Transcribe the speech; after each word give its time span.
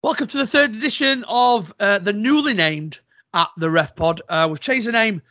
Welcome 0.00 0.28
to 0.28 0.38
the 0.38 0.46
third 0.46 0.76
edition 0.76 1.24
of 1.26 1.74
uh, 1.80 1.98
the 1.98 2.12
newly 2.12 2.54
named 2.54 3.00
at 3.34 3.48
the 3.56 3.68
Ref 3.68 3.96
Pod. 3.96 4.22
Uh, 4.28 4.46
we've 4.48 4.60
changed 4.60 4.86
the 4.86 4.92
name 4.92 5.22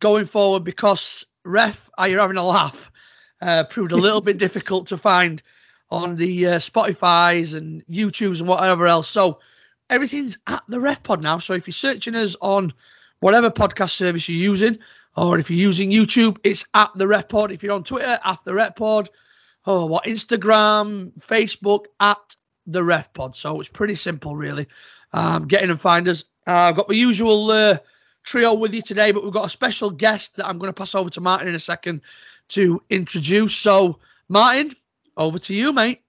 going 0.00 0.24
forward 0.24 0.64
because 0.64 1.26
Ref, 1.44 1.90
are 1.98 2.08
you 2.08 2.20
having 2.20 2.38
a 2.38 2.42
laugh? 2.42 2.90
Uh, 3.42 3.64
proved 3.64 3.92
a 3.92 3.98
little 3.98 4.22
bit 4.22 4.38
difficult 4.46 4.86
to 4.86 4.96
find 4.96 5.42
on 5.90 6.16
the 6.16 6.46
uh, 6.46 6.52
Spotify's 6.52 7.52
and 7.52 7.84
YouTube's 7.84 8.40
and 8.40 8.48
whatever 8.48 8.86
else. 8.86 9.10
So 9.10 9.40
everything's 9.90 10.38
at 10.46 10.62
the 10.68 10.80
Ref 10.80 11.02
Pod 11.02 11.22
now. 11.22 11.36
So 11.38 11.52
if 11.52 11.66
you're 11.66 11.74
searching 11.74 12.14
us 12.14 12.34
on 12.40 12.72
whatever 13.20 13.50
podcast 13.50 13.90
service 13.90 14.26
you're 14.26 14.38
using, 14.38 14.78
or 15.14 15.38
if 15.38 15.50
you're 15.50 15.58
using 15.58 15.90
YouTube, 15.90 16.38
it's 16.44 16.64
at 16.72 16.92
the 16.94 17.06
Ref 17.06 17.28
Pod. 17.28 17.52
If 17.52 17.62
you're 17.62 17.74
on 17.74 17.84
Twitter, 17.84 18.18
at 18.24 18.38
the 18.46 18.54
Ref 18.54 18.74
Pod. 18.74 19.10
Oh, 19.66 19.84
what 19.84 20.04
Instagram, 20.04 21.12
Facebook, 21.20 21.84
at 22.00 22.36
the 22.66 22.82
ref 22.82 23.12
pod. 23.12 23.34
So 23.34 23.60
it's 23.60 23.68
pretty 23.68 23.94
simple, 23.94 24.36
really. 24.36 24.68
Um, 25.12 25.46
getting 25.46 25.70
and 25.70 25.80
find 25.80 26.08
us. 26.08 26.24
Uh, 26.46 26.52
I've 26.52 26.76
got 26.76 26.88
the 26.88 26.96
usual 26.96 27.50
uh, 27.50 27.78
trio 28.22 28.54
with 28.54 28.74
you 28.74 28.82
today, 28.82 29.12
but 29.12 29.22
we've 29.22 29.32
got 29.32 29.46
a 29.46 29.50
special 29.50 29.90
guest 29.90 30.36
that 30.36 30.46
I'm 30.46 30.58
going 30.58 30.68
to 30.68 30.74
pass 30.74 30.94
over 30.94 31.10
to 31.10 31.20
Martin 31.20 31.48
in 31.48 31.54
a 31.54 31.60
second 31.60 32.02
to 32.48 32.82
introduce. 32.90 33.54
So, 33.54 34.00
Martin, 34.28 34.74
over 35.16 35.38
to 35.38 35.54
you, 35.54 35.72
mate. 35.72 36.00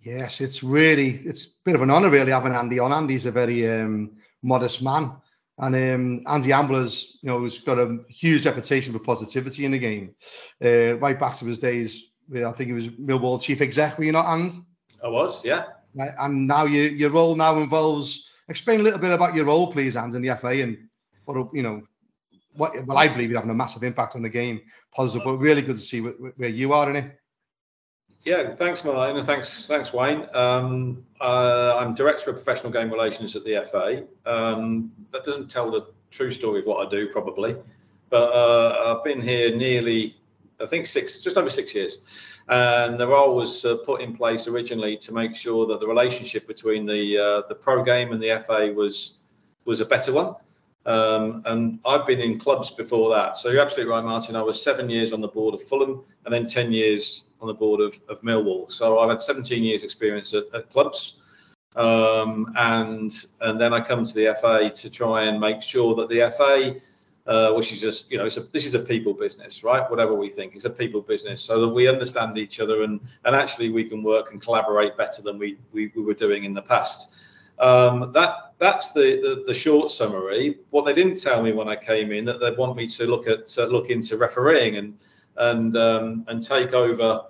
Yes, 0.00 0.40
it's 0.40 0.62
really 0.62 1.10
it's 1.10 1.46
a 1.46 1.48
bit 1.64 1.74
of 1.74 1.82
an 1.82 1.90
honour 1.90 2.10
really 2.10 2.32
having 2.32 2.52
Andy 2.52 2.78
on. 2.78 2.92
Andy's 2.92 3.26
a 3.26 3.32
very 3.32 3.68
um, 3.68 4.12
modest 4.42 4.82
man, 4.82 5.12
and 5.58 5.74
um, 5.74 6.22
Andy 6.26 6.52
Ambler's 6.52 7.18
you 7.20 7.28
know 7.28 7.42
has 7.42 7.58
got 7.58 7.78
a 7.78 7.98
huge 8.08 8.46
reputation 8.46 8.92
for 8.92 9.00
positivity 9.00 9.64
in 9.64 9.72
the 9.72 9.78
game. 9.78 10.14
Uh, 10.64 10.94
right 10.98 11.18
back 11.18 11.34
to 11.36 11.46
his 11.46 11.58
days, 11.58 12.10
I 12.32 12.52
think 12.52 12.68
he 12.68 12.72
was 12.72 12.88
Millwall 12.88 13.42
chief 13.42 13.60
exec. 13.60 13.98
Were 13.98 14.04
you 14.04 14.12
not, 14.12 14.32
And? 14.32 14.52
I 15.02 15.08
was, 15.08 15.44
yeah. 15.44 15.64
And 15.96 16.46
now 16.46 16.64
you, 16.64 16.82
your 16.82 17.10
role 17.10 17.34
now 17.34 17.58
involves. 17.58 18.24
Explain 18.48 18.80
a 18.80 18.82
little 18.82 18.98
bit 18.98 19.12
about 19.12 19.34
your 19.34 19.44
role, 19.44 19.70
please, 19.70 19.96
and 19.96 20.14
in 20.14 20.22
the 20.22 20.34
FA, 20.36 20.62
and 20.62 20.88
what 21.24 21.54
you 21.54 21.62
know. 21.62 21.82
What 22.54 22.86
well, 22.86 22.98
I 22.98 23.06
believe 23.06 23.30
you're 23.30 23.38
having 23.38 23.52
a 23.52 23.54
massive 23.54 23.84
impact 23.84 24.16
on 24.16 24.22
the 24.22 24.28
game, 24.28 24.60
positive, 24.92 25.22
but 25.24 25.36
really 25.36 25.62
good 25.62 25.76
to 25.76 25.80
see 25.80 26.00
where, 26.00 26.12
where 26.12 26.48
you 26.48 26.72
are 26.72 26.90
in 26.90 26.96
it. 26.96 27.18
Yeah, 28.24 28.50
thanks, 28.50 28.84
Martin, 28.84 29.16
and 29.16 29.26
thanks, 29.26 29.66
thanks, 29.66 29.92
Wayne. 29.92 30.26
Um, 30.34 31.04
uh, 31.20 31.76
I'm 31.78 31.94
director 31.94 32.30
of 32.30 32.36
professional 32.36 32.72
game 32.72 32.90
relations 32.90 33.36
at 33.36 33.44
the 33.44 33.64
FA. 33.70 34.04
Um, 34.26 34.92
that 35.12 35.24
doesn't 35.24 35.50
tell 35.50 35.70
the 35.70 35.86
true 36.10 36.30
story 36.30 36.60
of 36.60 36.66
what 36.66 36.86
I 36.86 36.90
do, 36.90 37.08
probably, 37.08 37.56
but 38.10 38.32
uh, 38.32 38.96
I've 38.96 39.04
been 39.04 39.22
here 39.22 39.54
nearly, 39.54 40.16
I 40.60 40.66
think, 40.66 40.86
six, 40.86 41.20
just 41.20 41.36
over 41.36 41.48
six 41.48 41.74
years. 41.74 41.98
And 42.48 42.98
the 42.98 43.06
role 43.06 43.36
was 43.36 43.64
uh, 43.64 43.76
put 43.76 44.00
in 44.00 44.16
place 44.16 44.48
originally 44.48 44.96
to 44.98 45.12
make 45.12 45.36
sure 45.36 45.66
that 45.66 45.80
the 45.80 45.86
relationship 45.86 46.46
between 46.46 46.86
the 46.86 47.18
uh, 47.18 47.48
the 47.48 47.54
pro 47.54 47.82
game 47.82 48.12
and 48.12 48.22
the 48.22 48.42
FA 48.46 48.72
was 48.74 49.18
was 49.64 49.80
a 49.80 49.84
better 49.84 50.12
one. 50.12 50.34
Um, 50.86 51.42
and 51.44 51.80
I've 51.84 52.06
been 52.06 52.20
in 52.20 52.38
clubs 52.38 52.70
before 52.70 53.10
that. 53.10 53.36
So 53.36 53.50
you're 53.50 53.60
absolutely 53.60 53.92
right, 53.92 54.02
Martin. 54.02 54.36
I 54.36 54.42
was 54.42 54.62
seven 54.62 54.88
years 54.88 55.12
on 55.12 55.20
the 55.20 55.28
board 55.28 55.54
of 55.54 55.62
Fulham 55.62 56.02
and 56.24 56.32
then 56.32 56.46
10 56.46 56.72
years 56.72 57.24
on 57.42 57.48
the 57.48 57.52
board 57.52 57.80
of, 57.80 58.00
of 58.08 58.22
Millwall. 58.22 58.72
So 58.72 58.98
I've 58.98 59.10
had 59.10 59.20
17 59.20 59.62
years 59.62 59.84
experience 59.84 60.32
at, 60.32 60.44
at 60.54 60.70
clubs. 60.70 61.18
Um, 61.76 62.54
and 62.56 63.12
and 63.42 63.60
then 63.60 63.74
I 63.74 63.80
come 63.80 64.06
to 64.06 64.14
the 64.14 64.34
FA 64.40 64.70
to 64.70 64.90
try 64.90 65.24
and 65.24 65.38
make 65.38 65.62
sure 65.62 65.94
that 65.96 66.08
the 66.08 66.32
FA 66.34 66.80
uh, 67.28 67.52
which 67.52 67.72
is 67.72 67.80
just 67.80 68.10
you 68.10 68.16
know 68.18 68.24
a, 68.24 68.40
this 68.52 68.64
is 68.64 68.74
a 68.74 68.78
people 68.80 69.12
business 69.12 69.62
right? 69.62 69.88
Whatever 69.90 70.14
we 70.14 70.30
think 70.30 70.56
it's 70.56 70.64
a 70.64 70.70
people 70.70 71.02
business 71.02 71.42
so 71.42 71.60
that 71.60 71.68
we 71.68 71.86
understand 71.86 72.38
each 72.38 72.58
other 72.58 72.82
and 72.82 73.00
and 73.24 73.36
actually 73.36 73.68
we 73.68 73.84
can 73.84 74.02
work 74.02 74.32
and 74.32 74.40
collaborate 74.40 74.96
better 74.96 75.22
than 75.22 75.38
we 75.38 75.58
we, 75.72 75.92
we 75.94 76.02
were 76.02 76.14
doing 76.14 76.44
in 76.44 76.54
the 76.54 76.62
past. 76.62 77.14
Um, 77.58 78.12
that 78.12 78.54
that's 78.58 78.92
the, 78.92 79.20
the, 79.20 79.44
the 79.48 79.54
short 79.54 79.90
summary. 79.90 80.58
What 80.70 80.86
they 80.86 80.94
didn't 80.94 81.16
tell 81.16 81.42
me 81.42 81.52
when 81.52 81.68
i 81.68 81.76
came 81.76 82.12
in 82.12 82.24
that 82.24 82.40
they 82.40 82.50
want 82.52 82.76
me 82.76 82.88
to 82.88 83.06
look 83.06 83.28
at 83.28 83.56
uh, 83.58 83.66
look 83.66 83.90
into 83.90 84.16
refereeing 84.16 84.76
and 84.76 84.98
and 85.36 85.76
um, 85.76 86.24
and 86.28 86.42
take 86.42 86.72
over 86.72 87.22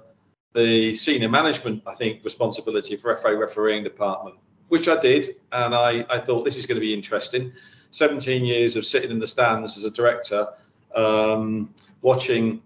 the 0.54 0.94
senior 0.94 1.28
management 1.28 1.82
i 1.86 1.94
think 1.94 2.24
responsibility 2.24 2.96
for 2.96 3.14
fa 3.16 3.36
refereeing 3.36 3.84
department 3.84 4.36
which 4.68 4.88
i 4.88 4.98
did 4.98 5.28
and 5.52 5.74
i 5.74 6.04
i 6.08 6.18
thought 6.18 6.44
this 6.44 6.56
is 6.56 6.66
going 6.66 6.76
to 6.76 6.80
be 6.80 6.94
interesting 6.94 7.52
17 7.90 8.44
years 8.44 8.76
of 8.76 8.84
sitting 8.84 9.10
in 9.10 9.18
the 9.18 9.26
stands 9.26 9.76
as 9.76 9.84
a 9.84 9.90
director, 9.90 10.48
um, 10.94 11.72
watching 12.02 12.62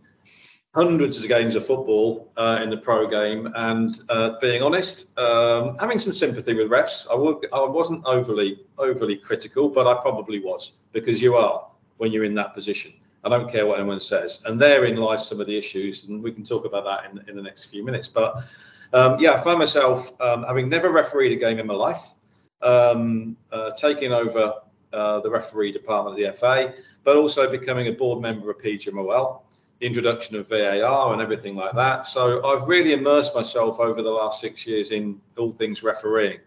hundreds 0.74 1.20
of 1.20 1.28
games 1.28 1.54
of 1.54 1.66
football 1.66 2.32
uh, 2.36 2.60
in 2.62 2.70
the 2.70 2.76
pro 2.76 3.06
game, 3.06 3.50
and 3.54 4.00
uh, 4.08 4.38
being 4.40 4.62
honest, 4.62 5.16
um, 5.18 5.76
having 5.78 5.98
some 5.98 6.12
sympathy 6.12 6.54
with 6.54 6.70
refs. 6.70 7.06
I, 7.10 7.14
would, 7.14 7.46
I 7.52 7.64
wasn't 7.64 8.04
overly 8.06 8.60
overly 8.78 9.16
critical, 9.16 9.68
but 9.68 9.86
I 9.86 9.94
probably 10.00 10.40
was 10.40 10.72
because 10.92 11.20
you 11.20 11.36
are 11.36 11.66
when 11.98 12.12
you're 12.12 12.24
in 12.24 12.34
that 12.36 12.54
position. 12.54 12.92
I 13.24 13.28
don't 13.28 13.50
care 13.50 13.66
what 13.66 13.78
anyone 13.78 14.00
says, 14.00 14.42
and 14.46 14.60
therein 14.60 14.96
lies 14.96 15.26
some 15.28 15.40
of 15.40 15.46
the 15.46 15.56
issues, 15.56 16.04
and 16.04 16.22
we 16.22 16.32
can 16.32 16.42
talk 16.42 16.64
about 16.64 16.84
that 16.84 17.10
in, 17.10 17.28
in 17.28 17.36
the 17.36 17.42
next 17.42 17.64
few 17.64 17.84
minutes. 17.84 18.08
But 18.08 18.36
um, 18.92 19.18
yeah, 19.20 19.34
I 19.34 19.40
find 19.40 19.58
myself 19.58 20.20
um, 20.20 20.42
having 20.44 20.68
never 20.68 20.90
refereed 20.90 21.32
a 21.32 21.36
game 21.36 21.58
in 21.58 21.66
my 21.66 21.74
life, 21.74 22.10
um, 22.62 23.36
uh, 23.52 23.70
taking 23.72 24.12
over 24.12 24.54
uh, 24.92 25.20
the 25.20 25.30
referee 25.30 25.72
department 25.72 26.18
of 26.18 26.24
the 26.24 26.32
FA, 26.38 26.74
but 27.04 27.16
also 27.16 27.50
becoming 27.50 27.88
a 27.88 27.92
board 27.92 28.20
member 28.20 28.50
of 28.50 28.58
PGMOL, 28.58 29.40
the 29.78 29.86
introduction 29.86 30.36
of 30.36 30.48
VAR 30.48 31.12
and 31.12 31.22
everything 31.22 31.56
like 31.56 31.74
that. 31.74 32.06
So 32.06 32.44
I've 32.44 32.68
really 32.68 32.92
immersed 32.92 33.34
myself 33.34 33.80
over 33.80 34.02
the 34.02 34.10
last 34.10 34.40
six 34.40 34.66
years 34.66 34.90
in 34.90 35.20
all 35.36 35.52
things 35.52 35.82
refereeing, 35.82 36.38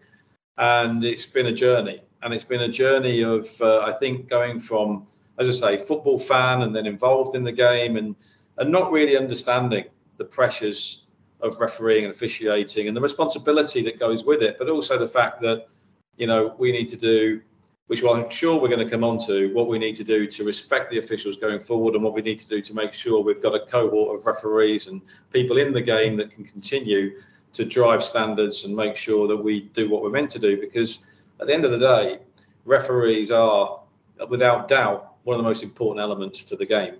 and 0.58 1.04
it's 1.04 1.26
been 1.26 1.46
a 1.46 1.52
journey. 1.52 2.02
And 2.22 2.32
it's 2.32 2.44
been 2.44 2.62
a 2.62 2.68
journey 2.68 3.22
of 3.22 3.48
uh, 3.60 3.80
I 3.80 3.92
think 3.92 4.28
going 4.28 4.58
from, 4.58 5.06
as 5.38 5.48
I 5.48 5.76
say, 5.76 5.84
football 5.84 6.18
fan 6.18 6.62
and 6.62 6.74
then 6.74 6.86
involved 6.86 7.36
in 7.36 7.44
the 7.44 7.52
game 7.52 7.96
and 7.96 8.16
and 8.58 8.72
not 8.72 8.90
really 8.90 9.16
understanding 9.18 9.84
the 10.16 10.24
pressures 10.24 11.06
of 11.40 11.60
refereeing 11.60 12.04
and 12.04 12.14
officiating 12.14 12.88
and 12.88 12.96
the 12.96 13.00
responsibility 13.00 13.82
that 13.82 13.98
goes 13.98 14.24
with 14.24 14.42
it, 14.42 14.58
but 14.58 14.68
also 14.68 14.96
the 14.98 15.08
fact 15.08 15.42
that 15.42 15.68
you 16.16 16.26
know 16.26 16.54
we 16.58 16.72
need 16.72 16.88
to 16.88 16.96
do 16.96 17.42
which 17.86 18.02
I'm 18.04 18.28
sure 18.30 18.60
we're 18.60 18.68
going 18.68 18.84
to 18.84 18.90
come 18.90 19.04
on 19.04 19.18
to 19.26 19.52
what 19.54 19.68
we 19.68 19.78
need 19.78 19.94
to 19.96 20.04
do 20.04 20.26
to 20.26 20.44
respect 20.44 20.90
the 20.90 20.98
officials 20.98 21.36
going 21.36 21.60
forward 21.60 21.94
and 21.94 22.02
what 22.02 22.14
we 22.14 22.22
need 22.22 22.38
to 22.40 22.48
do 22.48 22.60
to 22.60 22.74
make 22.74 22.92
sure 22.92 23.22
we've 23.22 23.42
got 23.42 23.54
a 23.54 23.60
cohort 23.60 24.18
of 24.18 24.26
referees 24.26 24.88
and 24.88 25.00
people 25.32 25.58
in 25.58 25.72
the 25.72 25.80
game 25.80 26.16
that 26.16 26.30
can 26.30 26.44
continue 26.44 27.20
to 27.52 27.64
drive 27.64 28.04
standards 28.04 28.64
and 28.64 28.74
make 28.74 28.96
sure 28.96 29.28
that 29.28 29.36
we 29.36 29.60
do 29.60 29.88
what 29.88 30.02
we're 30.02 30.10
meant 30.10 30.30
to 30.30 30.38
do. 30.38 30.60
Because 30.60 31.06
at 31.40 31.46
the 31.46 31.54
end 31.54 31.64
of 31.64 31.70
the 31.70 31.78
day, 31.78 32.18
referees 32.64 33.30
are, 33.30 33.80
without 34.28 34.66
doubt, 34.68 35.14
one 35.22 35.34
of 35.34 35.38
the 35.38 35.48
most 35.48 35.62
important 35.62 36.02
elements 36.02 36.44
to 36.44 36.56
the 36.56 36.66
game. 36.66 36.96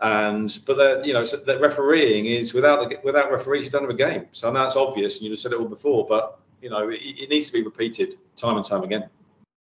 And 0.00 0.56
but 0.64 1.04
you 1.04 1.12
know 1.12 1.24
so 1.24 1.38
that 1.38 1.60
refereeing 1.60 2.26
is 2.26 2.54
without 2.54 2.88
the, 2.88 3.00
without 3.02 3.32
referees 3.32 3.64
you 3.64 3.70
don't 3.72 3.82
have 3.82 3.90
a 3.90 3.94
game. 3.94 4.26
So 4.30 4.48
I 4.48 4.52
know 4.52 4.64
it's 4.64 4.76
obvious 4.76 5.16
and 5.16 5.24
you 5.24 5.30
have 5.30 5.40
said 5.40 5.52
it 5.52 5.58
all 5.58 5.66
before, 5.66 6.06
but 6.08 6.38
you 6.62 6.70
know 6.70 6.88
it, 6.88 7.00
it 7.02 7.30
needs 7.30 7.48
to 7.48 7.52
be 7.52 7.64
repeated 7.64 8.16
time 8.36 8.56
and 8.56 8.64
time 8.64 8.84
again. 8.84 9.10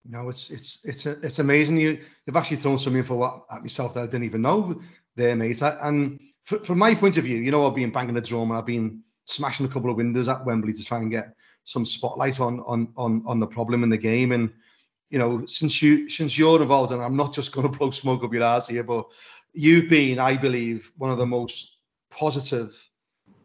No, 0.06 0.28
it's 0.28 0.50
it's 0.50 0.80
it's 0.84 1.06
it's 1.06 1.38
amazing. 1.38 1.78
You 1.78 1.98
you've 2.26 2.36
actually 2.36 2.58
thrown 2.58 2.78
some 2.78 2.96
info 2.96 3.44
at 3.50 3.62
myself 3.62 3.94
that 3.94 4.02
I 4.02 4.06
didn't 4.06 4.24
even 4.24 4.42
know 4.42 4.80
there, 5.16 5.34
mate. 5.34 5.62
And 5.62 6.20
from 6.42 6.78
my 6.78 6.94
point 6.94 7.16
of 7.16 7.24
view, 7.24 7.38
you 7.38 7.50
know, 7.50 7.66
I've 7.66 7.74
been 7.74 7.92
banging 7.92 8.14
the 8.14 8.20
drum 8.20 8.50
and 8.50 8.58
I've 8.58 8.66
been 8.66 9.02
smashing 9.24 9.64
a 9.64 9.68
couple 9.68 9.90
of 9.90 9.96
windows 9.96 10.28
at 10.28 10.44
Wembley 10.44 10.74
to 10.74 10.84
try 10.84 10.98
and 10.98 11.10
get 11.10 11.34
some 11.64 11.86
spotlight 11.86 12.38
on 12.38 12.60
on 12.60 12.92
on 12.96 13.22
on 13.26 13.40
the 13.40 13.46
problem 13.46 13.82
in 13.82 13.88
the 13.88 13.96
game. 13.96 14.32
And 14.32 14.52
you 15.08 15.18
know, 15.18 15.46
since 15.46 15.80
you 15.80 16.10
since 16.10 16.36
you're 16.36 16.60
involved, 16.60 16.92
and 16.92 17.02
I'm 17.02 17.16
not 17.16 17.32
just 17.32 17.52
going 17.52 17.70
to 17.70 17.78
blow 17.78 17.90
smoke 17.90 18.22
up 18.24 18.34
your 18.34 18.42
ass 18.42 18.68
here, 18.68 18.84
but 18.84 19.10
you've 19.54 19.88
been, 19.88 20.18
I 20.18 20.36
believe, 20.36 20.92
one 20.98 21.10
of 21.10 21.18
the 21.18 21.26
most 21.26 21.78
positive 22.10 22.76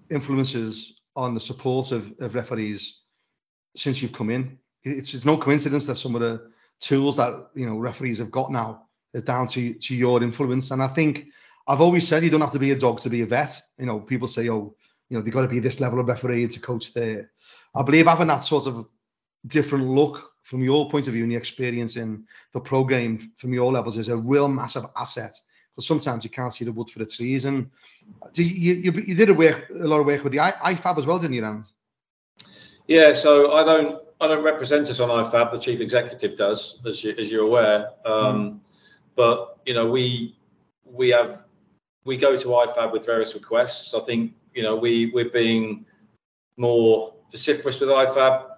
influences 0.09 0.99
on 1.15 1.33
the 1.35 1.39
support 1.39 1.91
of, 1.91 2.13
of 2.19 2.35
referees 2.35 3.01
since 3.75 4.01
you've 4.01 4.11
come 4.11 4.29
in 4.29 4.59
it's, 4.83 5.13
it's 5.13 5.25
no 5.25 5.37
coincidence 5.37 5.85
that 5.87 5.95
some 5.95 6.15
of 6.15 6.21
the 6.21 6.49
tools 6.79 7.17
that 7.17 7.49
you 7.55 7.65
know 7.65 7.77
referees 7.77 8.19
have 8.19 8.31
got 8.31 8.51
now 8.51 8.83
is 9.13 9.23
down 9.23 9.47
to 9.47 9.73
to 9.73 9.95
your 9.95 10.23
influence. 10.23 10.71
And 10.71 10.81
I 10.81 10.87
think 10.87 11.27
I've 11.67 11.81
always 11.81 12.07
said 12.07 12.23
you 12.23 12.29
don't 12.29 12.41
have 12.41 12.51
to 12.51 12.59
be 12.59 12.71
a 12.71 12.75
dog 12.75 13.01
to 13.01 13.09
be 13.09 13.21
a 13.21 13.25
vet. 13.25 13.61
You 13.77 13.85
know, 13.85 13.99
people 13.99 14.27
say, 14.27 14.49
oh, 14.49 14.75
you 15.09 15.17
know, 15.17 15.23
they've 15.23 15.33
got 15.33 15.41
to 15.41 15.47
be 15.47 15.59
this 15.59 15.79
level 15.79 15.99
of 15.99 16.07
referee 16.07 16.47
to 16.47 16.59
coach 16.59 16.93
there. 16.93 17.31
I 17.75 17.83
believe 17.83 18.07
having 18.07 18.27
that 18.27 18.43
sort 18.43 18.67
of 18.67 18.87
different 19.45 19.87
look 19.87 20.31
from 20.41 20.63
your 20.63 20.89
point 20.89 21.07
of 21.07 21.13
view 21.13 21.23
and 21.23 21.31
your 21.31 21.39
experience 21.39 21.95
in 21.95 22.25
the 22.53 22.59
pro 22.59 22.83
game 22.83 23.31
from 23.37 23.53
your 23.53 23.71
levels 23.71 23.97
is 23.97 24.09
a 24.09 24.17
real 24.17 24.47
massive 24.47 24.85
asset. 24.95 25.35
Because 25.75 25.87
sometimes 25.87 26.23
you 26.23 26.29
can't 26.29 26.53
see 26.53 26.65
the 26.65 26.71
wood 26.71 26.89
for 26.89 26.99
the 26.99 27.05
trees. 27.05 27.45
And 27.45 27.69
you, 28.33 28.43
you, 28.73 28.91
you 28.91 29.15
did 29.15 29.29
a, 29.29 29.33
work, 29.33 29.69
a 29.69 29.87
lot 29.87 29.99
of 29.99 30.07
work 30.07 30.23
with 30.23 30.33
the 30.33 30.39
IFAB 30.39 30.97
as 30.97 31.05
well, 31.05 31.19
didn't 31.19 31.35
you, 31.35 31.43
Rand? 31.43 31.65
Yeah, 32.87 33.13
so 33.13 33.53
I 33.53 33.63
don't 33.63 34.01
I 34.21 34.27
don't 34.27 34.43
represent 34.43 34.89
us 34.89 34.99
on 34.99 35.09
IFAB. 35.09 35.51
The 35.51 35.59
chief 35.59 35.79
executive 35.79 36.37
does, 36.37 36.79
as, 36.85 37.03
you, 37.03 37.15
as 37.17 37.31
you're 37.31 37.45
aware. 37.45 37.91
Um, 38.05 38.51
mm. 38.51 38.59
But 39.15 39.59
you 39.65 39.73
know, 39.73 39.89
we 39.89 40.37
we 40.85 41.09
have 41.09 41.45
we 42.05 42.17
go 42.17 42.37
to 42.37 42.47
IFAB 42.47 42.91
with 42.91 43.05
various 43.05 43.33
requests. 43.33 43.93
I 43.93 43.99
think 44.01 44.33
you 44.53 44.63
know 44.63 44.75
we 44.75 45.07
we're 45.07 45.29
being 45.29 45.85
more 46.57 47.13
vociferous 47.31 47.79
with 47.79 47.89
IFAB, 47.89 48.49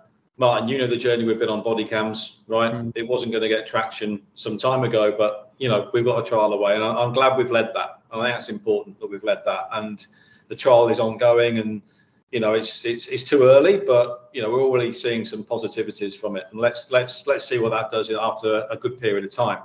Martin, 0.42 0.68
you 0.68 0.80
know 0.80 0.88
the 0.88 0.98
journey 0.98 1.24
we've 1.24 1.38
been 1.38 1.50
on 1.50 1.62
body 1.62 1.84
cams, 1.84 2.38
right? 2.48 2.74
Mm. 2.74 2.92
It 2.96 3.08
wasn't 3.08 3.32
going 3.32 3.44
to 3.44 3.48
get 3.48 3.68
traction 3.68 4.24
some 4.34 4.58
time 4.58 4.84
ago, 4.84 5.14
but 5.16 5.54
you 5.60 5.70
know 5.70 5.90
we've 5.94 6.04
got 6.04 6.20
a 6.20 6.28
trial 6.28 6.54
away, 6.54 6.74
and 6.74 6.84
I'm 6.84 7.14
glad 7.14 7.38
we've 7.38 7.52
led 7.52 7.70
that. 7.76 8.02
I 8.12 8.24
think 8.24 8.36
that's 8.36 8.50
important 8.50 9.00
that 9.00 9.08
we've 9.08 9.24
led 9.24 9.44
that, 9.46 9.66
and 9.74 10.04
the 10.48 10.56
trial 10.56 10.88
is 10.88 11.00
ongoing, 11.00 11.60
and 11.60 11.84
you 12.32 12.40
know 12.40 12.54
it's 12.54 12.86
it's 12.86 13.08
it's 13.08 13.24
too 13.24 13.44
early, 13.44 13.78
but 13.78 14.30
you 14.34 14.42
know 14.42 14.50
we're 14.50 14.62
already 14.62 14.92
seeing 14.92 15.26
some 15.26 15.44
positivities 15.44 16.16
from 16.16 16.38
it, 16.38 16.46
and 16.52 16.60
let's 16.60 16.92
let's 16.92 17.28
let's 17.28 17.46
see 17.46 17.60
what 17.60 17.72
that 17.72 17.92
does 17.92 18.10
after 18.10 18.66
a 18.70 18.78
good 18.78 19.00
period 19.00 19.26
of 19.26 19.32
time. 19.32 19.60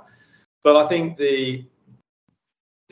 But 0.63 0.75
I 0.75 0.87
think 0.87 1.17
the 1.17 1.65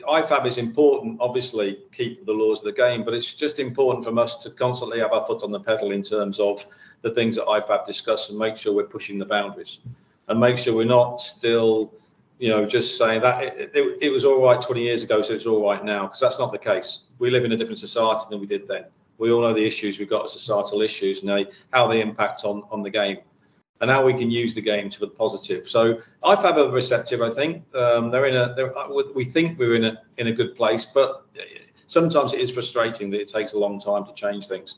IFAB 0.02 0.46
is 0.46 0.58
important, 0.58 1.18
obviously, 1.20 1.78
keep 1.92 2.26
the 2.26 2.32
laws 2.32 2.60
of 2.60 2.66
the 2.66 2.72
game, 2.72 3.04
but 3.04 3.14
it's 3.14 3.34
just 3.34 3.58
important 3.58 4.04
from 4.04 4.18
us 4.18 4.44
to 4.44 4.50
constantly 4.50 4.98
have 5.00 5.12
our 5.12 5.24
foot 5.26 5.42
on 5.42 5.52
the 5.52 5.60
pedal 5.60 5.90
in 5.90 6.02
terms 6.02 6.38
of 6.38 6.64
the 7.02 7.10
things 7.10 7.36
that 7.36 7.46
IFAB 7.46 7.86
discuss 7.86 8.28
and 8.30 8.38
make 8.38 8.56
sure 8.56 8.74
we're 8.74 8.84
pushing 8.84 9.18
the 9.18 9.24
boundaries 9.24 9.78
and 10.28 10.38
make 10.38 10.58
sure 10.58 10.74
we're 10.74 10.84
not 10.84 11.20
still, 11.20 11.92
you 12.38 12.50
know, 12.50 12.66
just 12.66 12.98
saying 12.98 13.22
that 13.22 13.42
it, 13.42 13.70
it, 13.74 13.98
it 14.02 14.10
was 14.10 14.24
all 14.24 14.42
right 14.42 14.60
20 14.60 14.82
years 14.82 15.02
ago, 15.02 15.22
so 15.22 15.34
it's 15.34 15.46
all 15.46 15.66
right 15.66 15.84
now, 15.84 16.02
because 16.02 16.20
that's 16.20 16.38
not 16.38 16.52
the 16.52 16.58
case. 16.58 17.00
We 17.18 17.30
live 17.30 17.44
in 17.44 17.52
a 17.52 17.56
different 17.56 17.78
society 17.78 18.24
than 18.28 18.40
we 18.40 18.46
did 18.46 18.68
then. 18.68 18.84
We 19.18 19.30
all 19.30 19.42
know 19.42 19.52
the 19.52 19.66
issues 19.66 19.98
we've 19.98 20.10
got 20.10 20.24
as 20.24 20.32
societal 20.32 20.82
issues 20.82 21.22
and 21.22 21.30
they, 21.30 21.46
how 21.72 21.86
they 21.86 22.00
impact 22.00 22.44
on, 22.44 22.62
on 22.70 22.82
the 22.82 22.90
game 22.90 23.18
and 23.80 23.90
how 23.90 24.04
we 24.04 24.14
can 24.14 24.30
use 24.30 24.54
the 24.54 24.60
game 24.60 24.88
to 24.90 25.00
the 25.00 25.08
positive. 25.08 25.68
So 25.68 26.00
IFAB 26.24 26.56
are 26.56 26.70
receptive, 26.70 27.20
I 27.22 27.30
think. 27.30 27.64
Um, 27.74 28.10
they're 28.10 28.26
in 28.26 28.36
a, 28.36 28.54
they're, 28.54 28.72
we 29.14 29.24
think 29.24 29.58
we're 29.58 29.74
in 29.74 29.84
a 29.84 30.02
in 30.16 30.28
a 30.28 30.32
good 30.32 30.56
place, 30.56 30.86
but 30.86 31.26
sometimes 31.86 32.32
it 32.32 32.40
is 32.40 32.50
frustrating 32.50 33.10
that 33.10 33.20
it 33.20 33.28
takes 33.28 33.52
a 33.52 33.58
long 33.58 33.78
time 33.80 34.04
to 34.06 34.14
change 34.14 34.46
things. 34.46 34.76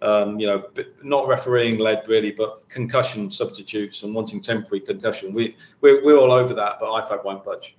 Um, 0.00 0.38
you 0.38 0.46
know, 0.46 0.64
not 1.02 1.26
refereeing 1.26 1.78
led 1.78 2.04
really, 2.06 2.30
but 2.30 2.68
concussion 2.68 3.30
substitutes 3.32 4.04
and 4.04 4.14
wanting 4.14 4.40
temporary 4.40 4.80
concussion. 4.80 5.34
We 5.34 5.56
we're, 5.80 6.04
we're 6.04 6.18
all 6.18 6.32
over 6.32 6.54
that, 6.54 6.78
but 6.80 6.88
IFAB 6.88 7.24
won't 7.24 7.44
budge. 7.44 7.76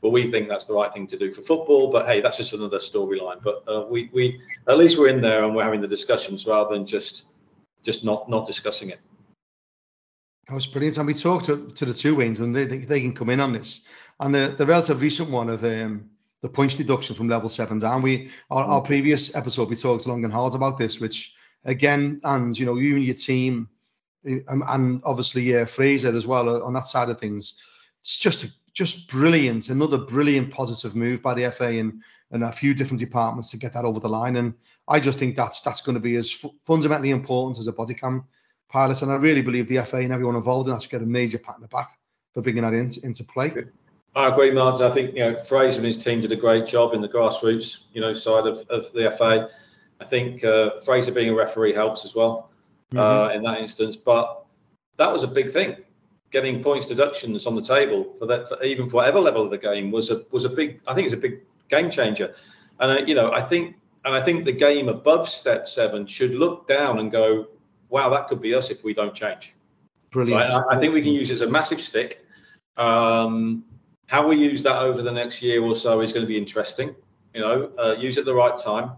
But 0.00 0.10
we 0.10 0.30
think 0.30 0.48
that's 0.48 0.66
the 0.66 0.74
right 0.74 0.92
thing 0.92 1.08
to 1.08 1.18
do 1.18 1.32
for 1.32 1.42
football. 1.42 1.90
But 1.90 2.06
hey, 2.06 2.20
that's 2.20 2.36
just 2.36 2.52
another 2.52 2.78
storyline. 2.78 3.42
But 3.42 3.64
uh, 3.66 3.86
we 3.88 4.10
we 4.12 4.40
at 4.66 4.78
least 4.78 4.98
we're 4.98 5.08
in 5.08 5.20
there 5.20 5.44
and 5.44 5.54
we're 5.54 5.64
having 5.64 5.80
the 5.80 5.88
discussions 5.88 6.46
rather 6.46 6.74
than 6.74 6.86
just 6.86 7.26
just 7.82 8.04
not 8.04 8.28
not 8.28 8.46
discussing 8.46 8.90
it. 8.90 9.00
That 10.48 10.54
was 10.54 10.66
brilliant. 10.66 10.96
And 10.96 11.06
we 11.06 11.14
talked 11.14 11.46
to, 11.46 11.70
to 11.72 11.84
the 11.84 11.92
two 11.92 12.14
wings, 12.14 12.40
and 12.40 12.56
they, 12.56 12.64
they, 12.64 12.78
they, 12.78 13.00
can 13.00 13.12
come 13.12 13.28
in 13.28 13.38
on 13.38 13.52
this. 13.52 13.82
And 14.18 14.34
the, 14.34 14.54
the 14.56 14.64
relative 14.64 15.02
recent 15.02 15.28
one 15.28 15.50
of 15.50 15.62
um, 15.62 16.08
the 16.40 16.48
points 16.48 16.76
deduction 16.76 17.14
from 17.14 17.28
level 17.28 17.50
seven 17.50 17.78
down. 17.78 18.00
We 18.00 18.30
our, 18.50 18.64
our, 18.64 18.80
previous 18.80 19.34
episode 19.36 19.68
we 19.68 19.76
talked 19.76 20.06
long 20.06 20.24
and 20.24 20.32
hard 20.32 20.54
about 20.54 20.78
this, 20.78 21.00
which 21.00 21.34
again, 21.64 22.20
and 22.24 22.58
you 22.58 22.64
know, 22.64 22.76
you 22.76 22.96
and 22.96 23.04
your 23.04 23.14
team, 23.14 23.68
um, 24.48 24.64
and 24.66 25.02
obviously 25.04 25.42
yeah, 25.42 25.64
Fraser 25.66 26.16
as 26.16 26.26
well 26.26 26.48
uh, 26.48 26.64
on 26.64 26.72
that 26.74 26.88
side 26.88 27.10
of 27.10 27.20
things. 27.20 27.54
It's 28.00 28.16
just 28.16 28.46
just 28.78 29.08
brilliant. 29.08 29.70
Another 29.70 29.98
brilliant 29.98 30.52
positive 30.52 30.94
move 30.94 31.20
by 31.20 31.34
the 31.34 31.50
FA 31.50 31.80
and 31.80 32.00
and 32.30 32.44
a 32.44 32.52
few 32.52 32.74
different 32.74 33.00
departments 33.00 33.50
to 33.50 33.56
get 33.56 33.72
that 33.72 33.84
over 33.84 33.98
the 33.98 34.08
line. 34.08 34.36
And 34.36 34.54
I 34.86 35.00
just 35.00 35.18
think 35.18 35.34
that's 35.34 35.62
that's 35.62 35.80
going 35.80 35.94
to 35.94 36.00
be 36.00 36.14
as 36.14 36.30
fundamentally 36.64 37.10
important 37.10 37.58
as 37.58 37.66
a 37.66 37.72
body 37.72 37.94
cam 37.94 38.24
pilots. 38.68 39.02
And 39.02 39.10
I 39.10 39.16
really 39.16 39.42
believe 39.42 39.66
the 39.66 39.78
FA 39.78 39.96
and 39.96 40.12
everyone 40.12 40.36
involved 40.36 40.68
in 40.68 40.74
that 40.74 40.82
should 40.82 40.92
get 40.92 41.02
a 41.02 41.06
major 41.06 41.38
pat 41.38 41.56
in 41.56 41.62
the 41.62 41.68
back 41.68 41.90
for 42.34 42.40
bringing 42.40 42.62
that 42.62 42.72
in, 42.72 42.92
into 43.02 43.24
play. 43.24 43.52
I 44.14 44.28
agree, 44.28 44.52
Martin. 44.52 44.86
I 44.86 44.94
think 44.94 45.14
you 45.14 45.24
know 45.24 45.40
Fraser 45.40 45.78
and 45.78 45.86
his 45.86 45.98
team 45.98 46.20
did 46.20 46.30
a 46.30 46.36
great 46.36 46.68
job 46.68 46.94
in 46.94 47.00
the 47.00 47.08
grassroots, 47.08 47.78
you 47.92 48.00
know, 48.00 48.14
side 48.14 48.46
of, 48.46 48.58
of 48.70 48.92
the 48.92 49.10
FA. 49.10 49.48
I 50.00 50.04
think 50.04 50.44
uh, 50.44 50.78
Fraser 50.84 51.10
being 51.10 51.30
a 51.30 51.34
referee 51.34 51.72
helps 51.72 52.04
as 52.04 52.14
well 52.14 52.48
mm-hmm. 52.92 52.98
uh, 52.98 53.34
in 53.34 53.42
that 53.42 53.58
instance. 53.58 53.96
But 53.96 54.44
that 54.98 55.12
was 55.12 55.24
a 55.24 55.28
big 55.28 55.50
thing. 55.50 55.78
Getting 56.30 56.62
points 56.62 56.86
deductions 56.86 57.46
on 57.46 57.54
the 57.54 57.62
table 57.62 58.14
for 58.18 58.26
that, 58.26 58.48
for 58.48 58.62
even 58.62 58.88
for 58.88 58.96
whatever 58.96 59.20
level 59.20 59.44
of 59.44 59.50
the 59.50 59.58
game, 59.58 59.90
was 59.90 60.10
a 60.10 60.24
was 60.30 60.44
a 60.44 60.50
big. 60.50 60.80
I 60.86 60.94
think 60.94 61.06
it's 61.06 61.14
a 61.14 61.18
big 61.18 61.40
game 61.68 61.90
changer. 61.90 62.34
And 62.78 63.00
uh, 63.00 63.04
you 63.06 63.14
know, 63.14 63.32
I 63.32 63.40
think 63.40 63.76
and 64.04 64.14
I 64.14 64.20
think 64.20 64.44
the 64.44 64.52
game 64.52 64.88
above 64.88 65.28
step 65.28 65.68
seven 65.68 66.06
should 66.06 66.32
look 66.32 66.66
down 66.66 66.98
and 66.98 67.10
go, 67.10 67.48
wow, 67.88 68.10
that 68.10 68.26
could 68.28 68.40
be 68.40 68.54
us 68.54 68.70
if 68.70 68.84
we 68.84 68.94
don't 68.94 69.14
change. 69.14 69.54
Brilliant. 70.10 70.50
Right? 70.50 70.64
I, 70.70 70.76
I, 70.76 70.80
think 70.80 70.94
we 70.94 71.02
can 71.02 71.12
use 71.12 71.30
it 71.30 71.34
as 71.34 71.42
a 71.42 71.48
massive 71.48 71.80
stick. 71.80 72.24
Um, 72.76 73.64
how 74.06 74.26
we 74.26 74.36
use 74.36 74.62
that 74.62 74.78
over 74.78 75.02
the 75.02 75.12
next 75.12 75.42
year 75.42 75.62
or 75.62 75.76
so 75.76 76.00
is 76.00 76.12
going 76.12 76.24
to 76.24 76.28
be 76.28 76.38
interesting. 76.38 76.94
You 77.34 77.40
know, 77.42 77.70
uh, 77.78 77.96
use 77.98 78.16
it 78.16 78.20
at 78.20 78.26
the 78.26 78.34
right 78.34 78.56
time. 78.56 78.92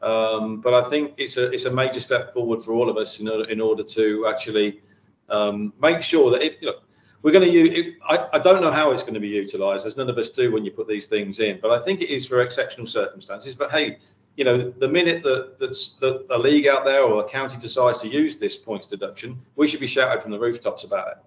Um, 0.00 0.60
but 0.60 0.74
I 0.74 0.88
think 0.88 1.14
it's 1.16 1.36
a 1.36 1.50
it's 1.50 1.64
a 1.64 1.72
major 1.72 2.00
step 2.00 2.32
forward 2.32 2.62
for 2.62 2.72
all 2.72 2.88
of 2.88 2.96
us 2.96 3.20
in 3.20 3.28
order 3.28 3.50
in 3.50 3.60
order 3.60 3.82
to 3.82 4.26
actually 4.26 4.80
um, 5.28 5.72
make 5.80 6.02
sure 6.02 6.30
that 6.32 6.42
it, 6.42 6.58
you 6.60 6.68
know, 6.68 6.78
we're 7.22 7.32
going 7.32 7.44
to 7.44 7.50
use. 7.50 7.76
It, 7.76 7.94
I, 8.08 8.28
I 8.34 8.38
don't 8.38 8.62
know 8.62 8.70
how 8.70 8.92
it's 8.92 9.02
going 9.02 9.14
to 9.14 9.20
be 9.20 9.28
utilised, 9.28 9.86
as 9.86 9.96
none 9.96 10.08
of 10.08 10.16
us 10.18 10.28
do 10.28 10.52
when 10.52 10.64
you 10.64 10.70
put 10.70 10.88
these 10.88 11.06
things 11.06 11.40
in. 11.40 11.58
But 11.60 11.72
I 11.72 11.80
think 11.80 12.00
it 12.00 12.10
is 12.10 12.26
for 12.26 12.40
exceptional 12.40 12.86
circumstances. 12.86 13.54
But 13.54 13.70
hey, 13.70 13.98
you 14.36 14.44
know, 14.44 14.56
the 14.56 14.88
minute 14.88 15.24
that 15.24 15.58
that's 15.58 15.94
that 15.94 16.26
a 16.30 16.38
league 16.38 16.66
out 16.68 16.84
there 16.84 17.02
or 17.02 17.24
a 17.24 17.28
county 17.28 17.58
decides 17.58 17.98
to 18.02 18.08
use 18.08 18.36
this 18.36 18.56
points 18.56 18.86
deduction, 18.86 19.40
we 19.56 19.66
should 19.66 19.80
be 19.80 19.88
shouted 19.88 20.22
from 20.22 20.30
the 20.30 20.38
rooftops 20.38 20.84
about 20.84 21.08
it. 21.08 21.18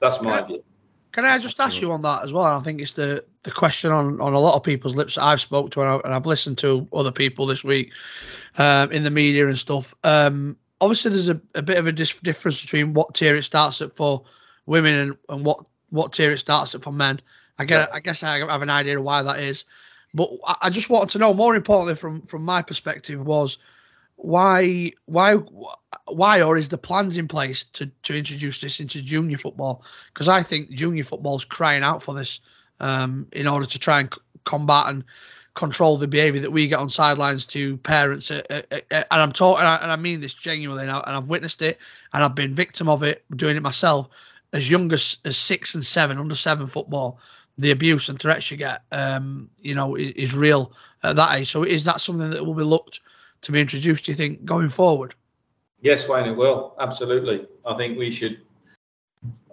That's 0.00 0.20
my 0.20 0.40
can 0.40 0.48
view. 0.48 0.64
can 1.12 1.24
I 1.24 1.38
just 1.38 1.58
ask 1.60 1.80
you 1.80 1.90
on 1.92 2.02
that 2.02 2.24
as 2.24 2.32
well? 2.32 2.44
I 2.44 2.60
think 2.60 2.82
it's 2.82 2.92
the 2.92 3.24
the 3.42 3.50
question 3.50 3.90
on, 3.90 4.20
on 4.20 4.34
a 4.34 4.38
lot 4.38 4.54
of 4.54 4.62
people's 4.62 4.94
lips 4.94 5.14
that 5.14 5.24
I've 5.24 5.40
spoke 5.40 5.70
to 5.70 5.80
and, 5.82 6.02
I, 6.04 6.12
have 6.12 6.26
listened 6.26 6.58
to 6.58 6.86
other 6.92 7.10
people 7.10 7.46
this 7.46 7.64
week 7.64 7.92
um, 8.58 8.92
in 8.92 9.02
the 9.02 9.10
media 9.10 9.48
and 9.48 9.56
stuff. 9.56 9.94
Um, 10.04 10.58
obviously, 10.80 11.10
there's 11.10 11.28
a, 11.28 11.40
a 11.54 11.62
bit 11.62 11.78
of 11.78 11.86
a 11.86 11.92
dis- 11.92 12.18
difference 12.20 12.60
between 12.60 12.94
what 12.94 13.14
tier 13.14 13.36
it 13.36 13.44
starts 13.44 13.80
at 13.80 13.96
for 13.96 14.24
women 14.66 14.94
and, 14.94 15.16
and 15.28 15.44
what 15.44 15.66
what 15.90 16.12
tier 16.12 16.32
it 16.32 16.38
starts 16.38 16.74
at 16.74 16.82
for 16.82 16.92
men. 16.92 17.20
I 17.58 17.64
get, 17.64 17.88
yeah. 17.88 17.94
I 17.94 18.00
guess 18.00 18.22
I 18.22 18.38
have 18.38 18.62
an 18.62 18.70
idea 18.70 18.98
of 18.98 19.04
why 19.04 19.22
that 19.22 19.40
is. 19.40 19.64
But 20.14 20.30
I 20.62 20.70
just 20.70 20.88
wanted 20.88 21.10
to 21.10 21.18
know 21.18 21.34
more 21.34 21.54
importantly 21.54 21.94
from 21.94 22.22
from 22.22 22.44
my 22.44 22.62
perspective 22.62 23.20
was 23.20 23.58
why 24.16 24.92
why 25.06 25.34
why 26.06 26.42
or 26.42 26.56
is 26.56 26.68
the 26.68 26.78
plans 26.78 27.16
in 27.16 27.28
place 27.28 27.64
to 27.64 27.86
to 28.02 28.16
introduce 28.16 28.60
this 28.60 28.80
into 28.80 29.02
junior 29.02 29.38
football? 29.38 29.84
Because 30.12 30.28
I 30.28 30.42
think 30.42 30.70
junior 30.70 31.04
football's 31.04 31.44
crying 31.44 31.82
out 31.82 32.02
for 32.02 32.14
this 32.14 32.40
um, 32.80 33.26
in 33.32 33.46
order 33.46 33.66
to 33.66 33.78
try 33.78 34.00
and 34.00 34.12
c- 34.12 34.20
combat 34.44 34.88
and 34.88 35.04
control 35.58 35.96
the 35.96 36.06
behaviour 36.06 36.42
that 36.42 36.52
we 36.52 36.68
get 36.68 36.78
on 36.78 36.88
sidelines 36.88 37.44
to 37.44 37.76
parents. 37.78 38.30
Uh, 38.30 38.42
uh, 38.48 38.62
uh, 38.70 38.80
and 38.90 39.04
I'm 39.10 39.32
talking, 39.32 39.64
and, 39.66 39.90
I 39.90 39.96
mean 39.96 40.20
this 40.20 40.32
genuinely, 40.32 40.84
and, 40.84 40.92
I've 40.92 41.28
witnessed 41.28 41.62
it, 41.62 41.78
and 42.12 42.22
I've 42.22 42.36
been 42.36 42.54
victim 42.54 42.88
of 42.88 43.02
it, 43.02 43.24
doing 43.34 43.56
it 43.56 43.62
myself, 43.62 44.08
as 44.52 44.70
young 44.70 44.92
as, 44.92 45.16
as 45.24 45.36
six 45.36 45.74
and 45.74 45.84
seven, 45.84 46.18
under 46.18 46.36
seven 46.36 46.68
football 46.68 47.18
the 47.58 47.72
abuse 47.72 48.08
and 48.08 48.20
threats 48.20 48.52
you 48.52 48.56
get, 48.56 48.82
um, 48.92 49.50
you 49.60 49.74
know, 49.74 49.96
is, 49.96 50.12
is, 50.12 50.34
real 50.34 50.72
at 51.02 51.16
that 51.16 51.36
age. 51.36 51.50
So 51.50 51.64
is 51.64 51.84
that 51.86 52.00
something 52.00 52.30
that 52.30 52.46
will 52.46 52.54
be 52.54 52.62
looked 52.62 53.00
to 53.42 53.50
be 53.50 53.60
introduced? 53.60 54.04
Do 54.04 54.12
you 54.12 54.16
think 54.16 54.44
going 54.44 54.68
forward? 54.68 55.16
Yes, 55.80 56.08
Wayne, 56.08 56.26
it 56.26 56.36
will 56.36 56.76
absolutely. 56.78 57.48
I 57.66 57.74
think 57.74 57.98
we 57.98 58.12
should. 58.12 58.40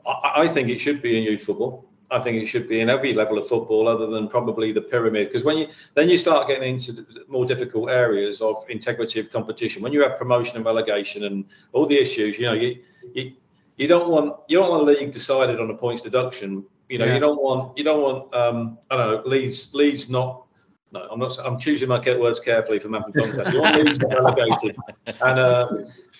I, 0.05 0.43
I 0.43 0.47
think 0.49 0.69
it 0.69 0.77
should 0.77 1.01
be 1.01 1.17
in 1.17 1.23
youth 1.23 1.41
football. 1.41 1.84
I 2.11 2.19
think 2.19 2.41
it 2.41 2.45
should 2.45 2.67
be 2.67 2.79
in 2.79 2.89
every 2.89 3.13
level 3.13 3.37
of 3.37 3.47
football, 3.47 3.87
other 3.87 4.07
than 4.07 4.27
probably 4.27 4.71
the 4.71 4.81
pyramid. 4.81 5.27
Because 5.27 5.43
when 5.43 5.57
you 5.57 5.67
then 5.93 6.09
you 6.09 6.17
start 6.17 6.47
getting 6.47 6.73
into 6.73 7.05
more 7.27 7.45
difficult 7.45 7.89
areas 7.89 8.41
of 8.41 8.63
integrity 8.69 9.19
of 9.19 9.31
competition, 9.31 9.81
when 9.81 9.93
you 9.93 10.03
have 10.03 10.17
promotion 10.17 10.57
and 10.57 10.65
relegation 10.65 11.23
and 11.23 11.45
all 11.73 11.85
the 11.85 11.97
issues, 11.97 12.37
you 12.37 12.45
know, 12.45 12.53
you 12.53 12.79
you, 13.13 13.33
you 13.77 13.87
don't 13.87 14.09
want 14.09 14.35
you 14.47 14.57
don't 14.57 14.69
want 14.69 14.83
a 14.83 14.85
league 14.85 15.11
decided 15.11 15.59
on 15.59 15.69
a 15.69 15.75
points 15.75 16.01
deduction 16.01 16.65
you 16.89 16.99
know, 16.99 17.05
yeah. 17.05 17.15
you 17.15 17.19
don't 17.19 17.41
want 17.41 17.77
you 17.77 17.83
don't 17.83 18.01
want 18.01 18.35
um, 18.35 18.77
I 18.89 18.97
don't 18.97 19.25
know 19.25 19.29
Leeds 19.29 19.73
Leeds 19.73 20.09
not. 20.09 20.43
No, 20.91 21.07
I'm 21.11 21.19
not. 21.19 21.37
I'm 21.43 21.59
choosing 21.59 21.89
my 21.89 21.99
words 22.17 22.39
carefully 22.39 22.79
for 22.79 22.89
Mapping 22.89 23.13
Doncaster. 23.13 23.53
You 23.53 23.61
want 23.61 23.83
Leeds 23.83 23.99
relegated, 24.07 24.77
and 25.07 25.39
uh, 25.39 25.67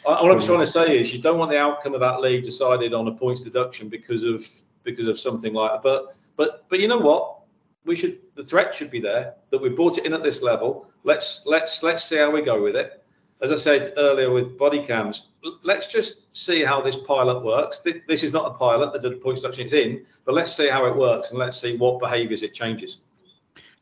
what 0.04 0.32
I'm 0.32 0.42
trying 0.42 0.60
to 0.60 0.68
say 0.68 1.00
is 1.00 1.14
you 1.14 1.22
don't 1.22 1.38
want 1.38 1.52
the 1.52 1.60
outcome 1.60 1.94
of 1.94 2.00
that 2.00 2.20
league 2.20 2.44
decided 2.44 2.94
on 2.94 3.08
a 3.08 3.12
points 3.12 3.44
deduction 3.44 3.90
because 3.90 4.24
of 4.24 4.46
because 4.86 5.08
of 5.08 5.20
something 5.20 5.54
like 5.54 5.72
that. 5.74 5.84
But 5.84 6.16
but 6.38 6.70
but 6.70 6.80
you 6.80 6.88
know 6.88 6.98
what? 6.98 7.40
We 7.84 7.96
should 7.96 8.20
the 8.36 8.44
threat 8.44 8.74
should 8.74 8.90
be 8.90 9.02
there 9.02 9.36
that 9.50 9.62
we 9.62 9.70
brought 9.70 9.98
it 9.98 10.06
in 10.06 10.14
at 10.14 10.24
this 10.24 10.42
level. 10.42 10.88
Let's 11.04 11.44
let's 11.46 11.84
let's 11.84 12.04
see 12.04 12.18
how 12.18 12.32
we 12.32 12.42
go 12.42 12.62
with 12.64 12.78
it 12.78 13.06
as 13.42 13.52
I 13.52 13.56
said 13.56 13.94
earlier 13.98 14.32
with 14.32 14.58
body 14.58 14.80
cams, 14.80 15.28
let's 15.64 15.92
just 15.92 16.36
see 16.36 16.64
how 16.64 16.82
this 16.82 16.96
pilot 16.96 17.44
works. 17.44 17.80
This 18.08 18.24
is 18.24 18.34
not 18.34 18.52
a 18.52 18.56
pilot 18.56 18.94
that 18.94 19.02
the 19.02 19.12
point 19.12 19.38
deduction 19.38 19.68
is 19.68 19.74
in, 19.74 20.06
but 20.26 20.36
let's 20.36 20.56
see 20.56 20.70
how 20.70 20.86
it 20.86 20.96
works 20.96 21.32
and 21.32 21.40
let's 21.40 21.60
see 21.60 21.78
what 21.78 22.00
behaviours 22.00 22.44
it 22.44 22.54
changes. 22.54 23.00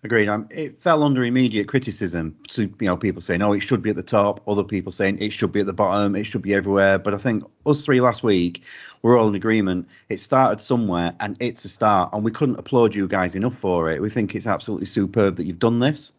Agreed. 0.06 0.28
Um, 0.28 0.50
it 0.52 0.82
fell 0.82 1.02
under 1.04 1.24
immediate 1.24 1.70
criticism. 1.70 2.36
So, 2.50 2.64
you 2.64 2.76
know, 2.82 2.98
people 2.98 3.22
saying, 3.22 3.42
"Oh, 3.42 3.54
it 3.54 3.62
should 3.62 3.82
be 3.82 3.90
at 3.90 3.96
the 3.96 4.04
top." 4.04 4.42
Other 4.48 4.66
people 4.66 4.92
saying 4.92 5.20
it 5.22 5.32
should 5.32 5.54
be 5.54 5.62
at 5.62 5.66
the 5.66 5.74
bottom. 5.74 6.18
It 6.18 6.26
should 6.26 6.42
be 6.42 6.54
everywhere. 6.54 7.00
But 7.00 7.14
I 7.14 7.18
think 7.18 7.46
us 7.66 7.86
three 7.86 8.02
last 8.02 8.22
week, 8.22 8.64
we're 9.02 9.18
all 9.18 9.30
in 9.30 9.36
agreement. 9.36 9.88
It 10.10 10.20
started 10.20 10.60
somewhere, 10.60 11.16
and 11.22 11.38
it's 11.40 11.64
a 11.64 11.70
start. 11.70 12.10
And 12.12 12.26
we 12.26 12.32
couldn't 12.32 12.60
applaud 12.60 12.96
you 12.96 13.08
guys 13.08 13.36
enough 13.36 13.56
for 13.56 13.92
it. 13.92 14.02
We 14.02 14.10
think 14.10 14.36
it's 14.36 14.48
absolutely 14.48 14.88
superb 14.88 15.38
that 15.38 15.46
you've 15.46 15.60
done 15.60 15.80
this. 15.80 16.12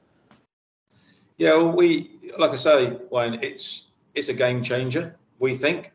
Yeah, 1.36 1.56
well, 1.56 1.72
we 1.72 2.10
like 2.38 2.52
I 2.52 2.56
say, 2.56 2.96
Wayne, 3.10 3.34
it's 3.42 3.84
it's 4.14 4.30
a 4.30 4.34
game 4.34 4.62
changer. 4.62 5.16
We 5.38 5.56
think 5.56 5.92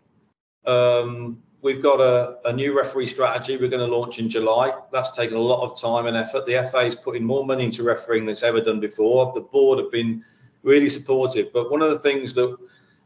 Um, 0.66 1.42
we've 1.62 1.82
got 1.82 2.00
a, 2.00 2.38
a, 2.48 2.54
new 2.54 2.76
referee 2.76 3.08
strategy 3.08 3.58
we're 3.58 3.70
going 3.70 3.88
to 3.88 3.96
launch 3.96 4.20
in 4.20 4.30
July. 4.30 4.72
That's 4.92 5.12
taken 5.12 5.36
a 5.36 5.42
lot 5.42 5.64
of 5.64 5.80
time 5.80 6.06
and 6.06 6.16
effort. 6.16 6.46
The 6.46 6.68
FA 6.72 6.80
is 6.80 6.96
putting 6.96 7.24
more 7.24 7.46
money 7.46 7.66
into 7.66 7.84
refereeing 7.84 8.26
than 8.26 8.34
it's 8.34 8.44
ever 8.44 8.62
done 8.62 8.80
before. 8.80 9.32
The 9.34 9.42
board 9.42 9.80
have 9.80 9.92
been 9.92 10.24
really 10.64 10.90
supportive. 10.90 11.52
But 11.54 11.72
one 11.72 11.82
of 11.82 11.90
the 11.90 12.00
things 12.00 12.34
that 12.36 12.56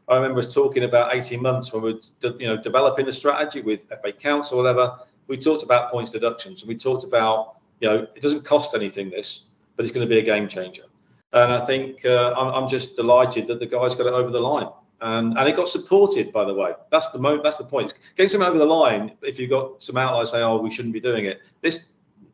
I 0.08 0.16
remember 0.16 0.38
us 0.38 0.52
talking 0.52 0.84
about 0.84 1.14
18 1.14 1.40
months 1.42 1.72
when 1.72 1.82
we 1.82 1.92
were 1.94 2.00
you 2.38 2.46
know, 2.46 2.56
developing 2.60 3.06
the 3.06 3.12
strategy 3.12 3.60
with 3.60 3.88
FA 3.88 4.12
Council 4.12 4.58
or 4.58 4.62
whatever, 4.62 4.98
we 5.26 5.36
talked 5.36 5.62
about 5.62 5.90
points 5.90 6.10
deductions 6.10 6.62
and 6.62 6.68
we 6.68 6.76
talked 6.76 7.04
about, 7.04 7.56
you 7.80 7.88
know, 7.88 8.06
it 8.14 8.20
doesn't 8.20 8.44
cost 8.44 8.74
anything 8.74 9.10
this, 9.10 9.42
but 9.76 9.84
it's 9.84 9.92
going 9.92 10.06
to 10.06 10.12
be 10.12 10.20
a 10.20 10.24
game 10.24 10.48
changer. 10.48 10.84
And 11.32 11.52
I 11.52 11.64
think 11.64 12.04
uh, 12.04 12.34
I'm, 12.36 12.64
I'm 12.64 12.68
just 12.68 12.94
delighted 12.94 13.48
that 13.48 13.58
the 13.58 13.66
guys 13.66 13.96
got 13.96 14.06
it 14.06 14.12
over 14.12 14.30
the 14.30 14.40
line 14.40 14.68
and 15.00 15.36
and 15.36 15.48
it 15.48 15.56
got 15.56 15.68
supported 15.68 16.32
by 16.32 16.44
the 16.44 16.54
way. 16.54 16.72
That's 16.90 17.08
the 17.10 17.18
mo- 17.18 17.42
that's 17.42 17.56
the 17.56 17.64
point. 17.64 17.94
Getting 18.16 18.28
something 18.28 18.48
over 18.48 18.58
the 18.58 18.66
line 18.66 19.12
if 19.22 19.38
you've 19.38 19.50
got 19.50 19.82
some 19.82 19.96
outliers 19.96 20.30
say 20.30 20.42
oh 20.42 20.58
we 20.58 20.70
shouldn't 20.70 20.94
be 20.94 21.00
doing 21.00 21.24
it 21.24 21.40
this 21.60 21.80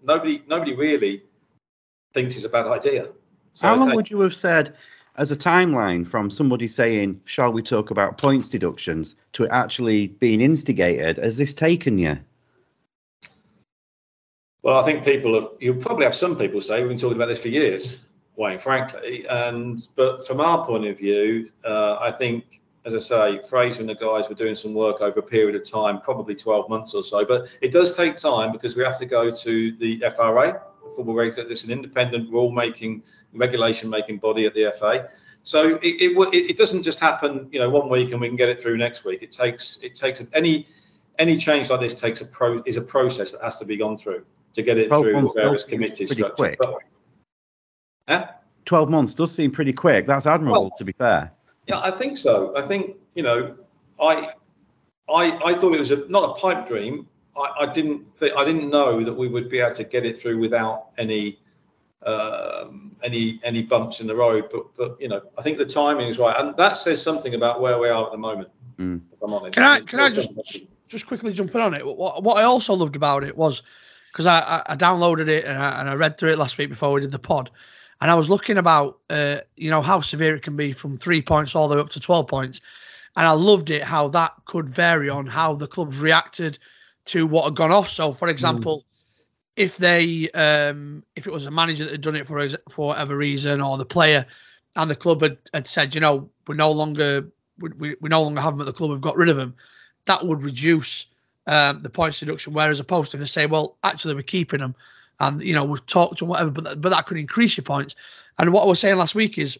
nobody 0.03 0.43
nobody 0.47 0.75
really 0.75 1.23
thinks 2.15 2.37
it's 2.37 2.45
a 2.45 2.49
bad 2.49 2.67
idea. 2.67 3.09
So, 3.53 3.67
how 3.67 3.77
long 3.77 3.95
would 3.95 4.11
you 4.11 4.21
have 4.21 4.35
said 4.35 4.77
as 5.17 5.33
a 5.33 5.37
timeline 5.37 6.07
from 6.07 6.31
somebody 6.31 6.69
saying 6.69 7.21
shall 7.25 7.53
we 7.53 7.63
talk 7.63 7.91
about 7.91 8.19
points 8.19 8.49
deductions? 8.49 9.17
to 9.33 9.45
it 9.45 9.51
actually 9.53 10.09
being 10.09 10.41
instigated? 10.41 11.19
Has 11.19 11.37
this 11.37 11.55
taken 11.55 11.99
you? 11.99 12.19
Well 14.63 14.79
i 14.79 14.83
think 14.85 15.05
people 15.05 15.35
have 15.35 15.49
you'll 15.59 15.77
probably 15.77 16.05
have 16.05 16.15
some 16.15 16.37
people 16.37 16.61
say 16.61 16.81
we've 16.81 16.91
been 16.91 16.99
talking 16.99 17.17
about 17.17 17.29
this 17.29 17.41
for 17.41 17.49
years 17.49 17.99
Wayne, 18.37 18.59
frankly. 18.59 19.27
And 19.29 19.87
but 19.97 20.27
from 20.27 20.41
our 20.41 20.65
point 20.65 20.87
of 20.87 20.99
view, 20.99 21.51
uh, 21.65 21.99
I 22.01 22.13
think, 22.13 22.63
as 22.85 22.95
I 22.95 22.99
say, 22.99 23.43
Fraser 23.49 23.81
and 23.81 23.89
the 23.89 23.95
guys 23.95 24.29
were 24.29 24.35
doing 24.35 24.57
some 24.57 24.75
work 24.75 25.01
over 25.01 25.21
a 25.21 25.23
period 25.23 25.55
of 25.55 25.71
time, 25.71 26.01
probably 26.01 26.35
12 26.35 26.69
months 26.69 26.95
or 26.95 27.03
so. 27.03 27.25
But 27.25 27.57
it 27.61 27.73
does 27.73 27.97
take 27.97 28.17
time 28.17 28.53
because 28.53 28.77
we 28.77 28.85
have 28.85 28.99
to 28.99 29.07
go 29.07 29.31
to 29.31 29.73
the 29.73 30.05
FRA, 30.15 30.63
the 30.85 30.91
football 30.91 31.15
regulator. 31.15 31.51
It's 31.51 31.65
an 31.65 31.71
independent 31.71 32.31
rule-making, 32.31 33.03
regulation-making 33.35 34.19
body 34.19 34.47
at 34.47 34.55
the 34.55 34.73
FA. 34.79 35.11
So 35.43 35.77
it, 35.77 35.81
it, 35.83 36.35
it 36.35 36.59
doesn't 36.59 36.83
just 36.83 37.01
happen, 37.01 37.49
you 37.53 37.61
know, 37.61 37.71
one 37.71 37.89
week 37.89 38.13
and 38.13 38.21
we 38.21 38.29
can 38.29 38.37
get 38.37 38.49
it 38.49 38.61
through 38.61 38.77
next 38.77 39.05
week. 39.05 39.23
It 39.23 39.33
takes 39.33 39.79
it 39.83 39.95
takes 39.95 40.23
any 40.35 40.67
any 41.19 41.37
change 41.37 41.71
like 41.71 41.81
this 41.81 41.95
takes 41.95 42.21
a 42.21 42.27
pro 42.27 42.63
is 42.65 42.77
a 42.77 42.83
process 42.83 43.33
that 43.33 43.43
has 43.43 43.59
to 43.59 43.65
be 43.65 43.77
gone 43.77 43.97
through 43.97 44.25
to 44.55 44.63
get 44.63 44.79
it 44.79 44.89
through 44.89 45.31
various 45.35 45.65
committee 45.65 46.07
structures. 46.07 46.57
But, 48.19 48.43
12 48.67 48.91
months 48.91 49.15
does 49.15 49.33
seem 49.33 49.51
pretty 49.51 49.73
quick. 49.73 50.07
That's 50.07 50.27
admirable, 50.27 50.63
well, 50.63 50.75
to 50.79 50.85
be 50.85 50.93
fair. 50.93 51.33
Yeah, 51.67 51.81
I 51.81 51.91
think 51.91 52.19
so. 52.19 52.57
I 52.57 52.63
think, 52.63 52.97
you 53.15 53.23
know, 53.23 53.57
I 54.01 54.35
I, 55.13 55.39
I 55.45 55.55
thought 55.55 55.75
it 55.75 55.81
was 55.81 55.91
a, 55.91 56.07
not 56.09 56.31
a 56.31 56.41
pipe 56.41 56.67
dream. 56.69 57.07
I, 57.37 57.65
I 57.65 57.73
didn't 57.73 58.19
th- 58.19 58.33
I 58.37 58.45
didn't 58.45 58.71
know 58.71 59.03
that 59.03 59.13
we 59.13 59.29
would 59.29 59.49
be 59.49 59.61
able 59.61 59.75
to 59.77 59.85
get 59.85 60.05
it 60.05 60.19
through 60.19 60.39
without 60.39 60.89
any 60.99 61.39
um, 62.03 62.97
any 63.03 63.41
any 63.45 63.63
bumps 63.63 64.01
in 64.01 64.07
the 64.07 64.15
road. 64.15 64.49
But 64.53 64.77
but 64.77 65.01
you 65.01 65.09
know 65.09 65.23
I 65.39 65.43
think 65.43 65.59
the 65.59 65.67
timing 65.67 66.09
is 66.09 66.19
right, 66.19 66.39
and 66.39 66.57
that 66.57 66.77
says 66.77 67.03
something 67.03 67.35
about 67.35 67.61
where 67.61 67.79
we 67.79 67.89
are 67.89 68.07
at 68.07 68.13
the 68.13 68.19
moment. 68.19 68.49
Mm. 68.79 69.01
If 69.13 69.23
I'm 69.23 69.33
honest. 69.33 69.55
Can 69.55 69.63
I 69.63 69.81
can 69.81 70.01
I 70.01 70.11
just 70.11 70.31
just 70.89 71.07
quickly 71.07 71.33
jump 71.33 71.55
in 71.55 71.61
on 71.61 71.75
it? 71.75 71.87
What 71.87 72.23
what 72.23 72.39
I 72.39 72.45
also 72.45 72.75
loved 72.75 72.97
about 72.97 73.25
it 73.25 73.37
was 73.37 73.63
because 74.13 74.27
I, 74.27 74.39
I, 74.39 74.63
I 74.73 74.77
downloaded 74.77 75.29
it 75.29 75.45
and 75.45 75.59
I, 75.59 75.81
and 75.81 75.89
I 75.89 75.95
read 75.95 76.19
through 76.19 76.31
it 76.31 76.39
last 76.39 76.59
week 76.59 76.69
before 76.69 76.93
we 76.93 77.01
did 77.01 77.13
the 77.13 77.19
pod, 77.19 77.51
and 78.01 78.11
I 78.11 78.15
was 78.15 78.31
looking 78.31 78.59
about, 78.59 78.99
uh, 79.11 79.39
you 79.57 79.71
know, 79.71 79.83
how 79.83 80.01
severe 80.01 80.37
it 80.37 80.43
can 80.43 80.57
be 80.57 80.73
from 80.73 80.97
three 80.97 81.23
points 81.23 81.55
all 81.55 81.69
the 81.69 81.77
way 81.77 81.81
up 81.81 81.91
to 81.91 82.01
12 82.01 82.27
points. 82.27 82.61
And 83.17 83.27
I 83.27 83.33
loved 83.33 83.71
it 83.71 83.83
how 83.83 84.09
that 84.09 84.33
could 84.45 84.69
vary 84.69 85.11
on 85.11 85.27
how 85.27 85.55
the 85.55 85.67
clubs 85.67 85.99
reacted 85.99 86.59
to 87.07 87.27
what 87.27 87.45
had 87.45 87.57
gone 87.57 87.73
off. 87.73 87.91
So, 87.91 88.13
for 88.13 88.29
example, 88.29 88.79
mm. 88.79 89.23
if 89.57 89.77
they, 89.77 90.31
um, 90.31 91.05
if 91.17 91.27
it 91.27 91.33
was 91.33 91.47
a 91.47 91.51
manager 91.51 91.85
that 91.85 91.93
had 91.93 92.01
done 92.01 92.17
it 92.17 92.27
for 92.27 92.49
for 92.71 92.89
whatever 92.89 93.17
reason, 93.17 93.61
or 93.61 93.77
the 93.77 93.85
player 93.85 94.27
and 94.77 94.91
the 94.91 94.97
club 94.97 95.23
had, 95.23 95.39
had 95.53 95.67
said, 95.67 95.95
you 95.95 96.01
know, 96.01 96.31
we're 96.47 96.55
no 96.55 96.71
longer 96.71 97.31
we, 97.61 97.97
we 98.01 98.09
no 98.09 98.23
longer 98.23 98.41
have 98.41 98.55
them 98.55 98.61
at 98.61 98.67
the 98.67 98.73
club, 98.73 98.91
we've 98.91 99.01
got 99.01 99.17
rid 99.17 99.29
of 99.29 99.37
them, 99.37 99.55
that 100.07 100.25
would 100.27 100.43
reduce 100.43 101.07
um, 101.47 101.83
the 101.83 101.91
points 101.91 102.21
deduction. 102.21 102.53
Whereas 102.53 102.81
opposed 102.81 103.11
to 103.13 103.17
if 103.19 103.21
they 103.21 103.27
say, 103.27 103.47
well, 103.47 103.77
actually 103.85 104.15
we're 104.15 104.23
keeping 104.23 104.61
them, 104.61 104.75
and 105.21 105.43
you 105.43 105.55
know 105.55 105.65
we've 105.65 105.85
talked 105.87 106.21
and 106.23 106.31
whatever, 106.31 106.51
but 106.51 106.65
that, 106.65 106.81
but 106.81 106.89
that 106.89 107.07
could 107.07 107.19
increase 107.19 107.57
your 107.57 107.65
points. 107.65 107.95
And 108.39 108.53
what 108.53 108.63
I 108.63 108.67
was 108.67 108.81
saying 108.81 108.97
last 108.97 109.15
week 109.15 109.39
is, 109.39 109.59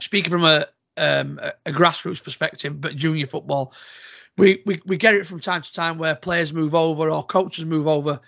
speaking 0.00 0.32
from 0.32 0.44
a 0.44 0.66
um, 0.96 1.38
a, 1.66 1.70
grassroots 1.70 2.22
perspective, 2.22 2.80
but 2.80 2.96
junior 2.96 3.26
football, 3.26 3.72
we, 4.36 4.62
we 4.64 4.80
we 4.86 4.96
get 4.96 5.14
it 5.14 5.26
from 5.26 5.40
time 5.40 5.62
to 5.62 5.72
time 5.72 5.98
where 5.98 6.14
players 6.14 6.52
move 6.52 6.74
over 6.74 7.10
or 7.10 7.22
coaches 7.22 7.66
move 7.66 7.86
over, 7.86 8.20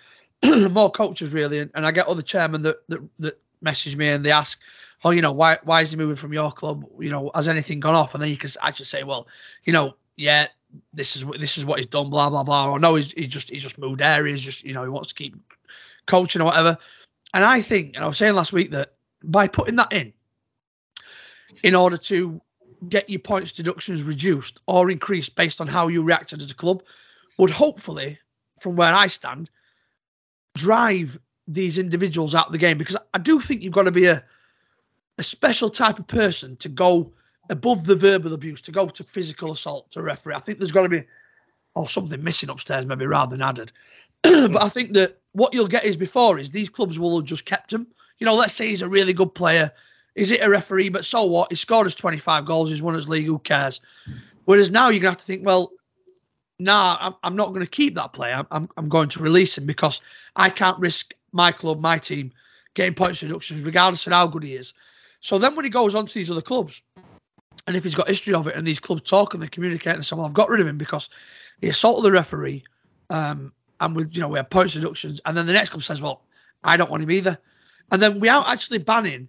more 0.43 0.91
coaches 0.91 1.33
really, 1.33 1.59
and, 1.59 1.71
and 1.75 1.87
I 1.87 1.91
get 1.91 2.07
other 2.07 2.23
chairmen 2.23 2.63
that, 2.63 2.77
that 2.89 3.01
that 3.19 3.41
message 3.63 3.97
me 3.97 4.09
and 4.09 4.25
they 4.25 4.33
ask, 4.33 4.61
oh, 5.05 5.11
you 5.11 5.23
know, 5.23 5.33
why 5.33 5.59
why 5.65 5.81
is 5.81 5.91
he 5.91 5.97
moving 5.97 6.17
from 6.17 6.33
your 6.33 6.53
club? 6.53 6.85
You 7.01 7.11
know, 7.11 7.31
has 7.35 7.49
anything 7.49 7.81
gone 7.81 7.95
off? 7.95 8.15
And 8.15 8.23
then 8.23 8.31
you 8.31 8.37
can 8.37 8.51
actually 8.61 8.87
say, 8.87 9.05
well, 9.05 9.27
you 9.65 9.73
know, 9.73 9.95
yeah, 10.17 10.49
this 10.93 11.17
is 11.17 11.25
this 11.39 11.57
is 11.57 11.65
what 11.65 11.79
he's 11.79 11.87
done, 11.87 12.11
blah 12.11 12.29
blah 12.29 12.43
blah, 12.43 12.71
or 12.71 12.79
no, 12.79 12.95
he's 12.97 13.13
he 13.13 13.27
just 13.27 13.49
he's 13.49 13.63
just 13.63 13.79
moved 13.79 14.03
areas, 14.03 14.43
just 14.43 14.65
you 14.65 14.75
know, 14.75 14.83
he 14.83 14.91
wants 14.91 15.09
to 15.09 15.15
keep 15.15 15.35
coaching 16.07 16.43
or 16.43 16.47
whatever. 16.47 16.79
And 17.35 17.45
I 17.45 17.63
think, 17.63 17.95
and 17.95 18.05
I 18.05 18.09
was 18.09 18.19
saying 18.19 18.35
last 18.35 18.53
week 18.53 18.73
that 18.73 18.95
by 19.23 19.49
putting 19.49 19.77
that 19.77 19.93
in, 19.93 20.13
in 21.63 21.75
order 21.75 21.97
to 21.97 22.41
get 22.89 23.09
your 23.09 23.21
points 23.21 23.53
deductions 23.53 24.03
reduced 24.03 24.59
or 24.67 24.91
increased 24.91 25.37
based 25.37 25.61
on 25.61 25.69
how 25.69 25.89
you 25.89 26.03
reacted 26.03 26.43
as 26.43 26.51
a 26.51 26.55
club, 26.55 26.83
would 27.39 27.51
hopefully, 27.51 28.19
from 28.59 28.77
where 28.77 28.95
I 28.95 29.07
stand, 29.07 29.49
drive 30.55 31.19
these 31.49 31.79
individuals 31.79 32.35
out 32.35 32.47
of 32.47 32.53
the 32.53 32.59
game 32.59 32.79
because 32.79 32.97
I 33.15 33.19
do 33.19 33.41
think 33.41 33.63
you've 33.63 33.73
got 33.73 33.85
to 33.85 33.91
be 33.91 34.07
a 34.07 34.25
a 35.19 35.23
special 35.23 35.71
type 35.71 35.99
of 35.99 36.07
person 36.07 36.57
to 36.57 36.69
go 36.69 37.13
above 37.51 37.85
the 37.85 37.97
verbal 37.97 38.33
abuse, 38.33 38.63
to 38.63 38.73
go 38.73 38.89
to 38.89 39.05
physical 39.05 39.53
assault 39.53 39.91
to 39.91 40.03
referee. 40.03 40.35
I 40.35 40.41
think 40.41 40.59
there's 40.59 40.73
got 40.73 40.83
to 40.83 40.89
be 40.89 41.05
or 41.75 41.89
something 41.89 42.23
missing 42.23 42.51
upstairs, 42.51 42.87
maybe 42.87 43.07
rather 43.07 43.37
than 43.37 43.43
added. 43.43 43.73
but 44.23 44.61
I 44.61 44.69
think 44.69 44.93
that 44.95 45.21
what 45.33 45.55
you'll 45.55 45.69
get 45.69 45.85
is 45.85 45.97
before 45.97 46.39
is 46.39 46.51
these 46.51 46.69
clubs 46.69 46.99
will 46.99 47.19
have 47.19 47.27
just 47.27 47.45
kept 47.45 47.73
him. 47.73 47.87
You 48.19 48.27
know, 48.27 48.35
let's 48.35 48.55
say 48.55 48.69
he's 48.69 48.83
a 48.83 48.89
really 48.89 49.13
good 49.13 49.35
player. 49.35 49.73
Is 50.15 50.31
it 50.31 50.43
a 50.43 50.51
referee? 50.51 50.91
But 50.91 51.05
so 51.05 51.25
what? 51.25 51.51
He 51.51 51.57
scored 51.57 51.87
us 51.87 51.95
25 51.95 52.45
goals. 52.45 52.71
He's 52.71 52.83
won 52.83 52.95
his 52.95 53.09
league. 53.09 53.27
Who 53.27 53.39
cares? 53.39 53.81
Whereas 54.45 54.71
now 54.71 54.89
you're 54.89 55.01
going 55.01 55.15
to 55.15 55.19
have 55.19 55.19
to 55.19 55.25
think, 55.25 55.47
well, 55.47 55.73
nah, 56.59 56.97
I'm, 57.01 57.15
I'm 57.23 57.37
not 57.37 57.49
going 57.49 57.65
to 57.65 57.71
keep 57.71 57.95
that 57.95 58.13
player. 58.13 58.45
I'm, 58.51 58.69
I'm 58.77 58.89
going 58.89 59.09
to 59.11 59.23
release 59.23 59.57
him 59.57 59.67
because 59.67 60.01
I 60.37 60.51
can't 60.51 60.79
risk 60.79 61.15
my 61.33 61.53
club, 61.53 61.81
my 61.81 61.99
team, 61.99 62.33
getting 62.75 62.95
points 62.95 63.23
reductions, 63.23 63.63
regardless 63.63 64.07
of 64.07 64.13
how 64.13 64.27
good 64.27 64.43
he 64.43 64.55
is. 64.55 64.75
So 65.21 65.39
then 65.39 65.55
when 65.55 65.65
he 65.65 65.71
goes 65.71 65.95
on 65.95 66.07
to 66.07 66.15
these 66.15 66.31
other 66.31 66.43
clubs, 66.43 66.83
and 67.67 67.77
if 67.77 67.85
he's 67.85 67.95
got 67.95 68.09
history 68.09 68.35
of 68.35 68.47
it, 68.49 68.57
and 68.57 68.67
these 68.67 68.81
clubs 68.81 69.03
talk 69.03 69.35
and 69.35 69.43
they 69.43 69.49
communicate 69.49 69.95
and 69.95 70.05
say, 70.05 70.17
well, 70.17 70.27
I've 70.27 70.35
got 70.35 70.49
rid 70.49 70.61
of 70.61 70.67
him 70.67 70.79
because 70.79 71.09
he 71.61 71.69
assaulted 71.69 72.05
the 72.05 72.13
referee, 72.13 72.65
um, 73.09 73.53
and 73.83 73.97
with 73.97 74.15
you 74.15 74.21
know 74.21 74.29
we 74.29 74.39
have 74.39 74.49
points 74.49 74.77
reductions, 74.77 75.21
and 75.27 75.37
then 75.37 75.47
the 75.47 75.53
next 75.53 75.71
club 75.71 75.83
says, 75.83 76.01
well, 76.01 76.23
I 76.63 76.77
don't 76.77 76.91
want 76.91 77.03
him 77.03 77.11
either, 77.11 77.39
and 77.91 78.01
then 78.01 78.27
aren't 78.29 78.49
actually 78.49 78.79
banning 78.79 79.29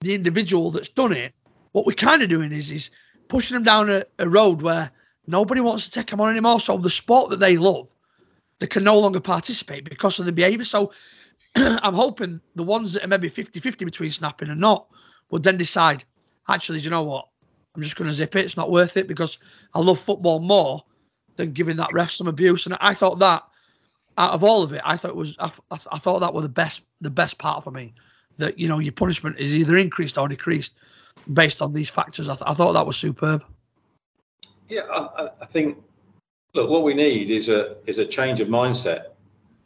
the 0.00 0.14
individual 0.14 0.72
that's 0.72 0.88
done 0.88 1.12
it. 1.12 1.32
What 1.70 1.86
we're 1.86 1.94
kind 1.94 2.20
of 2.20 2.28
doing 2.28 2.52
is 2.52 2.70
is 2.70 2.90
pushing 3.28 3.54
them 3.54 3.62
down 3.62 3.90
a, 3.90 4.04
a 4.18 4.28
road 4.28 4.60
where 4.60 4.90
nobody 5.26 5.60
wants 5.60 5.84
to 5.84 5.92
take 5.92 6.10
them 6.10 6.20
on 6.20 6.30
anymore. 6.30 6.58
So 6.58 6.76
the 6.76 6.90
sport 6.90 7.30
that 7.30 7.38
they 7.38 7.56
love, 7.56 7.88
they 8.58 8.66
can 8.66 8.82
no 8.82 8.98
longer 8.98 9.20
participate 9.20 9.88
because 9.88 10.18
of 10.18 10.26
the 10.26 10.32
behaviour. 10.32 10.64
So 10.64 10.92
I'm 11.54 11.94
hoping 11.94 12.40
the 12.56 12.64
ones 12.64 12.94
that 12.94 13.04
are 13.04 13.08
maybe 13.08 13.30
50-50 13.30 13.78
between 13.84 14.10
snapping 14.10 14.50
and 14.50 14.60
not 14.60 14.88
would 15.30 15.44
then 15.44 15.56
decide, 15.56 16.04
actually, 16.48 16.80
do 16.80 16.84
you 16.84 16.90
know 16.90 17.04
what? 17.04 17.28
I'm 17.74 17.82
just 17.82 17.96
going 17.96 18.10
to 18.10 18.14
zip 18.14 18.34
it. 18.36 18.44
It's 18.44 18.56
not 18.56 18.70
worth 18.70 18.96
it 18.96 19.06
because 19.06 19.38
I 19.72 19.80
love 19.80 20.00
football 20.00 20.40
more 20.40 20.84
than 21.36 21.52
giving 21.52 21.76
that 21.76 21.94
ref 21.94 22.10
some 22.10 22.26
abuse. 22.26 22.66
And 22.66 22.76
I 22.80 22.92
thought 22.94 23.20
that 23.20 23.44
out 24.16 24.32
of 24.32 24.44
all 24.44 24.62
of 24.62 24.72
it, 24.72 24.82
I 24.84 24.96
thought 24.96 25.10
it 25.10 25.16
was 25.16 25.36
I, 25.38 25.50
I 25.70 25.98
thought 25.98 26.20
that 26.20 26.34
was 26.34 26.42
the 26.42 26.48
best 26.48 26.82
the 27.00 27.10
best 27.10 27.38
part 27.38 27.64
for 27.64 27.70
me. 27.70 27.94
That 28.38 28.58
you 28.58 28.68
know 28.68 28.78
your 28.78 28.92
punishment 28.92 29.38
is 29.38 29.54
either 29.54 29.76
increased 29.76 30.18
or 30.18 30.28
decreased 30.28 30.74
based 31.32 31.62
on 31.62 31.72
these 31.72 31.90
factors. 31.90 32.28
I, 32.28 32.34
th- 32.34 32.44
I 32.46 32.54
thought 32.54 32.72
that 32.72 32.86
was 32.86 32.96
superb. 32.96 33.44
Yeah, 34.68 34.82
I, 34.90 35.28
I, 35.40 35.46
think 35.46 35.82
look 36.54 36.70
what 36.70 36.82
we 36.82 36.94
need 36.94 37.30
is 37.30 37.48
a 37.48 37.76
is 37.86 37.98
a 37.98 38.06
change 38.06 38.40
of 38.40 38.48
mindset 38.48 39.06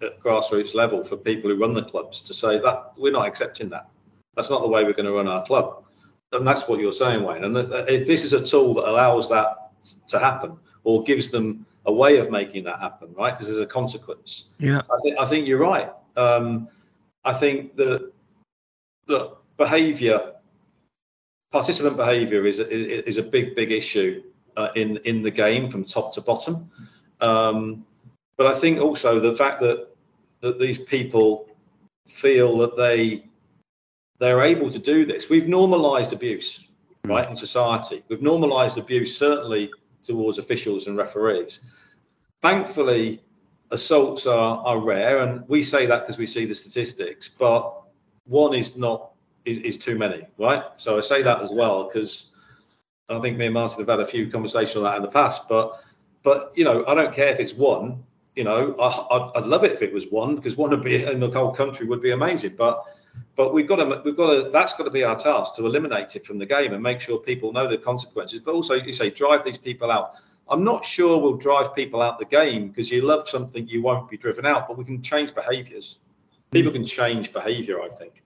at 0.03 0.21
grassroots 0.21 0.75
level 0.75 1.05
for 1.05 1.17
people 1.17 1.50
who 1.50 1.57
run 1.57 1.75
the 1.75 1.83
clubs 1.83 2.23
to 2.23 2.35
say 2.35 2.59
that 2.59 2.93
we're 2.97 3.12
not 3.12 3.26
accepting 3.26 3.71
that. 3.71 3.88
That's 4.35 4.50
not 4.50 4.62
the 4.62 4.69
way 4.69 4.85
we're 4.85 4.93
going 4.93 5.07
to 5.07 5.12
run 5.12 5.29
our 5.29 5.45
club, 5.47 5.85
and 6.33 6.47
that's 6.47 6.69
what 6.69 6.81
you're 6.81 6.93
saying, 6.93 7.23
Wayne. 7.23 7.45
And 7.45 7.57
uh, 7.57 7.85
this 7.85 8.25
is 8.25 8.33
a 8.33 8.45
tool 8.45 8.75
that 8.75 8.88
allows 8.88 9.29
that 9.31 9.71
to 10.09 10.19
happen 10.19 10.59
or 10.83 11.05
gives 11.05 11.31
them 11.31 11.67
a 11.87 11.93
way 11.93 12.19
of 12.19 12.31
making 12.31 12.64
that 12.64 12.81
happen, 12.81 13.14
right? 13.14 13.33
Because 13.33 13.47
there's 13.47 13.61
a 13.61 13.66
consequence. 13.66 14.45
Yeah. 14.59 14.83
I, 14.90 14.99
th- 15.02 15.16
I 15.19 15.26
think 15.26 15.47
you're 15.47 15.59
right. 15.59 15.93
Um, 16.16 16.69
I 17.25 17.33
think 17.33 17.76
that 17.76 18.12
look, 19.07 19.43
behaviour, 19.57 20.35
participant 21.52 21.97
behaviour 21.97 22.45
is 22.45 22.59
a, 22.59 23.09
is 23.09 23.19
a 23.19 23.23
big, 23.23 23.55
big 23.55 23.73
issue 23.73 24.23
uh, 24.57 24.69
in 24.75 24.99
in 24.99 25.23
the 25.23 25.31
game 25.31 25.69
from 25.69 25.85
top 25.85 26.14
to 26.14 26.21
bottom. 26.21 26.71
Um, 27.21 27.87
but 28.37 28.47
I 28.47 28.55
think 28.55 28.81
also 28.81 29.21
the 29.21 29.35
fact 29.35 29.61
that 29.61 29.88
that 30.40 30.59
these 30.59 30.78
people 30.78 31.49
feel 32.09 32.59
that 32.59 32.76
they 32.76 33.25
they're 34.19 34.43
able 34.43 34.71
to 34.71 34.78
do 34.78 35.05
this. 35.05 35.28
We've 35.28 35.49
normalised 35.49 36.12
abuse, 36.12 36.64
mm. 37.05 37.11
right, 37.11 37.28
in 37.28 37.37
society. 37.37 38.02
We've 38.09 38.23
normalised 38.23 38.78
abuse 38.78 39.16
certainly 39.16 39.71
towards 40.06 40.38
officials 40.38 40.86
and 40.86 40.96
referees. 40.96 41.60
Thankfully, 42.42 43.22
assaults 43.70 44.26
are, 44.26 44.58
are 44.58 44.78
rare, 44.78 45.18
and 45.18 45.48
we 45.48 45.62
say 45.62 45.86
that 45.86 46.02
because 46.02 46.18
we 46.18 46.26
see 46.26 46.46
the 46.46 46.54
statistics. 46.54 47.28
But 47.28 47.82
one 48.26 48.54
is 48.54 48.76
not 48.76 49.10
is, 49.44 49.58
is 49.58 49.78
too 49.78 49.96
many, 49.96 50.26
right? 50.38 50.64
So 50.76 50.98
I 50.98 51.00
say 51.00 51.22
that 51.22 51.40
as 51.40 51.50
well 51.50 51.84
because 51.84 52.30
I 53.08 53.18
think 53.20 53.36
me 53.36 53.46
and 53.46 53.54
Martin 53.54 53.80
have 53.80 53.88
had 53.88 54.00
a 54.00 54.06
few 54.06 54.28
conversations 54.28 54.76
on 54.76 54.84
that 54.84 54.96
in 54.96 55.02
the 55.02 55.08
past. 55.08 55.48
But 55.48 55.82
but 56.22 56.52
you 56.56 56.64
know, 56.64 56.84
I 56.86 56.94
don't 56.94 57.14
care 57.14 57.28
if 57.28 57.40
it's 57.40 57.54
one. 57.54 58.02
You 58.34 58.44
know, 58.44 58.75
I, 58.78 59.38
would 59.40 59.48
love 59.48 59.64
it 59.64 59.72
if 59.72 59.80
it 59.80 59.92
was 59.92 60.06
one 60.10 60.36
because 60.36 60.56
one 60.56 60.70
would 60.70 60.82
be 60.82 61.04
in 61.04 61.20
the 61.20 61.30
whole 61.30 61.52
country 61.52 61.86
would 61.86 62.02
be 62.02 62.10
amazing. 62.10 62.54
But 62.56 62.82
but 63.37 63.52
we've 63.52 63.66
got 63.66 63.76
to 63.76 64.02
we've 64.04 64.16
got 64.16 64.30
to 64.30 64.50
that's 64.50 64.73
got 64.75 64.85
to 64.85 64.90
be 64.90 65.04
our 65.04 65.16
task 65.16 65.56
to 65.56 65.66
eliminate 65.66 66.16
it 66.16 66.26
from 66.26 66.38
the 66.38 66.46
game 66.46 66.73
and 66.73 66.82
make 66.82 67.00
sure 67.00 67.18
people 67.18 67.52
know 67.52 67.68
the 67.68 67.78
consequences. 67.78 68.40
But 68.40 68.54
also, 68.54 68.75
you 68.75 68.92
say 68.92 69.11
drive 69.11 69.44
these 69.44 69.58
people 69.58 69.90
out. 69.90 70.16
I'm 70.49 70.64
not 70.64 70.85
sure 70.85 71.18
we'll 71.18 71.37
drive 71.37 71.75
people 71.75 72.02
out 72.02 72.18
the 72.18 72.25
game 72.25 72.68
because 72.68 72.90
you 72.90 73.02
love 73.02 73.28
something 73.28 73.66
you 73.68 73.82
won't 73.82 74.08
be 74.08 74.16
driven 74.16 74.46
out, 74.46 74.68
but 74.68 74.78
we 74.78 74.85
can 74.85 75.02
change 75.02 75.35
behaviours. 75.35 75.99
People 76.50 76.73
can 76.73 76.85
change 76.85 77.32
behaviour, 77.32 77.82
I 77.82 77.88
think. 77.88 78.23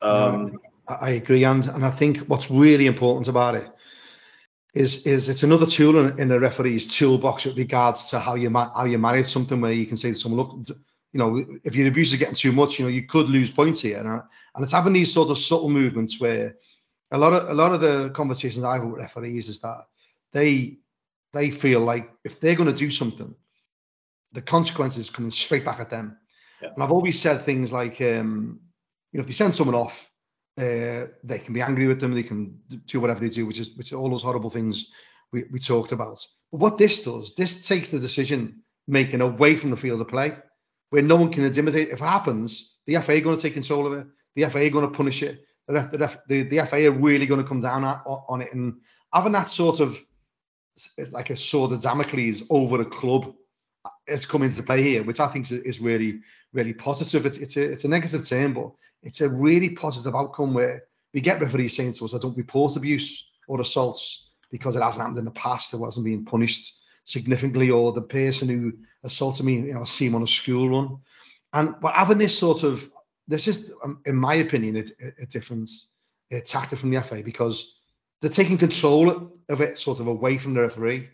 Um, 0.00 0.60
I 0.88 1.10
agree, 1.10 1.44
and 1.44 1.66
and 1.66 1.84
I 1.84 1.90
think 1.90 2.18
what's 2.18 2.50
really 2.50 2.86
important 2.86 3.28
about 3.28 3.56
it 3.56 3.68
is 4.72 5.06
is 5.06 5.28
it's 5.28 5.42
another 5.42 5.66
tool 5.66 5.98
in, 5.98 6.18
in 6.20 6.28
the 6.28 6.38
referee's 6.38 6.86
toolbox 6.86 7.44
with 7.44 7.56
regards 7.56 8.10
to 8.10 8.20
how 8.20 8.34
you 8.36 8.50
ma- 8.50 8.72
how 8.72 8.84
you 8.84 8.98
manage 8.98 9.26
something 9.26 9.60
where 9.60 9.72
you 9.72 9.86
can 9.86 9.96
say 9.96 10.10
to 10.10 10.14
someone, 10.14 10.46
look, 10.46 10.78
you 11.12 11.18
know, 11.18 11.44
if 11.64 11.74
your 11.74 11.88
abuse 11.88 12.12
is 12.12 12.18
getting 12.18 12.34
too 12.34 12.52
much, 12.52 12.78
you 12.78 12.84
know, 12.84 12.90
you 12.90 13.06
could 13.06 13.28
lose 13.28 13.50
points 13.50 13.80
here, 13.80 13.98
and, 13.98 14.08
and 14.08 14.64
it's 14.64 14.72
having 14.72 14.92
these 14.92 15.12
sort 15.12 15.30
of 15.30 15.38
subtle 15.38 15.68
movements 15.68 16.20
where 16.20 16.56
a 17.10 17.18
lot 17.18 17.32
of 17.32 17.48
a 17.48 17.54
lot 17.54 17.72
of 17.72 17.80
the 17.80 18.10
conversations 18.10 18.64
I 18.64 18.74
have 18.74 18.82
had 18.82 18.92
with 18.92 19.00
referees 19.00 19.48
is 19.48 19.60
that 19.60 19.86
they 20.32 20.78
they 21.32 21.50
feel 21.50 21.80
like 21.80 22.10
if 22.24 22.40
they're 22.40 22.54
going 22.54 22.72
to 22.72 22.78
do 22.78 22.90
something, 22.90 23.34
the 24.32 24.42
consequences 24.42 25.10
coming 25.10 25.30
straight 25.30 25.64
back 25.64 25.80
at 25.80 25.90
them. 25.90 26.16
Yeah. 26.62 26.70
And 26.74 26.82
I've 26.82 26.92
always 26.92 27.20
said 27.20 27.42
things 27.42 27.72
like, 27.72 28.00
um, 28.00 28.60
you 29.12 29.18
know, 29.18 29.22
if 29.22 29.26
they 29.26 29.32
send 29.32 29.54
someone 29.54 29.76
off, 29.76 30.10
uh, 30.58 31.06
they 31.24 31.40
can 31.42 31.54
be 31.54 31.62
angry 31.62 31.86
with 31.86 32.00
them, 32.00 32.12
they 32.12 32.22
can 32.22 32.60
do 32.86 33.00
whatever 33.00 33.20
they 33.20 33.30
do, 33.30 33.46
which 33.46 33.58
is 33.58 33.76
which 33.76 33.92
are 33.92 33.96
all 33.96 34.10
those 34.10 34.22
horrible 34.22 34.50
things 34.50 34.90
we, 35.32 35.44
we 35.50 35.58
talked 35.58 35.92
about. 35.92 36.24
But 36.52 36.60
what 36.60 36.78
this 36.78 37.02
does, 37.04 37.34
this 37.34 37.66
takes 37.66 37.88
the 37.88 37.98
decision 37.98 38.62
making 38.86 39.20
away 39.20 39.56
from 39.56 39.70
the 39.70 39.76
field 39.76 40.00
of 40.00 40.08
play, 40.08 40.36
where 40.90 41.02
no 41.02 41.16
one 41.16 41.32
can 41.32 41.44
intimidate. 41.44 41.88
If 41.88 42.00
it 42.00 42.04
happens, 42.04 42.76
the 42.86 42.96
FA 43.00 43.16
are 43.16 43.20
going 43.20 43.36
to 43.36 43.42
take 43.42 43.54
control 43.54 43.86
of 43.86 43.92
it. 43.94 44.06
The 44.34 44.44
FA 44.48 44.66
are 44.66 44.70
going 44.70 44.88
to 44.88 44.96
punish 44.96 45.22
it. 45.22 45.44
The, 45.66 45.72
the, 45.72 46.20
the, 46.28 46.42
the 46.42 46.66
FA 46.66 46.86
are 46.86 46.92
really 46.92 47.26
going 47.26 47.40
to 47.40 47.48
come 47.48 47.60
down 47.60 47.84
at, 47.84 48.02
on 48.06 48.42
it. 48.42 48.52
And 48.52 48.80
having 49.12 49.32
that 49.32 49.50
sort 49.50 49.80
of 49.80 49.98
like 51.12 51.30
a 51.30 51.36
sword 51.36 51.72
of 51.72 51.82
Damocles 51.82 52.42
over 52.50 52.80
a 52.80 52.84
club 52.84 53.34
uh, 53.84 53.90
has 54.08 54.26
come 54.26 54.42
into 54.42 54.62
play 54.62 54.82
here, 54.82 55.02
which 55.04 55.20
I 55.20 55.28
think 55.28 55.50
is 55.50 55.80
really, 55.80 56.20
really 56.52 56.74
positive. 56.74 57.24
It's, 57.26 57.36
it's, 57.36 57.56
a, 57.56 57.70
it's 57.70 57.84
a 57.84 57.88
negative 57.88 58.26
term, 58.26 58.54
but 58.54 58.72
it's 59.02 59.20
a 59.20 59.28
really 59.28 59.70
positive 59.70 60.14
outcome 60.14 60.54
where 60.54 60.84
we 61.14 61.20
get 61.20 61.40
referees 61.40 61.76
saying 61.76 61.94
to 61.94 62.04
us, 62.04 62.14
I 62.14 62.18
don't 62.18 62.36
report 62.36 62.76
abuse 62.76 63.30
or 63.46 63.60
assaults 63.60 64.30
because 64.50 64.74
it 64.74 64.82
hasn't 64.82 65.02
happened 65.02 65.18
in 65.18 65.24
the 65.24 65.30
past, 65.32 65.72
it 65.72 65.78
wasn't 65.78 66.06
being 66.06 66.24
punished 66.24 66.80
significantly, 67.04 67.70
or 67.70 67.92
the 67.92 68.02
person 68.02 68.48
who 68.48 68.72
assaulted 69.02 69.44
me, 69.44 69.56
you 69.56 69.74
know, 69.74 69.82
I 69.82 69.84
see 69.84 70.06
him 70.06 70.14
on 70.14 70.22
a 70.22 70.26
school 70.26 70.68
run. 70.68 70.98
And 71.52 71.74
but 71.80 71.94
having 71.94 72.18
this 72.18 72.38
sort 72.38 72.62
of, 72.62 72.88
this 73.26 73.48
is, 73.48 73.72
um, 73.82 74.00
in 74.06 74.16
my 74.16 74.34
opinion, 74.34 74.76
a, 74.76 75.22
a 75.22 75.26
different 75.26 75.70
a 76.30 76.40
tactic 76.40 76.78
from 76.78 76.90
the 76.90 77.02
FA 77.02 77.22
because 77.22 77.76
they're 78.20 78.30
taking 78.30 78.58
control 78.58 79.32
of 79.48 79.60
it 79.60 79.78
sort 79.78 80.00
of 80.00 80.06
away 80.06 80.38
from 80.38 80.54
the 80.54 80.60
referee. 80.60 81.08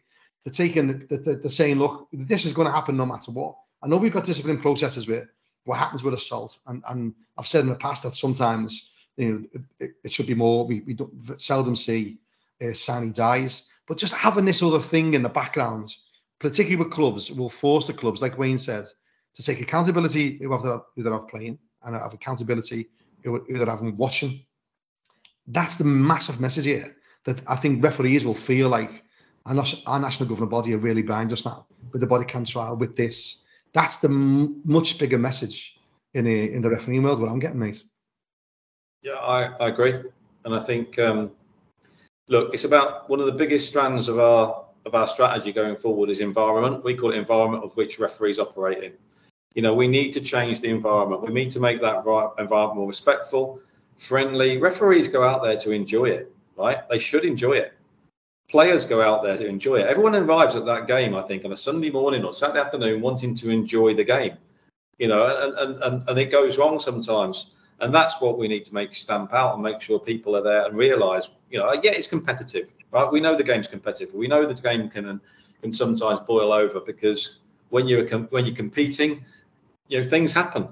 They're 0.45 0.53
taking, 0.53 1.07
they're, 1.09 1.49
saying, 1.49 1.79
look, 1.79 2.09
this 2.13 2.45
is 2.45 2.53
going 2.53 2.67
to 2.67 2.73
happen 2.73 2.97
no 2.97 3.07
matter 3.07 3.33
what. 3.33 3.57
I 3.83 3.89
know 3.89 3.97
we've 3.97 4.13
got 4.13 4.27
discipline 4.27 4.61
processes 4.61 5.07
with 5.07 5.27
what 5.65 5.79
happens 5.79 6.05
with 6.05 6.15
assault, 6.15 6.59
and, 6.67 6.83
and 6.89 7.15
I've 7.37 7.49
said 7.49 7.63
in 7.63 7.69
the 7.69 7.75
past 7.75 8.05
that 8.05 8.15
sometimes 8.15 8.91
you 9.17 9.33
know 9.33 9.61
it, 9.81 9.95
it 10.05 10.13
should 10.13 10.27
be 10.27 10.35
more. 10.35 10.67
We, 10.67 10.81
we 10.81 10.95
don't 10.95 11.41
seldom 11.41 11.75
see 11.75 12.19
uh, 12.63 12.73
sine 12.73 13.13
dies, 13.13 13.69
but 13.87 13.99
just 13.99 14.15
having 14.15 14.45
this 14.45 14.63
other 14.63 14.79
thing 14.79 15.15
in 15.15 15.23
the 15.23 15.29
background, 15.29 15.95
particularly 16.39 16.77
with 16.77 16.93
clubs, 16.93 17.31
will 17.31 17.49
force 17.49 17.87
the 17.87 17.93
clubs, 17.93 18.21
like 18.21 18.39
Wayne 18.39 18.59
said, 18.59 18.85
to 19.35 19.43
take 19.43 19.61
accountability 19.61 20.39
who 20.39 20.59
they're, 20.63 20.81
who 20.95 21.03
they're 21.03 21.19
playing 21.19 21.59
and 21.83 21.95
have 21.95 22.15
accountability 22.15 22.89
who, 23.23 23.45
who 23.45 23.59
they're 23.59 23.67
having 23.67 23.97
watching. 23.97 24.45
That's 25.47 25.77
the 25.77 25.85
massive 25.85 26.41
message 26.41 26.65
here 26.65 26.97
that 27.25 27.41
I 27.47 27.57
think 27.57 27.83
referees 27.83 28.25
will 28.25 28.35
feel 28.35 28.69
like 28.69 29.05
our, 29.47 29.65
our 29.87 30.01
national 30.01 30.29
governing 30.29 30.51
body 30.51 30.75
are 30.75 30.79
really 30.79 31.03
behind 31.03 31.33
us 31.33 31.45
now 31.45 31.67
with 31.93 32.01
the 32.01 32.07
body 32.07 32.25
cam 32.25 32.45
trial, 32.45 32.77
with 32.77 32.97
this. 32.97 33.45
That's 33.73 33.99
the 33.99 34.09
m- 34.09 34.61
much 34.65 34.99
bigger 34.99 35.19
message 35.19 35.79
in 36.15 36.27
a, 36.27 36.53
in 36.53 36.63
the 36.63 36.71
refereeing 36.71 37.03
world. 37.03 37.21
What 37.21 37.31
I'm 37.31 37.39
getting, 37.39 37.59
mate. 37.59 37.83
Yeah, 39.03 39.15
I, 39.15 39.45
I 39.61 39.69
agree, 39.69 39.95
and 40.45 40.55
I 40.55 40.61
think 40.61 40.99
um, 40.99 41.31
look, 42.29 42.55
it's 42.55 42.65
about 42.65 43.09
one 43.09 43.21
of 43.21 43.27
the 43.27 43.33
biggest 43.33 43.69
strands 43.69 44.09
of 44.09 44.19
our 44.19 44.65
of 44.85 44.95
our 44.95 45.07
strategy 45.07 45.53
going 45.53 45.77
forward 45.77 46.11
is 46.11 46.21
environment. 46.21 46.85
We 46.85 46.95
call 46.95 47.11
it 47.11 47.17
environment 47.17 47.65
of 47.65 47.77
which 47.77 47.99
referees 47.99 48.39
operate 48.39 48.85
in. 48.85 48.93
You 49.55 49.63
know, 49.63 49.75
we 49.75 49.89
need 49.89 50.13
to 50.13 50.21
change 50.21 50.61
the 50.61 50.69
environment. 50.69 51.23
We 51.23 51.33
need 51.33 51.51
to 51.53 51.61
make 51.61 51.81
that 51.81 51.97
environment 51.97 52.77
more 52.77 52.87
respectful, 52.87 53.61
friendly. 53.97 54.59
Referees 54.59 55.09
go 55.09 55.25
out 55.25 55.43
there 55.43 55.57
to 55.57 55.73
enjoy 55.73 56.11
it 56.11 56.33
right? 56.57 56.89
They 56.89 56.99
should 56.99 57.25
enjoy 57.25 57.53
it. 57.53 57.73
Players 58.49 58.85
go 58.85 59.03
out 59.03 59.23
there 59.23 59.37
to 59.37 59.47
enjoy 59.47 59.77
it. 59.77 59.87
Everyone 59.87 60.15
arrives 60.15 60.57
at 60.57 60.67
that 60.67 60.87
game, 60.87 61.15
I 61.15 61.23
think, 61.23 61.45
on 61.45 61.53
a 61.53 61.57
Sunday 61.57 61.91
morning 61.91 62.25
or 62.25 62.33
Saturday 62.33 62.61
afternoon 62.61 63.01
wanting 63.01 63.35
to 63.37 63.51
enjoy 63.51 63.95
the 63.95 64.05
game. 64.05 64.37
You 64.99 65.09
know, 65.09 65.27
and, 65.27 65.83
and, 65.83 66.09
and 66.09 66.19
it 66.19 66.31
goes 66.31 66.57
wrong 66.57 66.79
sometimes. 66.79 67.51
And 67.81 67.95
that's 67.95 68.21
what 68.21 68.39
we 68.39 68.49
need 68.49 68.65
to 68.65 68.75
make 68.75 68.95
stamp 68.95 69.35
out 69.35 69.55
and 69.55 69.63
make 69.63 69.83
sure 69.83 69.99
people 69.99 70.35
are 70.37 70.43
there 70.43 70.67
and 70.67 70.77
realise, 70.77 71.29
you 71.51 71.59
know, 71.59 71.73
yeah, 71.73 71.91
it's 71.93 72.07
competitive, 72.07 72.73
right? 72.91 73.11
We 73.11 73.21
know 73.21 73.37
the 73.37 73.45
game's 73.45 73.69
competitive. 73.69 74.15
We 74.15 74.29
know 74.29 74.47
the 74.47 74.55
game 74.55 74.89
can 74.89 75.21
can 75.63 75.73
sometimes 75.73 76.21
boil 76.21 76.53
over 76.53 76.81
because 76.81 77.39
when 77.69 77.87
you're 77.87 78.07
when 78.07 78.47
you're 78.47 78.57
competing, 78.57 79.25
you 79.89 80.01
know, 80.01 80.05
things 80.05 80.33
happen 80.33 80.69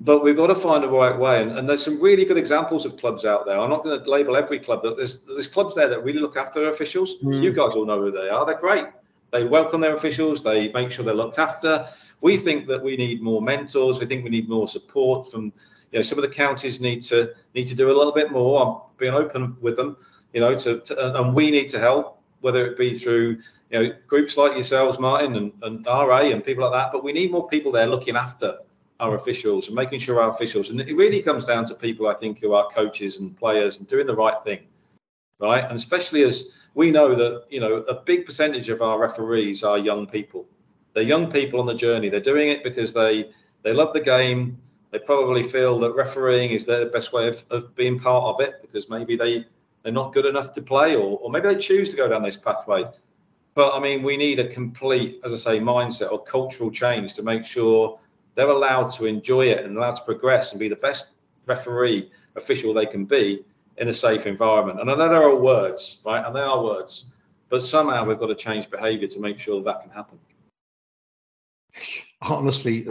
but 0.00 0.22
we've 0.22 0.36
got 0.36 0.48
to 0.48 0.54
find 0.54 0.84
a 0.84 0.88
right 0.88 1.16
way. 1.16 1.40
And, 1.40 1.52
and, 1.52 1.68
there's 1.68 1.84
some 1.84 2.00
really 2.00 2.24
good 2.24 2.36
examples 2.36 2.84
of 2.84 2.96
clubs 2.96 3.24
out 3.24 3.46
there. 3.46 3.58
I'm 3.58 3.70
not 3.70 3.84
going 3.84 4.02
to 4.02 4.10
label 4.10 4.36
every 4.36 4.58
club. 4.58 4.82
That 4.82 4.96
there's 4.96 5.22
there's 5.22 5.48
clubs 5.48 5.74
there 5.74 5.88
that 5.88 6.02
really 6.02 6.18
look 6.18 6.36
after 6.36 6.60
their 6.60 6.70
officials. 6.70 7.16
Mm. 7.22 7.42
You 7.42 7.52
guys 7.52 7.74
all 7.74 7.86
know 7.86 8.00
who 8.00 8.10
they 8.10 8.28
are. 8.28 8.44
They're 8.44 8.58
great. 8.58 8.86
They 9.30 9.44
welcome 9.44 9.80
their 9.80 9.94
officials. 9.94 10.42
They 10.42 10.72
make 10.72 10.90
sure 10.90 11.04
they're 11.04 11.14
looked 11.14 11.38
after. 11.38 11.86
We 12.20 12.36
think 12.36 12.66
that 12.68 12.82
we 12.82 12.96
need 12.96 13.22
more 13.22 13.42
mentors. 13.42 13.98
We 14.00 14.06
think 14.06 14.24
we 14.24 14.30
need 14.30 14.48
more 14.48 14.68
support 14.68 15.30
from. 15.30 15.52
You 15.94 16.00
know, 16.00 16.02
some 16.02 16.18
of 16.18 16.22
the 16.22 16.28
counties 16.28 16.80
need 16.80 17.02
to 17.02 17.34
need 17.54 17.68
to 17.68 17.76
do 17.76 17.86
a 17.86 17.94
little 17.96 18.12
bit 18.12 18.32
more. 18.32 18.60
I'm 18.60 18.98
being 18.98 19.14
open 19.14 19.56
with 19.60 19.76
them. 19.76 19.96
You 20.32 20.40
know, 20.40 20.58
to, 20.58 20.80
to 20.80 21.20
and 21.20 21.32
we 21.36 21.52
need 21.52 21.68
to 21.68 21.78
help, 21.78 22.20
whether 22.40 22.66
it 22.66 22.76
be 22.76 22.94
through 22.94 23.38
you 23.70 23.78
know 23.78 23.94
groups 24.08 24.36
like 24.36 24.54
yourselves, 24.54 24.98
Martin, 24.98 25.36
and, 25.36 25.52
and 25.62 25.86
RA 25.86 26.22
and 26.22 26.44
people 26.44 26.64
like 26.64 26.72
that. 26.72 26.90
But 26.90 27.04
we 27.04 27.12
need 27.12 27.30
more 27.30 27.46
people 27.46 27.70
there 27.70 27.86
looking 27.86 28.16
after 28.16 28.58
our 28.98 29.14
officials 29.14 29.68
and 29.68 29.76
making 29.76 30.00
sure 30.00 30.20
our 30.20 30.30
officials, 30.30 30.70
and 30.70 30.80
it 30.80 30.96
really 30.96 31.22
comes 31.22 31.44
down 31.44 31.64
to 31.66 31.74
people, 31.76 32.08
I 32.08 32.14
think, 32.14 32.40
who 32.40 32.54
are 32.54 32.66
coaches 32.70 33.20
and 33.20 33.36
players 33.36 33.78
and 33.78 33.86
doing 33.86 34.08
the 34.08 34.16
right 34.16 34.42
thing, 34.42 34.66
right? 35.38 35.62
And 35.62 35.74
especially 35.74 36.22
as 36.22 36.58
we 36.74 36.90
know 36.90 37.14
that, 37.14 37.44
you 37.50 37.60
know, 37.60 37.76
a 37.76 37.94
big 37.94 38.26
percentage 38.26 38.68
of 38.68 38.82
our 38.82 38.98
referees 38.98 39.62
are 39.62 39.78
young 39.78 40.08
people. 40.08 40.46
They're 40.92 41.04
young 41.04 41.30
people 41.30 41.60
on 41.60 41.66
the 41.66 41.74
journey. 41.74 42.08
They're 42.08 42.18
doing 42.18 42.48
it 42.48 42.64
because 42.64 42.92
they 42.92 43.30
they 43.62 43.72
love 43.72 43.92
the 43.92 44.00
game. 44.00 44.58
They 44.94 45.00
probably 45.00 45.42
feel 45.42 45.80
that 45.80 45.96
refereeing 45.96 46.52
is 46.52 46.66
their 46.66 46.86
best 46.86 47.12
way 47.12 47.26
of, 47.26 47.42
of 47.50 47.74
being 47.74 47.98
part 47.98 48.26
of 48.26 48.40
it 48.40 48.62
because 48.62 48.88
maybe 48.88 49.16
they 49.16 49.44
they're 49.82 49.92
not 49.92 50.12
good 50.12 50.24
enough 50.24 50.52
to 50.52 50.62
play 50.62 50.94
or, 50.94 51.18
or 51.18 51.32
maybe 51.32 51.48
they 51.48 51.56
choose 51.56 51.90
to 51.90 51.96
go 51.96 52.06
down 52.06 52.22
this 52.22 52.36
pathway. 52.36 52.84
But 53.54 53.74
I 53.74 53.80
mean, 53.80 54.04
we 54.04 54.16
need 54.16 54.38
a 54.38 54.46
complete, 54.46 55.20
as 55.24 55.32
I 55.32 55.36
say, 55.36 55.58
mindset 55.58 56.12
or 56.12 56.22
cultural 56.22 56.70
change 56.70 57.14
to 57.14 57.24
make 57.24 57.44
sure 57.44 57.98
they're 58.36 58.48
allowed 58.48 58.90
to 58.92 59.06
enjoy 59.06 59.46
it 59.46 59.64
and 59.64 59.76
allowed 59.76 59.96
to 59.96 60.04
progress 60.04 60.52
and 60.52 60.60
be 60.60 60.68
the 60.68 60.76
best 60.76 61.08
referee 61.44 62.12
official 62.36 62.72
they 62.72 62.86
can 62.86 63.04
be 63.04 63.44
in 63.76 63.88
a 63.88 63.94
safe 63.94 64.28
environment. 64.28 64.80
And 64.80 64.88
I 64.88 64.94
know 64.94 65.08
they're 65.08 65.28
all 65.28 65.40
words, 65.40 65.98
right? 66.06 66.24
And 66.24 66.36
they 66.36 66.40
are 66.40 66.62
words, 66.62 67.06
but 67.48 67.62
somehow 67.62 68.04
we've 68.04 68.20
got 68.20 68.28
to 68.28 68.36
change 68.36 68.70
behaviour 68.70 69.08
to 69.08 69.18
make 69.18 69.40
sure 69.40 69.60
that, 69.60 69.64
that 69.64 69.80
can 69.82 69.90
happen. 69.90 70.20
Honestly, 72.26 72.86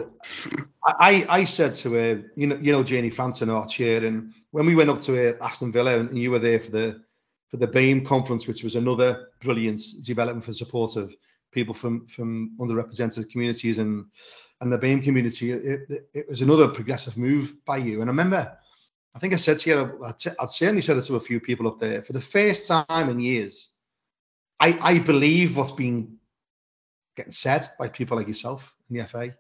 I, 0.86 1.26
I 1.28 1.44
said 1.44 1.74
to 1.76 1.94
her, 1.94 2.32
you 2.36 2.48
know, 2.48 2.58
you 2.62 2.72
know, 2.72 2.84
Janie 2.84 3.10
Frampton, 3.10 3.50
our 3.50 3.68
chair, 3.68 4.06
and 4.06 4.34
when 4.52 4.66
we 4.66 4.76
went 4.76 4.90
up 4.90 5.02
to 5.02 5.36
Aston 5.42 5.72
Villa, 5.72 6.00
and 6.00 6.18
you 6.18 6.30
were 6.30 6.40
there 6.40 6.60
for 6.60 6.72
the 6.72 7.02
for 7.48 7.58
the 7.58 7.68
BAME 7.68 8.06
conference, 8.06 8.48
which 8.48 8.64
was 8.64 8.76
another 8.76 9.30
brilliant 9.42 9.82
development 10.04 10.44
for 10.44 10.54
support 10.54 10.96
of 10.96 11.16
people 11.52 11.74
from 11.74 12.08
from 12.08 12.56
underrepresented 12.60 13.30
communities 13.30 13.80
and 13.80 14.06
and 14.62 14.72
the 14.72 14.78
BAME 14.78 15.04
community. 15.04 15.52
It, 15.52 15.82
it, 15.90 16.10
it 16.14 16.30
was 16.30 16.42
another 16.42 16.68
progressive 16.68 17.18
move 17.18 17.54
by 17.66 17.78
you. 17.78 18.02
And 18.02 18.10
I 18.10 18.14
remember, 18.14 18.58
I 19.16 19.20
think 19.20 19.34
I 19.34 19.38
said 19.38 19.60
to 19.60 19.70
you, 19.70 20.06
I'd, 20.06 20.16
I'd 20.40 20.50
certainly 20.50 20.82
said 20.82 20.98
it 20.98 21.04
to 21.04 21.16
a 21.16 21.20
few 21.20 21.40
people 21.40 21.68
up 21.68 21.80
there. 21.80 22.02
For 22.02 22.14
the 22.14 22.22
first 22.22 22.68
time 22.68 23.10
in 23.10 23.20
years, 23.20 23.72
I, 24.60 24.78
I 24.82 25.00
believe 25.00 25.58
what's 25.58 25.72
been 25.72 26.18
getting 27.16 27.32
said 27.32 27.68
by 27.78 27.90
people 27.90 28.18
like 28.18 28.28
yourself 28.28 28.74
in 28.94 29.02
the 29.02 29.08
FA. 29.08 29.36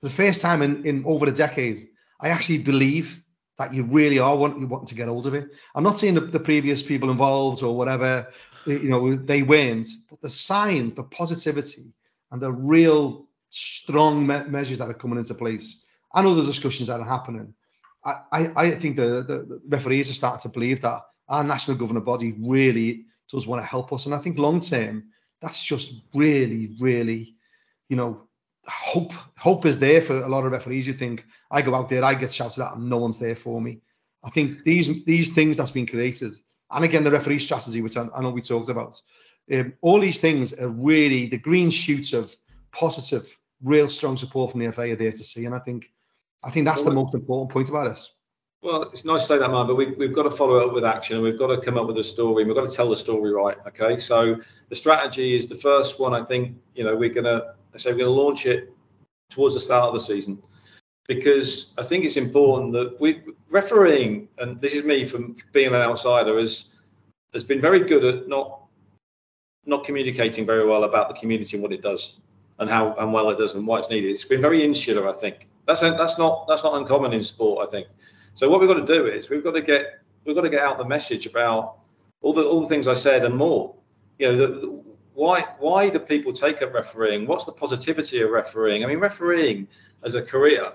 For 0.00 0.08
the 0.08 0.10
first 0.10 0.40
time 0.40 0.62
in, 0.62 0.86
in 0.86 1.04
over 1.04 1.26
a 1.26 1.32
decade, 1.32 1.78
I 2.20 2.28
actually 2.28 2.58
believe 2.58 3.22
that 3.58 3.74
you 3.74 3.82
really 3.82 4.18
are 4.18 4.36
want, 4.36 4.60
you 4.60 4.66
wanting 4.66 4.86
to 4.88 4.94
get 4.94 5.08
hold 5.08 5.26
of 5.26 5.34
it. 5.34 5.50
I'm 5.74 5.82
not 5.82 5.98
saying 5.98 6.14
the, 6.14 6.20
the 6.20 6.40
previous 6.40 6.82
people 6.82 7.10
involved 7.10 7.62
or 7.62 7.76
whatever, 7.76 8.28
you 8.66 8.88
know, 8.88 9.16
they 9.16 9.42
weren't, 9.42 9.86
but 10.08 10.20
the 10.20 10.30
signs, 10.30 10.94
the 10.94 11.02
positivity, 11.02 11.92
and 12.30 12.40
the 12.40 12.52
real 12.52 13.26
strong 13.50 14.26
me- 14.26 14.44
measures 14.44 14.78
that 14.78 14.90
are 14.90 14.94
coming 14.94 15.18
into 15.18 15.34
place, 15.34 15.84
and 16.14 16.26
other 16.26 16.44
discussions 16.44 16.88
that 16.88 17.00
are 17.00 17.06
happening. 17.06 17.54
I, 18.04 18.20
I, 18.30 18.48
I 18.56 18.70
think 18.76 18.96
the, 18.96 19.22
the 19.22 19.60
referees 19.66 20.08
are 20.08 20.14
starting 20.14 20.42
to 20.42 20.48
believe 20.54 20.80
that 20.82 21.02
our 21.28 21.42
national 21.42 21.76
governing 21.76 22.04
body 22.04 22.34
really 22.38 23.06
does 23.30 23.46
want 23.46 23.60
to 23.60 23.66
help 23.66 23.92
us, 23.92 24.06
and 24.06 24.14
I 24.14 24.18
think 24.18 24.38
long 24.38 24.60
term, 24.60 25.08
that's 25.42 25.62
just 25.62 26.00
really, 26.14 26.76
really, 26.78 27.34
you 27.88 27.96
know, 27.96 28.27
hope 28.68 29.12
hope 29.36 29.66
is 29.66 29.78
there 29.78 30.00
for 30.00 30.16
a 30.16 30.28
lot 30.28 30.44
of 30.44 30.52
referees. 30.52 30.86
You 30.86 30.92
think 30.92 31.26
I 31.50 31.62
go 31.62 31.74
out 31.74 31.88
there, 31.88 32.04
I 32.04 32.14
get 32.14 32.32
shouted 32.32 32.62
at, 32.62 32.74
and 32.74 32.88
no 32.88 32.98
one's 32.98 33.18
there 33.18 33.36
for 33.36 33.60
me. 33.60 33.80
I 34.22 34.30
think 34.30 34.64
these 34.64 35.04
these 35.04 35.34
things 35.34 35.56
that's 35.56 35.70
been 35.70 35.86
created, 35.86 36.34
and 36.70 36.84
again 36.84 37.04
the 37.04 37.10
referee 37.10 37.38
strategy, 37.40 37.80
which 37.80 37.96
I, 37.96 38.06
I 38.14 38.22
know 38.22 38.30
we 38.30 38.42
talked 38.42 38.68
about, 38.68 39.00
um, 39.52 39.74
all 39.80 40.00
these 40.00 40.18
things 40.18 40.52
are 40.52 40.68
really 40.68 41.26
the 41.26 41.38
green 41.38 41.70
shoots 41.70 42.12
of 42.12 42.34
positive, 42.72 43.36
real 43.62 43.88
strong 43.88 44.16
support 44.16 44.50
from 44.50 44.60
the 44.60 44.72
FA 44.72 44.92
are 44.92 44.96
there 44.96 45.12
to 45.12 45.24
see. 45.24 45.46
And 45.46 45.54
I 45.54 45.58
think 45.58 45.90
I 46.42 46.50
think 46.50 46.66
that's 46.66 46.82
the 46.82 46.90
most 46.90 47.14
important 47.14 47.50
point 47.50 47.68
about 47.68 47.88
this. 47.88 48.12
Well, 48.60 48.82
it's 48.82 49.04
nice 49.04 49.22
to 49.22 49.26
say 49.28 49.38
that, 49.38 49.50
man, 49.52 49.68
but 49.68 49.76
we, 49.76 49.86
we've 49.92 50.12
got 50.12 50.24
to 50.24 50.32
follow 50.32 50.56
up 50.66 50.74
with 50.74 50.84
action 50.84 51.16
and 51.16 51.24
we've 51.24 51.38
got 51.38 51.46
to 51.46 51.60
come 51.60 51.78
up 51.78 51.86
with 51.86 51.96
a 51.98 52.04
story 52.04 52.42
and 52.42 52.48
we've 52.50 52.56
got 52.56 52.68
to 52.68 52.76
tell 52.76 52.90
the 52.90 52.96
story 52.96 53.30
right. 53.32 53.56
Okay. 53.68 54.00
So 54.00 54.40
the 54.68 54.74
strategy 54.74 55.34
is 55.34 55.48
the 55.48 55.54
first 55.54 56.00
one. 56.00 56.12
I 56.12 56.24
think, 56.24 56.56
you 56.74 56.82
know, 56.82 56.96
we're 56.96 57.10
going 57.10 57.24
to 57.72 57.78
say 57.78 57.90
we're 57.90 57.98
going 57.98 58.08
to 58.08 58.22
launch 58.22 58.46
it 58.46 58.72
towards 59.30 59.54
the 59.54 59.60
start 59.60 59.88
of 59.88 59.94
the 59.94 60.00
season 60.00 60.42
because 61.08 61.72
I 61.76 61.82
think 61.82 62.04
it's 62.04 62.16
important 62.16 62.74
that 62.74 63.00
we 63.00 63.22
refereeing, 63.50 64.28
and 64.38 64.60
this 64.60 64.74
is 64.74 64.84
me 64.84 65.04
from 65.06 65.34
being 65.52 65.68
an 65.68 65.74
outsider, 65.74 66.38
has 66.38 66.66
has 67.32 67.42
been 67.42 67.60
very 67.60 67.80
good 67.80 68.04
at 68.04 68.28
not 68.28 68.60
not 69.66 69.84
communicating 69.84 70.46
very 70.46 70.66
well 70.66 70.84
about 70.84 71.08
the 71.08 71.14
community 71.14 71.56
and 71.56 71.62
what 71.62 71.72
it 71.72 71.82
does 71.82 72.16
and 72.58 72.70
how 72.70 72.94
and 72.94 73.12
well 73.12 73.30
it 73.30 73.38
does 73.38 73.54
and 73.54 73.66
why 73.66 73.78
it's 73.78 73.90
needed. 73.90 74.10
It's 74.10 74.24
been 74.24 74.40
very 74.40 74.62
insular, 74.62 75.08
I 75.08 75.12
think. 75.12 75.48
That's 75.66 75.80
that's 75.80 76.18
not 76.18 76.46
that's 76.46 76.62
not 76.62 76.74
uncommon 76.74 77.12
in 77.12 77.24
sport, 77.24 77.66
I 77.66 77.70
think. 77.70 77.88
So 78.34 78.48
what 78.48 78.60
we've 78.60 78.68
got 78.68 78.86
to 78.86 78.94
do 78.94 79.06
is 79.06 79.30
we've 79.30 79.42
got 79.42 79.52
to 79.52 79.62
get 79.62 80.00
we've 80.24 80.36
got 80.36 80.42
to 80.42 80.50
get 80.50 80.62
out 80.62 80.78
the 80.78 80.84
message 80.84 81.26
about 81.26 81.78
all 82.20 82.34
the 82.34 82.44
all 82.44 82.60
the 82.60 82.68
things 82.68 82.86
I 82.86 82.94
said 82.94 83.24
and 83.24 83.34
more. 83.34 83.74
You 84.18 84.32
know, 84.32 84.36
the, 84.36 84.46
the, 84.46 84.84
why 85.18 85.40
why 85.58 85.90
do 85.90 85.98
people 85.98 86.32
take 86.32 86.62
up 86.62 86.72
refereeing? 86.74 87.26
What's 87.26 87.44
the 87.44 87.52
positivity 87.52 88.20
of 88.22 88.30
refereeing? 88.30 88.84
I 88.84 88.86
mean, 88.86 89.00
refereeing 89.00 89.68
as 90.02 90.14
a 90.14 90.22
career. 90.22 90.72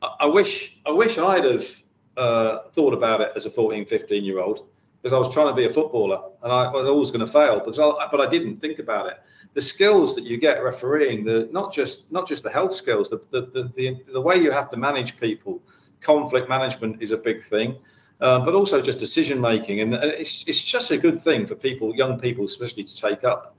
I, 0.00 0.08
I 0.20 0.26
wish 0.26 0.78
I 0.86 0.92
wish 0.92 1.18
I'd 1.18 1.44
have 1.44 1.82
uh, 2.16 2.58
thought 2.74 2.94
about 2.94 3.20
it 3.20 3.32
as 3.36 3.46
a 3.46 3.50
14, 3.50 3.86
15 3.86 4.24
year 4.24 4.40
old 4.40 4.66
because 5.00 5.12
I 5.12 5.18
was 5.18 5.32
trying 5.34 5.48
to 5.48 5.54
be 5.54 5.64
a 5.64 5.70
footballer 5.70 6.20
and 6.42 6.52
I 6.52 6.70
was 6.70 6.88
always 6.88 7.10
going 7.10 7.26
to 7.26 7.32
fail, 7.32 7.60
but 7.64 7.78
I, 7.78 8.08
but 8.10 8.20
I 8.20 8.28
didn't 8.28 8.60
think 8.60 8.78
about 8.78 9.06
it 9.08 9.18
the 9.54 9.62
skills 9.62 10.14
that 10.14 10.24
you 10.24 10.38
get 10.38 10.62
refereeing, 10.62 11.24
the 11.24 11.48
not 11.52 11.72
just 11.72 12.10
not 12.10 12.28
just 12.28 12.42
the 12.42 12.50
health 12.50 12.72
skills, 12.72 13.08
the 13.08 13.20
the 13.30 13.42
the, 13.42 13.62
the, 13.76 14.12
the 14.12 14.20
way 14.20 14.36
you 14.36 14.50
have 14.50 14.70
to 14.70 14.76
manage 14.76 15.20
people, 15.20 15.62
conflict 16.00 16.48
management 16.48 17.02
is 17.02 17.10
a 17.10 17.16
big 17.16 17.42
thing, 17.42 17.76
uh, 18.20 18.38
but 18.40 18.54
also 18.54 18.80
just 18.80 18.98
decision 18.98 19.40
making, 19.40 19.80
and, 19.80 19.94
and 19.94 20.12
it's 20.12 20.44
it's 20.46 20.62
just 20.62 20.90
a 20.90 20.98
good 20.98 21.18
thing 21.18 21.46
for 21.46 21.54
people, 21.54 21.94
young 21.94 22.18
people 22.18 22.44
especially, 22.44 22.84
to 22.84 22.96
take 22.96 23.24
up. 23.24 23.56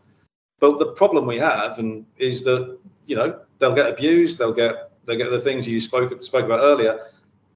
But 0.64 0.80
the 0.80 0.94
problem 0.94 1.26
we 1.26 1.40
have, 1.40 1.78
and 1.78 2.06
is 2.16 2.46
that 2.46 2.78
you 3.06 3.18
know 3.18 3.38
they'll 3.60 3.76
get 3.76 3.90
abused, 3.90 4.38
they'll 4.38 4.54
get 4.54 4.92
they'll 5.06 5.18
get 5.18 5.30
the 5.30 5.42
things 5.42 5.68
you 5.68 5.82
spoke 5.82 6.24
spoke 6.24 6.46
about 6.46 6.62
earlier, 6.62 7.02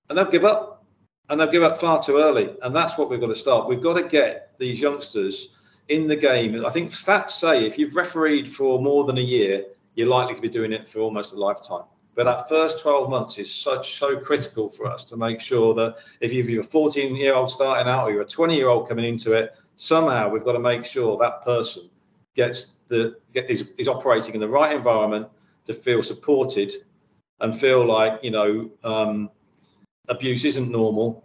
and 0.09 0.17
they'll 0.17 0.29
give 0.29 0.43
up, 0.43 0.83
and 1.29 1.39
they'll 1.39 1.49
give 1.49 1.63
up 1.63 1.79
far 1.79 2.03
too 2.03 2.17
early, 2.17 2.53
and 2.61 2.75
that's 2.75 2.97
what 2.97 3.09
we've 3.09 3.21
got 3.21 3.27
to 3.27 3.35
start. 3.37 3.69
We've 3.69 3.81
got 3.81 3.93
to 3.93 4.03
get 4.03 4.59
these 4.59 4.81
youngsters 4.81 5.55
in 5.87 6.09
the 6.09 6.17
game. 6.17 6.65
I 6.65 6.69
think 6.69 6.91
stats 6.91 7.29
say 7.29 7.65
if 7.65 7.77
you've 7.77 7.95
refereed 7.95 8.49
for 8.49 8.81
more 8.81 9.05
than 9.05 9.17
a 9.17 9.21
year, 9.21 9.63
you're 9.95 10.09
likely 10.09 10.35
to 10.35 10.41
be 10.41 10.49
doing 10.49 10.73
it 10.73 10.89
for 10.89 10.99
almost 10.99 11.31
a 11.31 11.37
lifetime. 11.37 11.85
But 12.13 12.25
that 12.25 12.49
first 12.49 12.81
12 12.81 13.09
months 13.09 13.37
is 13.37 13.49
such 13.49 13.95
so 13.95 14.19
critical 14.19 14.67
for 14.67 14.85
us 14.85 15.05
to 15.05 15.15
make 15.15 15.39
sure 15.39 15.73
that 15.75 15.95
if 16.19 16.33
you're 16.33 16.59
a 16.59 16.63
14 16.63 17.15
year 17.15 17.35
old 17.35 17.49
starting 17.49 17.87
out 17.87 18.09
or 18.09 18.11
you're 18.11 18.23
a 18.23 18.25
20 18.25 18.53
year 18.53 18.67
old 18.67 18.89
coming 18.89 19.05
into 19.05 19.31
it, 19.31 19.55
somehow 19.77 20.27
we've 20.27 20.43
got 20.43 20.59
to 20.59 20.59
make 20.59 20.83
sure 20.83 21.17
that 21.19 21.45
person 21.45 21.89
gets 22.35 22.76
the 22.87 23.17
get, 23.33 23.49
is, 23.49 23.69
is 23.77 23.87
operating 23.87 24.35
in 24.35 24.41
the 24.41 24.47
right 24.47 24.75
environment 24.75 25.27
to 25.65 25.73
feel 25.73 26.01
supported 26.03 26.71
and 27.39 27.55
feel 27.55 27.85
like 27.85 28.23
you 28.23 28.31
know 28.31 28.71
um, 28.83 29.29
abuse 30.07 30.45
isn't 30.45 30.71
normal 30.71 31.23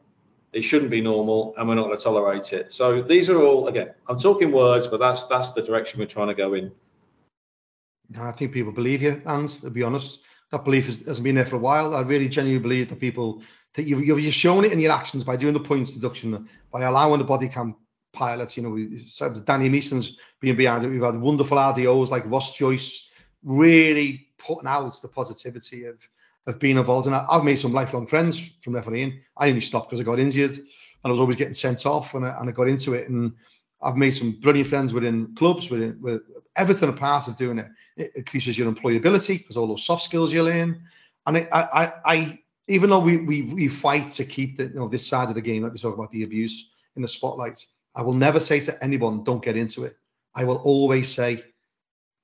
it 0.53 0.63
shouldn't 0.63 0.91
be 0.91 1.01
normal, 1.01 1.55
and 1.57 1.67
we're 1.67 1.75
not 1.75 1.87
going 1.87 1.97
to 1.97 2.03
tolerate 2.03 2.53
it. 2.53 2.73
So 2.73 3.01
these 3.01 3.31
are 3.31 3.41
all 3.41 3.69
again. 3.69 3.91
I'm 4.07 4.19
talking 4.19 4.53
words, 4.53 4.87
but 4.87 5.01
that's 5.01 5.25
that's 5.25 5.53
the 5.53 5.63
direction 5.63 6.01
we're 6.01 6.07
trying 6.07 6.29
to 6.29 6.35
go 6.35 6.55
in. 6.55 6.73
I 8.21 8.33
think 8.33 8.53
people 8.53 8.73
believe 8.73 9.01
you, 9.01 9.23
and 9.25 9.49
to 9.49 9.71
be 9.71 9.83
honest, 9.83 10.25
that 10.51 10.65
belief 10.65 10.87
has, 10.87 11.01
has 11.07 11.21
been 11.21 11.37
there 11.37 11.47
for 11.47 11.57
a 11.57 11.61
while. 11.61 11.95
I 11.95 12.03
really 12.03 12.29
genuinely 12.29 12.63
believe 12.63 12.89
that 12.91 13.01
people 13.01 13.43
that 13.75 13.85
you've, 13.85 14.05
you've 14.07 14.35
shown 14.35 14.67
it 14.67 14.73
in 14.73 14.81
your 14.81 14.93
actions 14.93 15.25
by 15.25 15.37
doing 15.37 15.55
the 15.55 15.61
points 15.61 15.93
deduction, 15.93 16.47
by 16.71 16.83
allowing 16.83 17.19
the 17.19 17.25
body 17.25 17.49
cam 17.49 17.75
pilots. 18.13 18.57
You 18.57 18.63
know, 18.63 18.71
we, 18.71 19.07
Danny 19.45 19.69
Meeson's 19.69 20.17
being 20.41 20.57
behind 20.57 20.85
it. 20.85 20.89
We've 20.89 21.03
had 21.03 21.21
wonderful 21.21 21.59
RDOs 21.59 22.11
like 22.11 22.31
Ross 22.31 22.55
Joyce, 22.55 23.09
really 23.43 24.29
putting 24.39 24.69
out 24.69 25.01
the 25.01 25.09
positivity 25.09 25.85
of 25.85 26.07
of 26.47 26.59
being 26.59 26.77
involved. 26.77 27.07
And 27.07 27.15
I, 27.15 27.27
have 27.31 27.45
made 27.45 27.57
some 27.59 27.73
lifelong 27.73 28.07
friends 28.07 28.51
from 28.63 28.75
refereeing. 28.75 29.21
I 29.37 29.49
only 29.49 29.61
stopped 29.61 29.91
because 29.91 30.01
I 30.01 30.05
got 30.05 30.19
injured 30.19 30.51
and 30.51 30.67
I 31.05 31.11
was 31.11 31.21
always 31.21 31.37
getting 31.37 31.55
sent 31.55 31.87
off 31.87 32.15
and 32.15 32.25
I, 32.25 32.37
and 32.41 32.49
I 32.49 32.53
got 32.53 32.69
into 32.69 32.95
it. 32.95 33.09
And 33.09 33.35
I've 33.81 33.97
made 33.97 34.13
some 34.13 34.33
brilliant 34.33 34.69
friends 34.69 34.93
within 34.93 35.35
clubs, 35.35 35.71
within, 35.71 35.99
with 36.01 36.23
everything 36.57 36.89
a 36.89 36.93
part 36.93 37.29
of 37.29 37.37
doing 37.37 37.59
it. 37.59 37.69
It 37.97 38.13
increases 38.17 38.59
your 38.59 38.73
employability 38.73 39.39
because 39.39 39.57
all 39.57 39.67
those 39.67 39.85
soft 39.85 40.05
skills 40.05 40.33
you 40.33 40.43
learn. 40.43 40.83
And 41.27 41.37
I, 41.37 41.49
I, 41.53 41.93
I 42.05 42.39
even 42.69 42.91
though 42.91 43.01
we, 43.01 43.17
we, 43.19 43.43
we 43.43 43.69
fight 43.69 44.09
to 44.11 44.25
keep 44.25 44.57
the, 44.57 44.65
you 44.65 44.75
know, 44.75 44.89
this 44.89 45.07
side 45.07 45.29
of 45.29 45.35
the 45.35 45.41
game, 45.41 45.63
like 45.63 45.73
we 45.73 45.79
talk 45.79 45.95
about 45.95 46.11
the 46.11 46.23
abuse 46.23 46.71
in 46.97 47.03
the 47.03 47.09
spotlight, 47.09 47.65
I 47.95 48.03
will 48.03 48.15
never 48.15 48.41
say 48.41 48.61
to 48.61 48.85
anyone, 48.85 49.25
don't 49.25 49.45
get 49.45 49.57
into 49.57 49.85
it. 49.85 49.97
I 50.35 50.45
will 50.45 50.57
always 50.57 51.13
say, 51.13 51.43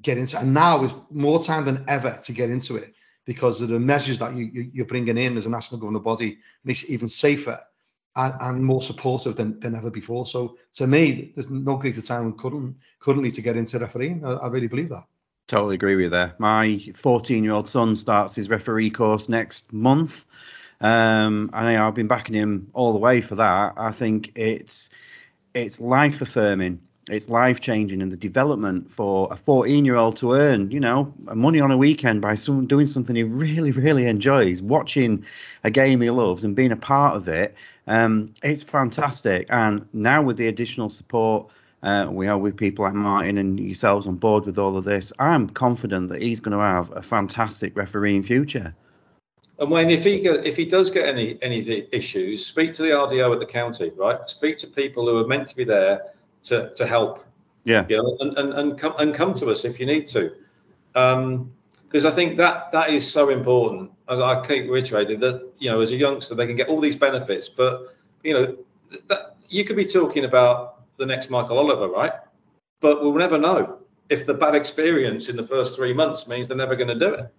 get 0.03 0.19
into 0.19 0.37
it. 0.37 0.43
And 0.43 0.55
now 0.55 0.85
is 0.85 0.93
more 1.11 1.43
time 1.43 1.65
than 1.65 1.85
ever 1.89 2.19
to 2.25 2.33
get 2.33 2.51
into 2.51 2.77
it 2.77 2.95
because 3.25 3.61
of 3.61 3.69
the 3.69 3.79
measures 3.79 4.21
that 4.21 4.35
you, 4.35 4.71
you, 4.73 4.83
are 4.83 4.87
bringing 4.87 5.19
in 5.19 5.37
as 5.37 5.45
a 5.45 5.51
national 5.51 5.81
governing 5.81 6.03
body 6.03 6.39
makes 6.65 6.83
it 6.83 6.91
even 6.91 7.09
safer 7.09 7.61
and, 8.17 8.35
and 8.41 8.65
more 8.65 8.81
supportive 8.81 9.37
than, 9.37 9.61
than 9.61 9.75
ever 9.75 9.91
before. 9.91 10.25
So 10.25 10.57
to 10.75 10.87
me, 10.87 11.33
there's 11.35 11.51
no 11.51 11.77
greater 11.77 12.01
time 12.01 12.33
current, 12.33 12.79
currently 13.01 13.31
to 13.33 13.43
get 13.43 13.57
into 13.57 13.79
refereeing. 13.79 14.25
I, 14.25 14.33
I 14.33 14.49
really 14.49 14.69
believe 14.69 14.89
that. 14.89 15.05
Totally 15.47 15.75
agree 15.75 15.97
with 15.97 16.05
you 16.05 16.11
there. 16.11 16.35
My 16.39 16.93
14 16.95 17.45
year 17.45 17.53
old 17.53 17.69
son 17.69 17.97
starts 17.97 18.35
his 18.35 18.49
referee 18.49 18.91
course 18.91 19.29
next 19.29 19.73
month. 19.73 20.25
Um, 20.81 21.51
and 21.53 21.77
I've 21.77 21.95
been 21.95 22.07
backing 22.07 22.35
him 22.35 22.71
all 22.73 22.93
the 22.93 22.99
way 22.99 23.21
for 23.21 23.35
that. 23.37 23.75
I 23.77 23.93
think 23.93 24.33
it's 24.37 24.91
it's 25.59 25.81
life 25.81 26.21
affirming 26.23 26.81
it's 27.11 27.29
life 27.29 27.61
changing 27.61 28.03
and 28.03 28.13
the 28.13 28.17
development 28.17 28.91
for 28.91 29.33
a 29.33 29.37
14 29.37 29.85
year 29.85 29.97
old 29.97 30.17
to 30.17 30.35
earn 30.35 30.71
you 30.71 30.81
know 30.81 31.13
money 31.19 31.61
on 31.61 31.71
a 31.71 31.77
weekend 31.77 32.21
by 32.21 32.35
some, 32.35 32.67
doing 32.67 32.87
something 32.87 33.17
he 33.17 33.25
really 33.25 33.71
really 33.71 34.07
enjoys 34.07 34.61
watching 34.63 35.25
a 35.65 35.71
game 35.71 36.01
he 36.01 36.11
loves 36.11 36.45
and 36.45 36.55
being 36.55 36.73
a 36.73 36.77
part 36.77 37.17
of 37.17 37.29
it 37.29 37.55
um, 37.87 38.35
it's 38.43 38.63
fantastic 38.63 39.47
and 39.51 39.89
now 39.93 40.23
with 40.23 40.37
the 40.37 40.47
additional 40.47 40.91
support 40.91 41.51
uh, 41.83 42.07
we 42.11 42.27
are 42.27 42.37
with 42.37 42.57
people 42.57 42.85
like 42.85 42.95
Martin 42.95 43.39
and 43.39 43.59
yourselves 43.61 44.09
on 44.09 44.17
board 44.17 44.45
with 44.45 44.59
all 44.59 44.77
of 44.77 44.85
this. 44.85 45.13
I'm 45.17 45.49
confident 45.49 46.09
that 46.09 46.21
he's 46.21 46.41
going 46.41 46.57
to 46.57 46.63
have 46.63 46.91
a 46.91 47.03
fantastic 47.03 47.77
refereeing 47.77 48.25
future. 48.25 48.75
And 49.59 49.71
when 49.71 49.91
if 49.91 50.05
he 50.05 50.21
get, 50.21 50.47
if 50.47 50.57
he 50.57 50.65
does 50.65 50.91
get 50.91 51.09
any 51.09 51.39
any 51.43 51.87
issues, 51.93 52.47
speak 52.47 52.73
to 52.75 52.83
the 52.83 52.91
RDO 52.91 53.33
at 53.33 53.41
the 53.41 53.47
county, 53.47 53.91
right? 53.97 54.19
Speak 54.31 54.59
to 54.59 54.67
people 54.67 55.07
who 55.07 55.19
are 55.19 55.27
meant 55.27 55.49
to 55.49 55.57
be 55.57 55.65
there 55.65 56.13
to, 56.45 56.73
to 56.77 56.87
help. 56.87 57.25
Yeah. 57.65 57.85
You 57.89 57.97
know, 57.99 58.17
and, 58.21 58.39
and, 58.39 58.53
and 58.55 58.79
come 58.79 58.95
and 58.99 59.15
come 59.15 59.35
to 59.35 59.51
us 59.51 59.65
if 59.65 59.81
you 59.81 59.87
need 59.87 60.07
to. 60.09 60.33
Um, 60.95 61.53
because 61.85 62.05
I 62.05 62.11
think 62.11 62.37
that 62.37 62.71
that 62.73 62.91
is 62.91 63.11
so 63.11 63.31
important. 63.31 63.91
As 64.09 64.21
I 64.21 64.47
keep 64.47 64.71
reiterating 64.71 65.21
that 65.21 65.51
you 65.59 65.71
know, 65.71 65.81
as 65.81 65.91
a 65.91 65.97
youngster, 65.97 66.35
they 66.35 66.47
can 66.47 66.57
get 66.57 66.69
all 66.69 66.81
these 66.81 66.97
benefits, 66.97 67.49
but 67.49 67.95
you 68.23 68.35
know, 68.35 68.57
that 69.09 69.37
you 69.49 69.65
could 69.65 69.77
be 69.77 69.87
talking 69.87 70.25
about 70.25 70.83
the 70.99 71.07
next 71.07 71.31
Michael 71.31 71.59
Oliver, 71.59 71.89
right? 71.89 72.13
But 72.81 73.03
we'll 73.03 73.15
never 73.15 73.39
know. 73.39 73.79
if 74.09 74.27
the 74.27 74.35
bad 74.35 74.55
experience 74.55 75.29
in 75.29 75.37
the 75.37 75.45
first 75.45 75.77
three 75.77 75.93
months 75.93 76.27
means 76.29 76.49
they're 76.49 76.57
never 76.57 76.77
going 76.77 76.89
to 76.89 76.99
do 76.99 77.15
it. 77.15 77.33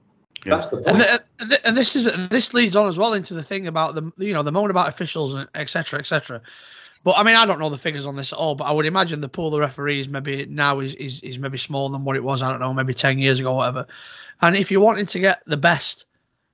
Yeah. 0.46 0.56
That's 0.56 0.68
the 0.68 0.78
point. 0.78 0.88
And, 0.88 1.02
the, 1.02 1.24
and, 1.40 1.78
this 1.78 1.96
is 1.96 2.06
this 2.30 2.54
leads 2.54 2.76
on 2.76 2.88
as 2.88 2.98
well 2.98 3.14
into 3.14 3.34
the 3.34 3.44
thing 3.44 3.68
about 3.68 3.96
the 3.96 4.12
you 4.18 4.34
know 4.34 4.44
the 4.44 4.52
moan 4.52 4.70
about 4.70 4.90
officials 4.90 5.36
and 5.36 5.48
etc 5.56 6.00
etc. 6.00 6.42
But 7.04 7.18
I 7.18 7.24
mean, 7.24 7.36
I 7.36 7.46
don't 7.46 7.60
know 7.60 7.70
the 7.70 7.78
figures 7.78 8.06
on 8.06 8.16
this 8.16 8.34
at 8.34 8.40
all, 8.40 8.56
but 8.56 8.66
I 8.66 8.72
would 8.72 8.86
imagine 8.86 9.22
the 9.22 9.30
pool 9.30 9.54
of 9.54 9.60
referees 9.60 10.10
maybe 10.10 10.46
now 10.46 10.80
is, 10.82 10.94
is, 10.96 11.22
is 11.22 11.40
maybe 11.40 11.58
smaller 11.58 11.92
than 11.94 12.04
what 12.04 12.18
it 12.18 12.24
was, 12.24 12.42
I 12.42 12.50
don't 12.50 12.60
know, 12.60 12.74
maybe 12.74 12.94
10 12.94 13.20
years 13.20 13.40
ago, 13.40 13.54
whatever. 13.54 13.88
And 14.42 14.58
if 14.58 14.70
you're 14.70 14.82
wanting 14.82 15.06
to 15.06 15.20
get 15.20 15.42
the 15.46 15.56
best 15.56 16.06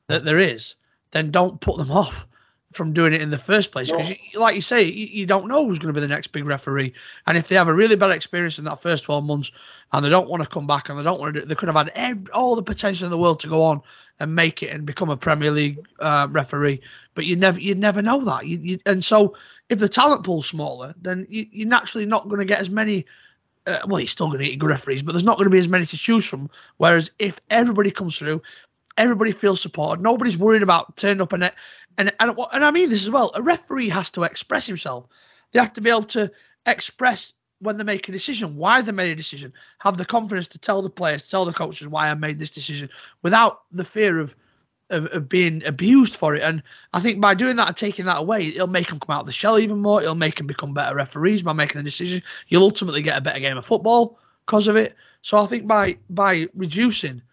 that 0.08 0.24
there 0.24 0.38
is, 0.38 0.76
then 1.12 1.32
don't 1.32 1.60
put 1.60 1.78
them 1.78 1.92
off 2.04 2.28
from 2.76 2.94
doing 2.94 3.14
it 3.14 3.22
in 3.22 3.30
the 3.30 3.38
first 3.38 3.72
place. 3.72 3.90
Because, 3.90 4.10
no. 4.10 4.40
like 4.40 4.56
you 4.56 4.62
say, 4.62 4.84
you, 4.84 5.08
you 5.08 5.26
don't 5.26 5.48
know 5.48 5.66
who's 5.66 5.80
going 5.80 5.94
to 5.94 6.00
be 6.00 6.06
the 6.06 6.14
next 6.14 6.28
big 6.28 6.46
referee. 6.46 6.94
And 7.26 7.38
if 7.38 7.48
they 7.48 7.56
have 7.56 7.70
a 7.70 7.74
really 7.74 7.96
bad 7.96 8.12
experience 8.12 8.60
in 8.60 8.66
that 8.66 8.82
first 8.82 9.06
12 9.06 9.24
months 9.24 9.52
and 9.92 10.04
they 10.04 10.10
don't 10.10 10.30
want 10.30 10.44
to 10.44 10.50
come 10.50 10.68
back 10.68 10.90
and 10.90 11.00
they 11.00 11.04
don't 11.04 11.20
want 11.20 11.34
to 11.34 11.40
do 11.40 11.44
it, 11.44 11.50
they 11.50 11.56
could 11.56 11.70
have 11.70 11.78
had 11.78 11.92
every, 11.96 12.32
all 12.34 12.56
the 12.56 12.64
potential 12.64 13.06
in 13.06 13.12
the 13.12 13.18
world 13.18 13.40
to 13.40 13.48
go 13.48 13.64
on 13.64 13.82
and 14.20 14.36
make 14.36 14.62
it 14.62 14.72
and 14.72 14.86
become 14.86 15.10
a 15.10 15.18
Premier 15.18 15.52
League 15.52 15.80
uh, 16.00 16.28
referee. 16.30 16.82
But 17.14 17.26
you 17.26 17.38
never, 17.38 17.60
you 17.60 17.76
never 17.76 18.02
know 18.02 18.24
that. 18.26 18.46
You, 18.46 18.60
you, 18.62 18.80
and 18.86 19.04
so 19.04 19.36
if 19.70 19.80
the 19.80 19.90
talent 19.90 20.26
pool's 20.26 20.48
smaller, 20.48 20.94
then 21.02 21.28
you, 21.30 21.66
are 21.66 21.70
naturally 21.70 22.06
not 22.06 22.28
going 22.28 22.40
to 22.40 22.46
get 22.46 22.60
as 22.60 22.70
many. 22.70 23.06
Uh, 23.66 23.80
well, 23.88 24.00
you're 24.00 24.08
still 24.08 24.28
going 24.28 24.40
to 24.40 24.50
get 24.50 24.60
good 24.60 24.70
referees, 24.70 25.02
but 25.02 25.14
there's 25.14 25.24
not 25.24 25.38
going 25.38 25.46
to 25.46 25.52
be 25.52 25.60
as 25.60 25.68
many 25.68 25.86
to 25.86 25.98
choose 25.98 26.26
from. 26.26 26.52
Whereas 26.78 27.10
if 27.18 27.40
everybody 27.50 27.90
comes 27.90 28.18
through, 28.18 28.44
everybody 28.98 29.32
feels 29.32 29.62
supported, 29.62 30.02
nobody's 30.02 30.38
worried 30.38 30.64
about 30.64 30.96
turning 30.98 31.22
up 31.22 31.34
and 31.34 31.52
and 31.98 32.14
and, 32.20 32.36
and 32.54 32.66
I 32.66 32.72
mean 32.72 32.90
this 32.90 33.04
as 33.04 33.12
well. 33.12 33.32
A 33.34 33.42
referee 33.42 33.90
has 33.90 34.10
to 34.12 34.24
express 34.24 34.66
himself. 34.66 35.08
They 35.52 35.60
have 35.60 35.74
to 35.74 35.82
be 35.82 35.90
able 35.90 36.04
to 36.04 36.32
express 36.66 37.34
when 37.60 37.78
they 37.78 37.84
make 37.84 38.08
a 38.10 38.12
decision, 38.12 38.58
why 38.58 38.82
they 38.82 38.92
made 38.92 39.12
a 39.12 39.16
decision, 39.16 39.54
have 39.80 39.98
the 39.98 40.06
confidence 40.06 40.48
to 40.48 40.58
tell 40.58 40.82
the 40.82 40.90
players, 40.90 41.30
tell 41.30 41.46
the 41.46 41.54
coaches 41.54 41.88
why 41.88 42.10
I 42.10 42.14
made 42.14 42.38
this 42.38 42.52
decision, 42.52 42.90
without 43.22 43.62
the 43.72 43.86
fear 43.86 44.20
of 44.20 44.36
of, 44.90 45.06
of, 45.08 45.30
being 45.30 45.66
abused 45.66 46.16
for 46.16 46.36
it. 46.36 46.44
And 46.44 46.62
I 46.94 47.00
think 47.00 47.20
by 47.20 47.34
doing 47.34 47.56
that 47.56 47.68
and 47.68 47.78
taking 47.78 48.06
that 48.06 48.20
away, 48.20 48.48
it'll 48.48 48.68
make 48.68 48.88
them 48.88 49.00
come 49.00 49.16
out 49.16 49.22
of 49.22 49.26
the 49.26 49.32
shell 49.32 49.58
even 49.58 49.80
more. 49.80 50.02
It'll 50.02 50.14
make 50.14 50.36
them 50.36 50.46
become 50.46 50.76
better 50.76 50.96
referees 50.96 51.42
by 51.42 51.54
making 51.54 51.80
the 51.80 51.84
decision. 51.84 52.22
You'll 52.48 52.64
ultimately 52.64 53.02
get 53.02 53.18
a 53.18 53.22
better 53.22 53.40
game 53.40 53.58
of 53.58 53.66
football 53.66 54.20
because 54.46 54.68
of 54.68 54.76
it. 54.76 54.96
So 55.24 55.40
I 55.40 55.48
think 55.48 55.66
by 55.66 55.98
by 56.10 56.50
reducing 56.54 57.24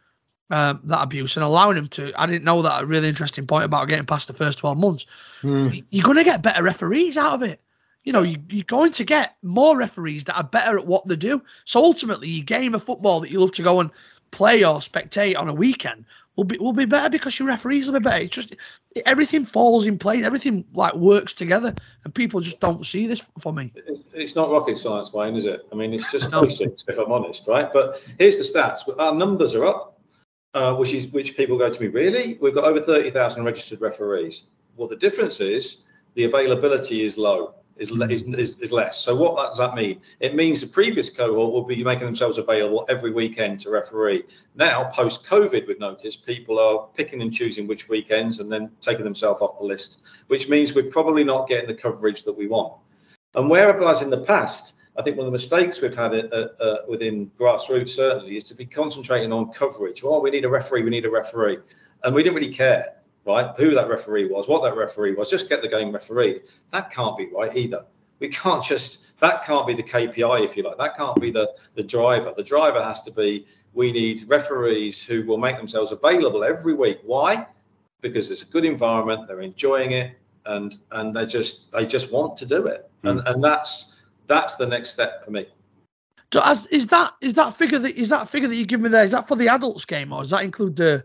um, 0.50 0.80
that 0.84 1.02
abuse 1.02 1.36
and 1.36 1.44
allowing 1.44 1.76
him 1.76 1.88
to, 1.88 2.12
I 2.16 2.26
didn't 2.26 2.44
know 2.44 2.62
that 2.62 2.82
a 2.82 2.86
really 2.86 3.08
interesting 3.08 3.46
point 3.46 3.64
about 3.64 3.88
getting 3.88 4.06
past 4.06 4.26
the 4.26 4.34
first 4.34 4.58
12 4.58 4.76
months. 4.78 5.06
Mm. 5.42 5.84
You're 5.90 6.04
going 6.04 6.18
to 6.18 6.24
get 6.24 6.42
better 6.42 6.62
referees 6.62 7.16
out 7.16 7.34
of 7.34 7.42
it. 7.42 7.60
You 8.04 8.12
know, 8.12 8.22
you, 8.22 8.38
you're 8.48 8.64
going 8.64 8.92
to 8.92 9.04
get 9.04 9.36
more 9.42 9.76
referees 9.76 10.24
that 10.24 10.36
are 10.36 10.44
better 10.44 10.78
at 10.78 10.86
what 10.86 11.06
they 11.06 11.16
do. 11.16 11.42
So 11.64 11.80
ultimately, 11.80 12.28
your 12.28 12.44
game 12.44 12.74
of 12.74 12.82
football 12.82 13.20
that 13.20 13.30
you 13.30 13.40
love 13.40 13.52
to 13.52 13.62
go 13.62 13.80
and 13.80 13.90
play 14.32 14.64
or 14.64 14.80
spectate 14.80 15.38
on 15.38 15.48
a 15.48 15.54
weekend 15.54 16.04
will 16.36 16.44
be 16.44 16.58
will 16.58 16.72
be 16.72 16.84
better 16.84 17.10
because 17.10 17.38
your 17.38 17.48
referees 17.48 17.86
will 17.86 18.00
be 18.00 18.04
better. 18.04 18.24
It's 18.24 18.34
just 18.34 18.56
everything 19.06 19.44
falls 19.44 19.86
in 19.86 19.98
place, 19.98 20.24
everything 20.24 20.64
like 20.74 20.94
works 20.94 21.32
together, 21.32 21.74
and 22.04 22.14
people 22.14 22.40
just 22.40 22.60
don't 22.60 22.84
see 22.84 23.06
this 23.06 23.22
for 23.38 23.52
me. 23.52 23.72
It's 24.12 24.34
not 24.34 24.50
rocket 24.50 24.78
science, 24.78 25.12
Wayne, 25.12 25.36
is 25.36 25.44
it? 25.44 25.66
I 25.70 25.74
mean, 25.74 25.92
it's 25.92 26.10
just 26.10 26.30
no. 26.32 26.42
basics, 26.42 26.84
if 26.88 26.98
I'm 26.98 27.12
honest, 27.12 27.46
right? 27.46 27.72
But 27.72 28.02
here's 28.18 28.38
the 28.38 28.58
stats: 28.58 28.80
our 28.98 29.14
numbers 29.14 29.54
are 29.54 29.66
up, 29.66 29.91
uh, 30.54 30.74
which 30.74 30.92
is 30.94 31.08
which 31.08 31.36
people 31.36 31.58
go 31.58 31.70
to 31.70 31.80
me. 31.80 31.88
Really, 31.88 32.38
we've 32.40 32.54
got 32.54 32.64
over 32.64 32.80
thirty 32.80 33.10
thousand 33.10 33.44
registered 33.44 33.80
referees. 33.80 34.44
Well, 34.76 34.88
the 34.88 34.96
difference 34.96 35.40
is 35.40 35.82
the 36.14 36.24
availability 36.24 37.02
is 37.02 37.18
low 37.18 37.54
is, 37.76 37.90
is, 37.90 38.22
is, 38.22 38.60
is, 38.60 38.72
less. 38.72 38.98
So 38.98 39.14
what 39.14 39.36
does 39.36 39.58
that 39.58 39.74
mean? 39.74 40.00
It 40.20 40.34
means 40.34 40.60
the 40.60 40.66
previous 40.66 41.10
cohort 41.10 41.52
will 41.52 41.64
be 41.64 41.82
making 41.82 42.04
themselves 42.04 42.38
available 42.38 42.84
every 42.88 43.10
weekend 43.10 43.60
to 43.60 43.70
referee. 43.70 44.24
Now, 44.54 44.84
post 44.90 45.26
COVID, 45.26 45.66
we've 45.66 45.80
noticed 45.80 46.26
people 46.26 46.58
are 46.58 46.88
picking 46.94 47.22
and 47.22 47.32
choosing 47.32 47.66
which 47.66 47.88
weekends 47.88 48.40
and 48.40 48.50
then 48.50 48.70
taking 48.80 49.04
themselves 49.04 49.40
off 49.40 49.58
the 49.58 49.64
list, 49.64 50.02
which 50.28 50.48
means 50.48 50.74
we're 50.74 50.90
probably 50.90 51.24
not 51.24 51.48
getting 51.48 51.68
the 51.68 51.74
coverage 51.74 52.24
that 52.24 52.36
we 52.36 52.46
want. 52.46 52.74
And 53.34 53.48
whereas 53.48 54.02
in 54.02 54.10
the 54.10 54.18
past, 54.18 54.74
I 54.96 55.02
think 55.02 55.16
one 55.16 55.26
of 55.26 55.32
the 55.32 55.36
mistakes 55.36 55.80
we've 55.80 55.94
had 55.94 56.12
uh, 56.12 56.48
uh, 56.60 56.76
within 56.88 57.30
grassroots 57.38 57.90
certainly 57.90 58.36
is 58.36 58.44
to 58.44 58.54
be 58.54 58.66
concentrating 58.66 59.32
on 59.32 59.52
coverage. 59.52 60.02
Oh, 60.04 60.20
we 60.20 60.30
need 60.30 60.44
a 60.44 60.48
referee, 60.48 60.82
we 60.82 60.90
need 60.90 61.06
a 61.06 61.10
referee. 61.10 61.58
And 62.04 62.14
we 62.14 62.22
didn't 62.22 62.36
really 62.36 62.52
care 62.52 62.96
right? 63.24 63.54
Who 63.56 63.74
that 63.74 63.88
referee 63.88 64.26
was, 64.26 64.48
what 64.48 64.62
that 64.62 64.76
referee 64.76 65.14
was, 65.14 65.30
just 65.30 65.48
get 65.48 65.62
the 65.62 65.68
game 65.68 65.92
refereed. 65.92 66.42
That 66.70 66.90
can't 66.90 67.16
be 67.16 67.28
right 67.32 67.54
either. 67.56 67.86
We 68.18 68.28
can't 68.28 68.62
just 68.62 69.06
that 69.18 69.44
can't 69.44 69.66
be 69.66 69.74
the 69.74 69.82
KPI 69.82 70.44
if 70.44 70.56
you 70.56 70.62
like. 70.62 70.78
That 70.78 70.96
can't 70.96 71.20
be 71.20 71.30
the 71.30 71.52
the 71.74 71.82
driver. 71.82 72.32
The 72.36 72.44
driver 72.44 72.82
has 72.82 73.02
to 73.02 73.10
be 73.10 73.46
we 73.72 73.90
need 73.90 74.28
referees 74.28 75.04
who 75.04 75.24
will 75.24 75.38
make 75.38 75.56
themselves 75.56 75.92
available 75.92 76.44
every 76.44 76.74
week. 76.74 77.00
Why? 77.04 77.46
Because 78.00 78.30
it's 78.30 78.42
a 78.42 78.46
good 78.46 78.64
environment, 78.64 79.26
they're 79.26 79.40
enjoying 79.40 79.92
it, 79.92 80.12
and 80.46 80.76
and 80.92 81.14
they 81.14 81.26
just 81.26 81.72
they 81.72 81.84
just 81.84 82.12
want 82.12 82.36
to 82.38 82.46
do 82.46 82.66
it. 82.66 82.88
Mm. 83.02 83.10
And 83.10 83.20
and 83.26 83.44
that's 83.44 83.92
that's 84.32 84.56
the 84.56 84.66
next 84.66 84.90
step 84.90 85.24
for 85.24 85.30
me. 85.30 85.46
Is 86.70 86.86
that 86.86 87.14
is 87.20 87.34
that 87.34 87.54
figure 87.56 87.78
that 87.78 87.94
is 87.94 88.08
that 88.08 88.28
figure 88.28 88.48
that 88.48 88.56
you 88.56 88.64
give 88.64 88.80
me 88.80 88.88
there? 88.88 89.04
Is 89.04 89.10
that 89.10 89.28
for 89.28 89.36
the 89.36 89.48
adults 89.48 89.84
game 89.84 90.12
or 90.12 90.22
does 90.22 90.30
that 90.30 90.44
include 90.44 90.76
the 90.76 91.04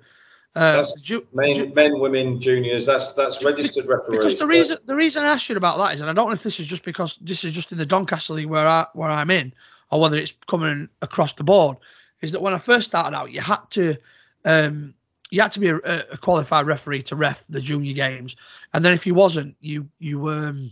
uh, 0.58 0.86
ju- 1.02 1.28
men, 1.34 1.54
ju- 1.54 1.74
men, 1.76 2.00
women, 2.00 2.42
juniors. 2.42 2.86
That's 2.86 3.13
that's 3.13 3.44
registered 3.44 3.86
referees. 3.86 4.18
Because 4.18 4.40
the 4.40 4.48
reason 4.48 4.78
the 4.86 4.96
reason 4.96 5.24
I 5.24 5.28
asked 5.28 5.50
you 5.50 5.56
about 5.56 5.78
that 5.78 5.94
is, 5.94 6.02
and 6.02 6.10
I 6.10 6.13
don't 6.13 6.28
know 6.28 6.34
if 6.34 6.42
this 6.42 6.60
is 6.60 6.66
just 6.66 6.84
because 6.84 7.18
this 7.18 7.44
is 7.44 7.52
just 7.52 7.72
in 7.72 7.78
the 7.78 7.86
Doncaster 7.86 8.34
League 8.34 8.48
where 8.48 8.68
I 8.68 8.88
where 8.94 9.12
I'm 9.12 9.30
in, 9.30 9.54
or 9.92 10.00
whether 10.02 10.18
it's 10.18 10.34
coming 10.48 10.90
across 11.02 11.34
the 11.34 11.44
board, 11.44 11.78
is 12.22 12.32
that 12.32 12.42
when 12.42 12.56
I 12.56 12.58
first 12.58 12.88
started 12.88 13.16
out, 13.16 13.32
you 13.32 13.40
had 13.40 13.70
to 13.72 13.98
um, 14.46 14.96
you 15.30 15.42
had 15.42 15.52
to 15.52 15.60
be 15.60 15.68
a, 15.68 15.76
a, 15.76 16.18
qualified 16.18 16.66
referee 16.66 17.04
to 17.04 17.16
ref 17.16 17.44
the 17.50 17.62
junior 17.62 17.94
games, 17.94 18.36
and 18.74 18.84
then 18.84 18.94
if 18.94 19.06
you 19.06 19.13
wasn't, 19.13 19.56
you 19.60 19.88
you 20.00 20.28
um, 20.30 20.72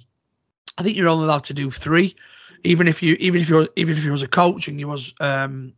I 0.80 0.84
think 0.84 0.98
you're 0.98 1.10
only 1.10 1.26
allowed 1.26 1.44
to 1.46 1.54
do 1.54 1.70
three, 1.70 2.15
even 2.65 2.88
if 2.88 3.01
you 3.01 3.15
even 3.19 3.41
if 3.41 3.49
you 3.49 3.67
even 3.75 3.97
if 3.97 4.04
you 4.04 4.12
was 4.12 4.23
a 4.23 4.28
coach 4.28 4.67
and 4.67 4.80
you 4.80 4.88
was 4.88 5.13
um, 5.19 5.73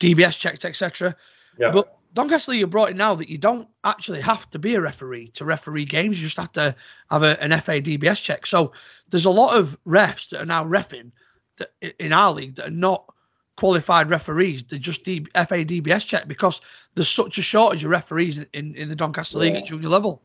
DBS 0.00 0.38
checked 0.38 0.64
etc. 0.64 1.16
Yeah. 1.58 1.70
But 1.70 1.96
Doncaster 2.14 2.54
you 2.54 2.66
brought 2.66 2.90
in 2.90 2.96
now 2.96 3.16
that 3.16 3.28
you 3.28 3.38
don't 3.38 3.68
actually 3.82 4.20
have 4.20 4.48
to 4.50 4.58
be 4.58 4.76
a 4.76 4.80
referee 4.80 5.28
to 5.34 5.44
referee 5.44 5.84
games. 5.84 6.18
You 6.18 6.26
just 6.26 6.36
have 6.36 6.52
to 6.52 6.74
have 7.10 7.22
a, 7.22 7.42
an 7.42 7.50
FA 7.60 7.80
DBS 7.80 8.22
check. 8.22 8.46
So 8.46 8.72
there's 9.10 9.24
a 9.24 9.30
lot 9.30 9.56
of 9.56 9.76
refs 9.84 10.30
that 10.30 10.40
are 10.40 10.46
now 10.46 10.64
refing 10.64 11.10
that, 11.56 11.70
in 11.98 12.12
our 12.12 12.32
league 12.32 12.56
that 12.56 12.68
are 12.68 12.70
not 12.70 13.12
qualified 13.56 14.10
referees. 14.10 14.64
They're 14.64 14.78
just 14.78 15.04
D, 15.04 15.26
FA 15.34 15.64
DBS 15.64 16.06
check 16.06 16.28
because 16.28 16.60
there's 16.94 17.08
such 17.08 17.38
a 17.38 17.42
shortage 17.42 17.84
of 17.84 17.90
referees 17.90 18.44
in, 18.52 18.74
in 18.76 18.88
the 18.88 18.96
Doncaster 18.96 19.38
yeah. 19.38 19.44
League 19.44 19.56
at 19.56 19.66
junior 19.66 19.88
level. 19.88 20.22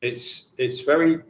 It's 0.00 0.46
it's 0.58 0.80
very 0.80 1.22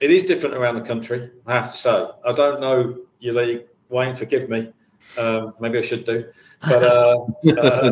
it 0.00 0.10
is 0.10 0.24
different 0.24 0.54
around 0.54 0.74
the 0.76 0.82
country. 0.82 1.30
I 1.46 1.54
have 1.54 1.72
to 1.72 1.78
say. 1.78 2.06
I 2.24 2.32
don't 2.32 2.60
know 2.60 2.98
your 3.18 3.34
league, 3.34 3.64
Wayne. 3.88 4.14
Forgive 4.14 4.48
me. 4.48 4.72
Um, 5.16 5.54
maybe 5.60 5.78
I 5.78 5.82
should 5.82 6.04
do, 6.04 6.26
but 6.60 6.82
uh, 6.82 7.26
uh, 7.46 7.90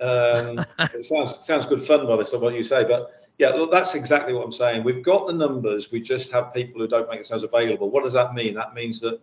um, 0.00 0.64
it 0.78 1.04
sounds 1.04 1.44
sounds 1.44 1.66
good 1.66 1.82
fun 1.82 2.06
by 2.06 2.16
this, 2.16 2.32
what 2.32 2.54
you 2.54 2.64
say. 2.64 2.84
But 2.84 3.10
yeah, 3.38 3.48
look, 3.50 3.70
that's 3.70 3.94
exactly 3.94 4.32
what 4.32 4.44
I'm 4.44 4.52
saying. 4.52 4.84
We've 4.84 5.02
got 5.02 5.26
the 5.26 5.32
numbers. 5.32 5.90
We 5.90 6.00
just 6.00 6.30
have 6.32 6.54
people 6.54 6.80
who 6.80 6.86
don't 6.86 7.08
make 7.08 7.18
themselves 7.18 7.42
available. 7.42 7.90
What 7.90 8.04
does 8.04 8.12
that 8.12 8.34
mean? 8.34 8.54
That 8.54 8.74
means 8.74 9.00
that 9.00 9.20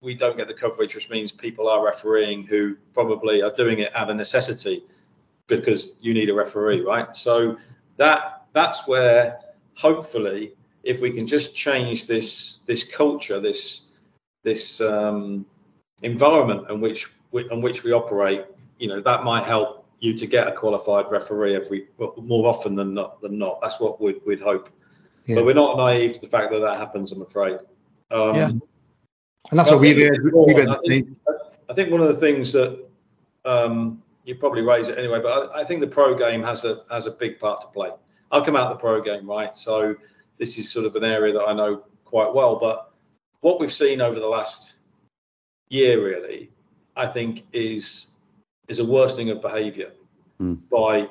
we 0.00 0.14
don't 0.14 0.36
get 0.36 0.48
the 0.48 0.54
coverage, 0.54 0.94
which 0.94 1.10
means 1.10 1.30
people 1.30 1.68
are 1.68 1.84
refereeing 1.84 2.46
who 2.46 2.76
probably 2.94 3.42
are 3.42 3.52
doing 3.52 3.80
it 3.80 3.94
out 3.94 4.08
of 4.08 4.16
necessity 4.16 4.82
because 5.46 5.96
you 6.00 6.14
need 6.14 6.30
a 6.30 6.34
referee, 6.34 6.80
right? 6.80 7.14
So 7.14 7.58
that 7.96 8.46
that's 8.52 8.86
where 8.86 9.40
hopefully, 9.74 10.54
if 10.82 11.00
we 11.00 11.10
can 11.10 11.26
just 11.26 11.54
change 11.54 12.06
this 12.06 12.58
this 12.66 12.84
culture, 12.84 13.40
this 13.40 13.82
this 14.42 14.80
um, 14.80 15.46
environment 16.02 16.70
in 16.70 16.80
which 16.80 17.08
in 17.32 17.60
which 17.60 17.84
we 17.84 17.92
operate, 17.92 18.44
you 18.78 18.88
know, 18.88 19.00
that 19.00 19.24
might 19.24 19.44
help 19.44 19.86
you 20.00 20.16
to 20.16 20.26
get 20.26 20.46
a 20.46 20.52
qualified 20.52 21.10
referee 21.10 21.54
every 21.54 21.88
more 22.16 22.48
often 22.48 22.74
than 22.74 22.94
not. 22.94 23.20
Than 23.20 23.38
not, 23.38 23.60
that's 23.60 23.78
what 23.78 24.00
we'd, 24.00 24.20
we'd 24.26 24.40
hope. 24.40 24.70
Yeah. 25.26 25.36
But 25.36 25.44
we're 25.44 25.54
not 25.54 25.76
naive 25.76 26.14
to 26.14 26.20
the 26.20 26.26
fact 26.26 26.50
that 26.52 26.60
that 26.60 26.78
happens. 26.78 27.12
I'm 27.12 27.22
afraid. 27.22 27.58
Um, 28.10 28.34
yeah. 28.34 28.50
And 29.50 29.58
that's 29.58 29.70
what 29.70 29.80
we've 29.80 29.96
we've 29.96 30.68
I 30.68 30.78
think, 30.86 31.08
I 31.68 31.74
think 31.74 31.90
one 31.90 32.00
of 32.00 32.08
the 32.08 32.16
things 32.16 32.52
that 32.52 32.86
um, 33.44 34.02
you 34.24 34.34
probably 34.34 34.62
raise 34.62 34.88
it 34.88 34.98
anyway, 34.98 35.20
but 35.22 35.50
I, 35.50 35.60
I, 35.60 35.64
think 35.64 35.80
the 35.80 35.86
pro 35.86 36.14
game 36.14 36.42
has 36.42 36.64
a 36.64 36.82
has 36.90 37.06
a 37.06 37.10
big 37.10 37.38
part 37.38 37.60
to 37.62 37.66
play. 37.68 37.90
I'll 38.30 38.44
come 38.44 38.56
out 38.56 38.70
the 38.70 38.76
pro 38.76 39.00
game, 39.00 39.28
right? 39.28 39.56
So 39.56 39.96
this 40.40 40.58
is 40.58 40.68
sort 40.68 40.86
of 40.86 40.96
an 40.96 41.04
area 41.04 41.34
that 41.34 41.44
I 41.46 41.52
know 41.52 41.84
quite 42.04 42.34
well. 42.34 42.56
But 42.56 42.90
what 43.40 43.60
we've 43.60 43.72
seen 43.72 44.00
over 44.00 44.18
the 44.18 44.26
last 44.26 44.72
year 45.68 46.04
really, 46.04 46.50
I 46.96 47.06
think 47.06 47.44
is 47.52 48.06
is 48.66 48.80
a 48.80 48.84
worsening 48.84 49.30
of 49.30 49.42
behaviour 49.42 49.92
mm. 50.40 50.58
by 50.68 51.08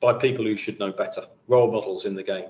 by 0.00 0.14
people 0.14 0.44
who 0.44 0.56
should 0.56 0.80
know 0.80 0.90
better, 0.90 1.26
role 1.46 1.70
models 1.70 2.06
in 2.06 2.16
the 2.16 2.24
game. 2.24 2.48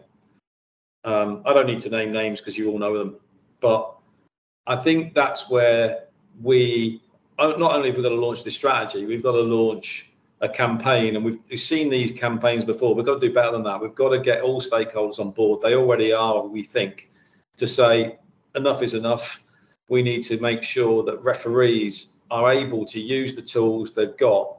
Um, 1.04 1.42
I 1.44 1.52
don't 1.52 1.66
need 1.66 1.82
to 1.82 1.90
name 1.90 2.12
names 2.12 2.40
because 2.40 2.56
you 2.56 2.70
all 2.70 2.78
know 2.78 2.96
them, 2.96 3.16
but 3.60 3.96
I 4.66 4.76
think 4.76 5.14
that's 5.14 5.50
where 5.50 6.04
we 6.40 7.02
uh, 7.38 7.54
not 7.58 7.74
only 7.74 7.88
have 7.88 7.96
we 7.96 8.02
got 8.02 8.10
to 8.10 8.14
launch 8.14 8.44
this 8.44 8.54
strategy, 8.54 9.04
we've 9.04 9.22
got 9.22 9.32
to 9.32 9.42
launch 9.42 10.11
a 10.42 10.48
campaign, 10.48 11.14
and 11.14 11.24
we've, 11.24 11.38
we've 11.48 11.60
seen 11.60 11.88
these 11.88 12.10
campaigns 12.10 12.64
before. 12.64 12.94
We've 12.94 13.06
got 13.06 13.20
to 13.20 13.28
do 13.28 13.32
better 13.32 13.52
than 13.52 13.62
that. 13.62 13.80
We've 13.80 13.94
got 13.94 14.08
to 14.10 14.18
get 14.18 14.42
all 14.42 14.60
stakeholders 14.60 15.20
on 15.20 15.30
board. 15.30 15.62
They 15.62 15.76
already 15.76 16.12
are, 16.12 16.44
we 16.44 16.62
think, 16.62 17.10
to 17.58 17.66
say 17.66 18.18
enough 18.56 18.82
is 18.82 18.94
enough. 18.94 19.40
We 19.88 20.02
need 20.02 20.22
to 20.24 20.40
make 20.40 20.64
sure 20.64 21.04
that 21.04 21.22
referees 21.22 22.14
are 22.30 22.50
able 22.50 22.84
to 22.86 23.00
use 23.00 23.36
the 23.36 23.42
tools 23.42 23.92
they've 23.92 24.16
got 24.16 24.56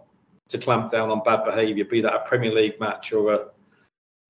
to 0.50 0.58
clamp 0.58 0.92
down 0.92 1.10
on 1.10 1.22
bad 1.24 1.44
behaviour, 1.44 1.84
be 1.84 2.02
that 2.02 2.14
a 2.14 2.20
Premier 2.20 2.54
League 2.54 2.80
match 2.80 3.12
or 3.12 3.34
a 3.34 3.46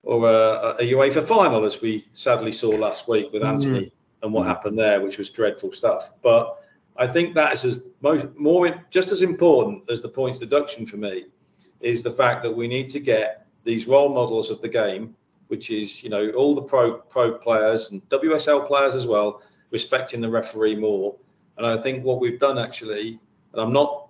or 0.05 0.29
a, 0.29 0.75
a 0.79 0.91
UEFA 0.91 1.23
final, 1.23 1.63
as 1.63 1.81
we 1.81 2.05
sadly 2.11 2.51
saw 2.51 2.71
last 2.71 3.07
week 3.07 3.31
with 3.31 3.41
Anthony 3.41 3.85
mm. 3.85 3.91
and 4.21 4.33
what 4.33 4.45
happened 4.45 4.77
there, 4.77 4.99
which 4.99 5.17
was 5.17 5.29
dreadful 5.29 5.71
stuff. 5.71 6.09
But 6.21 6.61
I 6.97 7.07
think 7.07 7.35
that 7.35 7.53
is 7.53 7.63
as 7.63 7.81
most, 8.01 8.25
more 8.37 8.83
just 8.89 9.11
as 9.11 9.21
important 9.21 9.89
as 9.89 10.01
the 10.01 10.09
points 10.09 10.39
deduction 10.39 10.85
for 10.85 10.97
me 10.97 11.27
is 11.83 12.03
the 12.03 12.11
fact 12.11 12.43
that 12.43 12.55
we 12.55 12.67
need 12.67 12.89
to 12.89 12.99
get 12.99 13.45
these 13.63 13.87
role 13.87 14.09
models 14.13 14.49
of 14.49 14.61
the 14.61 14.69
game, 14.69 15.15
which 15.47 15.69
is 15.69 16.03
you 16.03 16.09
know 16.09 16.29
all 16.31 16.55
the 16.55 16.61
pro 16.61 16.93
pro 16.93 17.33
players 17.33 17.91
and 17.91 18.07
WSL 18.09 18.67
players 18.67 18.95
as 18.95 19.05
well, 19.05 19.41
respecting 19.71 20.21
the 20.21 20.29
referee 20.29 20.75
more. 20.75 21.15
And 21.57 21.67
I 21.67 21.77
think 21.77 22.03
what 22.03 22.19
we've 22.19 22.39
done 22.39 22.57
actually, 22.57 23.19
and 23.51 23.61
I'm 23.61 23.73
not 23.73 24.07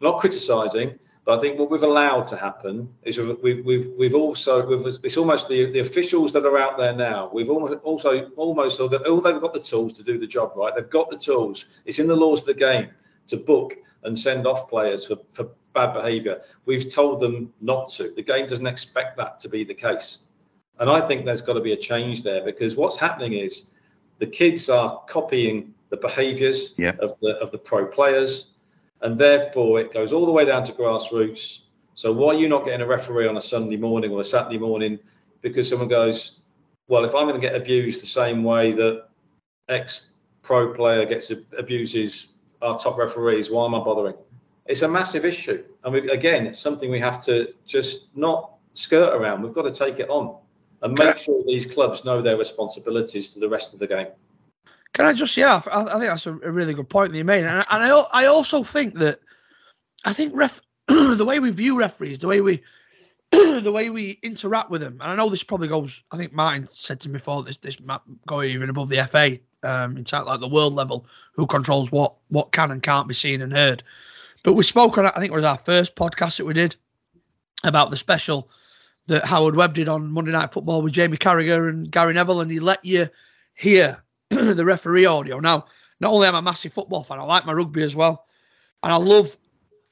not 0.00 0.20
criticising, 0.20 0.98
but 1.24 1.38
I 1.38 1.42
think 1.42 1.58
what 1.58 1.70
we've 1.70 1.82
allowed 1.82 2.28
to 2.28 2.36
happen 2.36 2.94
is 3.02 3.18
we've 3.18 3.64
we've 3.64 3.92
we've 3.98 4.14
also 4.14 4.64
we've, 4.66 4.96
it's 5.02 5.16
almost 5.16 5.48
the, 5.48 5.70
the 5.70 5.80
officials 5.80 6.32
that 6.32 6.46
are 6.46 6.58
out 6.58 6.78
there 6.78 6.94
now. 6.94 7.30
We've 7.32 7.50
also 7.50 8.30
almost 8.36 8.80
all 8.80 8.88
they've 8.88 9.40
got 9.40 9.52
the 9.52 9.60
tools 9.60 9.94
to 9.94 10.02
do 10.02 10.18
the 10.18 10.26
job 10.26 10.52
right. 10.56 10.74
They've 10.74 10.88
got 10.88 11.10
the 11.10 11.18
tools. 11.18 11.66
It's 11.84 11.98
in 11.98 12.06
the 12.06 12.16
laws 12.16 12.40
of 12.40 12.46
the 12.46 12.54
game 12.54 12.90
to 13.26 13.36
book 13.36 13.74
and 14.02 14.18
send 14.18 14.46
off 14.46 14.70
players 14.70 15.06
for, 15.06 15.16
for 15.32 15.50
bad 15.78 15.94
behaviour. 15.94 16.42
We've 16.64 16.92
told 16.92 17.20
them 17.20 17.52
not 17.60 17.90
to. 17.90 18.10
The 18.10 18.22
game 18.22 18.46
doesn't 18.46 18.66
expect 18.66 19.16
that 19.18 19.40
to 19.40 19.48
be 19.48 19.64
the 19.64 19.74
case. 19.74 20.18
And 20.80 20.90
I 20.90 21.00
think 21.00 21.24
there's 21.24 21.42
got 21.42 21.54
to 21.54 21.60
be 21.60 21.72
a 21.72 21.76
change 21.76 22.22
there 22.22 22.44
because 22.44 22.76
what's 22.76 22.96
happening 22.96 23.32
is 23.32 23.68
the 24.18 24.26
kids 24.26 24.68
are 24.68 25.00
copying 25.08 25.74
the 25.90 25.96
behaviours 25.96 26.74
yeah. 26.76 26.94
of 27.00 27.16
the 27.20 27.36
of 27.38 27.50
the 27.50 27.58
pro 27.58 27.86
players, 27.86 28.52
and 29.00 29.18
therefore 29.18 29.80
it 29.80 29.92
goes 29.92 30.12
all 30.12 30.26
the 30.26 30.32
way 30.32 30.44
down 30.44 30.64
to 30.64 30.72
grassroots. 30.72 31.62
So 31.94 32.12
why 32.12 32.34
are 32.34 32.38
you 32.38 32.48
not 32.48 32.64
getting 32.64 32.80
a 32.80 32.86
referee 32.86 33.26
on 33.26 33.36
a 33.36 33.42
Sunday 33.42 33.76
morning 33.76 34.12
or 34.12 34.20
a 34.20 34.24
Saturday 34.24 34.58
morning 34.58 34.98
because 35.42 35.68
someone 35.68 35.88
goes, 35.88 36.38
well, 36.86 37.04
if 37.04 37.14
I'm 37.14 37.26
going 37.26 37.40
to 37.40 37.46
get 37.46 37.56
abused 37.56 38.02
the 38.02 38.06
same 38.06 38.44
way 38.44 38.72
that 38.72 39.08
ex 39.68 40.10
pro 40.42 40.72
player 40.74 41.04
gets 41.06 41.32
abuses 41.56 42.28
our 42.62 42.78
top 42.78 42.98
referees, 42.98 43.50
why 43.50 43.66
am 43.66 43.74
I 43.74 43.80
bothering? 43.80 44.14
It's 44.68 44.82
a 44.82 44.88
massive 44.88 45.24
issue. 45.24 45.64
And 45.82 45.94
we, 45.94 46.10
again, 46.10 46.46
it's 46.46 46.60
something 46.60 46.90
we 46.90 47.00
have 47.00 47.24
to 47.24 47.54
just 47.66 48.14
not 48.16 48.52
skirt 48.74 49.14
around. 49.14 49.42
We've 49.42 49.54
got 49.54 49.62
to 49.62 49.72
take 49.72 49.98
it 49.98 50.10
on 50.10 50.36
and 50.82 50.96
make 50.96 51.16
sure 51.16 51.42
these 51.46 51.66
clubs 51.66 52.04
know 52.04 52.22
their 52.22 52.36
responsibilities 52.36 53.32
to 53.32 53.40
the 53.40 53.48
rest 53.48 53.72
of 53.74 53.80
the 53.80 53.86
game. 53.86 54.08
Can 54.92 55.06
I 55.06 55.14
just, 55.14 55.36
yeah, 55.36 55.60
I, 55.70 55.82
I 55.82 55.92
think 55.92 56.04
that's 56.04 56.26
a, 56.26 56.32
a, 56.32 56.50
really 56.50 56.74
good 56.74 56.88
point 56.88 57.12
that 57.12 57.18
you 57.18 57.24
made. 57.24 57.44
And, 57.44 57.64
and 57.70 57.82
I, 57.82 57.88
I 57.88 58.26
also 58.26 58.62
think 58.62 58.94
that, 58.98 59.20
I 60.04 60.12
think 60.12 60.34
ref, 60.36 60.60
the 60.86 61.24
way 61.24 61.40
we 61.40 61.50
view 61.50 61.78
referees, 61.78 62.20
the 62.20 62.28
way 62.28 62.40
we, 62.40 62.62
the 63.30 63.72
way 63.72 63.90
we 63.90 64.18
interact 64.22 64.70
with 64.70 64.80
them, 64.80 64.98
and 65.00 65.10
I 65.10 65.16
know 65.16 65.28
this 65.28 65.42
probably 65.42 65.68
goes. 65.68 66.02
I 66.10 66.16
think 66.16 66.32
Martin 66.32 66.68
said 66.72 67.00
to 67.00 67.10
me 67.10 67.14
before 67.14 67.42
this 67.42 67.58
this 67.58 67.78
might 67.78 68.00
go 68.26 68.42
even 68.42 68.70
above 68.70 68.88
the 68.88 69.06
FA 69.06 69.38
um, 69.62 69.98
in 69.98 70.04
terms 70.04 70.26
like 70.26 70.40
the 70.40 70.48
world 70.48 70.72
level, 70.72 71.04
who 71.32 71.46
controls 71.46 71.92
what 71.92 72.14
what 72.28 72.52
can 72.52 72.70
and 72.70 72.82
can't 72.82 73.06
be 73.06 73.12
seen 73.12 73.42
and 73.42 73.52
heard. 73.52 73.82
But 74.42 74.54
we 74.54 74.62
spoke 74.62 74.98
on, 74.98 75.06
I 75.06 75.10
think 75.10 75.32
it 75.32 75.32
was 75.32 75.44
our 75.44 75.58
first 75.58 75.96
podcast 75.96 76.38
that 76.38 76.46
we 76.46 76.54
did 76.54 76.76
about 77.64 77.90
the 77.90 77.96
special 77.96 78.50
that 79.06 79.24
Howard 79.24 79.56
Webb 79.56 79.74
did 79.74 79.88
on 79.88 80.10
Monday 80.10 80.32
Night 80.32 80.52
Football 80.52 80.82
with 80.82 80.92
Jamie 80.92 81.16
Carragher 81.16 81.68
and 81.68 81.90
Gary 81.90 82.12
Neville, 82.12 82.40
and 82.40 82.50
he 82.50 82.60
let 82.60 82.84
you 82.84 83.08
hear 83.54 84.02
the 84.30 84.64
referee 84.64 85.06
audio. 85.06 85.40
Now, 85.40 85.66
not 85.98 86.12
only 86.12 86.28
am 86.28 86.34
I 86.34 86.40
a 86.40 86.42
massive 86.42 86.72
football 86.72 87.02
fan, 87.02 87.18
I 87.18 87.24
like 87.24 87.46
my 87.46 87.52
rugby 87.52 87.82
as 87.82 87.96
well, 87.96 88.26
and 88.82 88.92
I 88.92 88.96
love, 88.96 89.36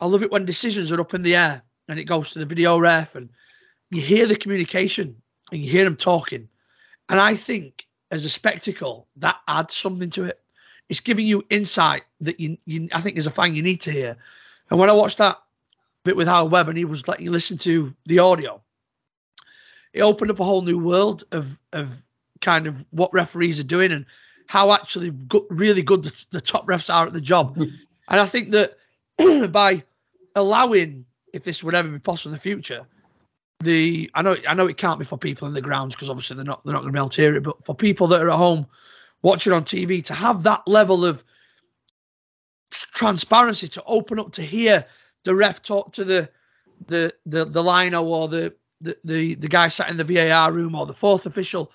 I 0.01 0.07
love 0.07 0.23
it 0.23 0.31
when 0.31 0.45
decisions 0.45 0.93
are 0.93 1.01
up 1.01 1.15
in 1.15 1.23
the 1.23 1.37
air 1.37 1.63
and 1.89 1.99
it 1.99 2.05
goes 2.05 2.31
to 2.31 2.39
the 2.39 2.47
video 2.47 2.79
ref, 2.79 3.15
and 3.15 3.31
you 3.91 4.03
hear 4.03 4.27
the 4.27 4.37
communication 4.37 5.23
and 5.51 5.61
you 5.63 5.71
hear 5.71 5.85
them 5.85 5.97
talking, 5.97 6.49
and 7.09 7.19
I 7.19 7.37
think 7.37 7.87
as 8.11 8.25
a 8.25 8.31
spectacle 8.31 9.09
that 9.17 9.37
adds 9.49 9.75
something 9.75 10.11
to 10.11 10.25
it. 10.25 10.41
It's 10.89 11.01
giving 11.01 11.27
you 11.27 11.45
insight 11.51 12.03
that 12.21 12.39
you, 12.39 12.59
you 12.65 12.89
I 12.93 13.01
think 13.01 13.19
as 13.19 13.27
a 13.27 13.31
fan 13.31 13.55
you 13.55 13.63
need 13.63 13.83
to 13.83 13.91
hear. 13.91 14.17
And 14.71 14.79
when 14.79 14.91
I 14.91 14.95
watched 14.95 15.19
that 15.19 15.39
bit 16.05 16.17
with 16.17 16.29
Howard 16.29 16.53
Webb 16.53 16.69
and 16.69 16.79
he 16.79 16.85
was 16.85 17.09
letting 17.09 17.25
you 17.25 17.31
listen 17.31 17.59
to 17.59 17.95
the 18.07 18.21
audio, 18.21 18.63
it 19.93 20.03
opened 20.03 20.31
up 20.31 20.41
a 20.41 20.45
whole 20.45 20.63
new 20.63 20.79
world 20.79 21.25
of 21.33 21.59
of 21.73 22.03
kind 22.41 22.67
of 22.67 22.85
what 22.91 23.13
referees 23.13 23.59
are 23.61 23.65
doing 23.65 23.93
and 23.93 24.07
how 24.47 24.73
actually 24.73 25.11
good, 25.11 25.43
really 25.51 25.83
good 25.83 26.05
the, 26.05 26.27
the, 26.31 26.41
top 26.41 26.67
refs 26.67 26.93
are 26.95 27.07
at 27.07 27.13
the 27.13 27.21
job. 27.21 27.57
Hmm. 27.57 27.63
and 28.09 28.21
I 28.21 28.27
think 28.27 28.53
that 28.53 28.77
by 29.53 29.83
allowing, 30.35 31.07
if 31.33 31.43
this 31.43 31.65
would 31.65 31.75
ever 31.75 31.89
be 31.89 31.99
possible 31.99 32.31
in 32.31 32.37
the 32.37 32.41
future, 32.41 32.87
the 33.61 34.11
I 34.15 34.23
know 34.23 34.37
I 34.47 34.55
know 34.55 34.67
it 34.67 34.77
can't 34.77 34.99
be 34.99 35.05
for 35.05 35.17
people 35.17 35.49
in 35.49 35.55
the 35.55 35.63
grounds 35.63 35.95
because 35.95 36.11
obviously 36.11 36.37
they're 36.37 36.45
not 36.45 36.63
they're 36.63 36.75
not 36.75 36.83
going 36.83 36.93
to 36.93 36.97
be 36.97 37.01
able 37.01 37.09
to 37.09 37.23
hear 37.23 37.37
it, 37.37 37.43
but 37.43 37.65
for 37.65 37.75
people 37.75 38.09
that 38.09 38.21
are 38.21 38.31
at 38.31 38.37
home 38.37 38.67
watching 39.27 39.53
on 39.53 39.65
TV 39.65 40.05
to 40.05 40.15
have 40.15 40.45
that 40.45 40.63
level 40.69 41.05
of 41.05 41.25
transparency 42.71 43.67
to 43.67 43.83
open 43.85 44.21
up 44.21 44.31
to 44.35 44.43
hear 44.43 44.87
the 45.25 45.35
ref 45.35 45.63
talk 45.63 45.95
to 45.95 46.05
the 46.05 46.31
the 46.87 47.13
the 47.27 47.45
the 47.45 47.63
lino 47.63 48.05
or 48.05 48.29
the 48.29 48.55
the 48.81 48.97
the, 49.03 49.35
the 49.35 49.49
guy 49.49 49.67
sat 49.67 49.91
in 49.91 49.97
the 49.97 50.05
VAR 50.05 50.53
room 50.53 50.77
or 50.77 50.87
the 50.87 50.95
fourth 50.95 51.27
official. 51.27 51.73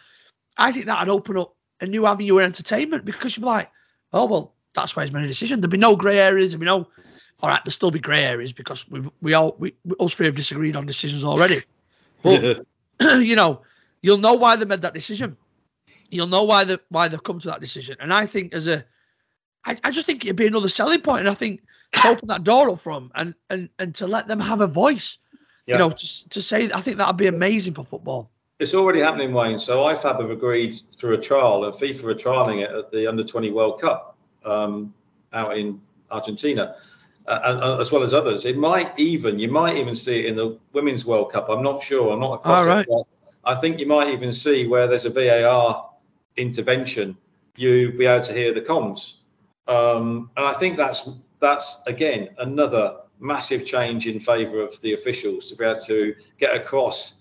I 0.57 0.71
think 0.71 0.85
that'd 0.85 1.09
open 1.09 1.37
up 1.37 1.53
a 1.81 1.85
new 1.85 2.05
avenue 2.05 2.37
of 2.37 2.43
entertainment 2.43 3.03
because 3.03 3.35
you'd 3.35 3.41
be 3.41 3.47
like, 3.47 3.69
oh 4.13 4.27
well, 4.27 4.53
that's 4.73 4.95
why 4.95 5.03
he's 5.03 5.11
made 5.11 5.25
a 5.25 5.27
decision. 5.27 5.59
There'd 5.59 5.71
be 5.71 5.77
no 5.77 5.97
grey 5.97 6.19
areas. 6.19 6.51
There'd 6.51 6.61
be 6.61 6.65
no 6.65 6.87
all 7.41 7.49
right, 7.49 7.59
there'll 7.65 7.73
still 7.73 7.91
be 7.91 7.99
grey 7.99 8.23
areas 8.23 8.53
because 8.53 8.89
we've 8.89 9.09
we 9.21 9.33
all 9.33 9.57
we 9.59 9.75
us 9.99 10.13
three 10.13 10.27
have 10.27 10.35
disagreed 10.35 10.77
on 10.77 10.85
decisions 10.85 11.25
already. 11.25 11.61
But 12.23 12.65
you 13.19 13.35
know, 13.35 13.63
you'll 14.01 14.19
know 14.19 14.35
why 14.35 14.55
they 14.55 14.65
made 14.65 14.83
that 14.83 14.93
decision 14.93 15.37
you'll 16.09 16.27
know 16.27 16.43
why 16.43 16.63
they 16.63 16.77
why 16.89 17.07
they've 17.07 17.23
come 17.23 17.39
to 17.39 17.47
that 17.49 17.59
decision. 17.59 17.97
And 17.99 18.13
I 18.13 18.25
think 18.25 18.53
as 18.53 18.67
a, 18.67 18.85
I, 19.65 19.77
I 19.83 19.91
just 19.91 20.05
think 20.05 20.25
it'd 20.25 20.35
be 20.35 20.47
another 20.47 20.69
selling 20.69 21.01
point, 21.01 21.21
and 21.21 21.29
I 21.29 21.33
think 21.33 21.61
to 21.93 22.07
open 22.07 22.27
that 22.29 22.43
door 22.43 22.69
up 22.69 22.79
from 22.79 23.11
and 23.15 23.35
and 23.49 23.69
and 23.79 23.95
to 23.95 24.07
let 24.07 24.27
them 24.27 24.39
have 24.39 24.61
a 24.61 24.67
voice, 24.67 25.17
yeah. 25.65 25.75
you 25.75 25.79
know, 25.79 25.89
to, 25.89 26.29
to 26.29 26.41
say 26.41 26.71
I 26.71 26.81
think 26.81 26.97
that'd 26.97 27.17
be 27.17 27.27
amazing 27.27 27.73
for 27.73 27.85
football. 27.85 28.31
It's 28.59 28.75
already 28.75 28.99
happening, 28.99 29.33
Wayne. 29.33 29.57
So 29.57 29.79
IFAB 29.79 30.21
have 30.21 30.29
agreed 30.29 30.79
through 30.95 31.15
a 31.15 31.21
trial, 31.21 31.65
and 31.65 31.73
FIFA 31.73 32.03
are 32.03 32.13
trialing 32.13 32.61
it 32.61 32.69
at 32.69 32.91
the 32.91 33.07
Under 33.07 33.23
20 33.23 33.49
World 33.49 33.81
Cup 33.81 34.15
um, 34.45 34.93
out 35.33 35.57
in 35.57 35.81
Argentina. 36.11 36.75
Uh, 37.27 37.39
and, 37.43 37.59
uh, 37.59 37.79
as 37.79 37.91
well 37.91 38.01
as 38.01 38.15
others. 38.15 38.45
It 38.45 38.57
might 38.57 38.99
even, 38.99 39.37
you 39.37 39.47
might 39.47 39.77
even 39.77 39.95
see 39.95 40.21
it 40.21 40.25
in 40.25 40.35
the 40.35 40.57
Women's 40.73 41.05
World 41.05 41.31
Cup. 41.31 41.49
I'm 41.49 41.61
not 41.61 41.83
sure. 41.83 42.11
I'm 42.11 42.19
not 42.19 42.41
All 42.45 42.65
right. 42.65 42.85
it. 42.87 43.07
I 43.43 43.55
think 43.55 43.79
you 43.79 43.87
might 43.87 44.09
even 44.09 44.33
see 44.33 44.67
where 44.67 44.87
there's 44.87 45.05
a 45.05 45.09
VAR 45.09 45.89
intervention, 46.37 47.17
you 47.55 47.91
be 47.91 48.05
able 48.05 48.23
to 48.25 48.33
hear 48.33 48.53
the 48.53 48.61
comms. 48.61 49.15
Um, 49.67 50.29
and 50.37 50.45
I 50.45 50.53
think 50.53 50.77
that's 50.77 51.09
that's 51.39 51.77
again 51.87 52.29
another 52.37 52.97
massive 53.19 53.65
change 53.65 54.07
in 54.07 54.19
favour 54.19 54.61
of 54.61 54.79
the 54.81 54.93
officials 54.93 55.49
to 55.49 55.55
be 55.55 55.63
able 55.63 55.81
to 55.81 56.15
get 56.37 56.55
across 56.55 57.13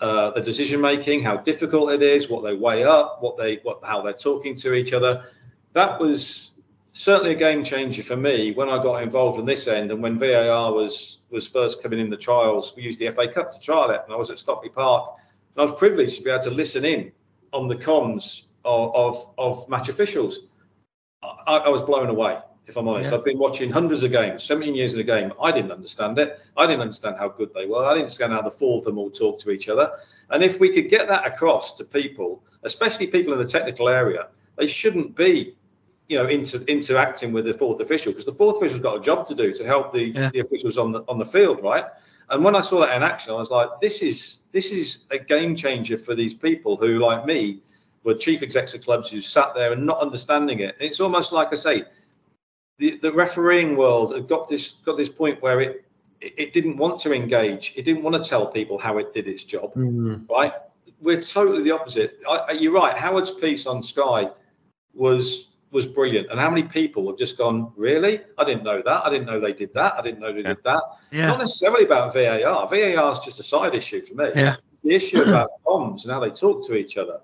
uh, 0.00 0.30
the 0.30 0.40
decision 0.40 0.80
making, 0.80 1.22
how 1.22 1.38
difficult 1.38 1.90
it 1.90 2.02
is, 2.02 2.28
what 2.28 2.44
they 2.44 2.54
weigh 2.54 2.84
up, 2.84 3.22
what 3.22 3.38
they 3.38 3.56
what 3.56 3.82
how 3.82 4.02
they're 4.02 4.12
talking 4.12 4.54
to 4.54 4.74
each 4.74 4.92
other. 4.92 5.24
That 5.72 6.00
was 6.00 6.50
certainly 6.92 7.32
a 7.32 7.38
game 7.38 7.64
changer 7.64 8.02
for 8.02 8.16
me 8.16 8.52
when 8.52 8.68
I 8.68 8.82
got 8.82 9.02
involved 9.02 9.38
in 9.38 9.44
this 9.44 9.68
end 9.68 9.90
and 9.90 10.02
when 10.02 10.18
VAR 10.18 10.72
was 10.72 11.18
was 11.30 11.48
first 11.48 11.82
coming 11.82 11.98
in 11.98 12.10
the 12.10 12.16
trials. 12.16 12.74
We 12.76 12.82
used 12.82 12.98
the 12.98 13.10
FA 13.10 13.28
Cup 13.28 13.52
to 13.52 13.60
trial 13.60 13.90
it, 13.90 14.02
and 14.04 14.12
I 14.12 14.16
was 14.16 14.30
at 14.30 14.38
Stockley 14.38 14.68
Park, 14.68 15.16
I 15.56 15.62
was 15.62 15.72
privileged 15.72 16.18
to 16.18 16.22
be 16.22 16.30
able 16.30 16.42
to 16.44 16.50
listen 16.50 16.84
in 16.84 17.12
on 17.52 17.68
the 17.68 17.76
comms 17.76 18.44
of, 18.64 18.94
of, 18.94 19.34
of 19.38 19.68
match 19.68 19.88
officials. 19.88 20.40
I, 21.22 21.56
I, 21.58 21.68
was 21.68 21.82
blown 21.82 22.08
away, 22.08 22.38
if 22.66 22.76
I'm 22.76 22.86
honest. 22.88 23.10
Yeah. 23.10 23.18
I've 23.18 23.24
been 23.24 23.38
watching 23.38 23.70
hundreds 23.70 24.04
of 24.04 24.12
games, 24.12 24.44
17 24.44 24.74
years 24.74 24.94
in 24.94 25.00
a 25.00 25.04
game. 25.04 25.32
I 25.40 25.52
didn't 25.52 25.72
understand 25.72 26.18
it. 26.18 26.40
I 26.56 26.66
didn't 26.66 26.82
understand 26.82 27.16
how 27.18 27.28
good 27.28 27.54
they 27.54 27.66
were. 27.66 27.84
I 27.84 27.90
didn't 27.90 28.02
understand 28.02 28.32
how 28.32 28.42
the 28.42 28.50
four 28.50 28.78
of 28.78 28.84
them 28.84 28.98
all 28.98 29.10
talk 29.10 29.40
to 29.40 29.50
each 29.50 29.68
other. 29.68 29.92
And 30.30 30.42
if 30.42 30.60
we 30.60 30.70
could 30.70 30.90
get 30.90 31.08
that 31.08 31.26
across 31.26 31.74
to 31.76 31.84
people, 31.84 32.42
especially 32.62 33.06
people 33.06 33.32
in 33.32 33.38
the 33.38 33.46
technical 33.46 33.88
area, 33.88 34.28
they 34.56 34.66
shouldn't 34.66 35.16
be 35.16 35.56
you 36.08 36.16
know 36.16 36.26
inter, 36.26 36.58
interacting 36.68 37.32
with 37.32 37.44
the 37.46 37.54
fourth 37.54 37.80
official 37.80 38.12
because 38.12 38.24
the 38.24 38.32
fourth 38.32 38.56
official's 38.58 38.80
got 38.80 38.96
a 38.96 39.00
job 39.00 39.26
to 39.26 39.34
do 39.34 39.52
to 39.52 39.64
help 39.64 39.92
the, 39.92 40.08
yeah. 40.08 40.30
the 40.30 40.40
officials 40.40 40.78
on 40.78 40.92
the 40.92 41.00
on 41.08 41.18
the 41.18 41.26
field 41.26 41.62
right 41.62 41.84
and 42.30 42.44
when 42.44 42.56
i 42.56 42.60
saw 42.60 42.80
that 42.80 42.96
in 42.96 43.02
action 43.02 43.32
i 43.32 43.36
was 43.36 43.50
like 43.50 43.68
this 43.80 44.02
is 44.02 44.40
this 44.52 44.72
is 44.72 45.04
a 45.10 45.18
game 45.18 45.54
changer 45.54 45.98
for 45.98 46.14
these 46.14 46.34
people 46.34 46.76
who 46.76 46.98
like 46.98 47.24
me 47.24 47.60
were 48.06 48.14
chief 48.14 48.40
execs 48.40 48.72
of 48.72 48.82
clubs 48.82 49.10
who 49.10 49.20
sat 49.20 49.54
there 49.54 49.72
and 49.72 49.84
not 49.84 49.98
understanding 49.98 50.60
it. 50.60 50.76
It's 50.78 51.00
almost 51.00 51.32
like 51.32 51.48
I 51.50 51.56
say, 51.56 51.84
the, 52.78 52.96
the 52.98 53.12
refereeing 53.12 53.76
world 53.76 54.14
had 54.14 54.28
got 54.28 54.48
this 54.48 54.70
got 54.86 54.96
this 54.96 55.08
point 55.08 55.42
where 55.42 55.60
it 55.60 55.84
it 56.20 56.52
didn't 56.52 56.76
want 56.76 57.00
to 57.00 57.12
engage. 57.12 57.74
It 57.76 57.84
didn't 57.84 58.04
want 58.04 58.22
to 58.22 58.26
tell 58.26 58.46
people 58.46 58.78
how 58.78 58.98
it 58.98 59.12
did 59.12 59.26
its 59.26 59.44
job. 59.44 59.74
Mm. 59.74 60.28
Right? 60.30 60.52
We're 61.00 61.20
totally 61.20 61.62
the 61.62 61.72
opposite. 61.72 62.20
I, 62.28 62.52
you're 62.52 62.72
right. 62.72 62.96
Howard's 62.96 63.30
piece 63.30 63.66
on 63.66 63.82
Sky 63.82 64.30
was 64.94 65.48
was 65.70 65.86
brilliant. 65.86 66.30
And 66.30 66.38
how 66.38 66.48
many 66.48 66.62
people 66.62 67.06
have 67.08 67.18
just 67.18 67.36
gone, 67.36 67.72
really? 67.76 68.20
I 68.38 68.44
didn't 68.44 68.62
know 68.62 68.80
that. 68.82 69.06
I 69.06 69.10
didn't 69.10 69.26
know 69.26 69.40
they 69.40 69.52
did 69.52 69.74
that. 69.74 69.94
I 69.98 70.02
didn't 70.02 70.20
know 70.20 70.32
they 70.32 70.40
Yeah. 70.42 70.54
did 70.54 70.64
that. 70.64 70.82
Yeah. 71.10 71.26
Not 71.28 71.38
necessarily 71.40 71.84
about 71.84 72.12
VAR. 72.14 72.66
VAR 72.68 73.12
is 73.12 73.18
just 73.20 73.40
a 73.40 73.42
side 73.42 73.74
issue 73.74 74.02
for 74.02 74.14
me. 74.14 74.30
Yeah. 74.34 74.56
The 74.84 74.94
issue 74.94 75.22
about 75.22 75.50
bombs 75.64 76.04
and 76.04 76.12
how 76.12 76.20
they 76.20 76.30
talk 76.30 76.64
to 76.66 76.76
each 76.76 76.96
other. 76.96 77.20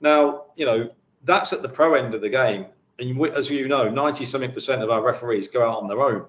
Now, 0.00 0.44
you 0.56 0.64
know, 0.66 0.90
that's 1.24 1.52
at 1.52 1.62
the 1.62 1.68
pro 1.68 1.94
end 1.94 2.14
of 2.14 2.20
the 2.20 2.30
game. 2.30 2.66
And 2.98 3.18
we, 3.18 3.30
as 3.30 3.50
you 3.50 3.66
know, 3.66 3.88
90 3.88 4.24
something 4.24 4.52
percent 4.52 4.82
of 4.82 4.90
our 4.90 5.02
referees 5.02 5.48
go 5.48 5.68
out 5.68 5.82
on 5.82 5.88
their 5.88 6.00
own. 6.00 6.26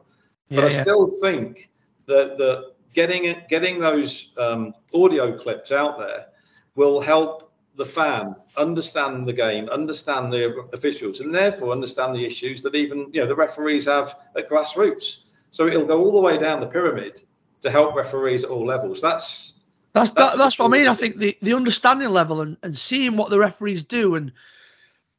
But 0.49 0.55
Yeah, 0.55 0.61
I 0.61 0.69
yeah. 0.69 0.81
still 0.81 1.09
think 1.21 1.69
that, 2.07 2.37
that 2.37 2.73
getting 2.93 3.25
it, 3.25 3.47
getting 3.47 3.79
those 3.79 4.31
um, 4.37 4.73
audio 4.93 5.37
clips 5.37 5.71
out 5.71 5.99
there 5.99 6.27
will 6.75 6.99
help 6.99 7.50
the 7.75 7.85
fan 7.85 8.35
understand 8.57 9.27
the 9.27 9.33
game, 9.33 9.69
understand 9.69 10.31
the 10.31 10.67
officials, 10.73 11.19
and 11.19 11.33
therefore 11.33 11.71
understand 11.71 12.15
the 12.15 12.25
issues 12.25 12.63
that 12.63 12.75
even 12.75 13.09
you 13.13 13.21
know 13.21 13.27
the 13.27 13.35
referees 13.35 13.85
have 13.85 14.15
at 14.35 14.49
grassroots. 14.49 15.17
So 15.51 15.67
it'll 15.67 15.85
go 15.85 16.03
all 16.03 16.11
the 16.11 16.21
way 16.21 16.37
down 16.37 16.59
the 16.59 16.67
pyramid 16.67 17.21
to 17.61 17.71
help 17.71 17.95
referees 17.95 18.43
at 18.43 18.49
all 18.49 18.65
levels. 18.65 19.01
That's 19.01 19.53
That's 19.93 20.09
That's 20.11 20.31
that, 20.31 20.37
that's 20.37 20.59
what 20.59 20.65
I 20.65 20.69
mean. 20.69 20.87
I 20.87 20.95
think 20.95 21.17
the, 21.17 21.37
the 21.41 21.53
understanding 21.53 22.09
level 22.09 22.41
and, 22.41 22.57
and 22.63 22.77
seeing 22.77 23.17
what 23.17 23.29
the 23.29 23.39
referees 23.39 23.83
do 23.83 24.15
and 24.15 24.33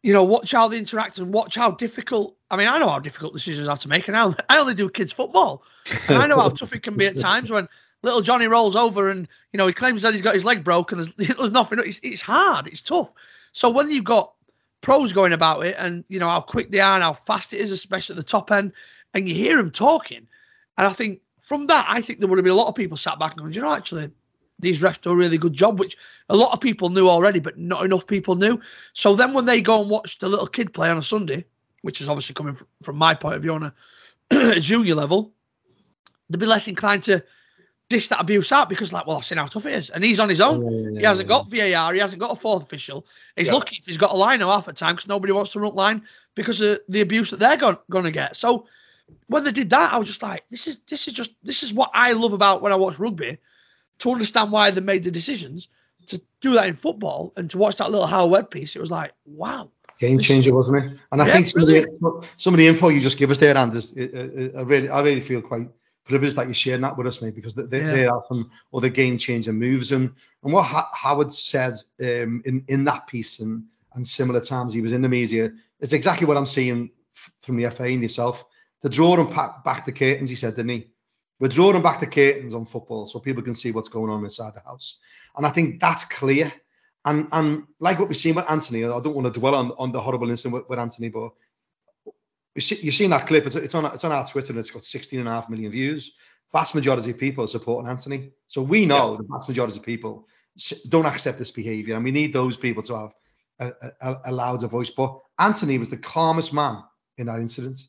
you 0.03 0.13
know 0.13 0.25
watch 0.25 0.53
how 0.53 0.69
they 0.69 0.79
interact 0.79 1.19
and 1.19 1.33
watch 1.33 1.55
how 1.55 1.71
difficult. 1.71 2.37
I 2.51 2.57
mean, 2.57 2.69
I 2.69 2.79
know 2.79 2.89
how 2.89 2.99
difficult 2.99 3.33
decisions 3.33 3.67
are 3.67 3.79
to 3.79 3.89
make, 3.89 4.09
and 4.09 4.17
I 4.17 4.25
only, 4.25 4.37
I 4.49 4.59
only 4.59 4.75
do 4.75 4.91
kids 4.91 5.13
football, 5.13 5.63
I 6.09 6.27
know 6.27 6.39
how 6.39 6.51
tough 6.51 6.75
it 6.75 6.83
can 6.83 6.97
be 6.97 7.07
at 7.07 7.19
times 7.19 7.51
when 7.51 7.69
little 8.03 8.21
Johnny 8.21 8.47
rolls 8.47 8.77
over 8.77 9.09
and 9.09 9.29
you 9.53 9.59
know 9.59 9.67
he 9.67 9.73
claims 9.73 10.03
that 10.03 10.13
he's 10.13 10.23
got 10.23 10.35
his 10.35 10.45
leg 10.45 10.65
broken. 10.65 10.99
There's, 10.99 11.15
there's 11.37 11.51
nothing. 11.51 11.79
It's, 11.81 12.01
it's 12.03 12.23
hard. 12.23 12.67
It's 12.67 12.83
tough. 12.83 13.11
So 13.53 13.71
when 13.71 13.91
you've 13.91 14.05
got 14.05 14.33
pros 14.81 15.13
going 15.13 15.33
about 15.33 15.65
it, 15.65 15.77
and 15.79 16.05
you 16.09 16.19
know 16.19 16.29
how 16.29 16.41
quick 16.41 16.71
they 16.71 16.81
are 16.81 16.95
and 16.95 17.03
how 17.03 17.13
fast 17.13 17.53
it 17.53 17.61
is, 17.61 17.71
especially 17.71 18.15
at 18.15 18.19
the 18.19 18.23
top 18.23 18.51
end, 18.51 18.73
and 19.15 19.29
you 19.29 19.35
hear 19.35 19.57
them 19.57 19.71
talking, 19.71 20.27
and 20.77 20.87
I 20.87 20.91
think 20.91 21.21
from 21.41 21.67
that, 21.67 21.87
I 21.89 22.01
think 22.01 22.21
there 22.21 22.29
would 22.29 22.39
have 22.39 22.45
been 22.45 22.53
a 22.53 22.57
lot 22.57 22.69
of 22.69 22.75
people 22.75 22.97
sat 22.97 23.19
back 23.19 23.33
and 23.33 23.41
going, 23.41 23.53
you 23.53 23.63
know, 23.63 23.75
actually, 23.75 24.11
these 24.59 24.81
refs 24.81 25.01
do 25.01 25.11
a 25.11 25.17
really 25.17 25.39
good 25.39 25.53
job, 25.53 25.79
which 25.79 25.97
a 26.29 26.37
lot 26.37 26.53
of 26.53 26.61
people 26.61 26.89
knew 26.89 27.09
already, 27.09 27.41
but 27.41 27.59
not 27.59 27.85
enough 27.85 28.07
people 28.07 28.37
knew. 28.37 28.61
So 28.93 29.17
then 29.17 29.35
when 29.35 29.45
they 29.45 29.61
go 29.61 29.81
and 29.81 29.91
watch 29.91 30.19
the 30.19 30.29
little 30.29 30.47
kid 30.47 30.73
play 30.73 30.89
on 30.89 30.99
a 30.99 31.03
Sunday, 31.03 31.45
which 31.83 32.01
is 32.01 32.09
obviously 32.09 32.35
coming 32.35 32.57
from, 32.83 32.97
my 32.97 33.15
point 33.15 33.35
of 33.37 33.43
view 33.43 33.55
on 33.55 33.73
a 34.31 34.61
junior 34.61 34.95
level, 34.95 35.33
they'd 36.31 36.39
be 36.39 36.47
less 36.47 36.69
inclined 36.69 37.03
to 37.05 37.25
dish 37.93 38.09
that 38.09 38.21
abuse 38.21 38.51
out 38.51 38.69
because, 38.69 38.93
like, 38.93 39.07
well, 39.07 39.19
I've 39.19 39.25
seen 39.25 39.39
how 39.39 39.47
tough 39.47 39.67
it 39.67 39.75
is. 39.75 39.91
And 39.91 40.03
he's 40.03 40.19
on 40.19 40.29
his 40.29 40.41
own. 40.41 40.97
He 40.97 41.05
hasn't 41.05 41.29
got 41.29 41.51
VAR. 41.51 41.93
He 41.93 42.01
hasn't 42.01 42.21
got 42.21 42.33
a 42.33 42.37
fourth 42.37 42.65
official. 42.65 43.07
He's 43.37 43.47
Yeah. 43.47 43.55
lucky 43.55 43.77
if 43.79 43.87
he's 43.87 43.99
got 43.99 44.13
a 44.13 44.17
line 44.17 44.41
half 44.41 44.67
the 44.67 44.73
time 44.73 44.97
because 44.97 45.09
nobody 45.09 45.33
wants 45.33 45.53
to 45.53 45.61
run 45.61 45.75
line 45.75 46.03
because 46.35 46.61
of 46.61 46.81
the 46.89 47.03
abuse 47.03 47.31
that 47.31 47.39
they're 47.39 47.57
going, 47.57 47.77
going 47.89 48.05
to 48.05 48.11
get. 48.11 48.35
So 48.37 48.67
when 49.27 49.45
they 49.45 49.53
did 49.53 49.71
that, 49.71 49.93
I 49.93 49.99
was 49.99 50.09
just 50.09 50.23
like, 50.23 50.45
this 50.51 50.67
is 50.67 50.79
this 50.89 51.07
is 51.07 51.15
just 51.15 51.33
this 51.43 51.63
is 51.63 51.73
what 51.75 51.91
I 51.95 52.13
love 52.13 52.33
about 52.33 52.63
when 52.63 52.73
I 52.73 52.77
watch 52.77 52.99
rugby, 52.99 53.39
to 53.99 54.11
understand 54.11 54.51
why 54.51 54.71
they 54.71 54.81
made 54.81 55.05
the 55.05 55.11
decisions 55.11 55.69
to 56.07 56.21
do 56.41 56.55
that 56.55 56.69
in 56.69 56.77
football 56.77 57.33
and 57.37 57.49
to 57.51 57.59
watch 57.59 57.77
that 57.77 57.91
little 57.91 58.07
Howard 58.07 58.31
Webb 58.31 58.51
piece. 58.51 58.75
It 58.75 58.81
was 58.81 58.91
like, 58.91 59.13
wow. 59.27 59.71
Game 59.99 60.19
changer, 60.19 60.55
wasn't 60.55 60.85
it? 60.85 60.99
And 61.13 61.23
I 61.23 61.27
Yeah, 61.27 61.33
think 61.35 61.49
some 61.49 61.63
of, 61.63 61.69
the, 61.69 62.27
some 62.37 62.55
of 62.55 62.59
the 62.59 62.67
info 62.67 62.89
you 62.89 63.01
just 63.01 63.19
give 63.19 63.31
us 63.31 63.39
there, 63.39 63.57
Anders, 63.57 63.93
I 63.97 64.63
really, 64.63 64.89
I 64.89 65.01
really 65.01 65.21
feel 65.21 65.43
quite 65.43 65.69
privileged 66.05 66.37
that 66.37 66.47
you're 66.47 66.55
sharing 66.55 66.81
that 66.83 66.97
with 66.97 67.07
us, 67.07 67.23
mate, 67.23 67.35
because 67.35 67.55
there, 67.55 67.67
Yeah. 67.71 67.93
there 67.93 68.13
are 68.15 68.25
some 68.29 68.51
other 68.75 68.89
game 68.89 69.19
changer 69.19 69.53
moves. 69.53 69.93
And, 69.93 70.13
and 70.43 70.53
what 70.53 70.65
ha- 70.65 70.91
Howard 70.93 71.33
said 71.33 71.75
um, 72.01 72.43
in, 72.45 72.65
in 72.69 72.85
that 72.85 73.07
piece 73.07 73.41
and, 73.41 73.65
and 73.95 74.07
similar 74.07 74.41
times 74.41 74.73
he 74.75 74.81
was 74.81 74.93
in 74.93 75.03
the 75.03 75.09
media 75.09 75.53
is 75.81 75.93
exactly 75.93 76.27
what 76.27 76.37
I'm 76.37 76.47
seeing 76.47 76.91
f- 77.15 77.33
from 77.43 77.57
the 77.57 77.71
FA 77.71 77.85
and 77.85 78.03
yourself. 78.03 78.45
The 78.81 78.89
drawing 78.89 79.31
back, 79.31 79.63
back 79.63 79.85
the 79.85 79.93
curtains, 79.93 80.29
he 80.31 80.37
said, 80.37 80.57
didn't 80.57 80.71
he? 80.71 80.89
We're 81.39 81.49
drawing 81.49 81.83
back 81.83 82.01
the 82.01 82.07
curtains 82.07 82.55
on 82.55 82.65
football 82.67 83.07
so 83.07 83.19
people 83.19 83.43
can 83.43 83.55
see 83.55 83.71
what's 83.73 83.89
going 83.89 84.11
on 84.11 84.25
inside 84.25 84.55
the 84.55 84.61
house. 84.61 84.99
And 85.37 85.47
I 85.47 85.51
think 85.51 85.81
that's 85.81 86.05
clear. 86.05 86.53
And 87.05 87.27
and 87.33 87.65
like 87.81 87.99
what 87.99 88.09
we've 88.09 88.17
seen 88.17 88.37
with 88.37 88.49
Anthony, 88.49 88.85
I 88.85 89.01
don't 89.01 89.15
want 89.15 89.33
to 89.33 89.41
dwell 89.41 89.57
on, 89.57 89.73
on 89.77 89.91
the 89.91 90.01
horrible 90.01 90.31
incident 90.31 90.55
with, 90.55 90.69
with 90.69 90.79
Anthony, 90.79 91.09
but 91.09 91.31
you've 92.55 92.95
seen 92.95 93.11
that 93.11 93.27
clip. 93.27 93.47
It's, 93.47 93.57
it's 93.57 93.75
on 93.75 93.87
it's 93.87 94.05
on 94.05 94.13
our 94.13 94.27
Twitter 94.27 94.53
and 94.53 94.59
it's 94.59 94.71
got 94.71 94.85
16 94.85 95.19
and 95.19 95.29
a 95.29 95.33
half 95.33 95.49
million 95.49 95.71
views. 95.71 96.13
Vast 96.53 96.75
majority 96.75 97.11
of 97.11 97.19
people 97.19 97.45
are 97.45 97.49
supporting 97.49 97.91
Anthony. 97.91 98.33
So 98.47 98.61
we 98.61 98.85
know 98.85 99.17
the 99.17 99.25
vast 99.25 99.49
majority 99.49 99.79
of 99.79 99.85
people 99.85 100.29
don't 100.89 101.07
accept 101.07 101.39
this 101.39 101.51
behaviour, 101.51 101.95
and 101.95 102.05
we 102.05 102.11
need 102.11 102.33
those 102.33 102.59
people 102.59 102.83
to 102.83 102.95
have 102.99 103.15
a, 103.59 103.73
a, 104.01 104.17
a 104.27 104.33
louder 104.33 104.67
voice. 104.67 104.91
But 104.91 105.19
Anthony 105.39 105.79
was 105.79 105.89
the 105.89 105.97
calmest 105.97 106.53
man 106.53 106.83
in 107.17 107.27
that 107.27 107.41
incident. 107.41 107.81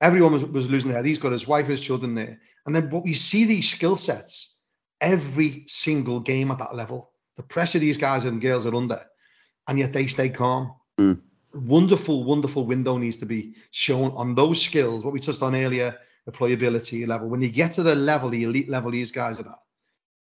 Everyone 0.00 0.32
was, 0.32 0.44
was 0.44 0.68
losing 0.68 0.90
their 0.90 0.98
head. 0.98 1.06
He's 1.06 1.18
got 1.18 1.32
his 1.32 1.46
wife 1.46 1.64
and 1.64 1.70
his 1.70 1.80
children 1.80 2.14
there. 2.14 2.40
And 2.66 2.74
then, 2.74 2.90
but 2.90 3.04
we 3.04 3.14
see 3.14 3.44
these 3.44 3.70
skill 3.70 3.96
sets 3.96 4.54
every 5.00 5.64
single 5.66 6.20
game 6.20 6.50
at 6.50 6.58
that 6.58 6.74
level. 6.74 7.10
The 7.36 7.42
pressure 7.42 7.78
these 7.78 7.96
guys 7.96 8.24
and 8.24 8.40
girls 8.40 8.66
are 8.66 8.74
under, 8.74 9.02
and 9.66 9.78
yet 9.78 9.92
they 9.92 10.06
stay 10.06 10.28
calm. 10.28 10.74
Mm. 11.00 11.20
Wonderful, 11.54 12.24
wonderful 12.24 12.64
window 12.64 12.96
needs 12.96 13.18
to 13.18 13.26
be 13.26 13.54
shown 13.70 14.10
on 14.12 14.34
those 14.34 14.60
skills. 14.60 15.04
What 15.04 15.14
we 15.14 15.20
touched 15.20 15.42
on 15.42 15.54
earlier, 15.54 15.98
the 16.26 16.32
playability 16.32 17.06
level. 17.06 17.28
When 17.28 17.42
you 17.42 17.48
get 17.48 17.72
to 17.72 17.82
the 17.82 17.94
level, 17.94 18.28
the 18.30 18.44
elite 18.44 18.68
level 18.68 18.90
these 18.90 19.12
guys 19.12 19.38
are 19.38 19.46
at, 19.48 19.58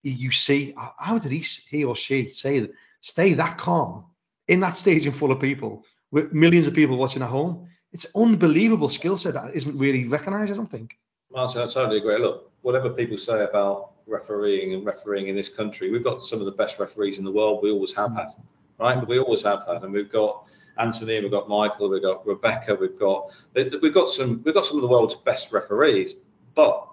you- 0.02 0.32
see 0.32 0.74
how- 0.76 0.94
how 0.98 1.18
did 1.18 1.32
he, 1.32 1.38
he 1.70 1.84
or 1.84 1.96
she 1.96 2.28
say 2.30 2.60
that, 2.60 2.72
stay 3.00 3.34
that 3.34 3.56
calm 3.56 4.04
in 4.48 4.60
that 4.60 4.76
stadium 4.76 5.14
full 5.14 5.32
of 5.32 5.40
people 5.40 5.84
with 6.10 6.32
millions 6.32 6.66
of 6.66 6.74
people 6.74 6.96
watching 6.96 7.22
at 7.22 7.28
home. 7.28 7.68
It's 7.92 8.06
unbelievable 8.14 8.88
skill 8.88 9.16
set 9.16 9.34
that 9.34 9.54
isn't 9.54 9.78
really 9.78 10.06
recognised. 10.06 10.52
I 10.52 10.56
don't 10.56 10.70
think. 10.70 10.98
Martin, 11.32 11.62
I 11.62 11.66
totally 11.66 11.98
agree. 11.98 12.18
Look, 12.18 12.50
whatever 12.62 12.90
people 12.90 13.16
say 13.16 13.44
about 13.44 13.92
refereeing 14.06 14.74
and 14.74 14.84
refereeing 14.84 15.28
in 15.28 15.36
this 15.36 15.48
country, 15.48 15.90
we've 15.90 16.04
got 16.04 16.22
some 16.22 16.40
of 16.40 16.46
the 16.46 16.52
best 16.52 16.78
referees 16.78 17.18
in 17.18 17.24
the 17.24 17.32
world. 17.32 17.60
We 17.62 17.70
always 17.70 17.94
have 17.94 18.12
had, 18.12 18.28
mm. 18.28 18.42
right? 18.78 19.06
We 19.06 19.18
always 19.18 19.42
have 19.42 19.64
had, 19.66 19.82
and 19.82 19.92
we've 19.92 20.10
got 20.10 20.46
Anthony, 20.78 21.20
we've 21.20 21.30
got 21.30 21.48
Michael, 21.48 21.88
we've 21.90 22.02
got 22.02 22.26
Rebecca, 22.26 22.74
we've 22.74 22.98
got 22.98 23.32
we've 23.54 23.94
got 23.94 24.08
some 24.08 24.42
we've 24.44 24.54
got 24.54 24.66
some 24.66 24.76
of 24.76 24.82
the 24.82 24.88
world's 24.88 25.14
best 25.14 25.52
referees, 25.52 26.14
but 26.54 26.86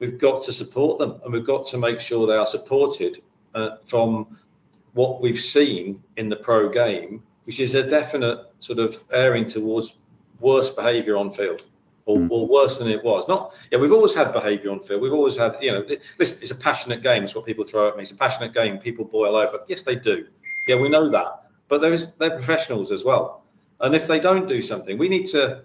we've 0.00 0.18
got 0.18 0.42
to 0.42 0.52
support 0.52 0.98
them, 0.98 1.20
and 1.24 1.32
we've 1.32 1.46
got 1.46 1.66
to 1.66 1.78
make 1.78 2.00
sure 2.00 2.26
they 2.26 2.36
are 2.36 2.46
supported 2.46 3.22
uh, 3.54 3.76
from 3.84 4.38
what 4.92 5.20
we've 5.20 5.40
seen 5.40 6.02
in 6.16 6.28
the 6.28 6.36
pro 6.36 6.68
game, 6.68 7.22
which 7.44 7.60
is 7.60 7.74
a 7.74 7.88
definite 7.88 8.40
sort 8.58 8.78
of 8.78 9.02
erring 9.12 9.46
towards 9.46 9.94
worse 10.40 10.70
behaviour 10.70 11.16
on 11.16 11.30
field. 11.30 11.62
Or, 12.06 12.16
Mm. 12.16 12.30
or 12.30 12.48
worse 12.48 12.78
than 12.78 12.88
it 12.88 13.04
was. 13.04 13.28
Not, 13.28 13.54
yeah, 13.70 13.78
we've 13.78 13.92
always 13.92 14.14
had 14.14 14.32
behaviour 14.32 14.70
on 14.70 14.80
field. 14.80 15.02
We've 15.02 15.12
always 15.12 15.36
had, 15.36 15.56
you 15.60 15.72
know, 15.72 15.84
listen, 16.18 16.38
it's 16.40 16.50
a 16.50 16.54
passionate 16.54 17.02
game. 17.02 17.22
It's 17.22 17.34
what 17.34 17.44
people 17.44 17.64
throw 17.64 17.86
at 17.86 17.96
me. 17.96 18.02
It's 18.02 18.12
a 18.12 18.16
passionate 18.16 18.54
game. 18.54 18.78
People 18.78 19.04
boil 19.04 19.36
over. 19.36 19.60
Yes, 19.68 19.82
they 19.82 19.94
do. 19.94 20.26
Yeah, 20.66 20.76
we 20.76 20.88
know 20.88 21.10
that. 21.10 21.47
But 21.68 21.80
there 21.80 21.92
is, 21.92 22.12
they're 22.18 22.30
professionals 22.30 22.90
as 22.92 23.04
well. 23.04 23.44
And 23.80 23.94
if 23.94 24.06
they 24.06 24.18
don't 24.18 24.48
do 24.48 24.60
something, 24.62 24.98
we 24.98 25.08
need 25.08 25.26
to. 25.26 25.64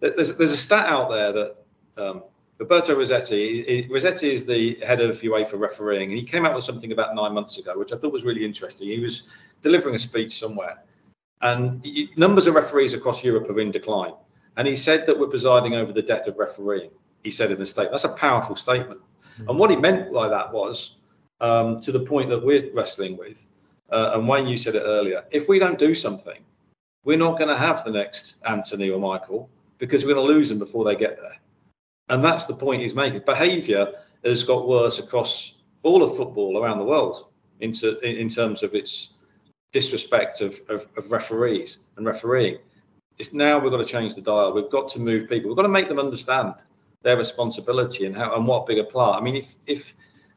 There's, 0.00 0.36
there's 0.36 0.52
a 0.52 0.56
stat 0.56 0.86
out 0.86 1.10
there 1.10 1.32
that 1.32 1.56
um, 1.96 2.22
Roberto 2.58 2.94
Rosetti, 2.94 3.64
he- 3.66 3.88
Rosetti 3.88 4.30
is 4.30 4.44
the 4.44 4.74
head 4.86 5.00
of 5.00 5.20
UEFA 5.20 5.58
refereeing, 5.58 6.10
and 6.10 6.18
he 6.18 6.24
came 6.24 6.44
out 6.44 6.54
with 6.54 6.64
something 6.64 6.92
about 6.92 7.14
nine 7.14 7.32
months 7.32 7.58
ago, 7.58 7.76
which 7.78 7.92
I 7.92 7.96
thought 7.96 8.12
was 8.12 8.22
really 8.22 8.44
interesting. 8.44 8.88
He 8.88 9.00
was 9.00 9.26
delivering 9.62 9.94
a 9.94 9.98
speech 9.98 10.38
somewhere, 10.38 10.82
and 11.40 11.82
y- 11.84 12.08
numbers 12.16 12.46
of 12.46 12.54
referees 12.54 12.94
across 12.94 13.24
Europe 13.24 13.48
are 13.48 13.58
in 13.60 13.70
decline. 13.70 14.12
And 14.56 14.68
he 14.68 14.76
said 14.76 15.06
that 15.06 15.18
we're 15.18 15.28
presiding 15.28 15.74
over 15.74 15.92
the 15.92 16.02
death 16.02 16.28
of 16.28 16.36
refereeing. 16.38 16.90
He 17.24 17.30
said 17.30 17.50
in 17.50 17.60
a 17.60 17.66
statement. 17.66 17.92
That's 17.92 18.04
a 18.04 18.14
powerful 18.16 18.54
statement. 18.56 19.00
And 19.48 19.58
what 19.58 19.70
he 19.70 19.76
meant 19.76 20.12
by 20.12 20.28
that 20.28 20.52
was, 20.52 20.96
um, 21.40 21.80
to 21.80 21.90
the 21.90 22.00
point 22.00 22.28
that 22.30 22.44
we're 22.44 22.70
wrestling 22.72 23.16
with, 23.16 23.44
uh, 23.90 24.12
and 24.14 24.28
Wayne, 24.28 24.46
you 24.46 24.56
said 24.56 24.74
it 24.74 24.82
earlier, 24.84 25.24
if 25.30 25.48
we 25.48 25.58
don't 25.58 25.78
do 25.78 25.94
something, 25.94 26.42
we're 27.04 27.18
not 27.18 27.38
going 27.38 27.48
to 27.48 27.56
have 27.56 27.84
the 27.84 27.90
next 27.90 28.36
Anthony 28.46 28.90
or 28.90 28.98
Michael 28.98 29.50
because 29.78 30.04
we're 30.04 30.14
going 30.14 30.26
to 30.26 30.32
lose 30.32 30.48
them 30.48 30.58
before 30.58 30.84
they 30.84 30.96
get 30.96 31.18
there. 31.18 31.36
And 32.08 32.24
that's 32.24 32.46
the 32.46 32.54
point 32.54 32.82
he's 32.82 32.94
making. 32.94 33.22
Behaviour 33.26 33.92
has 34.24 34.44
got 34.44 34.66
worse 34.66 34.98
across 34.98 35.56
all 35.82 36.02
of 36.02 36.16
football 36.16 36.58
around 36.58 36.78
the 36.78 36.84
world 36.84 37.26
in, 37.60 37.72
ter- 37.72 37.98
in 38.02 38.28
terms 38.28 38.62
of 38.62 38.74
its 38.74 39.10
disrespect 39.72 40.40
of, 40.40 40.58
of, 40.68 40.86
of 40.96 41.10
referees 41.10 41.78
and 41.96 42.06
refereeing. 42.06 42.58
It's 43.18 43.32
now 43.32 43.58
we've 43.58 43.70
got 43.70 43.78
to 43.78 43.84
change 43.84 44.14
the 44.14 44.22
dial. 44.22 44.52
We've 44.52 44.70
got 44.70 44.88
to 44.90 45.00
move 45.00 45.28
people. 45.28 45.50
We've 45.50 45.56
got 45.56 45.62
to 45.62 45.68
make 45.68 45.88
them 45.88 45.98
understand 45.98 46.54
their 47.02 47.16
responsibility 47.16 48.06
and 48.06 48.16
how 48.16 48.34
and 48.34 48.46
what 48.46 48.66
bigger 48.66 48.84
part. 48.84 49.20
I 49.20 49.24
mean, 49.24 49.36
if 49.36 49.54
if 49.66 49.94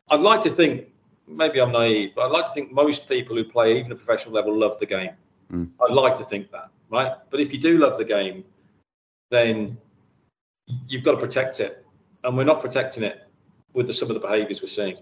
I'd 0.10 0.20
like 0.20 0.42
to 0.42 0.50
think, 0.50 0.88
maybe 1.28 1.60
I'm 1.60 1.72
naive, 1.72 2.14
but 2.16 2.26
I'd 2.26 2.32
like 2.32 2.46
to 2.46 2.52
think 2.52 2.72
most 2.72 3.08
people 3.08 3.36
who 3.36 3.44
play 3.44 3.78
even 3.78 3.92
at 3.92 3.98
professional 3.98 4.34
level 4.34 4.58
love 4.58 4.80
the 4.80 4.86
game. 4.86 5.12
Mm. 5.52 5.70
I'd 5.82 5.94
like 5.94 6.16
to 6.16 6.24
think 6.24 6.52
that, 6.52 6.70
right? 6.90 7.14
But 7.30 7.40
if 7.40 7.54
you 7.54 7.60
do 7.60 7.78
love 7.78 7.98
the 7.98 8.06
game, 8.06 8.44
then 9.30 9.78
you've 10.88 11.04
got 11.04 11.12
to 11.12 11.18
protect 11.18 11.60
it, 11.60 11.86
and 12.24 12.38
we're 12.38 12.44
not 12.44 12.62
protecting 12.62 13.04
it 13.04 13.28
with 13.74 13.88
the, 13.88 13.94
some 13.94 14.10
of 14.10 14.14
the 14.14 14.20
behaviours 14.20 14.62
we're 14.62 14.68
seeing. 14.68 14.98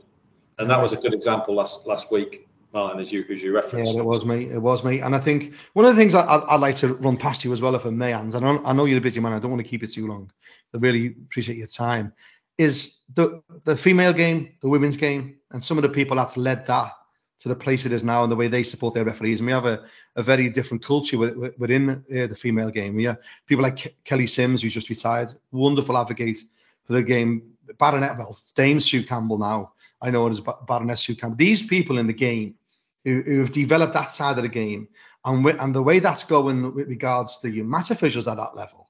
And 0.58 0.70
that 0.70 0.82
was 0.82 0.94
a 0.94 0.98
good 0.98 1.14
example 1.14 1.56
last 1.56 1.86
last 1.86 2.12
week, 2.12 2.48
Martin, 2.74 3.00
as 3.00 3.12
you 3.12 3.26
as 3.30 3.44
you 3.44 3.54
referenced. 3.54 3.94
Yeah, 3.94 4.00
it 4.00 4.06
was 4.06 4.26
me. 4.26 4.46
It 4.46 4.62
was 4.62 4.84
me. 4.84 5.00
And 5.00 5.16
I 5.16 5.20
think 5.20 5.54
one 5.74 5.86
of 5.86 5.96
the 5.96 6.00
things 6.00 6.16
I, 6.16 6.38
would 6.38 6.62
like 6.62 6.76
to 6.78 6.94
run 6.96 7.18
past 7.18 7.44
you 7.44 7.52
as 7.52 7.62
well, 7.62 7.76
if 7.76 7.86
I 7.86 7.90
may, 7.90 8.12
Hans, 8.12 8.36
and 8.36 8.46
I, 8.46 8.58
I 8.64 8.74
know 8.74 8.86
you're 8.86 9.00
a 9.00 9.02
busy 9.02 9.20
man. 9.20 9.34
I 9.34 9.40
don't 9.40 9.52
want 9.52 9.64
to 9.64 9.70
keep 9.70 9.84
it 9.84 9.92
too 9.92 10.08
long. 10.08 10.32
I 10.74 10.78
really 10.78 11.08
appreciate 11.08 11.58
your 11.58 11.68
time. 11.68 12.14
Is 12.58 13.02
the 13.14 13.42
the 13.66 13.76
female 13.76 14.14
game, 14.14 14.54
the 14.62 14.70
women's 14.70 14.96
game, 14.98 15.38
and 15.52 15.64
some 15.64 15.78
of 15.78 15.82
the 15.82 15.90
people 15.90 16.16
that's 16.16 16.38
led 16.38 16.66
that 16.68 16.94
to 17.40 17.50
the 17.50 17.56
place 17.56 17.86
it 17.86 17.92
is 17.92 18.04
now 18.04 18.24
and 18.24 18.32
the 18.32 18.36
way 18.36 18.48
they 18.48 18.64
support 18.64 18.94
their 18.94 19.04
referees. 19.04 19.40
And 19.40 19.48
we 19.48 19.52
have 19.52 19.66
a, 19.66 19.84
a 20.16 20.24
very 20.24 20.50
different 20.50 20.84
culture 20.84 21.18
within 21.58 21.90
uh, 21.90 22.28
the 22.28 22.36
female 22.36 22.70
game. 22.70 22.96
We 22.96 23.04
have 23.06 23.20
people 23.46 23.64
like 23.64 23.96
Kelly 24.06 24.28
Simmons, 24.28 24.62
who's 24.62 24.74
just 24.74 24.90
retired, 24.90 25.34
wonderful 25.52 25.98
advocate 25.98 26.40
for 26.86 26.94
the 26.94 27.04
game. 27.04 27.52
Baronet, 27.78 28.18
well, 28.18 28.40
Dame 28.56 28.80
Sue 28.80 29.04
Campbell 29.04 29.38
now. 29.38 29.74
I 30.02 30.12
know 30.12 30.28
it 30.28 30.32
as 30.32 30.42
Baroness 30.68 31.02
Sue 31.02 31.16
Campbell. 31.16 31.38
These 31.38 31.64
people 31.64 31.98
in 31.98 32.08
the 32.08 32.14
game 32.14 32.56
who, 33.04 33.22
who 33.22 33.40
have 33.40 33.52
developed 33.52 33.94
that 33.94 34.12
side 34.12 34.38
of 34.38 34.44
the 34.44 34.50
game 34.50 34.88
and, 35.24 35.46
and 35.46 35.76
the 35.76 35.84
way 35.84 36.00
that's 36.00 36.24
going 36.24 36.74
with 36.74 36.88
regards 36.88 37.40
to 37.40 37.50
the 37.50 37.64
match 37.64 37.92
officials 37.92 38.28
at 38.28 38.38
that 38.38 38.56
level, 38.56 38.85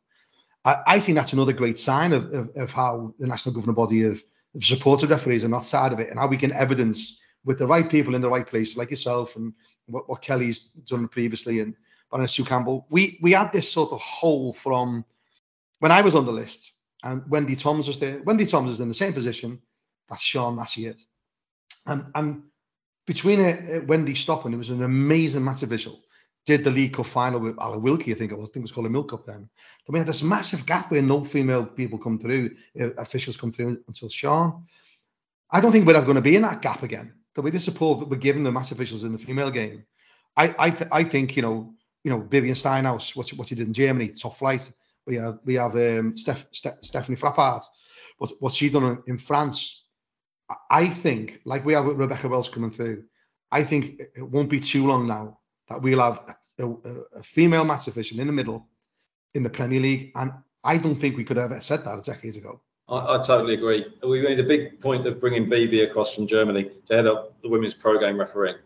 I, 0.65 0.77
I 0.85 0.99
think 0.99 1.15
that's 1.15 1.33
another 1.33 1.53
great 1.53 1.77
sign 1.77 2.11
of, 2.11 2.33
of, 2.33 2.49
of 2.57 2.71
how 2.71 3.13
the 3.19 3.27
national 3.27 3.55
governing 3.55 3.75
body 3.75 4.01
have, 4.01 4.21
have 4.53 4.63
supported 4.63 5.09
referees 5.11 5.43
on 5.45 5.51
that 5.51 5.65
side 5.65 5.93
of 5.93 5.99
it 5.99 6.09
and 6.09 6.19
how 6.19 6.27
we 6.27 6.37
can 6.37 6.51
evidence 6.51 7.19
with 7.45 7.59
the 7.59 7.67
right 7.67 7.89
people 7.89 8.15
in 8.15 8.21
the 8.21 8.29
right 8.29 8.47
place, 8.47 8.75
like 8.75 8.89
yourself 8.89 9.35
and 9.35 9.53
what, 9.85 10.09
what 10.09 10.21
Kelly's 10.21 10.63
done 10.63 11.07
previously 11.07 11.59
and 11.59 11.75
Baroness 12.11 12.33
Sue 12.33 12.43
Campbell. 12.43 12.87
We 12.89 13.19
we 13.21 13.33
had 13.33 13.51
this 13.53 13.71
sort 13.71 13.93
of 13.93 14.01
hole 14.01 14.51
from 14.51 15.05
when 15.79 15.91
I 15.91 16.01
was 16.01 16.15
on 16.15 16.25
the 16.25 16.31
list 16.31 16.73
and 17.03 17.29
Wendy 17.29 17.55
Toms 17.55 17.87
was 17.87 17.99
there. 17.99 18.21
Wendy 18.23 18.45
Toms 18.45 18.71
is 18.71 18.81
in 18.81 18.87
the 18.87 18.93
same 18.93 19.13
position 19.13 19.61
that 20.09 20.19
Sian 20.19 20.55
Massey 20.55 20.87
is. 20.87 21.07
And, 21.85 22.05
and 22.15 22.43
between 23.05 23.39
uh, 23.41 23.81
Wendy 23.85 24.15
stopping, 24.15 24.53
it 24.53 24.57
was 24.57 24.71
an 24.71 24.83
amazing 24.83 25.43
match 25.43 25.61
official. 25.61 25.99
Did 26.45 26.63
the 26.63 26.69
League 26.69 26.93
Cup 26.93 27.07
final 27.07 27.39
with 27.39 27.57
Alan 27.59 27.81
Wilkie, 27.81 28.11
I 28.11 28.15
think 28.15 28.31
it 28.31 28.37
was. 28.37 28.49
I 28.49 28.53
think 28.53 28.61
it 28.61 28.69
was 28.69 28.71
called 28.71 28.85
a 28.85 28.89
Milk 28.89 29.09
Cup 29.09 29.25
then. 29.25 29.49
Then 29.85 29.93
we 29.93 29.99
had 29.99 30.07
this 30.07 30.21
massive 30.21 30.65
gap 30.65 30.91
where 30.91 31.01
no 31.01 31.23
female 31.23 31.65
people 31.65 31.97
come 31.97 32.19
through, 32.19 32.51
uh, 32.79 32.93
officials 32.93 33.35
come 33.35 33.51
through 33.51 33.83
until 33.87 34.09
Sian. 34.09 34.63
I 35.49 35.59
don't 35.59 35.71
think 35.71 35.87
we're 35.87 35.95
ever 35.95 36.05
going 36.05 36.15
to 36.15 36.21
be 36.21 36.35
in 36.35 36.43
that 36.43 36.61
gap 36.61 36.83
again. 36.83 37.13
The 37.33 37.41
way 37.41 37.49
the 37.49 37.59
support 37.59 37.99
that 37.99 38.09
we're 38.09 38.17
giving 38.17 38.43
the 38.43 38.51
match 38.51 38.71
officials 38.71 39.03
in 39.03 39.11
the 39.11 39.17
female 39.17 39.49
game, 39.49 39.85
I 40.37 40.55
I, 40.57 40.69
th- 40.69 40.89
I 40.91 41.03
think 41.03 41.35
you 41.35 41.41
know 41.41 41.73
you 42.03 42.11
know 42.11 42.19
Vivian 42.19 42.55
Steinhaus, 42.55 43.15
what 43.15 43.29
what 43.29 43.47
she 43.47 43.55
did 43.55 43.67
in 43.67 43.73
Germany, 43.73 44.09
top 44.09 44.37
flight. 44.37 44.71
We 45.07 45.15
have 45.15 45.39
we 45.45 45.55
have 45.55 45.75
um, 45.75 46.15
Steph, 46.15 46.45
Steph, 46.51 46.77
Stephanie 46.81 47.17
Frappart, 47.17 47.63
what 48.19 48.31
what 48.39 48.53
she's 48.53 48.71
done 48.71 49.01
in 49.07 49.17
France. 49.17 49.83
I 50.69 50.89
think, 50.89 51.41
like 51.43 51.65
we 51.65 51.73
have 51.73 51.85
with 51.85 51.97
Rebecca 51.97 52.27
Welch 52.27 52.51
coming 52.51 52.69
through, 52.69 53.05
I 53.51 53.63
think 53.63 53.99
it 54.15 54.21
won't 54.21 54.49
be 54.49 54.59
too 54.59 54.85
long 54.85 55.07
now 55.07 55.39
that 55.67 55.81
we'll 55.81 55.99
have 55.99 56.35
a, 56.59 56.67
a, 57.15 57.23
female 57.23 57.65
match 57.65 57.87
official 57.87 58.19
in 58.19 58.27
the 58.27 58.33
middle 58.33 58.67
in 59.33 59.43
the 59.43 59.49
Premier 59.49 59.79
League, 59.79 60.11
and 60.15 60.31
I 60.63 60.77
don't 60.77 60.95
think 60.95 61.17
we 61.17 61.23
could 61.23 61.37
have 61.37 61.51
ever 61.51 61.61
said 61.61 61.83
that 61.85 61.97
a 61.97 62.01
decades 62.01 62.37
ago. 62.37 62.61
I, 62.87 63.15
I, 63.15 63.23
totally 63.23 63.55
agree. 63.55 63.85
We 64.03 64.21
made 64.21 64.39
a 64.39 64.43
big 64.43 64.79
point 64.79 65.07
of 65.07 65.19
bringing 65.19 65.49
Bibi 65.49 65.81
across 65.81 66.13
from 66.13 66.27
Germany 66.27 66.69
to 66.87 66.95
head 66.95 67.07
up 67.07 67.41
the 67.41 67.49
women's 67.49 67.73
pro 67.73 67.99
game 67.99 68.19
refereeing. 68.19 68.57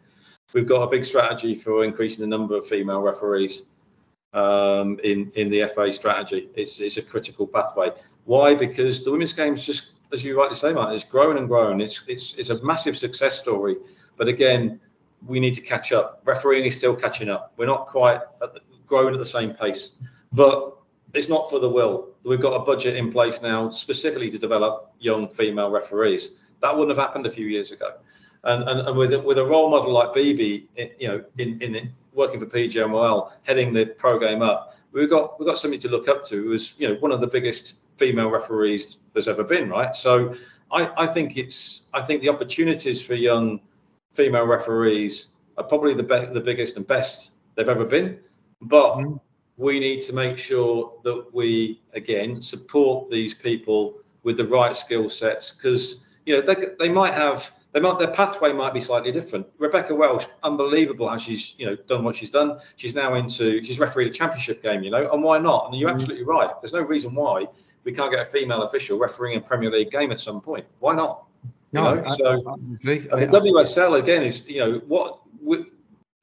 We've 0.54 0.68
got 0.68 0.82
a 0.82 0.88
big 0.88 1.06
strategy 1.06 1.56
for 1.56 1.84
increasing 1.84 2.22
the 2.22 2.28
number 2.28 2.58
of 2.58 2.66
female 2.66 3.02
referees 3.02 3.70
um, 4.34 5.00
in 5.04 5.32
in 5.36 5.50
the 5.50 5.68
FA 5.74 5.92
strategy. 5.94 6.50
It's 6.56 6.80
it's 6.80 6.98
a 6.98 7.02
critical 7.02 7.48
pathway. 7.48 7.92
Why? 8.26 8.56
Because 8.56 9.04
the 9.04 9.12
women's 9.12 9.34
game 9.34 9.54
is 9.54 9.66
just, 9.66 9.92
as 10.12 10.24
you 10.24 10.38
rightly 10.38 10.56
say, 10.56 10.74
Martin, 10.74 10.96
it's 10.96 11.04
grown 11.04 11.38
and 11.38 11.48
grown. 11.48 11.82
It's 11.82 12.02
it's 12.08 12.34
it's 12.34 12.50
a 12.50 12.64
massive 12.64 12.98
success 12.98 13.40
story. 13.40 13.78
But 14.18 14.28
again, 14.28 14.80
we 15.26 15.40
need 15.40 15.54
to 15.56 15.62
catch 15.62 15.92
up. 15.92 16.22
Refereeing 16.26 16.66
is 16.66 16.78
still 16.78 16.96
catching 16.96 17.30
up. 17.30 17.54
We're 17.58 17.66
not 17.66 17.88
quite 17.88 18.22
at 18.42 18.54
the, 18.54 18.62
growing 18.88 19.14
at 19.14 19.20
the 19.20 19.26
same 19.26 19.54
pace, 19.54 19.92
but 20.32 20.78
it's 21.14 21.30
not 21.30 21.50
for 21.50 21.60
the 21.60 21.70
will. 21.70 22.10
We've 22.24 22.42
got 22.42 22.54
a 22.54 22.66
budget 22.66 22.96
in 22.96 23.12
place 23.12 23.42
now 23.42 23.70
specifically 23.70 24.30
to 24.32 24.38
develop 24.38 24.94
young 25.00 25.28
female 25.28 25.70
referees. 25.70 26.40
That 26.62 26.76
wouldn't 26.76 26.96
have 26.98 27.06
happened 27.06 27.26
a 27.26 27.32
few 27.32 27.48
years 27.48 27.72
ago. 27.72 27.94
And, 28.44 28.68
and, 28.70 28.88
and 28.88 28.98
with, 28.98 29.14
a, 29.14 29.20
with 29.20 29.38
a 29.38 29.46
role 29.46 29.70
model 29.70 29.92
like 29.92 30.14
Bibi, 30.14 30.68
you 30.98 31.08
know, 31.08 31.24
in, 31.38 31.62
in 31.62 31.92
working 32.14 32.40
for 32.40 32.46
PGMOL, 32.46 33.32
heading 33.44 33.74
the 33.74 33.86
pro 33.86 34.18
game 34.20 34.42
up, 34.42 34.78
we've 34.92 35.10
got 35.10 35.40
we've 35.40 35.48
got 35.48 35.58
somebody 35.58 35.80
to 35.82 35.90
look 35.90 36.08
up 36.08 36.24
to 36.26 36.36
who 36.36 36.52
is, 36.54 36.74
you 36.78 36.88
know, 36.88 36.96
one 36.96 37.12
of 37.12 37.22
the 37.22 37.28
biggest 37.28 37.76
female 37.98 38.30
referees 38.30 38.98
there's 39.14 39.28
ever 39.28 39.44
been, 39.44 39.70
right? 39.70 39.96
So 39.96 40.36
I, 40.72 40.90
I 40.98 41.08
think 41.08 41.38
it's 41.38 41.84
I 41.94 42.02
think 42.02 42.22
the 42.22 42.30
opportunities 42.30 43.02
for 43.02 43.14
young 43.14 43.62
female 44.12 44.46
referees 44.46 45.28
are 45.58 45.64
probably 45.64 45.94
the 45.94 46.04
be- 46.04 46.34
the 46.34 46.42
biggest 46.42 46.78
and 46.78 46.86
best 46.86 47.32
they've 47.56 47.70
ever 47.70 47.86
been. 47.86 48.20
But 48.62 48.98
mm 48.98 49.20
we 49.60 49.78
need 49.78 50.00
to 50.00 50.14
make 50.14 50.38
sure 50.38 50.94
that 51.04 51.34
we 51.34 51.82
again 51.94 52.42
support 52.42 53.12
these 53.12 53.34
people 53.34 54.00
with 54.24 54.38
the 54.38 54.48
right 54.48 54.76
skill 54.76 55.10
sets 55.10 55.52
because 55.52 56.06
you 56.26 56.34
know 56.34 56.42
they, 56.42 56.68
they 56.80 56.90
might 56.90 57.14
have 57.14 57.52
they 57.74 57.82
might 57.82 58.00
their 58.00 58.08
pathway 58.08 58.54
might 58.54 58.74
be 58.74 58.80
slightly 58.80 59.12
different. 59.12 59.46
Rebecca 59.58 59.94
Welch, 59.94 60.24
unbelievable 60.44 61.10
how 61.10 61.18
she's 61.18 61.56
you 61.60 61.66
know 61.66 61.76
done 61.76 62.06
what 62.06 62.16
she's 62.16 62.30
done. 62.30 62.60
She's 62.78 62.96
now 62.96 63.16
into 63.16 63.62
she's 63.64 63.80
refereed 63.80 64.08
a 64.08 64.12
championship 64.12 64.64
game, 64.64 64.82
you 64.82 64.92
know, 64.92 65.12
and 65.12 65.22
why 65.22 65.38
not? 65.40 65.66
And 65.66 65.80
you're 65.80 65.90
mm. 65.90 65.94
absolutely 65.94 66.24
right. 66.24 66.50
There's 66.62 66.74
no 66.74 66.82
reason 66.82 67.14
why 67.14 67.48
we 67.84 67.92
can't 67.92 68.12
get 68.12 68.22
a 68.22 68.26
female 68.26 68.64
official 68.64 68.98
refereeing 68.98 69.38
a 69.38 69.42
Premier 69.42 69.70
League 69.70 69.92
game 69.92 70.12
at 70.14 70.22
some 70.22 70.40
point. 70.40 70.66
Why 70.80 70.96
not? 70.96 71.26
No, 71.72 71.96
know? 71.96 72.04
I, 72.06 72.16
so 72.16 72.26
I, 72.28 72.92
I, 72.92 73.26
the 73.26 73.40
WSL 73.40 74.00
again 74.00 74.24
is 74.24 74.48
you 74.48 74.60
know 74.60 74.82
what 74.88 75.20
we, 75.42 75.66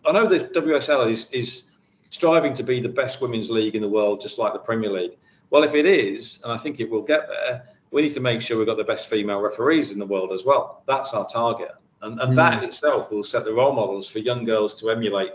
I 0.06 0.12
know 0.12 0.28
the 0.28 0.40
WSL 0.40 1.10
is 1.10 1.28
is 1.30 1.64
striving 2.10 2.54
to 2.54 2.62
be 2.62 2.80
the 2.80 2.88
best 2.88 3.20
women's 3.20 3.50
league 3.50 3.74
in 3.74 3.82
the 3.82 3.88
world, 3.88 4.20
just 4.20 4.38
like 4.38 4.52
the 4.52 4.58
Premier 4.58 4.90
League. 4.90 5.16
Well, 5.50 5.62
if 5.62 5.74
it 5.74 5.86
is, 5.86 6.40
and 6.42 6.52
I 6.52 6.56
think 6.56 6.80
it 6.80 6.90
will 6.90 7.02
get 7.02 7.28
there, 7.28 7.66
we 7.90 8.02
need 8.02 8.14
to 8.14 8.20
make 8.20 8.40
sure 8.40 8.58
we've 8.58 8.66
got 8.66 8.76
the 8.76 8.84
best 8.84 9.08
female 9.08 9.40
referees 9.40 9.92
in 9.92 9.98
the 9.98 10.06
world 10.06 10.32
as 10.32 10.44
well. 10.44 10.82
That's 10.86 11.12
our 11.12 11.26
target. 11.26 11.72
And, 12.02 12.20
and 12.20 12.32
mm. 12.32 12.36
that 12.36 12.54
in 12.54 12.64
itself 12.64 13.10
will 13.10 13.22
set 13.22 13.44
the 13.44 13.52
role 13.52 13.72
models 13.72 14.08
for 14.08 14.18
young 14.18 14.44
girls 14.44 14.74
to 14.76 14.90
emulate. 14.90 15.32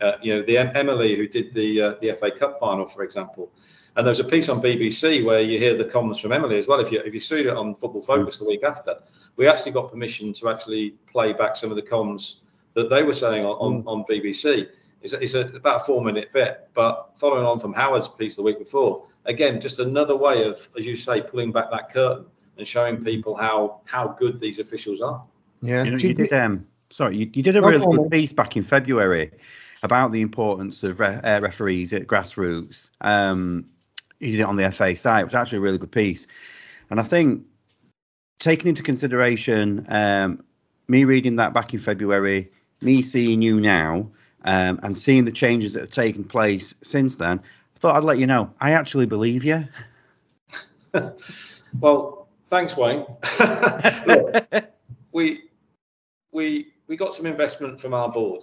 Uh, 0.00 0.12
you 0.22 0.34
know, 0.34 0.42
the 0.42 0.58
Emily 0.58 1.16
who 1.16 1.26
did 1.26 1.52
the 1.54 1.80
uh, 1.80 1.94
the 2.00 2.12
FA 2.12 2.30
Cup 2.30 2.60
final, 2.60 2.86
for 2.86 3.02
example. 3.02 3.50
And 3.96 4.06
there's 4.06 4.20
a 4.20 4.24
piece 4.24 4.48
on 4.48 4.62
BBC 4.62 5.24
where 5.24 5.40
you 5.40 5.58
hear 5.58 5.76
the 5.76 5.84
comments 5.84 6.20
from 6.20 6.32
Emily 6.32 6.58
as 6.58 6.66
well. 6.66 6.80
If 6.80 6.92
you 6.92 7.00
if 7.00 7.14
you 7.14 7.20
see 7.20 7.40
it 7.40 7.48
on 7.48 7.74
Football 7.74 8.02
Focus 8.02 8.38
the 8.38 8.44
week 8.44 8.62
after, 8.62 8.96
we 9.36 9.48
actually 9.48 9.72
got 9.72 9.90
permission 9.90 10.32
to 10.34 10.48
actually 10.48 10.90
play 11.10 11.32
back 11.32 11.56
some 11.56 11.70
of 11.70 11.76
the 11.76 11.82
comms 11.82 12.36
that 12.74 12.90
they 12.90 13.02
were 13.02 13.14
saying 13.14 13.44
on, 13.44 13.56
on, 13.56 13.84
on 13.86 14.04
BBC. 14.04 14.68
It's, 15.00 15.12
a, 15.12 15.22
it's 15.22 15.34
a, 15.34 15.46
about 15.56 15.82
a 15.82 15.84
four 15.84 16.04
minute 16.04 16.32
bit, 16.32 16.68
but 16.74 17.12
following 17.16 17.44
on 17.44 17.60
from 17.60 17.72
Howard's 17.72 18.08
piece 18.08 18.36
the 18.36 18.42
week 18.42 18.58
before, 18.58 19.06
again, 19.26 19.60
just 19.60 19.78
another 19.78 20.16
way 20.16 20.44
of, 20.44 20.68
as 20.76 20.84
you 20.84 20.96
say, 20.96 21.20
pulling 21.20 21.52
back 21.52 21.70
that 21.70 21.92
curtain 21.92 22.26
and 22.56 22.66
showing 22.66 23.04
people 23.04 23.36
how 23.36 23.80
how 23.84 24.08
good 24.08 24.40
these 24.40 24.58
officials 24.58 25.00
are. 25.00 25.24
Yeah, 25.62 25.84
you, 25.84 25.90
know, 25.92 25.96
you 25.98 26.14
did. 26.14 26.32
Um, 26.32 26.66
sorry, 26.90 27.16
you, 27.16 27.30
you 27.32 27.42
did 27.42 27.56
a 27.56 27.62
really 27.62 27.84
good 27.84 28.10
piece 28.10 28.32
back 28.32 28.56
in 28.56 28.62
February 28.62 29.32
about 29.82 30.10
the 30.10 30.22
importance 30.22 30.82
of 30.82 30.98
re- 30.98 31.20
uh, 31.22 31.40
referees 31.40 31.92
at 31.92 32.06
grassroots. 32.06 32.90
Um, 33.00 33.66
you 34.20 34.32
did 34.32 34.40
it 34.40 34.44
on 34.44 34.56
the 34.56 34.70
FA 34.70 34.96
site. 34.96 35.22
It 35.22 35.24
was 35.26 35.34
actually 35.34 35.58
a 35.58 35.62
really 35.62 35.78
good 35.78 35.92
piece, 35.92 36.26
and 36.90 37.00
I 37.00 37.02
think 37.02 37.44
taking 38.38 38.68
into 38.68 38.82
consideration 38.82 39.86
um, 39.88 40.44
me 40.86 41.04
reading 41.04 41.36
that 41.36 41.52
back 41.52 41.74
in 41.74 41.80
February, 41.80 42.50
me 42.80 43.02
seeing 43.02 43.42
you 43.42 43.60
now, 43.60 44.10
um, 44.44 44.80
and 44.82 44.96
seeing 44.96 45.24
the 45.24 45.32
changes 45.32 45.74
that 45.74 45.80
have 45.80 45.90
taken 45.90 46.24
place 46.24 46.74
since 46.82 47.16
then, 47.16 47.40
I 47.40 47.78
thought 47.78 47.96
I'd 47.96 48.04
let 48.04 48.18
you 48.18 48.26
know. 48.26 48.52
I 48.60 48.72
actually 48.72 49.06
believe 49.06 49.44
you. 49.44 49.68
well, 51.80 52.28
thanks, 52.46 52.76
Wayne. 52.76 53.04
Look, 54.06 54.46
we 55.12 55.42
we 56.32 56.72
we 56.86 56.96
got 56.96 57.14
some 57.14 57.26
investment 57.26 57.80
from 57.80 57.94
our 57.94 58.08
board 58.08 58.42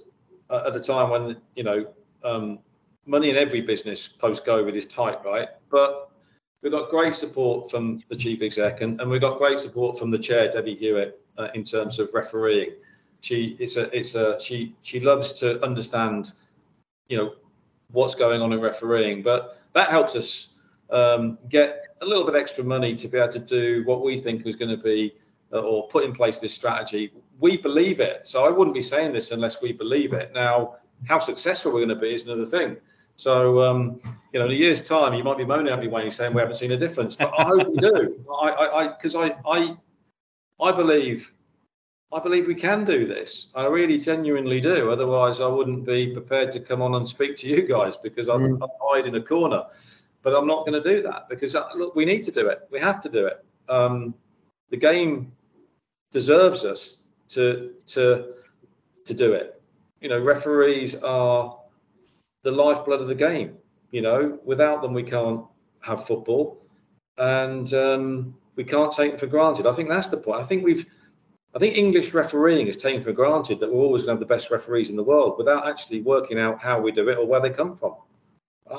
at 0.49 0.73
the 0.73 0.79
time 0.79 1.09
when 1.09 1.37
you 1.55 1.63
know 1.63 1.87
um, 2.23 2.59
money 3.05 3.29
in 3.29 3.37
every 3.37 3.61
business 3.61 4.07
post 4.07 4.45
COVID 4.45 4.73
is 4.75 4.85
tight, 4.85 5.23
right? 5.25 5.49
But 5.69 6.09
we've 6.61 6.71
got 6.71 6.89
great 6.89 7.15
support 7.15 7.69
from 7.69 8.01
the 8.09 8.15
chief 8.15 8.41
exec, 8.41 8.81
and, 8.81 8.99
and 8.99 9.09
we've 9.09 9.21
got 9.21 9.37
great 9.37 9.59
support 9.59 9.99
from 9.99 10.11
the 10.11 10.19
chair, 10.19 10.51
Debbie 10.51 10.75
Hewitt, 10.75 11.19
uh, 11.37 11.49
in 11.53 11.63
terms 11.63 11.99
of 11.99 12.13
refereeing. 12.13 12.71
She 13.21 13.55
it's 13.59 13.77
a 13.77 13.95
it's 13.97 14.15
a 14.15 14.39
she 14.39 14.75
she 14.81 14.99
loves 14.99 15.33
to 15.33 15.63
understand 15.63 16.31
you 17.07 17.17
know 17.17 17.33
what's 17.91 18.15
going 18.15 18.41
on 18.41 18.51
in 18.51 18.59
refereeing 18.59 19.23
but 19.23 19.59
that 19.73 19.89
helps 19.89 20.15
us 20.15 20.47
um, 20.89 21.37
get 21.49 21.87
a 22.01 22.05
little 22.05 22.25
bit 22.25 22.35
extra 22.35 22.63
money 22.63 22.95
to 22.95 23.07
be 23.07 23.17
able 23.17 23.31
to 23.33 23.39
do 23.39 23.83
what 23.85 24.03
we 24.03 24.19
think 24.19 24.45
is 24.45 24.55
going 24.55 24.75
to 24.75 24.83
be 24.83 25.13
uh, 25.51 25.59
or 25.59 25.87
put 25.87 26.03
in 26.03 26.13
place 26.13 26.39
this 26.39 26.53
strategy. 26.53 27.11
We 27.39 27.57
believe 27.57 27.99
it 27.99 28.27
so 28.27 28.45
i 28.45 28.49
wouldn't 28.49 28.75
be 28.75 28.81
saying 28.81 29.13
this 29.13 29.31
unless 29.31 29.61
we 29.61 29.71
believe 29.71 30.13
it. 30.13 30.31
Now 30.33 30.75
how 31.07 31.19
successful 31.19 31.71
we're 31.71 31.85
going 31.85 31.89
to 31.89 31.95
be 31.95 32.13
is 32.13 32.25
another 32.27 32.45
thing 32.45 32.77
So, 33.17 33.61
um, 33.61 33.99
you 34.33 34.39
know, 34.39 34.45
in 34.45 34.51
a 34.51 34.55
year's 34.55 34.83
time, 34.83 35.13
you 35.13 35.23
might 35.23 35.37
be 35.37 35.45
moaning 35.45 35.71
at 35.71 35.79
me, 35.79 35.87
Wayne, 35.87 36.11
saying 36.11 36.33
we 36.33 36.41
haven't 36.41 36.55
seen 36.55 36.71
a 36.71 36.77
difference. 36.77 37.15
But 37.15 37.33
I 37.37 37.43
hope 37.43 37.67
we 37.69 37.77
do. 37.77 38.25
I, 38.41 38.87
because 38.87 39.15
I, 39.15 39.27
I, 39.27 39.35
I, 39.45 39.77
I 40.61 40.71
believe, 40.73 41.31
I 42.11 42.19
believe 42.19 42.47
we 42.47 42.55
can 42.55 42.83
do 42.83 43.07
this. 43.07 43.47
I 43.55 43.65
really, 43.67 43.99
genuinely 43.99 44.59
do. 44.59 44.91
Otherwise, 44.91 45.39
I 45.39 45.47
wouldn't 45.47 45.85
be 45.85 46.11
prepared 46.11 46.51
to 46.53 46.59
come 46.59 46.81
on 46.81 46.93
and 46.95 47.07
speak 47.07 47.37
to 47.37 47.47
you 47.47 47.65
guys 47.67 47.95
because 47.95 48.27
I'm, 48.27 48.57
mm. 48.57 48.63
I'd 48.63 48.69
hide 48.81 49.05
in 49.07 49.15
a 49.15 49.21
corner. 49.21 49.65
But 50.21 50.35
I'm 50.35 50.47
not 50.47 50.65
going 50.65 50.81
to 50.81 50.95
do 50.95 51.03
that 51.03 51.29
because 51.29 51.55
uh, 51.55 51.67
look, 51.75 51.95
we 51.95 52.03
need 52.03 52.23
to 52.23 52.31
do 52.31 52.47
it. 52.47 52.67
We 52.71 52.79
have 52.79 53.01
to 53.03 53.09
do 53.09 53.27
it. 53.27 53.45
Um, 53.69 54.15
the 54.71 54.77
game 54.77 55.33
deserves 56.11 56.65
us 56.65 56.97
to 57.29 57.73
to 57.87 58.33
to 59.05 59.13
do 59.13 59.33
it. 59.33 59.61
You 60.01 60.09
know, 60.09 60.19
referees 60.19 60.95
are 60.95 61.59
the 62.45 62.51
lifeblood 62.51 63.01
of 63.01 63.07
the 63.07 63.15
game. 63.15 63.57
You 63.91 64.01
know, 64.01 64.39
without 64.45 64.81
them, 64.81 64.93
we 64.93 65.03
can't 65.03 65.45
have 65.81 66.05
football, 66.05 66.65
and 67.17 67.71
um, 67.73 68.35
we 68.55 68.63
can't 68.63 68.91
take 68.91 69.11
them 69.11 69.19
for 69.19 69.27
granted. 69.27 69.67
I 69.67 69.73
think 69.73 69.89
that's 69.89 70.09
the 70.09 70.17
point. 70.17 70.41
I 70.41 70.43
think 70.43 70.63
we've, 70.63 70.85
I 71.55 71.59
think 71.59 71.75
English 71.75 72.13
refereeing 72.13 72.67
is 72.67 72.77
taken 72.77 73.03
for 73.03 73.11
granted 73.11 73.59
that 73.59 73.71
we're 73.71 73.81
always 73.81 74.03
going 74.03 74.17
to 74.17 74.19
have 74.19 74.27
the 74.27 74.33
best 74.33 74.51
referees 74.51 74.89
in 74.89 74.95
the 74.95 75.03
world 75.03 75.35
without 75.37 75.67
actually 75.67 76.01
working 76.01 76.39
out 76.39 76.61
how 76.61 76.79
we 76.79 76.91
do 76.91 77.09
it 77.09 77.17
or 77.17 77.25
where 77.25 77.41
they 77.41 77.49
come 77.49 77.75
from. 77.75 77.95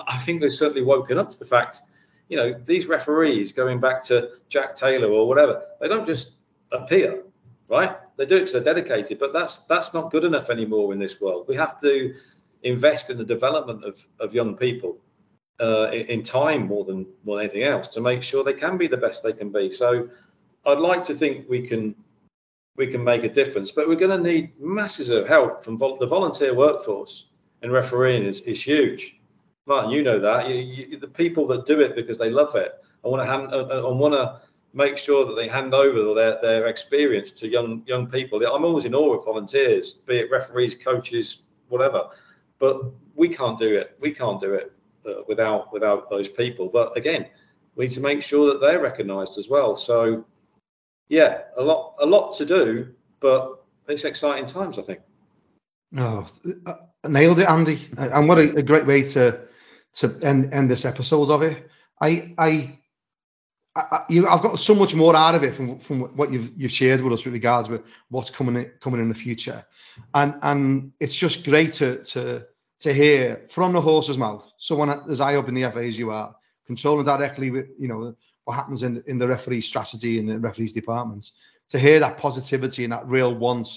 I 0.06 0.18
think 0.18 0.40
they've 0.40 0.54
certainly 0.54 0.82
woken 0.82 1.18
up 1.18 1.30
to 1.30 1.38
the 1.38 1.46
fact, 1.46 1.80
you 2.28 2.36
know, 2.36 2.54
these 2.64 2.86
referees 2.86 3.52
going 3.52 3.80
back 3.80 4.02
to 4.04 4.30
Jack 4.48 4.74
Taylor 4.74 5.08
or 5.08 5.26
whatever, 5.26 5.62
they 5.80 5.88
don't 5.88 6.06
just 6.06 6.32
appear, 6.72 7.22
right? 7.68 7.96
They 8.16 8.26
do 8.26 8.36
it 8.36 8.40
because 8.40 8.52
they're 8.52 8.74
dedicated, 8.74 9.18
but 9.18 9.32
that's 9.32 9.60
that's 9.60 9.94
not 9.94 10.10
good 10.10 10.24
enough 10.24 10.50
anymore 10.50 10.92
in 10.92 10.98
this 10.98 11.20
world. 11.20 11.46
We 11.48 11.56
have 11.56 11.80
to 11.82 12.14
invest 12.62 13.10
in 13.10 13.18
the 13.18 13.24
development 13.24 13.84
of, 13.84 14.04
of 14.20 14.34
young 14.34 14.56
people 14.56 14.98
uh, 15.60 15.90
in, 15.92 16.06
in, 16.06 16.22
time 16.22 16.66
more 16.66 16.84
than 16.84 17.06
more 17.24 17.36
than 17.36 17.44
anything 17.46 17.62
else 17.62 17.88
to 17.88 18.00
make 18.00 18.22
sure 18.22 18.44
they 18.44 18.52
can 18.52 18.76
be 18.76 18.86
the 18.86 18.96
best 18.96 19.22
they 19.22 19.32
can 19.32 19.50
be. 19.50 19.70
So 19.70 20.08
I'd 20.66 20.78
like 20.78 21.04
to 21.04 21.14
think 21.14 21.48
we 21.48 21.62
can 21.62 21.94
we 22.76 22.86
can 22.86 23.02
make 23.02 23.24
a 23.24 23.28
difference, 23.28 23.72
but 23.72 23.88
we're 23.88 23.96
going 23.96 24.22
to 24.22 24.32
need 24.32 24.52
masses 24.60 25.08
of 25.08 25.26
help 25.26 25.64
from 25.64 25.78
vol- 25.78 25.96
the 25.96 26.06
volunteer 26.06 26.54
workforce 26.54 27.26
and 27.62 27.72
refereeing 27.72 28.24
is, 28.24 28.42
is 28.42 28.62
huge. 28.62 29.18
Martin, 29.64 29.90
you 29.90 30.02
know 30.02 30.18
that 30.18 30.48
you, 30.48 30.56
you, 30.56 30.96
the 30.98 31.08
people 31.08 31.46
that 31.46 31.64
do 31.64 31.80
it 31.80 31.96
because 31.96 32.18
they 32.18 32.30
love 32.30 32.54
it. 32.54 32.74
I 33.02 33.08
want 33.08 33.22
to 33.22 33.30
hand, 33.30 33.48
I 33.54 33.80
want 33.88 34.12
to 34.12 34.40
make 34.74 34.98
sure 34.98 35.24
that 35.24 35.36
they 35.36 35.48
hand 35.48 35.72
over 35.72 36.14
their, 36.14 36.38
their 36.42 36.66
experience 36.66 37.32
to 37.32 37.48
young 37.48 37.82
young 37.86 38.08
people. 38.08 38.44
I'm 38.44 38.64
always 38.64 38.84
in 38.84 38.94
awe 38.94 39.14
of 39.14 39.24
volunteers, 39.24 39.94
be 39.94 40.16
it 40.16 40.30
referees, 40.30 40.74
coaches, 40.74 41.42
whatever 41.68 42.10
but 42.58 42.92
we 43.14 43.28
can't 43.28 43.58
do 43.58 43.76
it. 43.76 43.96
We 44.00 44.12
can't 44.12 44.40
do 44.40 44.54
it 44.54 44.72
uh, 45.06 45.22
without 45.28 45.72
without 45.72 46.10
those 46.10 46.28
people. 46.28 46.68
But 46.68 46.96
again, 46.96 47.26
we 47.74 47.86
need 47.86 47.94
to 47.94 48.00
make 48.00 48.22
sure 48.22 48.46
that 48.48 48.60
they're 48.60 48.80
recognised 48.80 49.38
as 49.38 49.48
well. 49.48 49.76
So, 49.76 50.24
yeah, 51.08 51.42
a 51.56 51.62
lot 51.62 51.96
a 52.00 52.06
lot 52.06 52.36
to 52.36 52.46
do, 52.46 52.94
but 53.20 53.64
it's 53.88 54.04
exciting 54.04 54.46
times, 54.46 54.78
I 54.78 54.82
think. 54.82 55.00
Oh, 55.96 56.26
uh, 56.66 56.74
nailed 57.08 57.38
it, 57.38 57.48
Andy! 57.48 57.88
And 57.96 58.28
what 58.28 58.38
a, 58.38 58.56
a, 58.56 58.62
great 58.62 58.86
way 58.86 59.02
to 59.10 59.40
to 59.94 60.18
end 60.22 60.52
end 60.52 60.70
this 60.70 60.84
episode 60.84 61.30
of 61.30 61.42
it. 61.42 61.70
I 62.00 62.34
I. 62.38 62.78
I, 63.76 64.04
I've 64.08 64.42
got 64.42 64.58
so 64.58 64.74
much 64.74 64.94
more 64.94 65.14
out 65.14 65.34
of 65.34 65.44
it 65.44 65.54
from, 65.54 65.78
from 65.78 66.00
what 66.16 66.32
you've 66.32 66.50
you've 66.56 66.72
shared 66.72 67.02
with 67.02 67.12
us 67.12 67.24
with 67.24 67.34
regards 67.34 67.68
with 67.68 67.82
what's 68.08 68.30
coming 68.30 68.56
in, 68.56 68.70
coming 68.80 69.00
in 69.00 69.08
the 69.08 69.14
future, 69.14 69.64
and 70.14 70.34
and 70.42 70.92
it's 70.98 71.14
just 71.14 71.44
great 71.44 71.72
to 71.74 72.02
to 72.04 72.46
to 72.78 72.92
hear 72.94 73.44
from 73.50 73.72
the 73.72 73.80
horse's 73.80 74.16
mouth, 74.16 74.50
someone 74.58 74.88
as 75.10 75.18
high 75.18 75.36
up 75.36 75.48
in 75.48 75.54
the 75.54 75.70
FA 75.70 75.80
as 75.80 75.98
you 75.98 76.10
are, 76.10 76.34
controlling 76.66 77.04
directly 77.04 77.50
with 77.50 77.66
you 77.78 77.88
know 77.88 78.14
what 78.44 78.54
happens 78.54 78.82
in 78.82 79.02
in 79.06 79.18
the 79.18 79.28
referee 79.28 79.60
strategy 79.60 80.18
and 80.18 80.28
the 80.28 80.38
referees 80.38 80.72
departments, 80.72 81.32
to 81.68 81.78
hear 81.78 82.00
that 82.00 82.16
positivity 82.16 82.84
and 82.84 82.94
that 82.94 83.06
real 83.06 83.34
want, 83.34 83.68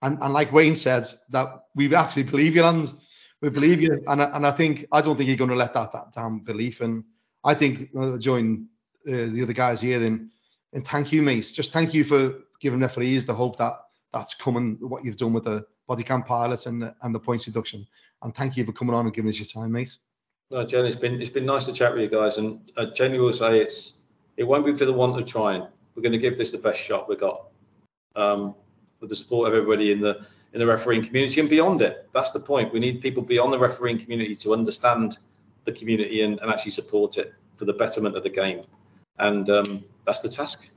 and 0.00 0.18
and 0.22 0.32
like 0.32 0.52
Wayne 0.52 0.74
said, 0.74 1.04
that 1.28 1.64
we 1.74 1.94
actually 1.94 2.22
believe 2.22 2.56
you 2.56 2.64
and 2.64 2.90
we 3.42 3.50
believe 3.50 3.82
you, 3.82 4.02
and 4.06 4.22
and 4.22 4.46
I 4.46 4.52
think 4.52 4.86
I 4.90 5.02
don't 5.02 5.18
think 5.18 5.28
you're 5.28 5.36
going 5.36 5.50
to 5.50 5.56
let 5.56 5.74
that 5.74 5.92
that 5.92 6.12
down 6.12 6.38
belief, 6.38 6.80
and 6.80 7.04
I 7.44 7.54
think 7.54 7.90
uh, 7.94 8.16
join 8.16 8.68
the 9.08 9.42
other 9.42 9.52
guys 9.52 9.80
here 9.80 10.04
and 10.04 10.30
and 10.74 10.86
thank 10.86 11.12
you, 11.12 11.22
mate. 11.22 11.50
Just 11.54 11.72
thank 11.72 11.94
you 11.94 12.04
for 12.04 12.34
giving 12.60 12.80
referees 12.80 13.24
the 13.24 13.34
hope 13.34 13.56
that 13.56 13.72
that's 14.12 14.34
coming. 14.34 14.76
What 14.80 15.04
you've 15.04 15.16
done 15.16 15.32
with 15.32 15.44
the 15.44 15.66
body 15.86 16.02
cam 16.02 16.22
pilots 16.22 16.66
and 16.66 16.82
the, 16.82 16.94
and 17.02 17.14
the 17.14 17.18
points 17.18 17.46
deduction. 17.46 17.86
And 18.22 18.34
thank 18.34 18.56
you 18.56 18.64
for 18.64 18.72
coming 18.72 18.94
on 18.94 19.06
and 19.06 19.14
giving 19.14 19.30
us 19.30 19.38
your 19.38 19.46
time, 19.46 19.72
mate. 19.72 19.96
No, 20.50 20.64
Jen, 20.64 20.86
it's 20.86 20.96
been 20.96 21.20
it's 21.20 21.30
been 21.30 21.46
nice 21.46 21.64
to 21.66 21.72
chat 21.72 21.92
with 21.92 22.02
you 22.02 22.08
guys, 22.08 22.38
and 22.38 22.70
I 22.76 22.86
genuinely 22.86 23.26
will 23.26 23.32
say 23.32 23.60
it's 23.60 23.94
it 24.36 24.44
won't 24.44 24.64
be 24.64 24.74
for 24.74 24.84
the 24.84 24.92
want 24.92 25.18
of 25.18 25.26
trying. 25.26 25.66
We're 25.94 26.02
going 26.02 26.12
to 26.12 26.18
give 26.18 26.38
this 26.38 26.52
the 26.52 26.58
best 26.58 26.80
shot 26.80 27.08
we 27.08 27.16
got, 27.16 27.48
um, 28.14 28.54
with 29.00 29.10
the 29.10 29.16
support 29.16 29.48
of 29.48 29.54
everybody 29.54 29.92
in 29.92 30.00
the 30.00 30.26
in 30.52 30.58
the 30.58 30.66
refereeing 30.66 31.04
community 31.04 31.40
and 31.40 31.50
beyond 31.50 31.82
it. 31.82 32.08
That's 32.14 32.30
the 32.30 32.40
point. 32.40 32.72
We 32.72 32.80
need 32.80 33.02
people 33.02 33.22
beyond 33.22 33.52
the 33.52 33.58
refereeing 33.58 33.98
community 33.98 34.34
to 34.36 34.54
understand 34.54 35.18
the 35.64 35.72
community 35.72 36.22
and, 36.22 36.40
and 36.40 36.50
actually 36.50 36.70
support 36.70 37.18
it 37.18 37.34
for 37.56 37.66
the 37.66 37.74
betterment 37.74 38.16
of 38.16 38.22
the 38.22 38.30
game, 38.30 38.64
and 39.18 39.48
um, 39.50 39.84
that's 40.06 40.20
the 40.20 40.28
task. 40.28 40.68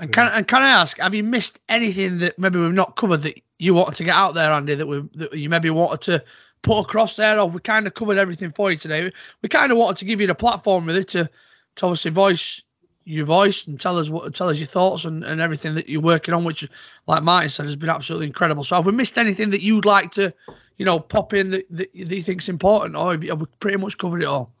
And 0.00 0.12
can 0.12 0.30
and 0.32 0.46
can 0.46 0.62
I 0.62 0.68
ask, 0.68 0.98
have 0.98 1.14
you 1.14 1.24
missed 1.24 1.60
anything 1.68 2.18
that 2.18 2.38
maybe 2.38 2.58
we've 2.58 2.72
not 2.72 2.96
covered 2.96 3.22
that 3.22 3.40
you 3.58 3.74
wanted 3.74 3.96
to 3.96 4.04
get 4.04 4.14
out 4.14 4.34
there, 4.34 4.52
Andy? 4.52 4.76
That 4.76 4.86
we 4.86 5.02
that 5.16 5.34
you 5.34 5.48
maybe 5.48 5.70
wanted 5.70 6.02
to 6.02 6.24
put 6.62 6.80
across 6.80 7.16
there, 7.16 7.38
or 7.38 7.48
we 7.48 7.60
kind 7.60 7.86
of 7.86 7.94
covered 7.94 8.18
everything 8.18 8.52
for 8.52 8.70
you 8.70 8.76
today. 8.76 9.10
We 9.42 9.48
kind 9.48 9.72
of 9.72 9.78
wanted 9.78 9.98
to 9.98 10.04
give 10.04 10.20
you 10.20 10.28
the 10.28 10.34
platform 10.34 10.86
really 10.86 11.04
to 11.04 11.28
to 11.76 11.86
obviously 11.86 12.12
voice 12.12 12.62
your 13.08 13.24
voice 13.24 13.66
and 13.66 13.80
tell 13.80 13.98
us 13.98 14.10
what 14.10 14.34
tell 14.34 14.50
us 14.50 14.58
your 14.58 14.68
thoughts 14.68 15.06
and, 15.06 15.24
and 15.24 15.40
everything 15.40 15.76
that 15.76 15.88
you're 15.88 16.00
working 16.00 16.34
on, 16.34 16.44
which, 16.44 16.68
like 17.06 17.22
Martin 17.22 17.48
said, 17.48 17.66
has 17.66 17.76
been 17.76 17.88
absolutely 17.88 18.26
incredible. 18.26 18.64
So, 18.64 18.76
have 18.76 18.86
we 18.86 18.92
missed 18.92 19.16
anything 19.16 19.50
that 19.50 19.62
you'd 19.62 19.86
like 19.86 20.12
to, 20.12 20.34
you 20.76 20.84
know, 20.84 21.00
pop 21.00 21.32
in 21.32 21.50
that, 21.50 21.66
that, 21.70 21.94
you 21.94 22.22
think's 22.22 22.50
important, 22.50 22.96
or 22.96 23.12
have, 23.12 23.22
have 23.22 23.40
we 23.40 23.46
pretty 23.60 23.78
much 23.78 23.96
covered 23.96 24.22
it 24.22 24.26
all? 24.26 24.52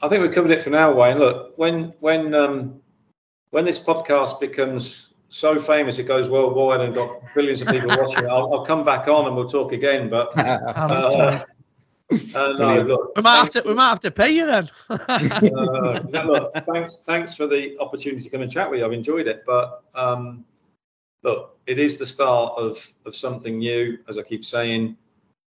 I 0.00 0.08
think 0.08 0.22
we've 0.22 0.32
covered 0.32 0.52
it 0.52 0.62
for 0.62 0.70
now, 0.70 0.92
Wayne. 0.92 1.18
Look, 1.18 1.54
when 1.56 1.94
when 2.00 2.34
um, 2.34 2.80
when 3.50 3.64
this 3.64 3.78
podcast 3.78 4.38
becomes 4.38 5.08
so 5.30 5.58
famous 5.58 5.98
it 5.98 6.04
goes 6.04 6.28
worldwide 6.30 6.80
and 6.80 6.94
got 6.94 7.20
billions 7.34 7.60
of 7.60 7.68
people 7.68 7.88
watching 7.98 8.24
it, 8.24 8.28
I'll, 8.28 8.52
I'll, 8.52 8.64
come 8.64 8.84
back 8.84 9.08
on 9.08 9.26
and 9.26 9.36
we'll 9.36 9.48
talk 9.48 9.72
again. 9.72 10.08
But 10.08 10.30
uh, 10.38 11.44
uh, 12.10 12.52
no, 12.58 12.82
look, 12.82 13.16
we 13.16 13.22
might 13.22 13.36
have 13.36 13.50
to 13.50 13.62
we 13.66 13.74
might 13.74 13.88
have 13.88 14.00
to 14.00 14.10
pay 14.10 14.30
you 14.30 14.46
then. 14.46 14.70
uh, 14.90 16.00
look, 16.24 16.52
thanks 16.72 16.98
thanks 16.98 17.34
for 17.34 17.46
the 17.46 17.76
opportunity 17.80 18.22
to 18.22 18.30
come 18.30 18.42
and 18.42 18.50
chat 18.50 18.70
with 18.70 18.80
you. 18.80 18.86
I've 18.86 18.92
enjoyed 18.92 19.26
it, 19.26 19.42
but 19.44 19.82
um, 19.94 20.44
look, 21.22 21.58
it 21.66 21.78
is 21.78 21.98
the 21.98 22.06
start 22.06 22.54
of 22.56 22.88
of 23.04 23.16
something 23.16 23.58
new, 23.58 23.98
as 24.08 24.16
I 24.16 24.22
keep 24.22 24.44
saying. 24.44 24.96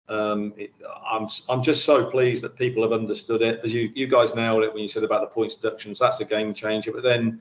Um, 0.08 0.54
it, 0.56 0.72
I'm 1.06 1.28
I'm 1.48 1.62
just 1.62 1.84
so 1.84 2.06
pleased 2.06 2.42
that 2.44 2.56
people 2.56 2.82
have 2.82 2.92
understood 2.92 3.42
it. 3.42 3.60
As 3.64 3.72
you 3.72 3.90
you 3.94 4.06
guys 4.06 4.34
nailed 4.34 4.64
it 4.64 4.72
when 4.72 4.82
you 4.82 4.88
said 4.88 5.04
about 5.04 5.20
the 5.20 5.26
points 5.26 5.56
deductions, 5.56 5.98
that's 5.98 6.20
a 6.20 6.24
game 6.24 6.54
changer. 6.54 6.92
But 6.92 7.02
then 7.02 7.40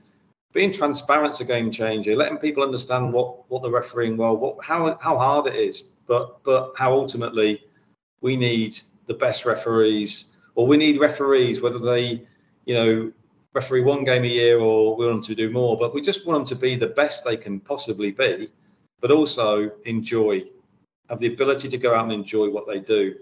being 0.53 0.71
transparent 0.71 1.35
is 1.35 1.41
a 1.41 1.45
game 1.45 1.71
changer, 1.71 2.15
letting 2.15 2.37
people 2.37 2.63
understand 2.63 3.13
what 3.13 3.49
what 3.49 3.61
the 3.61 3.71
refereeing 3.71 4.17
well, 4.17 4.35
what 4.35 4.63
how 4.63 4.97
how 5.01 5.17
hard 5.17 5.47
it 5.47 5.55
is, 5.55 5.81
but 6.07 6.43
but 6.43 6.73
how 6.77 6.93
ultimately 6.93 7.63
we 8.21 8.35
need 8.35 8.77
the 9.05 9.13
best 9.13 9.45
referees, 9.45 10.25
or 10.55 10.67
we 10.67 10.77
need 10.77 10.99
referees 10.99 11.61
whether 11.61 11.79
they, 11.79 12.21
you 12.65 12.73
know, 12.73 13.11
referee 13.53 13.81
one 13.81 14.03
game 14.03 14.23
a 14.23 14.27
year 14.27 14.59
or 14.59 14.95
we 14.95 15.05
want 15.05 15.23
them 15.23 15.35
to 15.35 15.35
do 15.35 15.49
more, 15.49 15.77
but 15.77 15.93
we 15.93 16.01
just 16.01 16.25
want 16.27 16.39
them 16.39 16.57
to 16.57 16.61
be 16.61 16.75
the 16.75 16.87
best 16.87 17.25
they 17.25 17.37
can 17.37 17.59
possibly 17.59 18.11
be, 18.11 18.49
but 19.01 19.11
also 19.11 19.71
enjoy, 19.85 20.43
have 21.09 21.19
the 21.19 21.27
ability 21.27 21.69
to 21.69 21.77
go 21.77 21.95
out 21.95 22.03
and 22.03 22.13
enjoy 22.13 22.49
what 22.49 22.67
they 22.67 22.79
do 22.79 23.15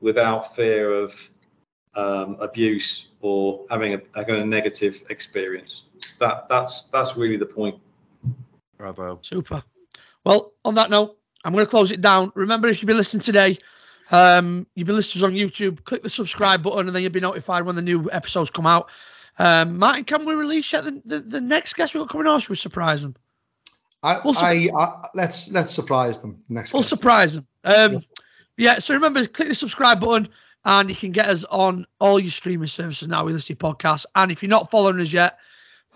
without 0.00 0.54
fear 0.54 0.92
of 0.92 1.30
um, 1.94 2.36
abuse 2.40 3.08
or 3.20 3.64
having 3.70 3.94
a, 3.94 4.00
having 4.14 4.36
a 4.36 4.44
negative 4.44 5.04
experience 5.08 5.84
that 6.18 6.48
that's 6.48 6.84
that's 6.84 7.16
really 7.16 7.36
the 7.36 7.46
point. 7.46 7.80
Bravo. 8.78 9.18
Super. 9.22 9.62
Well, 10.24 10.52
on 10.64 10.74
that 10.74 10.90
note, 10.90 11.18
I'm 11.44 11.52
going 11.52 11.64
to 11.64 11.70
close 11.70 11.90
it 11.92 12.00
down. 12.00 12.32
Remember, 12.34 12.68
if 12.68 12.82
you've 12.82 12.86
been 12.86 12.96
listening 12.96 13.22
today, 13.22 13.58
um, 14.10 14.66
you've 14.74 14.86
been 14.86 14.96
listening 14.96 15.24
on 15.24 15.32
YouTube, 15.32 15.84
click 15.84 16.02
the 16.02 16.10
subscribe 16.10 16.62
button, 16.62 16.86
and 16.86 16.94
then 16.94 17.02
you'll 17.02 17.12
be 17.12 17.20
notified 17.20 17.64
when 17.64 17.76
the 17.76 17.82
new 17.82 18.10
episodes 18.10 18.50
come 18.50 18.66
out. 18.66 18.90
Um, 19.38 19.78
Martin, 19.78 20.04
can 20.04 20.24
we 20.24 20.34
release 20.34 20.72
yet 20.72 20.84
the, 20.84 21.02
the, 21.04 21.20
the 21.20 21.40
next 21.40 21.74
guest 21.74 21.94
we've 21.94 22.02
got 22.02 22.10
coming 22.10 22.26
on? 22.26 22.40
Should 22.40 22.50
we 22.50 22.56
surprise 22.56 23.02
them? 23.02 23.14
I, 24.06 24.20
we'll 24.24 24.38
I, 24.38 24.68
I, 24.76 25.08
let's 25.14 25.50
let's 25.50 25.72
surprise 25.72 26.22
them 26.22 26.42
next. 26.48 26.72
We'll 26.72 26.82
guest. 26.82 26.90
surprise 26.90 27.34
them. 27.34 27.46
Um, 27.64 27.92
yeah. 27.92 28.00
yeah. 28.56 28.78
So 28.78 28.94
remember, 28.94 29.26
click 29.26 29.48
the 29.48 29.54
subscribe 29.54 30.00
button, 30.00 30.28
and 30.64 30.88
you 30.88 30.96
can 30.96 31.12
get 31.12 31.28
us 31.28 31.44
on 31.44 31.86
all 31.98 32.18
your 32.18 32.30
streaming 32.30 32.68
services 32.68 33.08
now. 33.08 33.24
We 33.24 33.32
list 33.32 33.48
your 33.48 33.56
podcast, 33.56 34.06
and 34.14 34.30
if 34.30 34.42
you're 34.42 34.50
not 34.50 34.70
following 34.70 35.00
us 35.00 35.12
yet, 35.12 35.38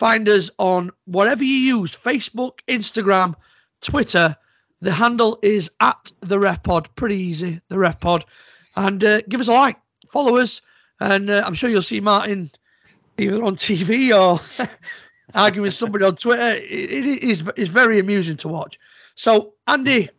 Find 0.00 0.26
us 0.30 0.50
on 0.58 0.92
whatever 1.04 1.44
you 1.44 1.54
use 1.54 1.94
Facebook, 1.94 2.60
Instagram, 2.66 3.34
Twitter. 3.82 4.34
The 4.80 4.92
handle 4.92 5.38
is 5.42 5.70
at 5.78 6.10
the 6.20 6.38
Ref 6.38 6.62
Pod. 6.62 6.88
Pretty 6.96 7.18
easy, 7.18 7.60
the 7.68 7.78
Ref 7.78 8.00
Pod. 8.00 8.24
And 8.74 9.04
uh, 9.04 9.20
give 9.28 9.42
us 9.42 9.48
a 9.48 9.52
like. 9.52 9.76
follow 10.08 10.38
us, 10.38 10.62
and 11.00 11.28
uh, 11.28 11.42
I'm 11.44 11.52
sure 11.52 11.68
you'll 11.68 11.82
see 11.82 12.00
Martin 12.00 12.50
either 13.18 13.44
on 13.44 13.56
TV 13.56 14.18
or 14.18 14.40
arguing 15.34 15.62
with 15.62 15.74
somebody 15.74 16.04
on 16.04 16.16
Twitter. 16.16 16.56
It, 16.56 16.92
it 16.92 17.22
is 17.22 17.44
it's 17.56 17.70
very 17.70 17.98
amusing 17.98 18.36
to 18.38 18.48
watch. 18.48 18.78
So 19.14 19.54
Andy, 19.66 20.10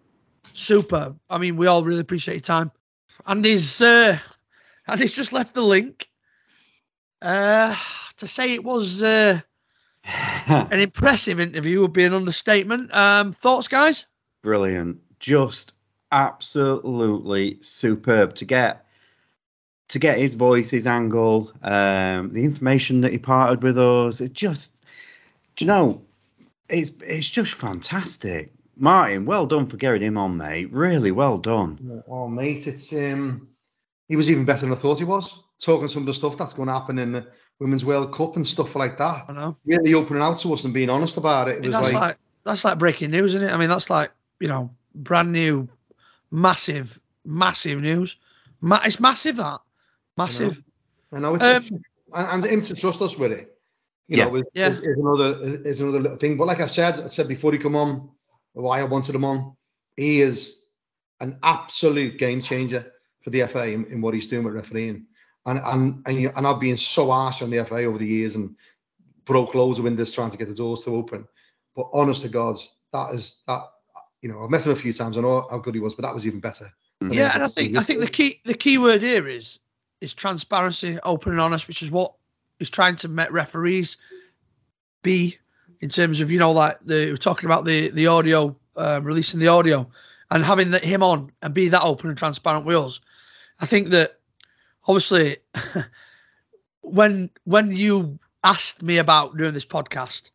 super. 0.43 1.16
I 1.30 1.38
mean, 1.38 1.57
we 1.57 1.68
all 1.68 1.84
really 1.84 2.01
appreciate 2.01 2.36
your 2.36 2.41
time. 2.41 2.72
Andy's 3.26 3.82
uh, 3.82 4.18
Andy's 4.88 5.14
just 5.14 5.34
left 5.34 5.53
the 5.53 5.62
link. 5.62 6.07
Uh, 7.22 7.76
to 8.18 8.28
say 8.28 8.53
it 8.53 8.64
was 8.64 9.03
uh, 9.03 9.39
an 10.47 10.80
impressive 10.80 11.39
interview 11.39 11.82
would 11.82 11.93
be 11.93 12.05
an 12.05 12.14
understatement. 12.14 12.93
Um, 12.93 13.34
thoughts, 13.34 13.68
guys? 13.68 14.05
Brilliant. 14.41 15.01
Just 15.20 15.74
absolutely 16.12 17.59
superb 17.62 18.36
to 18.36 18.45
get 18.45 18.86
to 19.89 19.99
get 19.99 20.18
his 20.18 20.36
voice, 20.36 20.70
his 20.70 20.88
angle, 20.88 21.51
um, 21.62 22.32
the 22.32 22.45
information 22.45 23.01
that 23.01 23.12
he 23.12 23.18
parted 23.18 23.62
with 23.62 23.78
us. 23.78 24.22
It 24.22 24.32
just, 24.32 24.72
do 25.62 25.66
you 25.66 25.72
know, 25.72 26.05
it's 26.68 26.91
it's 27.05 27.30
just 27.30 27.53
fantastic. 27.53 28.51
Martin, 28.76 29.26
well 29.26 29.45
done 29.45 29.68
for 29.68 29.78
getting 29.78 30.01
him 30.01 30.18
on, 30.18 30.38
mate. 30.38 30.72
Really 30.72 31.12
well 31.12 31.38
done. 31.38 32.03
Oh, 32.07 32.28
mate, 32.28 32.66
it's 32.66 32.91
um, 32.93 33.49
he 34.07 34.16
was 34.16 34.32
even 34.32 34.45
better 34.45 34.62
than 34.62 34.74
I 34.74 34.76
thought 34.76 34.97
he 34.97 35.05
was. 35.05 35.39
Talking 35.59 35.88
some 35.88 36.03
of 36.03 36.07
the 36.07 36.16
stuff 36.16 36.36
that's 36.36 36.53
going 36.53 36.68
to 36.68 36.74
happen 36.74 36.97
in 36.97 37.12
the 37.12 37.28
Women's 37.59 37.86
World 37.86 38.12
Cup 38.16 38.38
and 38.38 38.47
stuff 38.47 38.76
like 38.76 38.97
that. 38.97 39.26
I 39.30 39.34
know. 39.34 39.57
Really 39.64 39.93
opening 39.93 40.24
out 40.24 40.39
to 40.39 40.53
us 40.53 40.64
and 40.64 40.74
being 40.74 40.89
honest 40.89 41.18
about 41.18 41.47
it. 41.47 41.57
It 41.57 41.66
was 41.66 41.74
that's 41.74 41.93
like, 41.93 42.01
like 42.01 42.18
that's 42.43 42.66
like 42.66 42.80
breaking 42.80 43.12
news, 43.12 43.36
isn't 43.36 43.47
it? 43.47 43.53
I 43.53 43.57
mean, 43.57 43.70
that's 43.70 43.91
like 43.91 44.12
you 44.39 44.47
know, 44.47 44.72
brand 44.95 45.32
new, 45.32 45.70
massive, 46.32 46.99
massive 47.24 47.80
news. 47.80 48.18
Ma- 48.62 48.82
it's 48.84 48.99
massive 48.99 49.36
that 49.36 49.62
massive. 50.18 50.59
I 51.14 51.20
know 51.20 51.36
it's, 51.36 51.43
Um, 51.43 51.55
it's 51.57 51.70
and, 51.70 51.86
and 52.14 52.45
him 52.45 52.62
to 52.64 52.76
trust 52.76 53.01
us 53.01 53.16
with 53.16 53.32
it. 53.32 53.51
You 54.12 54.18
Yeah. 54.18 54.26
know, 54.26 54.36
is, 54.36 54.43
Yeah. 54.53 54.68
is, 54.68 54.78
is 54.80 54.97
another 54.97 55.39
is 55.41 55.80
another 55.80 56.01
little 56.01 56.18
thing. 56.18 56.36
But 56.36 56.45
like 56.47 56.59
I 56.59 56.68
said, 56.68 56.99
I 56.99 57.07
said 57.07 57.30
before 57.30 57.53
he 57.53 57.57
come 57.57 57.78
on, 57.78 58.09
why 58.51 58.82
I 58.82 58.84
wanted 58.84 59.16
him 59.16 59.24
on, 59.24 59.55
he 59.95 60.20
is 60.20 60.62
an 61.22 61.39
absolute 61.41 62.18
game 62.20 62.41
changer 62.41 62.91
for 63.22 63.30
the 63.30 63.47
FA 63.47 63.68
in, 63.68 63.86
in 63.86 64.01
what 64.01 64.14
he's 64.14 64.28
doing 64.28 64.43
with 64.43 64.53
refereeing. 64.55 65.05
And 65.45 65.59
and 65.64 66.03
and, 66.05 66.22
you- 66.22 66.34
and 66.36 66.45
I've 66.45 66.59
been 66.59 66.76
so 66.76 67.09
harsh 67.09 67.41
on 67.41 67.51
the 67.51 67.64
FA 67.64 67.86
over 67.86 67.97
the 67.97 68.05
years 68.05 68.36
and 68.36 68.57
broke 69.24 69.55
loads 69.55 69.80
of 69.80 69.86
windows 69.86 70.12
trying 70.12 70.32
to 70.32 70.38
get 70.38 70.49
the 70.49 70.55
doors 70.55 70.82
to 70.84 70.93
open. 70.93 71.26
But 71.74 71.88
honest 71.93 72.24
to 72.24 72.28
God, 72.30 72.57
that 72.91 73.14
is 73.16 73.41
that. 73.47 73.62
You 74.22 74.30
know, 74.30 74.43
I've 74.43 74.51
met 74.51 74.66
him 74.66 74.72
a 74.74 74.76
few 74.76 74.93
times. 74.93 75.18
I 75.18 75.22
know 75.22 75.47
how 75.49 75.57
good 75.57 75.74
he 75.74 75.80
was, 75.82 75.95
but 75.95 76.03
that 76.03 76.14
was 76.14 76.28
even 76.28 76.41
better. 76.41 76.68
than 76.99 77.14
Yeah, 77.14 77.32
and 77.34 77.43
I 77.43 77.47
think 77.47 77.76
I 77.78 77.82
think 77.82 78.01
the 78.01 78.07
key 78.07 78.39
the 78.45 78.53
key 78.53 78.78
word 78.78 79.01
here 79.01 79.28
is 79.28 79.57
is 80.01 80.14
transparency, 80.14 80.99
open 81.01 81.32
and 81.32 81.41
honest, 81.41 81.68
which 81.68 81.82
is 81.82 81.89
what 81.89 82.14
he's 82.62 82.70
trying 82.70 82.95
to 82.95 83.07
make 83.07 83.32
referees 83.32 83.97
be 85.01 85.39
in 85.80 85.89
terms 85.89 86.22
of 86.22 86.30
you 86.30 86.38
know 86.38 86.51
like 86.51 86.78
the 86.86 87.09
we're 87.09 87.18
talking 87.18 87.47
about 87.47 87.66
the 87.66 87.89
the 87.89 88.05
audio 88.05 88.55
uh, 88.76 89.01
releasing 89.03 89.39
the 89.39 89.47
audio 89.47 89.89
and 90.30 90.45
having 90.45 90.72
that 90.72 90.84
him 90.84 91.01
on 91.01 91.32
and 91.41 91.55
be 91.55 91.70
that 91.70 91.82
open 91.82 92.09
and 92.09 92.18
transparent 92.20 92.68
with 92.68 92.78
us. 92.78 92.99
I 93.59 93.66
think 93.66 93.89
that 93.89 94.20
obviously 94.88 95.38
when 96.82 97.32
when 97.45 97.72
you 97.72 98.20
asked 98.43 98.84
me 98.84 98.99
about 98.99 99.36
doing 99.36 99.55
this 99.55 99.66
podcast, 99.66 100.30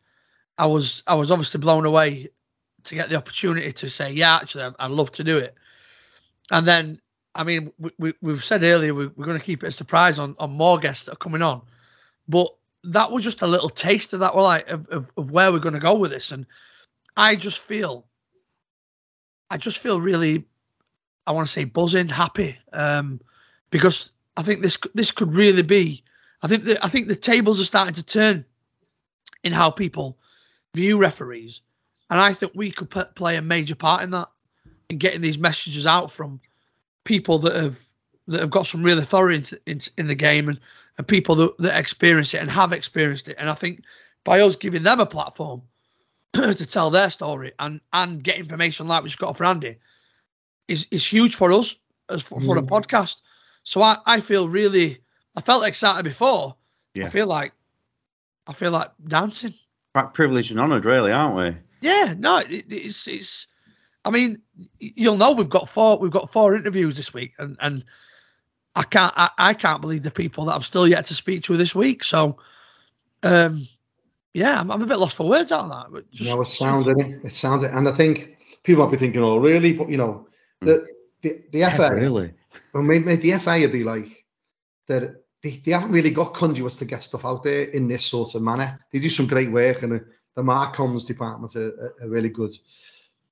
I 0.57 0.65
was 0.65 1.03
I 1.07 1.15
was 1.15 1.31
obviously 1.31 1.61
blown 1.61 1.85
away 1.85 2.27
to 2.83 2.95
get 2.95 3.09
the 3.09 3.15
opportunity 3.15 3.71
to 3.71 3.89
say 3.89 4.11
yeah 4.11 4.35
actually 4.35 4.65
I'd, 4.65 4.75
I'd 4.79 4.91
love 4.91 5.13
to 5.13 5.23
do 5.23 5.37
it 5.37 5.55
and 6.51 6.67
then 6.67 6.99
I 7.33 7.45
mean 7.45 7.71
we, 7.79 7.91
we, 7.97 8.13
we've 8.21 8.43
said 8.43 8.63
earlier 8.63 8.93
we, 8.93 9.07
we're 9.07 9.25
going 9.25 9.39
to 9.39 9.45
keep 9.45 9.63
it 9.63 9.67
a 9.67 9.71
surprise 9.71 10.19
on, 10.19 10.35
on 10.39 10.51
more 10.51 10.77
guests 10.77 11.05
that 11.05 11.13
are 11.13 11.17
coming 11.17 11.41
on 11.41 11.61
but 12.27 12.47
that 12.83 13.11
was 13.11 13.23
just 13.23 13.41
a 13.41 13.47
little 13.47 13.69
taste 13.69 14.13
of 14.13 14.21
that 14.21 14.35
we're 14.35 14.41
like 14.41 14.67
of, 14.67 14.87
of, 14.89 15.11
of 15.17 15.31
where 15.31 15.51
we're 15.51 15.59
going 15.59 15.73
to 15.73 15.79
go 15.79 15.95
with 15.95 16.11
this. 16.11 16.31
And 16.31 16.45
I 17.15 17.35
just 17.35 17.59
feel 17.59 18.05
I 19.49 19.57
just 19.57 19.77
feel 19.77 19.99
really 19.99 20.45
I 21.25 21.31
want 21.31 21.47
to 21.47 21.53
say 21.53 21.65
buzzing 21.65 22.09
happy 22.09 22.57
um, 22.71 23.19
because 23.69 24.11
I 24.35 24.43
think 24.43 24.61
this 24.61 24.77
this 24.93 25.11
could 25.11 25.35
really 25.35 25.63
be 25.63 26.03
I 26.41 26.47
think 26.47 26.65
the 26.65 26.83
I 26.83 26.87
think 26.89 27.07
the 27.07 27.15
tables 27.15 27.59
are 27.59 27.65
starting 27.65 27.95
to 27.95 28.03
turn 28.03 28.45
in 29.43 29.51
how 29.51 29.69
people 29.69 30.17
view 30.73 30.97
referees. 30.97 31.61
And 32.09 32.19
I 32.19 32.33
think 32.33 32.53
we 32.55 32.71
could 32.71 32.89
p- 32.89 33.01
play 33.15 33.35
a 33.35 33.41
major 33.41 33.75
part 33.75 34.03
in 34.03 34.11
that 34.11 34.29
in 34.89 34.97
getting 34.97 35.21
these 35.21 35.37
messages 35.37 35.85
out 35.85 36.11
from 36.11 36.39
people 37.03 37.39
that 37.39 37.55
have 37.55 37.83
that 38.27 38.41
have 38.41 38.49
got 38.49 38.67
some 38.67 38.83
real 38.83 38.99
authority 38.99 39.57
in, 39.65 39.73
in, 39.73 39.81
in 39.97 40.07
the 40.07 40.15
game. 40.15 40.49
And, 40.49 40.59
and 40.97 41.07
people 41.07 41.35
that, 41.35 41.57
that 41.59 41.79
experience 41.79 42.33
it 42.33 42.41
and 42.41 42.49
have 42.49 42.73
experienced 42.73 43.27
it. 43.29 43.35
And 43.39 43.49
I 43.49 43.53
think 43.53 43.83
by 44.23 44.41
us 44.41 44.55
giving 44.55 44.83
them 44.83 44.99
a 44.99 45.05
platform 45.05 45.61
to 46.33 46.65
tell 46.65 46.89
their 46.89 47.09
story 47.09 47.53
and 47.59 47.81
and 47.93 48.23
get 48.23 48.37
information 48.37 48.87
like 48.87 49.03
we 49.03 49.09
just 49.09 49.19
got 49.19 49.29
off 49.29 49.39
Randy 49.39 49.77
is 50.67 50.87
is 50.91 51.05
huge 51.05 51.35
for 51.35 51.51
us 51.53 51.75
as 52.09 52.21
for, 52.21 52.39
for 52.41 52.57
a 52.57 52.61
Mm. 52.61 52.67
podcast. 52.69 53.21
So 53.63 53.81
I, 53.81 53.97
I 54.05 54.19
feel 54.21 54.47
really 54.49 54.99
I 55.35 55.41
felt 55.41 55.65
excited 55.65 56.03
before. 56.03 56.55
Yeah. 56.93 57.05
I 57.05 57.09
feel 57.09 57.27
like 57.27 57.53
I 58.47 58.53
feel 58.53 58.71
like 58.71 58.91
dancing. 59.07 59.53
Quite 59.93 60.13
privileged 60.13 60.51
and 60.51 60.59
honoured, 60.59 60.85
really, 60.85 61.11
aren't 61.11 61.35
we? 61.35 61.61
Yeah, 61.81 62.13
no, 62.17 62.37
it, 62.37 62.65
it's 62.69 63.07
it's. 63.07 63.47
I 64.05 64.09
mean, 64.09 64.41
you'll 64.79 65.17
know 65.17 65.33
we've 65.33 65.49
got 65.49 65.69
four 65.69 65.97
we've 65.99 66.11
got 66.11 66.31
four 66.31 66.55
interviews 66.55 66.95
this 66.97 67.13
week, 67.13 67.33
and 67.39 67.57
and 67.59 67.83
I 68.77 68.83
can't 68.83 69.13
I, 69.17 69.29
I 69.37 69.53
can't 69.55 69.81
believe 69.81 70.03
the 70.03 70.11
people 70.11 70.45
that 70.45 70.55
I've 70.55 70.65
still 70.65 70.87
yet 70.87 71.07
to 71.07 71.15
speak 71.15 71.43
to 71.43 71.57
this 71.57 71.73
week. 71.73 72.03
So, 72.03 72.37
um, 73.23 73.67
yeah, 74.35 74.59
I'm, 74.59 74.69
I'm 74.69 74.83
a 74.83 74.85
bit 74.85 74.99
lost 74.99 75.15
for 75.15 75.27
words 75.27 75.51
out 75.51 75.65
of 75.65 75.69
that. 75.71 75.87
But 75.91 76.11
just, 76.11 76.29
No, 76.29 76.41
it 76.41 76.47
sounds 76.47 76.85
it. 76.85 76.97
It 77.23 77.31
sounds 77.31 77.63
it, 77.63 77.71
and 77.73 77.89
I 77.89 77.91
think 77.91 78.37
people 78.61 78.85
might 78.85 78.91
be 78.91 78.97
thinking, 78.97 79.23
"Oh, 79.23 79.37
really?" 79.37 79.73
But 79.73 79.89
you 79.89 79.97
know, 79.97 80.27
the 80.61 80.85
the, 81.23 81.41
the 81.51 81.65
FA, 81.71 81.89
really. 81.95 82.33
well, 82.71 82.83
maybe 82.83 83.15
the 83.15 83.39
FA 83.39 83.59
would 83.61 83.71
be 83.71 83.83
like 83.83 84.25
that. 84.87 85.23
They, 85.41 85.51
they 85.51 85.71
haven't 85.71 85.91
really 85.91 86.11
got 86.11 86.33
conduits 86.33 86.77
to 86.77 86.85
get 86.85 87.01
stuff 87.01 87.25
out 87.25 87.43
there 87.43 87.63
in 87.63 87.87
this 87.87 88.05
sort 88.05 88.35
of 88.35 88.43
manner. 88.43 88.79
They 88.91 88.99
do 88.99 89.09
some 89.09 89.27
great 89.27 89.51
work, 89.51 89.81
and 89.81 89.91
the, 89.91 90.05
the 90.35 90.43
Marcoms 90.43 91.05
department 91.05 91.55
are, 91.55 91.67
are, 91.67 91.95
are 92.01 92.09
really 92.09 92.29
good. 92.29 92.53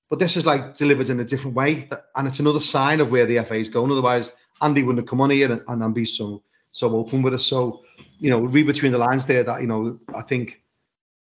But 0.10 0.20
this 0.20 0.38
is 0.38 0.46
like 0.46 0.76
delivered 0.76 1.10
in 1.10 1.20
a 1.20 1.24
different 1.24 1.56
way, 1.56 1.88
that, 1.90 2.06
and 2.16 2.28
it's 2.28 2.40
another 2.40 2.60
sign 2.60 3.00
of 3.00 3.12
where 3.12 3.26
the 3.26 3.44
FA 3.44 3.56
is 3.56 3.70
going. 3.70 3.92
Otherwise, 3.92 4.32
Andy 4.62 4.84
wouldn't 4.84 5.04
have 5.04 5.10
come 5.10 5.22
on 5.22 5.30
here 5.30 5.52
and, 5.52 5.62
and, 5.68 5.84
and 5.84 5.94
be 5.94 6.06
so 6.06 6.44
so 6.72 6.96
open 6.98 7.22
with 7.22 7.34
us. 7.34 7.46
So, 7.46 7.84
you 8.20 8.30
know, 8.30 8.40
read 8.40 8.68
between 8.68 8.92
the 8.92 8.98
lines 8.98 9.26
there 9.26 9.44
that 9.44 9.62
you 9.62 9.68
know, 9.68 9.98
I 10.14 10.22
think 10.22 10.62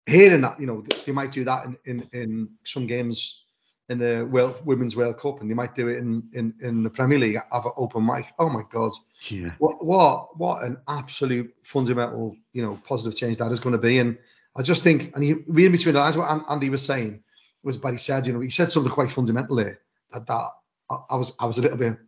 hearing 0.06 0.40
that, 0.42 0.58
you 0.60 0.66
know, 0.66 0.82
they 1.06 1.12
might 1.12 1.32
do 1.32 1.44
that 1.44 1.66
in 1.66 1.76
in, 1.84 2.08
in 2.12 2.48
some 2.64 2.86
games 2.86 3.44
in 3.90 3.98
the 3.98 4.26
World 4.30 4.64
Women's 4.64 4.96
World 4.96 5.18
Cup, 5.18 5.40
and 5.40 5.50
they 5.50 5.54
might 5.54 5.74
do 5.74 5.88
it 5.88 5.98
in 5.98 6.22
in, 6.32 6.54
in 6.60 6.82
the 6.82 6.90
Premier 6.90 7.18
League. 7.18 7.38
Have 7.52 7.66
an 7.66 7.72
open 7.76 8.06
mic. 8.06 8.26
Oh 8.38 8.48
my 8.48 8.62
God, 8.70 8.92
Yeah. 9.28 9.50
what 9.58 9.84
what 9.84 10.38
what 10.38 10.62
an 10.62 10.78
absolute 10.88 11.54
fundamental, 11.62 12.36
you 12.52 12.62
know, 12.62 12.80
positive 12.86 13.18
change 13.18 13.38
that 13.38 13.52
is 13.52 13.60
going 13.60 13.74
to 13.74 13.78
be. 13.78 13.98
And 13.98 14.16
I 14.56 14.62
just 14.62 14.82
think, 14.82 15.14
and 15.14 15.22
he 15.24 15.34
reading 15.46 15.72
between 15.72 15.94
the 15.94 16.00
lines, 16.00 16.16
what 16.16 16.44
Andy 16.48 16.70
was 16.70 16.84
saying 16.84 17.22
was, 17.62 17.76
but 17.76 17.92
he 17.92 17.98
said, 17.98 18.26
you 18.26 18.32
know, 18.32 18.40
he 18.40 18.50
said 18.50 18.70
something 18.72 18.92
quite 18.92 19.10
fundamental 19.10 19.56
there 19.56 19.80
that 20.12 20.26
that 20.26 20.48
I, 20.90 20.96
I 21.10 21.16
was 21.16 21.32
I 21.38 21.46
was 21.46 21.58
a 21.58 21.62
little 21.62 21.76
bit 21.78 21.98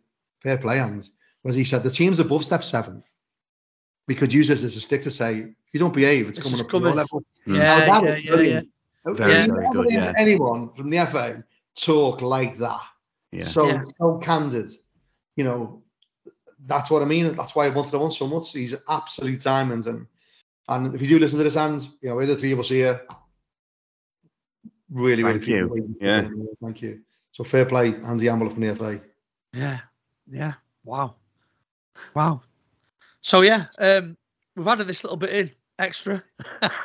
fair 0.41 0.57
play, 0.57 0.79
and 0.79 1.07
was 1.43 1.55
he 1.55 1.63
said 1.63 1.83
the 1.83 1.91
teams 1.91 2.19
above 2.19 2.45
step 2.45 2.63
seven. 2.63 3.03
We 4.07 4.15
could 4.15 4.33
use 4.33 4.47
this 4.47 4.63
as 4.63 4.77
a 4.77 4.81
stick 4.81 5.03
to 5.03 5.11
say, 5.11 5.39
if 5.39 5.73
you 5.73 5.79
don't 5.79 5.93
behave, 5.93 6.29
it's 6.29 6.37
This 6.37 6.45
coming 6.45 6.59
is 6.59 6.61
up 6.61 6.69
to 6.69 6.79
your 6.79 6.93
level. 6.93 7.23
Hmm. 7.45 7.55
yeah, 7.55 7.85
Now, 7.85 8.01
that 8.01 8.23
yeah, 8.23 8.35
yeah, 8.35 8.41
yeah. 8.41 8.61
Very, 9.05 9.35
You've 9.35 9.55
very 9.55 9.69
good, 9.71 9.91
yeah. 9.91 10.13
Anyone 10.17 10.73
from 10.73 10.89
the 10.89 11.05
FA 11.05 11.43
talk 11.75 12.21
like 12.21 12.57
that? 12.57 12.81
Yeah. 13.31 13.43
So 13.45 13.67
Yeah. 13.67 13.83
so 13.99 14.17
candid, 14.17 14.69
you 15.35 15.43
know. 15.43 15.83
That's 16.65 16.89
what 16.89 17.01
I 17.01 17.05
mean. 17.05 17.35
That's 17.35 17.55
why 17.55 17.65
I 17.65 17.69
wanted 17.69 17.93
him 17.93 18.01
on 18.01 18.11
so 18.11 18.27
much. 18.27 18.51
He's 18.51 18.75
absolute 18.89 19.41
diamonds, 19.41 19.87
and 19.87 20.07
and 20.67 20.93
if 20.95 21.01
you 21.01 21.07
do 21.07 21.19
listen 21.19 21.37
to 21.37 21.43
this, 21.43 21.53
hands, 21.55 21.95
you 22.01 22.09
know, 22.09 22.15
we're 22.15 22.25
the 22.25 22.35
three 22.35 22.51
of 22.51 22.59
us 22.59 22.67
here. 22.69 23.05
Really, 24.89 25.23
Thank 25.23 25.45
really 25.45 25.53
you. 25.53 25.95
Yeah. 26.01 26.27
thank 26.61 26.81
you. 26.81 27.01
So 27.31 27.43
fair 27.43 27.65
play, 27.65 27.95
Andy 28.03 28.27
Ambler 28.27 28.49
from 28.49 28.65
the 28.65 28.75
FA. 28.75 29.01
Yeah, 29.53 29.79
yeah. 30.29 30.53
Wow, 30.83 31.15
wow. 32.13 32.41
So 33.21 33.41
yeah, 33.41 33.65
um, 33.79 34.17
we've 34.55 34.67
added 34.67 34.87
this 34.87 35.03
little 35.03 35.17
bit 35.17 35.29
in 35.31 35.51
extra. 35.79 36.23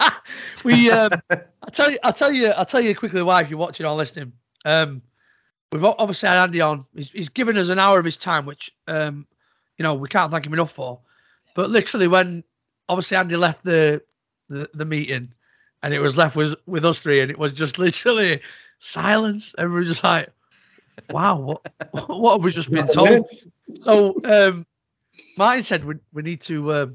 we, 0.64 0.90
um, 0.90 1.12
I'll 1.30 1.70
tell 1.70 1.90
you, 1.90 1.98
I'll 2.02 2.12
tell 2.12 2.32
you, 2.32 2.48
I'll 2.48 2.66
tell 2.66 2.80
you 2.80 2.94
quickly 2.94 3.22
why 3.22 3.42
if 3.42 3.50
you're 3.50 3.58
watching 3.58 3.86
or 3.86 3.94
listening. 3.94 4.32
Um, 4.64 5.02
we've 5.70 5.84
obviously 5.84 6.28
had 6.28 6.38
Andy 6.38 6.60
on. 6.60 6.86
He's, 6.94 7.10
he's 7.10 7.28
given 7.28 7.56
us 7.58 7.68
an 7.68 7.78
hour 7.78 7.98
of 7.98 8.04
his 8.04 8.16
time, 8.16 8.46
which 8.46 8.70
um, 8.86 9.26
you 9.78 9.82
know 9.82 9.94
we 9.94 10.08
can't 10.08 10.30
thank 10.30 10.46
him 10.46 10.52
enough 10.52 10.72
for. 10.72 11.00
But 11.54 11.70
literally, 11.70 12.08
when 12.08 12.44
obviously 12.88 13.16
Andy 13.16 13.36
left 13.36 13.64
the 13.64 14.02
the, 14.48 14.68
the 14.74 14.84
meeting, 14.84 15.32
and 15.82 15.94
it 15.94 16.00
was 16.00 16.16
left 16.16 16.36
with 16.36 16.54
with 16.66 16.84
us 16.84 17.02
three, 17.02 17.20
and 17.20 17.30
it 17.30 17.38
was 17.38 17.52
just 17.52 17.78
literally 17.78 18.42
silence. 18.78 19.54
Everyone 19.58 19.84
just 19.84 20.04
like, 20.04 20.28
"Wow, 21.10 21.38
what 21.40 21.62
what 22.08 22.32
have 22.34 22.44
we 22.44 22.52
just 22.52 22.70
been 22.70 22.88
told?" 22.88 23.26
so 23.74 24.14
um 24.24 24.66
Martin 25.36 25.64
said 25.64 25.84
we, 25.84 25.94
we 26.12 26.22
need 26.22 26.40
to 26.42 26.70
uh, 26.70 26.86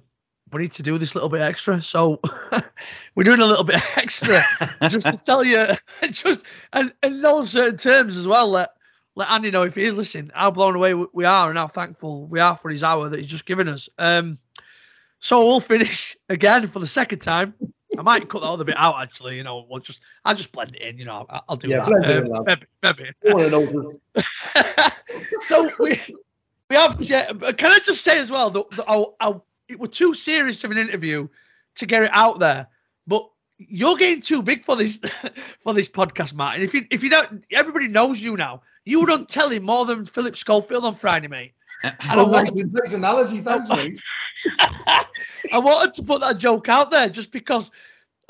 we 0.52 0.62
need 0.62 0.74
to 0.74 0.84
do 0.84 0.98
this 0.98 1.16
little 1.16 1.30
bit 1.30 1.42
extra. 1.42 1.82
So 1.82 2.22
we're 3.16 3.24
doing 3.24 3.40
a 3.40 3.46
little 3.46 3.64
bit 3.64 3.82
extra 3.98 4.44
just 4.90 5.06
to 5.06 5.18
tell 5.18 5.44
you, 5.44 5.66
just 6.12 6.42
and 6.72 6.94
in 7.04 7.22
no 7.22 7.44
certain 7.44 7.78
terms 7.78 8.18
as 8.18 8.28
well. 8.28 8.50
Let 8.50 8.70
let 9.16 9.30
Andy 9.30 9.52
know 9.52 9.64
if 9.64 9.76
he 9.76 9.84
is 9.84 9.96
listening 9.96 10.32
how 10.34 10.52
blown 10.52 10.76
away 10.76 10.94
we 10.94 11.26
are 11.26 11.50
and 11.50 11.58
how 11.58 11.68
thankful 11.68 12.26
we 12.28 12.40
are 12.40 12.56
for 12.56 12.70
his 12.70 12.84
hour 12.84 13.10
that 13.10 13.20
he's 13.20 13.28
just 13.28 13.46
given 13.46 13.68
us. 13.68 13.90
Um, 13.98 14.38
so 15.20 15.48
we'll 15.48 15.60
finish 15.60 16.16
again 16.30 16.68
for 16.68 16.80
the 16.80 16.88
second 16.88 17.20
time. 17.20 17.56
I 17.98 18.02
might 18.04 18.30
cut 18.30 18.42
that 18.42 18.48
other 18.48 18.64
bit 18.64 18.76
out 18.78 19.02
actually. 19.02 19.38
You 19.38 19.44
know, 19.44 19.66
we'll 19.70 19.80
just 19.82 20.00
I'll 20.24 20.36
just 20.36 20.52
blend 20.52 20.76
it 20.76 20.82
in. 20.82 20.98
You 20.98 21.06
know, 21.06 21.26
I'll, 21.30 21.44
I'll 21.50 21.56
do 21.58 21.68
Yeah, 21.70 21.78
that. 21.80 21.86
blend 21.88 22.06
it 22.06 22.26
in, 22.26 22.36
Um, 22.36 22.44
maybe, 22.46 22.66
maybe. 22.84 23.12
wanna 23.24 23.50
know 23.50 24.00
this. 24.16 24.24
so 25.42 25.70
we 25.80 26.02
we 26.70 26.76
have. 26.76 27.02
Yeah, 27.02 27.32
can 27.34 27.72
I 27.72 27.80
just 27.80 28.04
say 28.04 28.20
as 28.20 28.30
well 28.30 28.50
that, 28.52 28.70
that 28.72 28.86
I'll, 28.88 29.16
I'll, 29.20 29.46
it 29.68 29.80
was 29.80 29.90
too 29.92 30.14
serious 30.14 30.64
of 30.64 30.72
an 30.72 30.78
interview 30.78 31.28
to 31.76 31.86
get 31.86 32.04
it 32.04 32.12
out 32.14 32.40
there, 32.40 32.68
but. 33.08 33.30
You're 33.60 33.98
getting 33.98 34.22
too 34.22 34.44
big 34.44 34.64
for 34.66 34.76
this 34.76 35.00
for 35.64 35.74
this 35.74 35.90
podcast, 35.90 36.32
Martin. 36.36 36.62
If 36.62 36.76
you 36.76 36.86
if 36.92 37.02
you 37.02 37.10
don't, 37.10 37.44
everybody 37.52 37.88
knows 37.88 38.22
you 38.22 38.38
now. 38.38 38.62
You 38.86 39.08
don't 39.08 39.28
tell 39.28 39.50
him 39.50 39.64
more 39.64 39.84
than 39.84 40.06
Philip 40.06 40.36
Schofield 40.36 40.86
on 40.86 40.94
Friday, 40.96 41.28
mate. 41.28 41.54
And 41.84 41.96
I 42.00 42.16
Oh, 42.18 42.28
want, 42.28 42.54
nice, 42.54 42.64
nice 42.72 42.94
analogy, 42.94 43.40
thanks, 43.42 43.68
mate. 43.72 43.98
I 45.54 45.60
wanted 45.60 45.94
to 45.96 46.04
put 46.04 46.22
that 46.22 46.38
joke 46.38 46.70
out 46.70 46.92
there 46.92 47.10
just 47.10 47.32
because 47.32 47.72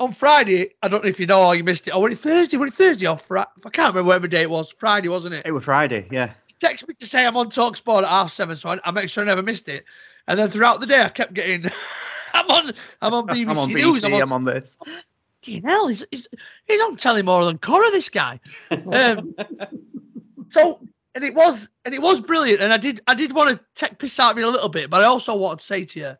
on 0.00 0.12
Friday, 0.12 0.70
I 0.82 0.88
don't 0.88 1.02
know 1.02 1.08
if 1.08 1.18
you 1.18 1.26
know 1.26 1.46
or 1.46 1.54
you 1.54 1.64
missed 1.64 1.88
it. 1.88 1.94
Or 1.94 2.02
was 2.02 2.12
it 2.12 2.18
Thursday? 2.18 2.56
Was 2.56 2.70
it 2.70 2.74
Thursday 2.74 3.06
or 3.06 3.18
Friday? 3.18 3.48
I 3.64 3.70
can't 3.70 3.94
remember 3.94 4.08
whatever 4.08 4.28
day 4.28 4.42
it 4.42 4.50
was. 4.50 4.70
Friday, 4.70 5.08
wasn't 5.08 5.34
it? 5.34 5.46
It 5.46 5.52
was 5.52 5.64
Friday, 5.64 6.06
yeah. 6.10 6.32
He 6.46 6.54
texted 6.54 6.88
me 6.88 6.94
to 6.94 7.06
say 7.06 7.26
I'm 7.26 7.36
on 7.36 7.50
Talksport 7.50 8.02
at 8.02 8.08
half 8.08 8.32
seven, 8.32 8.56
so 8.56 8.70
I, 8.70 8.78
I 8.84 8.90
make 8.90 9.08
sure 9.08 9.22
I 9.22 9.26
never 9.26 9.42
missed 9.42 9.68
it. 9.68 9.84
And 10.26 10.38
then 10.38 10.50
throughout 10.50 10.80
the 10.80 10.86
day, 10.86 11.02
I 11.02 11.08
kept 11.08 11.34
getting, 11.34 11.70
I'm 12.32 12.50
on, 12.50 12.74
I'm 13.02 13.14
on 13.14 13.26
BBC 13.28 13.50
I'm 13.50 13.58
on 13.58 13.72
News. 13.72 14.02
BT, 14.02 14.20
I'm 14.20 14.32
on 14.32 14.44
this. 14.44 14.76
Fucking 15.40 15.62
hell, 15.62 15.88
he's, 15.88 16.06
he's, 16.10 16.28
he's 16.66 16.80
on 16.82 16.96
telling 16.96 17.24
more 17.24 17.44
than 17.44 17.58
Cora, 17.58 17.90
this 17.90 18.08
guy. 18.08 18.40
Um, 18.70 19.34
so, 20.50 20.80
and 21.18 21.24
it 21.24 21.34
was, 21.34 21.68
and 21.84 21.92
it 21.92 22.00
was 22.00 22.20
brilliant. 22.20 22.62
And 22.62 22.72
I 22.72 22.76
did, 22.76 23.00
I 23.08 23.14
did 23.14 23.32
want 23.32 23.50
to 23.50 23.60
take 23.74 23.98
piss 23.98 24.20
out 24.20 24.30
of 24.30 24.38
it 24.38 24.44
a 24.44 24.48
little 24.48 24.68
bit, 24.68 24.88
but 24.88 25.02
I 25.02 25.06
also 25.06 25.34
wanted 25.34 25.58
to 25.58 25.66
say 25.66 25.84
to 25.84 25.98
you, 25.98 26.16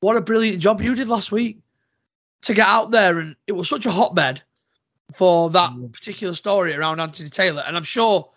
what 0.00 0.18
a 0.18 0.20
brilliant 0.20 0.58
job 0.58 0.82
you 0.82 0.94
did 0.94 1.08
last 1.08 1.32
week 1.32 1.60
to 2.42 2.52
get 2.52 2.66
out 2.66 2.90
there, 2.90 3.18
and 3.18 3.34
it 3.46 3.52
was 3.52 3.66
such 3.66 3.86
a 3.86 3.90
hotbed 3.90 4.42
for 5.10 5.48
that 5.48 5.70
mm. 5.70 5.90
particular 5.90 6.34
story 6.34 6.74
around 6.74 7.00
Anthony 7.00 7.30
Taylor. 7.30 7.64
And 7.66 7.78
I'm 7.78 7.82
sure 7.82 8.30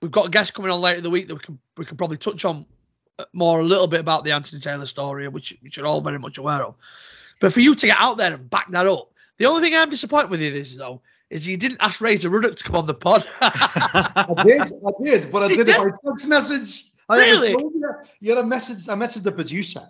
we've 0.00 0.12
got 0.12 0.26
a 0.26 0.30
guest 0.30 0.54
coming 0.54 0.70
on 0.70 0.80
later 0.80 0.98
in 0.98 1.02
the 1.02 1.10
week 1.10 1.26
that 1.26 1.34
we 1.34 1.40
can 1.40 1.58
we 1.76 1.84
can 1.84 1.96
probably 1.96 2.16
touch 2.16 2.44
on 2.44 2.64
more 3.32 3.58
a 3.58 3.64
little 3.64 3.88
bit 3.88 3.98
about 3.98 4.22
the 4.22 4.30
Anthony 4.30 4.60
Taylor 4.60 4.86
story, 4.86 5.26
which 5.26 5.52
which 5.62 5.76
you're 5.76 5.86
all 5.86 6.00
very 6.00 6.20
much 6.20 6.38
aware 6.38 6.62
of. 6.62 6.76
But 7.40 7.52
for 7.52 7.58
you 7.58 7.74
to 7.74 7.86
get 7.86 7.96
out 7.98 8.18
there 8.18 8.34
and 8.34 8.48
back 8.48 8.70
that 8.70 8.86
up, 8.86 9.10
the 9.38 9.46
only 9.46 9.62
thing 9.62 9.76
I'm 9.76 9.90
disappointed 9.90 10.30
with 10.30 10.40
you 10.40 10.52
this 10.52 10.76
though 10.76 11.02
is 11.34 11.46
you 11.46 11.56
didn't 11.56 11.78
ask 11.80 12.00
Razor 12.00 12.30
Ruddock 12.30 12.56
to 12.56 12.64
come 12.64 12.76
on 12.76 12.86
the 12.86 12.94
pod. 12.94 13.26
I 13.40 14.42
did, 14.46 14.60
I 14.62 15.02
did, 15.02 15.32
but 15.32 15.42
I 15.42 15.48
You 15.48 15.56
did 15.56 15.68
it 15.68 15.76
by 15.76 15.90
text 16.10 16.28
message. 16.28 16.86
I 17.08 17.18
Really? 17.18 17.56
You 18.20 18.30
had 18.30 18.38
a 18.38 18.46
message. 18.46 18.88
I 18.88 18.94
messaged 18.94 19.24
the 19.24 19.32
producer 19.32 19.82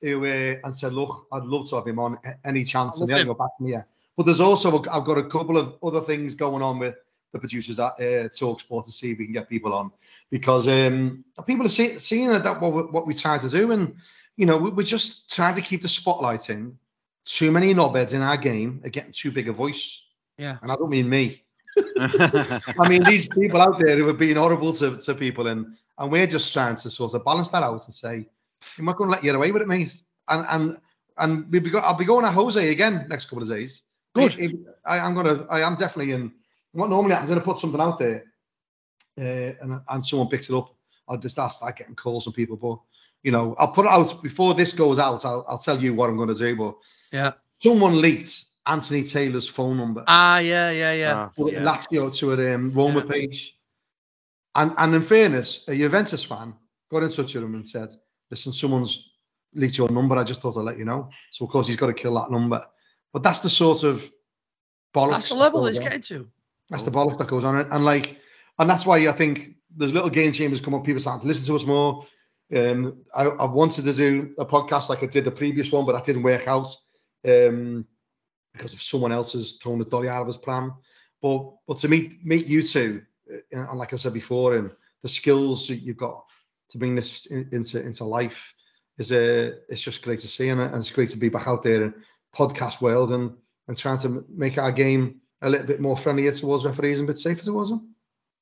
who 0.00 0.24
uh, 0.24 0.56
and 0.64 0.74
said, 0.74 0.94
"Look, 0.94 1.26
I'd 1.30 1.44
love 1.44 1.68
to 1.68 1.76
have 1.76 1.86
him 1.86 1.98
on 1.98 2.18
any 2.44 2.64
chance." 2.64 3.00
And 3.00 3.10
he 3.10 3.12
hasn't 3.12 3.28
got 3.28 3.38
back 3.38 3.56
to 3.58 3.62
me 3.64 3.70
yet. 3.72 3.86
But 4.16 4.24
there's 4.26 4.40
also 4.40 4.82
I've 4.90 5.04
got 5.04 5.18
a 5.18 5.28
couple 5.28 5.58
of 5.58 5.76
other 5.82 6.00
things 6.00 6.34
going 6.34 6.62
on 6.62 6.78
with 6.78 6.96
the 7.32 7.38
producers 7.38 7.78
at 7.78 7.92
uh, 7.92 8.28
Talksport 8.30 8.86
to 8.86 8.90
see 8.90 9.12
if 9.12 9.18
we 9.18 9.26
can 9.26 9.34
get 9.34 9.48
people 9.50 9.74
on 9.74 9.92
because 10.30 10.66
um, 10.66 11.22
people 11.46 11.66
are 11.66 11.68
see, 11.68 11.98
seeing 11.98 12.28
that, 12.30 12.42
that 12.44 12.60
what, 12.62 12.72
we- 12.72 12.90
what 12.90 13.06
we 13.06 13.12
try 13.12 13.36
to 13.36 13.48
do, 13.50 13.72
and 13.72 13.94
you 14.36 14.46
know 14.46 14.56
we, 14.56 14.70
we're 14.70 14.82
just 14.86 15.30
trying 15.30 15.54
to 15.54 15.60
keep 15.60 15.82
the 15.82 15.88
spotlight 15.88 16.48
in. 16.48 16.78
Too 17.26 17.52
many 17.52 17.74
knobheads 17.74 18.14
in 18.14 18.22
our 18.22 18.38
game 18.38 18.80
are 18.84 18.88
getting 18.88 19.12
too 19.12 19.30
big 19.30 19.48
a 19.50 19.52
voice, 19.52 20.02
yeah. 20.38 20.56
and 20.62 20.72
I 20.72 20.76
don't 20.76 20.90
mean 20.90 21.08
me. 21.08 21.42
I 21.98 22.88
mean, 22.88 23.04
these 23.04 23.28
people 23.28 23.60
out 23.60 23.78
there 23.78 23.96
who 23.96 24.08
are 24.08 24.12
being 24.14 24.36
horrible 24.36 24.72
to, 24.74 24.96
to 24.96 25.14
people, 25.14 25.46
and 25.48 25.76
and 25.98 26.10
we're 26.10 26.26
just 26.26 26.52
trying 26.52 26.76
to 26.76 26.90
sort 26.90 27.14
of 27.14 27.24
balance 27.24 27.48
that 27.50 27.62
out 27.62 27.84
and 27.84 27.94
say, 27.94 28.26
I'm 28.78 28.84
not 28.84 28.96
going 28.96 29.08
to 29.08 29.12
let 29.12 29.22
you 29.22 29.28
get 29.28 29.36
away 29.36 29.52
with 29.52 29.62
it, 29.62 29.68
mate. 29.68 30.00
And 30.28 30.46
and 30.48 30.78
and 31.18 31.52
we 31.52 31.58
be 31.58 31.70
go, 31.70 31.78
I'll 31.78 31.96
be 31.96 32.04
going 32.04 32.24
to 32.24 32.30
Jose 32.30 32.68
again 32.68 33.06
next 33.08 33.26
couple 33.26 33.42
of 33.42 33.48
days. 33.48 33.82
Good. 34.14 34.32
If- 34.32 34.38
if- 34.38 34.60
I, 34.84 34.98
am 34.98 35.14
gonna, 35.14 35.46
I 35.50 35.60
am 35.60 35.76
definitely 35.76 36.12
in. 36.14 36.32
What 36.72 36.88
normally 36.90 37.12
happens, 37.12 37.30
I'm 37.30 37.36
gonna 37.36 37.44
put 37.44 37.58
something 37.58 37.80
out 37.80 37.98
there, 37.98 38.24
uh, 39.18 39.52
and 39.60 39.80
and 39.88 40.06
someone 40.06 40.28
picks 40.28 40.48
it 40.50 40.56
up. 40.56 40.74
I'll 41.08 41.18
just 41.18 41.34
start, 41.34 41.52
start 41.52 41.76
getting 41.76 41.94
calls 41.94 42.24
from 42.24 42.32
people, 42.34 42.56
but 42.56 42.78
you 43.22 43.32
know, 43.32 43.54
I'll 43.58 43.72
put 43.72 43.86
it 43.86 43.90
out 43.90 44.22
before 44.22 44.54
this 44.54 44.72
goes 44.74 44.98
out. 44.98 45.24
I'll 45.24 45.44
I'll 45.48 45.58
tell 45.58 45.80
you 45.80 45.94
what 45.94 46.08
I'm 46.10 46.16
going 46.16 46.28
to 46.28 46.34
do, 46.34 46.56
but 46.56 46.74
Yeah. 47.12 47.32
someone 47.58 48.00
leaked 48.00 48.44
Anthony 48.68 49.02
Taylor's 49.02 49.48
phone 49.48 49.78
number 49.78 50.04
Ah, 50.06 50.38
yeah, 50.38 50.70
yeah, 50.70 50.92
yeah. 50.92 51.14
Ah, 51.36 51.44
to 51.44 51.50
yeah. 51.52 51.60
Lazio 51.60 52.14
to 52.18 52.32
a 52.32 52.54
um, 52.54 52.70
Roma 52.72 53.00
Yeah. 53.00 53.10
page. 53.10 53.56
And 54.54 54.72
and 54.76 54.94
in 54.94 55.02
fairness, 55.02 55.66
a 55.68 55.74
Juventus 55.74 56.24
fan 56.24 56.54
got 56.90 57.02
in 57.02 57.10
touch 57.10 57.34
with 57.34 57.44
him 57.44 57.54
and 57.54 57.66
said, 57.66 57.88
"Listen, 58.30 58.52
someone's 58.52 59.10
leaked 59.54 59.78
your 59.78 59.90
number. 59.90 60.16
I 60.16 60.24
just 60.24 60.40
thought 60.40 60.56
I'd 60.56 60.64
let 60.64 60.78
you 60.78 60.84
know." 60.84 61.10
So 61.30 61.44
of 61.44 61.50
course 61.50 61.66
he's 61.66 61.76
got 61.76 61.86
to 61.86 61.94
kill 61.94 62.14
that 62.14 62.30
number. 62.30 62.64
But 63.12 63.22
that's 63.22 63.40
the 63.40 63.50
sort 63.50 63.84
of 63.84 64.10
bollocks. 64.94 65.10
That's 65.10 65.28
the 65.30 65.34
level 65.36 65.60
goes 65.62 65.70
it's 65.76 65.78
getting 65.78 66.02
to. 66.02 66.28
That's 66.70 66.84
the 66.84 66.90
bollocks 66.90 67.18
that 67.18 67.28
goes 67.28 67.44
on, 67.44 67.56
and 67.56 67.84
like, 67.84 68.20
and 68.58 68.68
that's 68.68 68.84
why 68.84 69.08
I 69.08 69.12
think 69.12 69.56
there's 69.74 69.94
little 69.94 70.10
game 70.10 70.32
chambers 70.32 70.60
come 70.60 70.74
up. 70.74 70.84
People 70.84 71.00
starting 71.00 71.22
to 71.22 71.28
listen 71.28 71.46
to 71.46 71.54
us 71.54 71.64
more. 71.64 72.06
Um, 72.54 73.04
I, 73.14 73.30
I've 73.30 73.52
wanted 73.52 73.84
to 73.84 73.92
do 73.92 74.34
a 74.38 74.44
podcast 74.46 74.88
like 74.88 75.02
I 75.02 75.06
did 75.06 75.24
the 75.24 75.30
previous 75.30 75.70
one, 75.70 75.86
but 75.86 75.92
that 75.92 76.04
didn't 76.04 76.22
work 76.22 76.48
out 76.48 76.74
um, 77.26 77.86
because 78.58 78.74
of 78.74 78.82
someone 78.82 79.12
else's 79.12 79.54
thrown 79.54 79.78
the 79.78 79.84
dolly 79.84 80.08
out 80.08 80.20
of 80.20 80.26
his 80.26 80.36
pram. 80.36 80.74
But 81.22 81.52
but 81.66 81.78
to 81.78 81.88
meet 81.88 82.24
meet 82.24 82.46
you 82.46 82.62
two, 82.62 83.02
uh, 83.32 83.38
and 83.52 83.78
like 83.78 83.94
I 83.94 83.96
said 83.96 84.12
before, 84.12 84.56
and 84.56 84.70
the 85.02 85.08
skills 85.08 85.68
that 85.68 85.76
you've 85.76 85.96
got 85.96 86.24
to 86.70 86.78
bring 86.78 86.94
this 86.94 87.26
in, 87.26 87.48
into 87.52 87.80
into 87.80 88.04
life 88.04 88.54
is 88.98 89.12
a 89.12 89.54
it's 89.68 89.82
just 89.82 90.02
great 90.02 90.20
to 90.20 90.28
see, 90.28 90.48
and, 90.48 90.60
and 90.60 90.76
it's 90.76 90.90
great 90.90 91.10
to 91.10 91.18
be 91.18 91.28
back 91.28 91.48
out 91.48 91.62
there 91.62 91.84
in 91.84 91.94
podcast 92.36 92.80
world 92.80 93.12
and 93.12 93.32
and 93.68 93.76
trying 93.76 93.98
to 93.98 94.24
make 94.28 94.58
our 94.58 94.72
game 94.72 95.20
a 95.42 95.48
little 95.48 95.66
bit 95.66 95.80
more 95.80 95.96
friendlier 95.96 96.32
towards 96.32 96.64
referees 96.64 96.98
and 96.98 97.08
a 97.08 97.12
bit 97.12 97.18
safer 97.18 97.44
towards 97.44 97.70
them. 97.70 97.94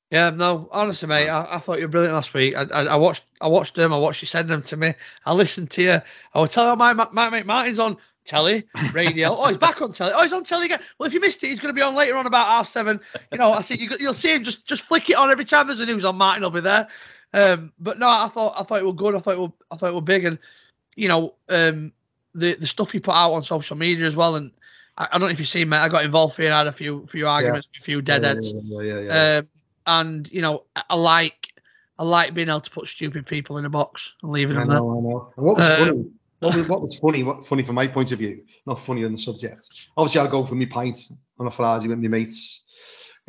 Yeah, 0.09 0.29
no, 0.29 0.69
honestly, 0.71 1.09
mate, 1.09 1.27
I, 1.27 1.55
I 1.55 1.59
thought 1.59 1.79
you 1.79 1.83
were 1.83 1.89
brilliant 1.89 2.15
last 2.15 2.33
week. 2.33 2.55
I, 2.55 2.63
I, 2.63 2.83
I 2.85 2.95
watched, 2.95 3.25
I 3.41 3.49
watched 3.49 3.75
them. 3.75 3.93
I 3.93 3.97
watched 3.97 4.21
you 4.21 4.27
send 4.27 4.47
them 4.47 4.61
to 4.63 4.77
me. 4.77 4.93
I 5.25 5.33
listened 5.33 5.71
to 5.71 5.83
you. 5.83 6.01
I 6.33 6.39
was 6.39 6.53
telling 6.53 6.77
my, 6.77 6.93
my 6.93 7.29
mate 7.29 7.45
Martin's 7.45 7.79
on 7.79 7.97
telly, 8.27 8.65
radio. 8.93 9.29
oh, 9.29 9.47
he's 9.47 9.57
back 9.57 9.81
on 9.81 9.93
telly. 9.93 10.11
Oh, 10.13 10.21
he's 10.23 10.33
on 10.33 10.43
telly 10.43 10.65
again. 10.65 10.79
Well, 10.99 11.07
if 11.07 11.13
you 11.13 11.19
missed 11.19 11.43
it, 11.43 11.47
he's 11.47 11.59
going 11.59 11.73
to 11.73 11.77
be 11.77 11.81
on 11.81 11.95
later 11.95 12.15
on 12.17 12.27
about 12.27 12.47
half 12.47 12.69
seven. 12.69 12.99
You 13.31 13.37
know, 13.39 13.51
I 13.51 13.61
see 13.61 13.75
you, 13.77 13.89
you'll 13.99 14.13
see 14.13 14.33
him 14.35 14.43
just, 14.43 14.67
just 14.67 14.83
flick 14.83 15.09
it 15.09 15.15
on 15.15 15.31
every 15.31 15.45
time 15.45 15.67
there's 15.67 15.79
a 15.79 15.85
news 15.85 16.05
on. 16.05 16.15
Martin 16.17 16.43
will 16.43 16.51
be 16.51 16.59
there. 16.61 16.87
Um, 17.33 17.73
but 17.79 17.97
no, 17.99 18.07
I 18.07 18.29
thought, 18.29 18.53
I 18.57 18.63
thought 18.63 18.79
it 18.79 18.85
was 18.85 18.95
good. 18.95 19.15
I 19.15 19.19
thought 19.19 19.33
it 19.33 19.39
was, 19.39 19.51
I 19.71 19.75
thought 19.75 19.89
it 19.89 19.95
was 19.95 20.03
big, 20.03 20.25
and 20.25 20.37
you 20.95 21.07
know, 21.07 21.33
um, 21.49 21.91
the 22.35 22.53
the 22.55 22.67
stuff 22.67 22.93
you 22.93 23.01
put 23.01 23.13
out 23.13 23.33
on 23.33 23.43
social 23.43 23.75
media 23.75 24.05
as 24.05 24.15
well. 24.15 24.35
And 24.35 24.51
I, 24.97 25.05
I 25.05 25.17
don't 25.17 25.21
know 25.21 25.27
if 25.27 25.39
you've 25.39 25.47
seen, 25.47 25.69
mate. 25.69 25.79
I 25.79 25.89
got 25.89 26.05
involved 26.05 26.37
here 26.37 26.45
and 26.47 26.53
had 26.55 26.67
a 26.67 26.71
few, 26.71 27.05
few 27.07 27.27
arguments, 27.27 27.69
with 27.69 27.81
a 27.81 27.83
few 27.83 28.01
deadheads. 28.01 28.51
Yeah, 28.51 28.81
yeah, 28.81 28.99
yeah. 28.99 29.37
Um, 29.39 29.47
and 29.85 30.31
you 30.31 30.41
know, 30.41 30.63
I, 30.75 30.83
I 30.91 30.95
like 30.95 31.49
I 31.99 32.03
like 32.03 32.33
being 32.33 32.49
able 32.49 32.61
to 32.61 32.71
put 32.71 32.87
stupid 32.87 33.25
people 33.25 33.57
in 33.57 33.65
a 33.65 33.69
box 33.69 34.13
and 34.21 34.31
leaving 34.31 34.55
I 34.57 34.61
them 34.61 34.69
there. 34.69 34.77
I 34.77 34.81
know. 34.81 35.33
And 35.35 35.45
what 35.45 35.57
was 35.57 35.65
Uh, 35.69 35.77
funny? 35.85 36.05
What 36.39 36.55
was, 36.55 36.67
what 36.67 36.81
was 36.81 36.99
funny? 36.99 37.23
What 37.23 37.45
funny 37.45 37.63
from 37.63 37.75
my 37.75 37.87
point 37.87 38.11
of 38.11 38.19
view? 38.19 38.43
Not 38.65 38.79
funny 38.79 39.03
on 39.03 39.11
the 39.11 39.17
subject. 39.17 39.67
Obviously, 39.95 40.21
I'll 40.21 40.29
go 40.29 40.45
for 40.45 40.55
my 40.55 40.65
pint 40.65 40.99
on 41.39 41.47
a 41.47 41.51
Friday 41.51 41.87
with 41.87 41.99
my 41.99 42.07
mates. 42.07 42.63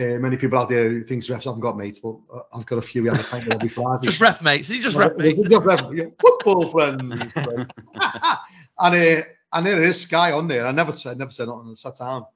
Uh, 0.00 0.18
many 0.20 0.36
people 0.36 0.58
out 0.58 0.68
there 0.68 1.02
think 1.02 1.24
refs 1.24 1.44
haven't 1.44 1.60
got 1.60 1.76
mates, 1.76 1.98
but 1.98 2.16
uh, 2.32 2.40
I've 2.54 2.66
got 2.66 2.78
a 2.78 2.82
few. 2.82 3.02
We 3.02 3.08
have 3.08 3.18
a 3.18 3.24
pint 3.24 3.52
every 3.52 3.68
Friday. 3.70 4.04
Just 4.04 4.20
ref 4.20 4.42
mates. 4.42 4.68
You 4.68 4.82
just 4.82 4.96
ref 4.96 5.16
mates. 5.16 5.48
Just 5.48 5.64
ref, 5.64 5.86
yeah, 5.92 6.04
football 6.20 6.68
friends. 6.68 7.32
and 7.36 8.38
uh, 8.78 9.22
and 9.52 9.66
there 9.66 9.82
is 9.82 10.02
Sky 10.02 10.32
on 10.32 10.46
there. 10.46 10.66
I 10.66 10.70
never 10.70 10.92
said 10.92 11.18
never 11.18 11.30
said 11.30 11.48
nothing. 11.48 11.70
I 11.70 11.74
sat 11.74 11.96
down, 11.98 12.26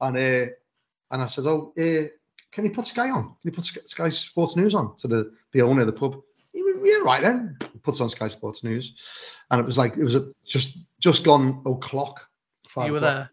and 0.00 0.16
uh, 0.16 0.52
and 1.10 1.22
I 1.22 1.26
says, 1.26 1.46
"Oh, 1.46 1.72
uh, 1.78 2.08
can 2.50 2.64
you 2.64 2.70
put 2.70 2.86
Sky 2.86 3.10
on? 3.10 3.22
Can 3.22 3.36
you 3.44 3.52
put 3.52 3.64
Sky, 3.64 3.82
Sky 3.84 4.08
Sports 4.08 4.56
News 4.56 4.74
on?" 4.74 4.96
To 4.96 5.08
the 5.08 5.32
the 5.52 5.62
owner 5.62 5.82
of 5.82 5.86
the 5.86 5.92
pub. 5.92 6.20
Yeah, 6.86 6.98
right 7.02 7.20
then. 7.22 7.58
Puts 7.82 8.00
on 8.00 8.08
Sky 8.08 8.28
Sports 8.28 8.62
News, 8.62 9.36
and 9.50 9.60
it 9.60 9.66
was 9.66 9.76
like 9.76 9.96
it 9.96 10.04
was 10.04 10.14
a, 10.14 10.28
just 10.46 10.78
just 11.00 11.24
gone 11.24 11.62
o'clock. 11.66 12.28
You 12.76 12.92
were 12.92 12.98
o'clock. 12.98 13.00
there. 13.14 13.30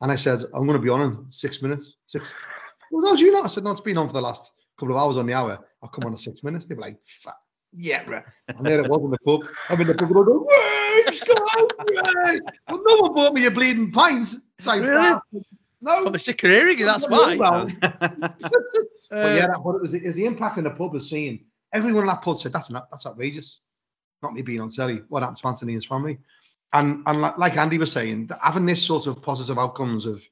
And 0.00 0.10
I 0.12 0.16
said, 0.16 0.40
I'm 0.54 0.66
going 0.66 0.78
to 0.78 0.82
be 0.82 0.88
on 0.88 1.00
in 1.02 1.26
six 1.32 1.60
minutes. 1.62 1.96
Six. 2.06 2.32
Well, 2.90 3.02
no, 3.02 3.16
do 3.16 3.24
you 3.24 3.32
not? 3.32 3.44
I 3.44 3.48
said, 3.48 3.64
no, 3.64 3.72
it's 3.72 3.80
been 3.80 3.98
on 3.98 4.06
for 4.06 4.12
the 4.14 4.20
last 4.22 4.52
couple 4.78 4.94
of 4.94 5.00
hours 5.00 5.16
on 5.16 5.26
the 5.26 5.34
hour. 5.34 5.58
I'll 5.82 5.88
come 5.88 6.04
on 6.04 6.12
in 6.12 6.16
six 6.16 6.42
minutes. 6.42 6.66
They 6.66 6.74
were 6.74 6.82
like, 6.82 6.98
Fuck, 7.22 7.36
yeah, 7.76 8.04
bro. 8.04 8.22
And 8.48 8.64
there 8.66 8.82
it 8.82 8.88
was 8.90 9.00
in 9.04 9.10
the 9.10 9.18
pub. 9.26 9.40
I'm 9.68 9.80
in 9.80 9.86
the 9.88 9.94
pub 9.94 10.10
and 10.10 10.18
I 10.18 10.22
go, 10.24 10.46
way, 10.48 11.14
Sky, 11.14 11.66
way. 12.24 12.40
Well, 12.68 12.82
no 12.86 12.96
one 13.02 13.14
bought 13.14 13.34
me 13.34 13.46
a 13.46 13.50
bleeding 13.50 13.92
pint. 13.92 14.34
It's 14.58 14.66
like, 14.66 14.82
Really? 14.82 14.96
"Ah, 14.96 15.20
no. 15.80 16.04
Of 16.04 16.20
hearing 16.40 16.80
it. 16.80 16.84
That's 16.84 17.08
Well, 17.08 17.38
why. 17.38 17.76
But 19.10 19.36
yeah, 19.36 19.46
that, 19.46 19.62
but 19.64 19.76
it 19.76 19.80
was, 19.80 19.94
it 19.94 20.04
was 20.04 20.16
the 20.16 20.26
impact 20.26 20.58
in 20.58 20.64
the 20.64 20.70
pub 20.70 20.94
of 20.94 21.02
seeing 21.02 21.46
everyone 21.72 22.02
in 22.02 22.08
that 22.08 22.22
pod 22.22 22.38
said, 22.38 22.52
that's, 22.52 22.70
not, 22.70 22.90
that's 22.90 23.06
outrageous. 23.06 23.60
not 24.22 24.34
me 24.34 24.42
being 24.42 24.60
on 24.60 24.68
telly, 24.68 25.02
what 25.08 25.22
happened 25.22 25.38
to 25.38 25.48
Anthony 25.48 25.72
and 25.72 25.82
his 25.82 25.86
family. 25.86 26.18
And 26.72 27.02
and 27.06 27.22
like, 27.22 27.38
like 27.38 27.56
Andy 27.56 27.78
was 27.78 27.92
saying, 27.92 28.30
having 28.42 28.66
this 28.66 28.82
sort 28.84 29.06
of 29.06 29.22
positive 29.22 29.58
outcomes 29.58 30.04
of 30.04 30.22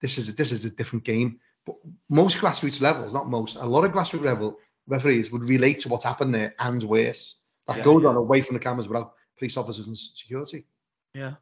this 0.00 0.18
is 0.18 0.28
a, 0.28 0.32
this 0.32 0.50
is 0.50 0.64
a 0.64 0.70
different 0.70 1.04
game. 1.04 1.38
But 1.64 1.76
most 2.08 2.38
grassroots 2.38 2.80
levels, 2.80 3.12
not 3.12 3.28
most, 3.28 3.56
a 3.56 3.64
lot 3.64 3.84
of 3.84 3.92
grassroots 3.92 4.24
level 4.24 4.58
referees 4.88 5.30
would 5.30 5.44
relate 5.44 5.78
to 5.80 5.88
what's 5.88 6.02
happened 6.02 6.34
there 6.34 6.54
and 6.58 6.82
worse. 6.82 7.36
That 7.68 7.76
Yeah. 7.76 7.84
goes 7.84 8.04
on 8.04 8.16
away 8.16 8.42
from 8.42 8.54
the 8.54 8.60
cameras 8.60 8.88
without 8.88 9.14
police 9.38 9.56
officers 9.56 9.86
and 9.86 9.96
security. 9.96 10.66
Yeah. 11.14 11.34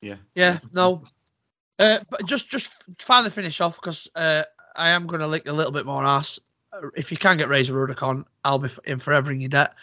Yeah. 0.00 0.16
Yeah. 0.34 0.58
No. 0.72 1.04
Uh, 1.78 2.00
but 2.10 2.26
just 2.26 2.50
just 2.50 2.72
finally 2.98 3.30
finish 3.30 3.60
off 3.60 3.76
because 3.76 4.08
uh, 4.16 4.42
I 4.74 4.88
am 4.90 5.06
going 5.06 5.20
to 5.20 5.28
lick 5.28 5.48
a 5.48 5.52
little 5.52 5.72
bit 5.72 5.86
more 5.86 6.04
ass. 6.04 6.40
If 6.96 7.10
you 7.10 7.16
can 7.16 7.36
get 7.36 7.48
Razor 7.48 7.74
Ruddock 7.74 8.02
on, 8.02 8.24
I'll 8.44 8.58
be 8.58 8.68
in 8.84 8.98
forever 8.98 9.32
in 9.32 9.40
your 9.40 9.48
debt. 9.48 9.74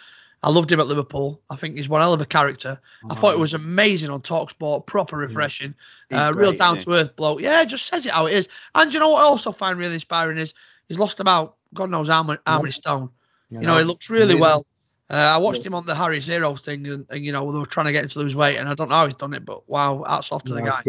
I 0.43 0.49
loved 0.49 0.71
him 0.71 0.79
at 0.79 0.87
Liverpool. 0.87 1.41
I 1.49 1.55
think 1.55 1.77
he's 1.77 1.89
one 1.89 1.99
hell 1.99 2.13
of 2.13 2.21
a 2.21 2.25
character. 2.25 2.79
I 3.09 3.15
thought 3.15 3.33
it 3.33 3.39
was 3.39 3.53
amazing 3.55 4.11
on 4.11 4.21
Talksport, 4.21 4.85
proper 4.85 5.17
refreshing, 5.17 5.73
He's 6.09 6.19
uh, 6.19 6.31
real 6.35 6.53
down 6.53 6.77
to 6.77 6.93
earth 6.93 7.15
bloke. 7.15 7.41
Yeah, 7.41 7.63
just 7.65 7.87
says 7.87 8.05
it 8.05 8.11
how 8.11 8.27
it 8.27 8.33
is. 8.33 8.47
And 8.75 8.93
you 8.93 8.99
know 8.99 9.09
what 9.09 9.21
I 9.21 9.25
also 9.25 9.51
find 9.51 9.79
really 9.79 9.95
inspiring 9.95 10.37
is 10.37 10.53
he's 10.87 10.99
lost 10.99 11.19
about 11.19 11.55
God 11.73 11.89
knows 11.89 12.07
how 12.07 12.23
many, 12.23 12.39
how 12.45 12.61
many 12.61 12.71
stone. 12.71 13.09
You 13.49 13.61
know, 13.61 13.77
he 13.77 13.83
looks 13.83 14.09
really 14.09 14.33
Amazing. 14.33 14.41
well. 14.41 14.65
Uh, 15.09 15.15
I 15.15 15.37
watched 15.37 15.65
him 15.65 15.73
on 15.73 15.85
the 15.85 15.95
Harry's 15.95 16.27
Heroes 16.27 16.61
thing, 16.61 16.85
and, 16.85 17.05
and 17.09 17.25
you 17.25 17.31
know 17.31 17.49
they 17.51 17.59
were 17.59 17.65
trying 17.65 17.85
to 17.85 17.93
get 17.93 18.03
him 18.03 18.09
to 18.09 18.19
lose 18.19 18.35
weight, 18.35 18.57
and 18.57 18.67
I 18.67 18.73
don't 18.73 18.89
know 18.89 18.95
how 18.95 19.05
he's 19.05 19.13
done 19.13 19.33
it, 19.33 19.45
but 19.45 19.67
wow, 19.67 20.03
hats 20.05 20.31
off 20.33 20.43
to 20.45 20.53
the 20.53 20.61
guy. 20.61 20.81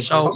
So, 0.00 0.34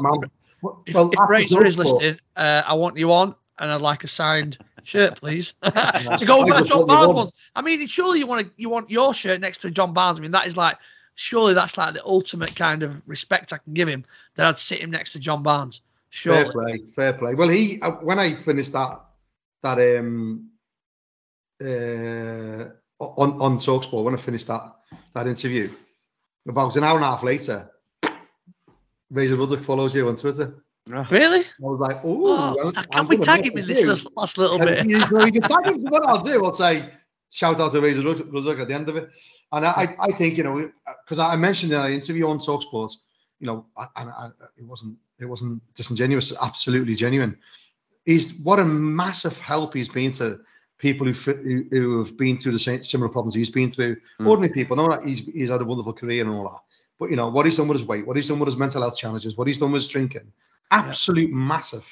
Well, 0.62 0.82
If, 0.86 0.94
if 0.94 1.18
Razor 1.28 1.64
is 1.64 1.78
listening, 1.78 2.20
uh, 2.36 2.62
I 2.66 2.74
want 2.74 2.98
you 2.98 3.12
on, 3.14 3.34
and 3.61 3.70
I'd 3.70 3.80
like 3.80 4.02
a 4.02 4.08
signed 4.08 4.58
shirt, 4.82 5.16
please, 5.16 5.54
to 5.62 6.24
go 6.26 6.40
with 6.40 6.48
my 6.48 6.62
John 6.62 6.86
Barnes 6.86 7.14
one. 7.14 7.30
I 7.54 7.62
mean, 7.62 7.86
surely 7.86 8.18
you 8.18 8.26
want 8.26 8.46
to 8.46 8.52
you 8.56 8.68
want 8.68 8.90
your 8.90 9.14
shirt 9.14 9.40
next 9.40 9.58
to 9.58 9.70
John 9.70 9.92
Barnes. 9.92 10.18
I 10.18 10.22
mean, 10.22 10.32
that 10.32 10.46
is 10.46 10.56
like 10.56 10.78
surely 11.14 11.54
that's 11.54 11.76
like 11.76 11.94
the 11.94 12.04
ultimate 12.04 12.56
kind 12.56 12.82
of 12.82 13.02
respect 13.06 13.52
I 13.52 13.58
can 13.58 13.74
give 13.74 13.88
him 13.88 14.04
that 14.34 14.46
I'd 14.46 14.58
sit 14.58 14.80
him 14.80 14.90
next 14.90 15.12
to 15.12 15.20
John 15.20 15.42
Barnes. 15.42 15.82
Fair 16.11 16.50
play, 16.50 16.78
fair 16.90 17.12
play. 17.12 17.34
Well, 17.34 17.48
he 17.48 17.80
uh, 17.80 17.92
when 17.92 18.18
I 18.18 18.34
finished 18.34 18.72
that 18.72 19.00
that 19.62 19.98
um 19.98 20.50
uh 21.62 22.70
on 22.98 23.40
on 23.40 23.58
Talksport 23.58 24.02
when 24.02 24.14
I 24.14 24.18
finished 24.18 24.48
that 24.48 24.74
that 25.14 25.26
interview, 25.28 25.70
about 26.48 26.74
an 26.76 26.84
hour 26.84 26.96
and 26.96 27.04
a 27.04 27.08
half 27.08 27.22
later, 27.22 27.70
Razor 29.11 29.36
Ruddock 29.36 29.62
follows 29.62 29.94
you 29.94 30.08
on 30.08 30.16
Twitter. 30.16 30.64
Really? 31.11 31.41
I 31.41 31.45
was 31.59 31.80
like, 31.80 32.05
"Ooh, 32.05 32.26
Oh, 32.28 32.72
can 32.93 33.07
we 33.09 33.16
tag 33.16 33.47
him 33.47 33.57
in 33.59 33.66
this 33.66 33.80
you." 33.80 33.88
last- 34.16 34.38
little 34.38 34.59
bit? 34.59 34.86
you, 34.88 34.99
you 34.99 35.32
can 35.32 35.43
tag 35.43 35.66
him. 35.66 35.82
What 35.84 36.07
I'll 36.09 36.22
do, 36.22 36.45
I'll 36.45 36.53
say, 36.53 36.91
shout 37.30 37.61
out 37.61 37.72
to 37.72 37.80
Razor 37.80 38.03
Ruddock 38.03 38.59
at 38.61 38.68
the 38.68 38.74
end 38.74 38.88
of 38.88 38.97
it. 38.97 39.11
And 39.53 39.66
I, 39.66 39.97
I- 39.99 40.12
think 40.12 40.36
you 40.36 40.45
know, 40.45 40.70
because 41.05 41.18
I 41.18 41.36
mentioned 41.36 41.72
in 41.72 41.80
an 41.80 41.93
interview 41.93 42.28
on 42.28 42.38
Talksport, 42.38 42.93
you 43.38 43.47
know, 43.47 43.66
and 43.97 44.11
I, 44.11 44.30
it 44.57 44.64
wasn't 44.64 44.97
it 45.18 45.26
wasn't 45.26 45.62
disingenuous, 45.74 46.32
absolutely 46.41 46.95
genuine. 46.95 47.36
He's 48.05 48.38
what 48.41 48.59
a 48.59 48.64
massive 48.64 49.38
help 49.38 49.74
he's 49.74 49.88
been 49.88 50.12
to 50.12 50.41
people 50.78 51.07
who 51.07 51.12
who, 51.12 51.64
who 51.70 51.99
have 51.99 52.16
been 52.16 52.38
through 52.38 52.53
the 52.53 52.59
same 52.59 52.82
similar 52.82 53.09
problems 53.11 53.34
he's 53.34 53.51
been 53.51 53.70
through. 53.70 53.97
Mm. 54.20 54.26
Ordinary 54.26 54.53
people, 54.53 54.76
know 54.76 54.88
that 54.88 55.05
he's 55.05 55.20
he's 55.20 55.51
had 55.51 55.61
a 55.61 55.64
wonderful 55.64 55.93
career 55.93 56.24
and 56.24 56.32
all 56.34 56.45
that. 56.45 56.61
But 56.99 57.11
you 57.11 57.16
know 57.16 57.28
what 57.28 57.47
he's 57.47 57.57
done 57.57 57.68
with 57.68 57.78
his 57.78 57.86
weight, 57.88 58.07
what 58.07 58.16
he's 58.16 58.28
done 58.28 58.38
with 58.38 58.47
his 58.49 58.57
mental 58.57 58.82
health 58.82 58.97
challenges, 58.97 59.36
what 59.36 59.47
he's 59.47 59.59
done 59.59 59.72
with 59.72 59.82
his 59.82 59.88
drinking, 59.88 60.32
absolute 60.70 61.30
massive, 61.30 61.86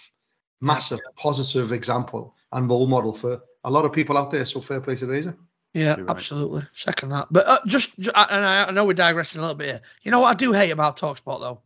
massive 0.61 1.01
positive 1.17 1.73
example 1.73 2.35
and 2.53 2.69
role 2.69 2.87
model 2.87 3.13
for 3.13 3.41
a 3.65 3.71
lot 3.71 3.85
of 3.85 3.93
people 3.93 4.17
out 4.17 4.31
there. 4.31 4.45
So 4.45 4.61
fair 4.61 4.81
play 4.81 4.97
to 4.97 5.07
Razor. 5.07 5.37
Yeah, 5.75 5.97
right. 5.97 6.09
absolutely. 6.09 6.63
Second 6.75 7.11
that. 7.11 7.29
But 7.31 7.47
uh, 7.47 7.59
just, 7.67 7.99
ju- 7.99 8.11
and 8.15 8.45
I, 8.45 8.65
I 8.65 8.71
know 8.71 8.85
we're 8.85 8.95
digressing 8.95 9.41
a 9.41 9.43
little 9.43 9.57
bit 9.57 9.69
here. 9.69 9.81
You 10.03 10.11
know 10.11 10.21
what 10.21 10.31
I 10.31 10.35
do 10.35 10.53
hate 10.53 10.71
about 10.71 10.97
Talksport 10.97 11.41
though? 11.41 11.61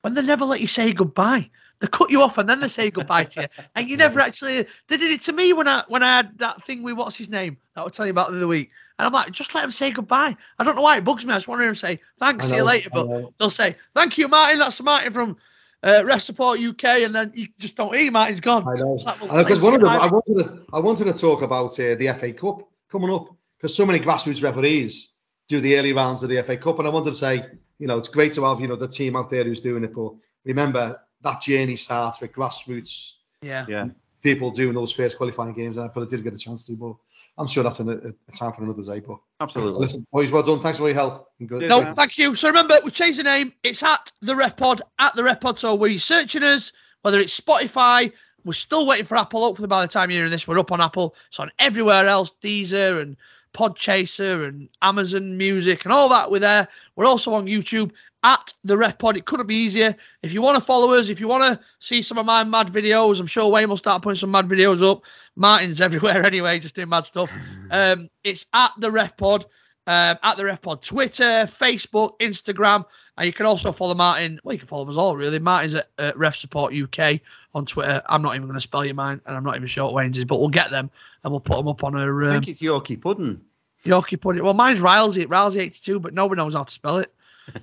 When 0.00 0.14
they 0.14 0.22
never 0.22 0.44
let 0.44 0.60
you 0.60 0.66
say 0.66 0.92
goodbye. 0.92 1.50
They 1.82 1.88
cut 1.88 2.10
you 2.10 2.22
off 2.22 2.38
and 2.38 2.48
then 2.48 2.60
they 2.60 2.68
say 2.68 2.92
goodbye 2.92 3.24
to 3.24 3.42
you, 3.42 3.46
and 3.74 3.88
you 3.88 3.96
never 3.96 4.20
actually. 4.20 4.66
They 4.86 4.96
did 4.96 5.10
it 5.10 5.22
to 5.22 5.32
me 5.32 5.52
when 5.52 5.66
I 5.66 5.82
when 5.88 6.04
I 6.04 6.16
had 6.16 6.38
that 6.38 6.64
thing 6.64 6.84
with 6.84 6.94
what's 6.94 7.16
his 7.16 7.28
name 7.28 7.56
that 7.74 7.80
I'll 7.80 7.90
tell 7.90 8.06
you 8.06 8.12
about 8.12 8.30
the 8.30 8.36
other 8.36 8.46
week, 8.46 8.70
and 9.00 9.06
I'm 9.06 9.12
like, 9.12 9.32
just 9.32 9.52
let 9.52 9.64
him 9.64 9.72
say 9.72 9.90
goodbye. 9.90 10.36
I 10.60 10.64
don't 10.64 10.76
know 10.76 10.82
why 10.82 10.98
it 10.98 11.04
bugs 11.04 11.26
me. 11.26 11.32
I 11.32 11.36
just 11.36 11.48
want 11.48 11.58
to 11.58 11.62
hear 11.64 11.70
him 11.70 11.74
say 11.74 12.00
thanks, 12.20 12.46
I 12.46 12.48
see 12.50 12.56
you 12.56 12.62
later, 12.62 12.90
but 12.94 13.32
they'll 13.36 13.50
say 13.50 13.74
thank 13.96 14.16
you, 14.16 14.28
Martin. 14.28 14.60
That's 14.60 14.80
Martin 14.80 15.12
from 15.12 15.38
uh, 15.82 16.02
Ref 16.04 16.22
Support 16.22 16.60
UK, 16.60 16.84
and 16.84 17.14
then 17.14 17.32
you 17.34 17.48
just 17.58 17.76
don't 17.76 17.94
eat, 17.94 18.02
hear 18.02 18.12
Martin's 18.12 18.40
gone. 18.40 18.66
I 18.68 18.74
know. 18.78 18.94
It's 18.94 19.04
like, 19.04 19.20
well, 19.20 19.42
Because 19.42 19.60
one 19.60 19.74
of 19.74 19.80
for 19.80 19.86
them, 19.86 20.00
I 20.00 20.06
wanted 20.06 20.44
to, 20.44 20.66
I 20.72 20.78
wanted 20.80 21.04
to 21.04 21.12
talk 21.12 21.42
about 21.42 21.78
uh, 21.80 21.94
the 21.96 22.14
FA 22.18 22.32
Cup 22.32 22.68
coming 22.90 23.12
up 23.12 23.34
because 23.58 23.74
so 23.74 23.86
many 23.86 23.98
grassroots 23.98 24.42
referees 24.42 25.10
do 25.48 25.60
the 25.60 25.76
early 25.76 25.92
rounds 25.92 26.22
of 26.22 26.28
the 26.28 26.42
FA 26.42 26.56
Cup, 26.56 26.78
and 26.78 26.86
I 26.86 26.90
wanted 26.90 27.10
to 27.10 27.16
say, 27.16 27.44
you 27.78 27.86
know, 27.86 27.98
it's 27.98 28.08
great 28.08 28.32
to 28.34 28.44
have 28.44 28.60
you 28.60 28.68
know 28.68 28.76
the 28.76 28.88
team 28.88 29.16
out 29.16 29.30
there 29.30 29.44
who's 29.44 29.60
doing 29.60 29.84
it, 29.84 29.94
but 29.94 30.12
remember 30.44 31.00
that 31.22 31.40
journey 31.40 31.76
starts 31.76 32.20
with 32.20 32.32
grassroots 32.32 33.12
yeah. 33.40 33.64
Yeah. 33.68 33.86
people 34.22 34.50
doing 34.50 34.74
those 34.74 34.92
first 34.92 35.16
qualifying 35.16 35.54
games, 35.54 35.76
and 35.76 35.84
I 35.84 35.88
probably 35.88 36.08
I 36.08 36.16
did 36.16 36.24
get 36.24 36.34
a 36.34 36.38
chance 36.38 36.66
to, 36.66 36.76
but 36.76 36.94
I'm 37.38 37.46
sure 37.46 37.62
that's 37.64 37.80
a, 37.80 37.88
a 37.88 38.32
time 38.32 38.52
for 38.52 38.62
another 38.62 38.82
day. 38.82 39.00
But 39.00 39.18
Absolutely. 39.40 39.80
listen, 39.80 40.06
boys, 40.12 40.30
well 40.30 40.42
done. 40.42 40.60
Thanks 40.60 40.78
for 40.78 40.86
your 40.86 40.94
help. 40.94 41.28
Good. 41.44 41.68
No, 41.68 41.80
man. 41.80 41.94
thank 41.94 42.18
you. 42.18 42.34
So 42.34 42.48
remember, 42.48 42.78
we 42.84 42.90
changed 42.90 43.18
the 43.18 43.24
name. 43.24 43.52
It's 43.62 43.82
at 43.82 44.12
the 44.20 44.36
Ref 44.36 44.56
Pod, 44.56 44.82
at 44.98 45.16
the 45.16 45.24
Ref 45.24 45.40
Pod. 45.40 45.58
So 45.58 45.74
we're 45.74 45.98
searching 45.98 46.42
us, 46.42 46.72
whether 47.00 47.18
it's 47.18 47.38
Spotify, 47.38 48.12
we're 48.44 48.52
still 48.52 48.86
waiting 48.86 49.06
for 49.06 49.16
Apple. 49.16 49.40
Hopefully, 49.40 49.68
by 49.68 49.82
the 49.82 49.92
time 49.92 50.10
you're 50.10 50.18
hearing 50.18 50.30
this, 50.30 50.46
we're 50.46 50.58
up 50.58 50.72
on 50.72 50.80
Apple. 50.80 51.14
It's 51.28 51.40
on 51.40 51.50
everywhere 51.58 52.06
else, 52.06 52.32
Deezer 52.42 53.00
and 53.00 53.16
Podchaser 53.54 54.48
and 54.48 54.68
Amazon 54.80 55.36
Music 55.36 55.84
and 55.84 55.92
all 55.92 56.08
that. 56.10 56.30
We're 56.30 56.40
there. 56.40 56.68
We're 56.96 57.06
also 57.06 57.34
on 57.34 57.46
YouTube 57.46 57.92
at 58.22 58.54
the 58.64 58.76
Ref 58.76 58.98
Pod. 58.98 59.16
It 59.16 59.24
couldn't 59.24 59.46
be 59.46 59.56
easier. 59.56 59.96
If 60.22 60.32
you 60.32 60.42
want 60.42 60.56
to 60.56 60.64
follow 60.64 60.92
us, 60.92 61.08
if 61.08 61.20
you 61.20 61.28
want 61.28 61.58
to 61.58 61.64
see 61.80 62.02
some 62.02 62.18
of 62.18 62.26
my 62.26 62.44
mad 62.44 62.68
videos, 62.68 63.20
I'm 63.20 63.26
sure 63.26 63.50
Wayne 63.50 63.68
will 63.68 63.76
start 63.76 64.02
putting 64.02 64.16
some 64.16 64.30
mad 64.30 64.48
videos 64.48 64.88
up. 64.88 65.02
Martin's 65.36 65.80
everywhere 65.80 66.24
anyway, 66.24 66.58
just 66.58 66.74
doing 66.74 66.88
mad 66.88 67.06
stuff. 67.06 67.30
Um, 67.74 68.10
it's 68.22 68.44
at 68.52 68.72
the 68.76 68.90
Ref 68.90 69.16
Pod, 69.16 69.46
um, 69.86 70.18
at 70.22 70.36
the 70.36 70.44
Ref 70.44 70.60
Pod, 70.60 70.82
Twitter, 70.82 71.46
Facebook, 71.46 72.18
Instagram, 72.20 72.84
and 73.16 73.26
you 73.26 73.32
can 73.32 73.46
also 73.46 73.72
follow 73.72 73.94
Martin. 73.94 74.38
Well, 74.44 74.52
you 74.52 74.58
can 74.58 74.68
follow 74.68 74.86
us 74.90 74.98
all 74.98 75.16
really. 75.16 75.38
Martin's 75.38 75.74
at 75.74 76.18
Ref 76.18 76.36
Support 76.36 76.74
UK 76.74 77.20
on 77.54 77.64
Twitter. 77.64 78.02
I'm 78.10 78.20
not 78.20 78.34
even 78.34 78.46
going 78.46 78.58
to 78.58 78.60
spell 78.60 78.84
your 78.84 78.92
mine, 78.92 79.22
and 79.24 79.34
I'm 79.34 79.42
not 79.42 79.56
even 79.56 79.68
sure 79.68 79.86
what 79.86 79.94
Wayne's 79.94 80.18
is, 80.18 80.26
but 80.26 80.38
we'll 80.38 80.50
get 80.50 80.70
them 80.70 80.90
and 81.24 81.32
we'll 81.32 81.40
put 81.40 81.56
them 81.56 81.66
up 81.66 81.82
on 81.82 81.96
our 81.96 82.24
I 82.24 82.28
um, 82.28 82.34
think 82.34 82.48
it's 82.48 82.60
Yorkie 82.60 83.00
Pudding. 83.00 83.40
Yorkie 83.84 84.20
pudding. 84.20 84.44
Well, 84.44 84.54
mine's 84.54 84.80
Rilesy, 84.80 85.26
Rilesy82, 85.26 86.00
but 86.00 86.14
nobody 86.14 86.40
knows 86.40 86.54
how 86.54 86.64
to 86.64 86.72
spell 86.72 86.98
it. 86.98 87.12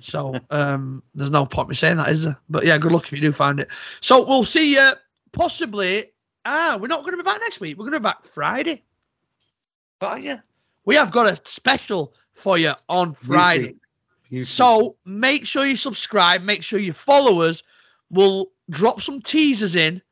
So 0.00 0.34
um, 0.50 1.02
there's 1.14 1.30
no 1.30 1.46
point 1.46 1.68
me 1.68 1.74
saying 1.74 1.96
that, 1.96 2.08
is 2.08 2.24
there? 2.24 2.38
But 2.48 2.66
yeah, 2.66 2.78
good 2.78 2.92
luck 2.92 3.06
if 3.06 3.12
you 3.12 3.20
do 3.20 3.32
find 3.32 3.60
it. 3.60 3.68
So 4.00 4.24
we'll 4.24 4.44
see 4.44 4.74
you 4.74 4.90
possibly. 5.32 6.06
Ah, 6.44 6.78
we're 6.80 6.88
not 6.88 7.00
going 7.00 7.12
to 7.12 7.18
be 7.18 7.22
back 7.22 7.40
next 7.40 7.60
week. 7.60 7.76
We're 7.76 7.84
going 7.84 7.92
to 7.94 8.00
be 8.00 8.04
back 8.04 8.24
Friday. 8.24 8.82
But 9.98 10.22
yeah, 10.22 10.40
we 10.84 10.96
have 10.96 11.10
got 11.10 11.30
a 11.30 11.36
special 11.48 12.14
for 12.32 12.56
you 12.56 12.72
on 12.88 13.12
Friday. 13.12 13.76
So 14.44 14.96
make 15.04 15.46
sure 15.46 15.66
you 15.66 15.76
subscribe. 15.76 16.42
Make 16.42 16.62
sure 16.62 16.78
you 16.78 16.92
follow 16.92 17.42
us. 17.42 17.62
We'll 18.10 18.46
drop 18.68 19.00
some 19.02 19.20
teasers 19.20 19.76
in 19.76 20.02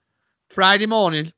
Friday 0.48 0.86
morning, 0.86 1.32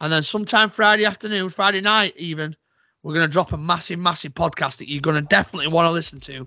and 0.00 0.12
then 0.12 0.22
sometime 0.22 0.70
Friday 0.70 1.04
afternoon, 1.04 1.48
Friday 1.50 1.80
night 1.80 2.14
even, 2.16 2.56
we're 3.02 3.14
gonna 3.14 3.28
drop 3.28 3.52
a 3.52 3.56
massive, 3.56 3.98
massive 3.98 4.34
podcast 4.34 4.78
that 4.78 4.90
you're 4.90 5.00
gonna 5.00 5.22
definitely 5.22 5.68
want 5.68 5.86
to 5.86 5.92
listen 5.92 6.20
to 6.20 6.46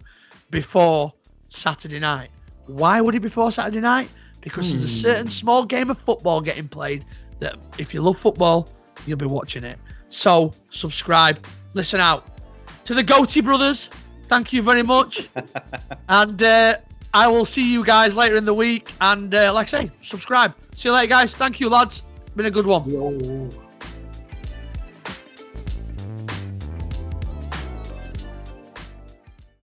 before 0.49 1.13
Saturday 1.49 1.99
night. 1.99 2.29
Why 2.65 3.01
would 3.01 3.15
it 3.15 3.19
be 3.19 3.27
before 3.27 3.51
Saturday 3.51 3.81
night? 3.81 4.09
Because 4.41 4.71
there's 4.71 4.83
a 4.83 4.87
certain 4.87 5.27
small 5.27 5.65
game 5.65 5.89
of 5.89 5.97
football 5.97 6.41
getting 6.41 6.67
played 6.67 7.05
that 7.39 7.55
if 7.77 7.93
you 7.93 8.01
love 8.01 8.17
football, 8.17 8.69
you'll 9.05 9.17
be 9.17 9.25
watching 9.25 9.63
it. 9.63 9.77
So 10.09 10.53
subscribe, 10.69 11.45
listen 11.73 11.99
out 11.99 12.27
to 12.85 12.93
the 12.93 13.03
Goatee 13.03 13.41
Brothers. 13.41 13.89
Thank 14.27 14.53
you 14.53 14.61
very 14.61 14.83
much. 14.83 15.27
and 16.09 16.41
uh, 16.41 16.77
I 17.13 17.27
will 17.27 17.45
see 17.45 17.73
you 17.73 17.83
guys 17.83 18.15
later 18.15 18.37
in 18.37 18.45
the 18.45 18.53
week. 18.53 18.91
And 19.01 19.33
uh, 19.33 19.53
like 19.53 19.73
I 19.73 19.81
say, 19.81 19.91
subscribe. 20.01 20.53
See 20.75 20.89
you 20.89 20.93
later, 20.93 21.07
guys. 21.07 21.35
Thank 21.35 21.59
you, 21.59 21.69
lads. 21.69 22.03
Been 22.35 22.45
a 22.45 22.51
good 22.51 22.65
one. 22.65 22.89
Yo. 22.89 23.49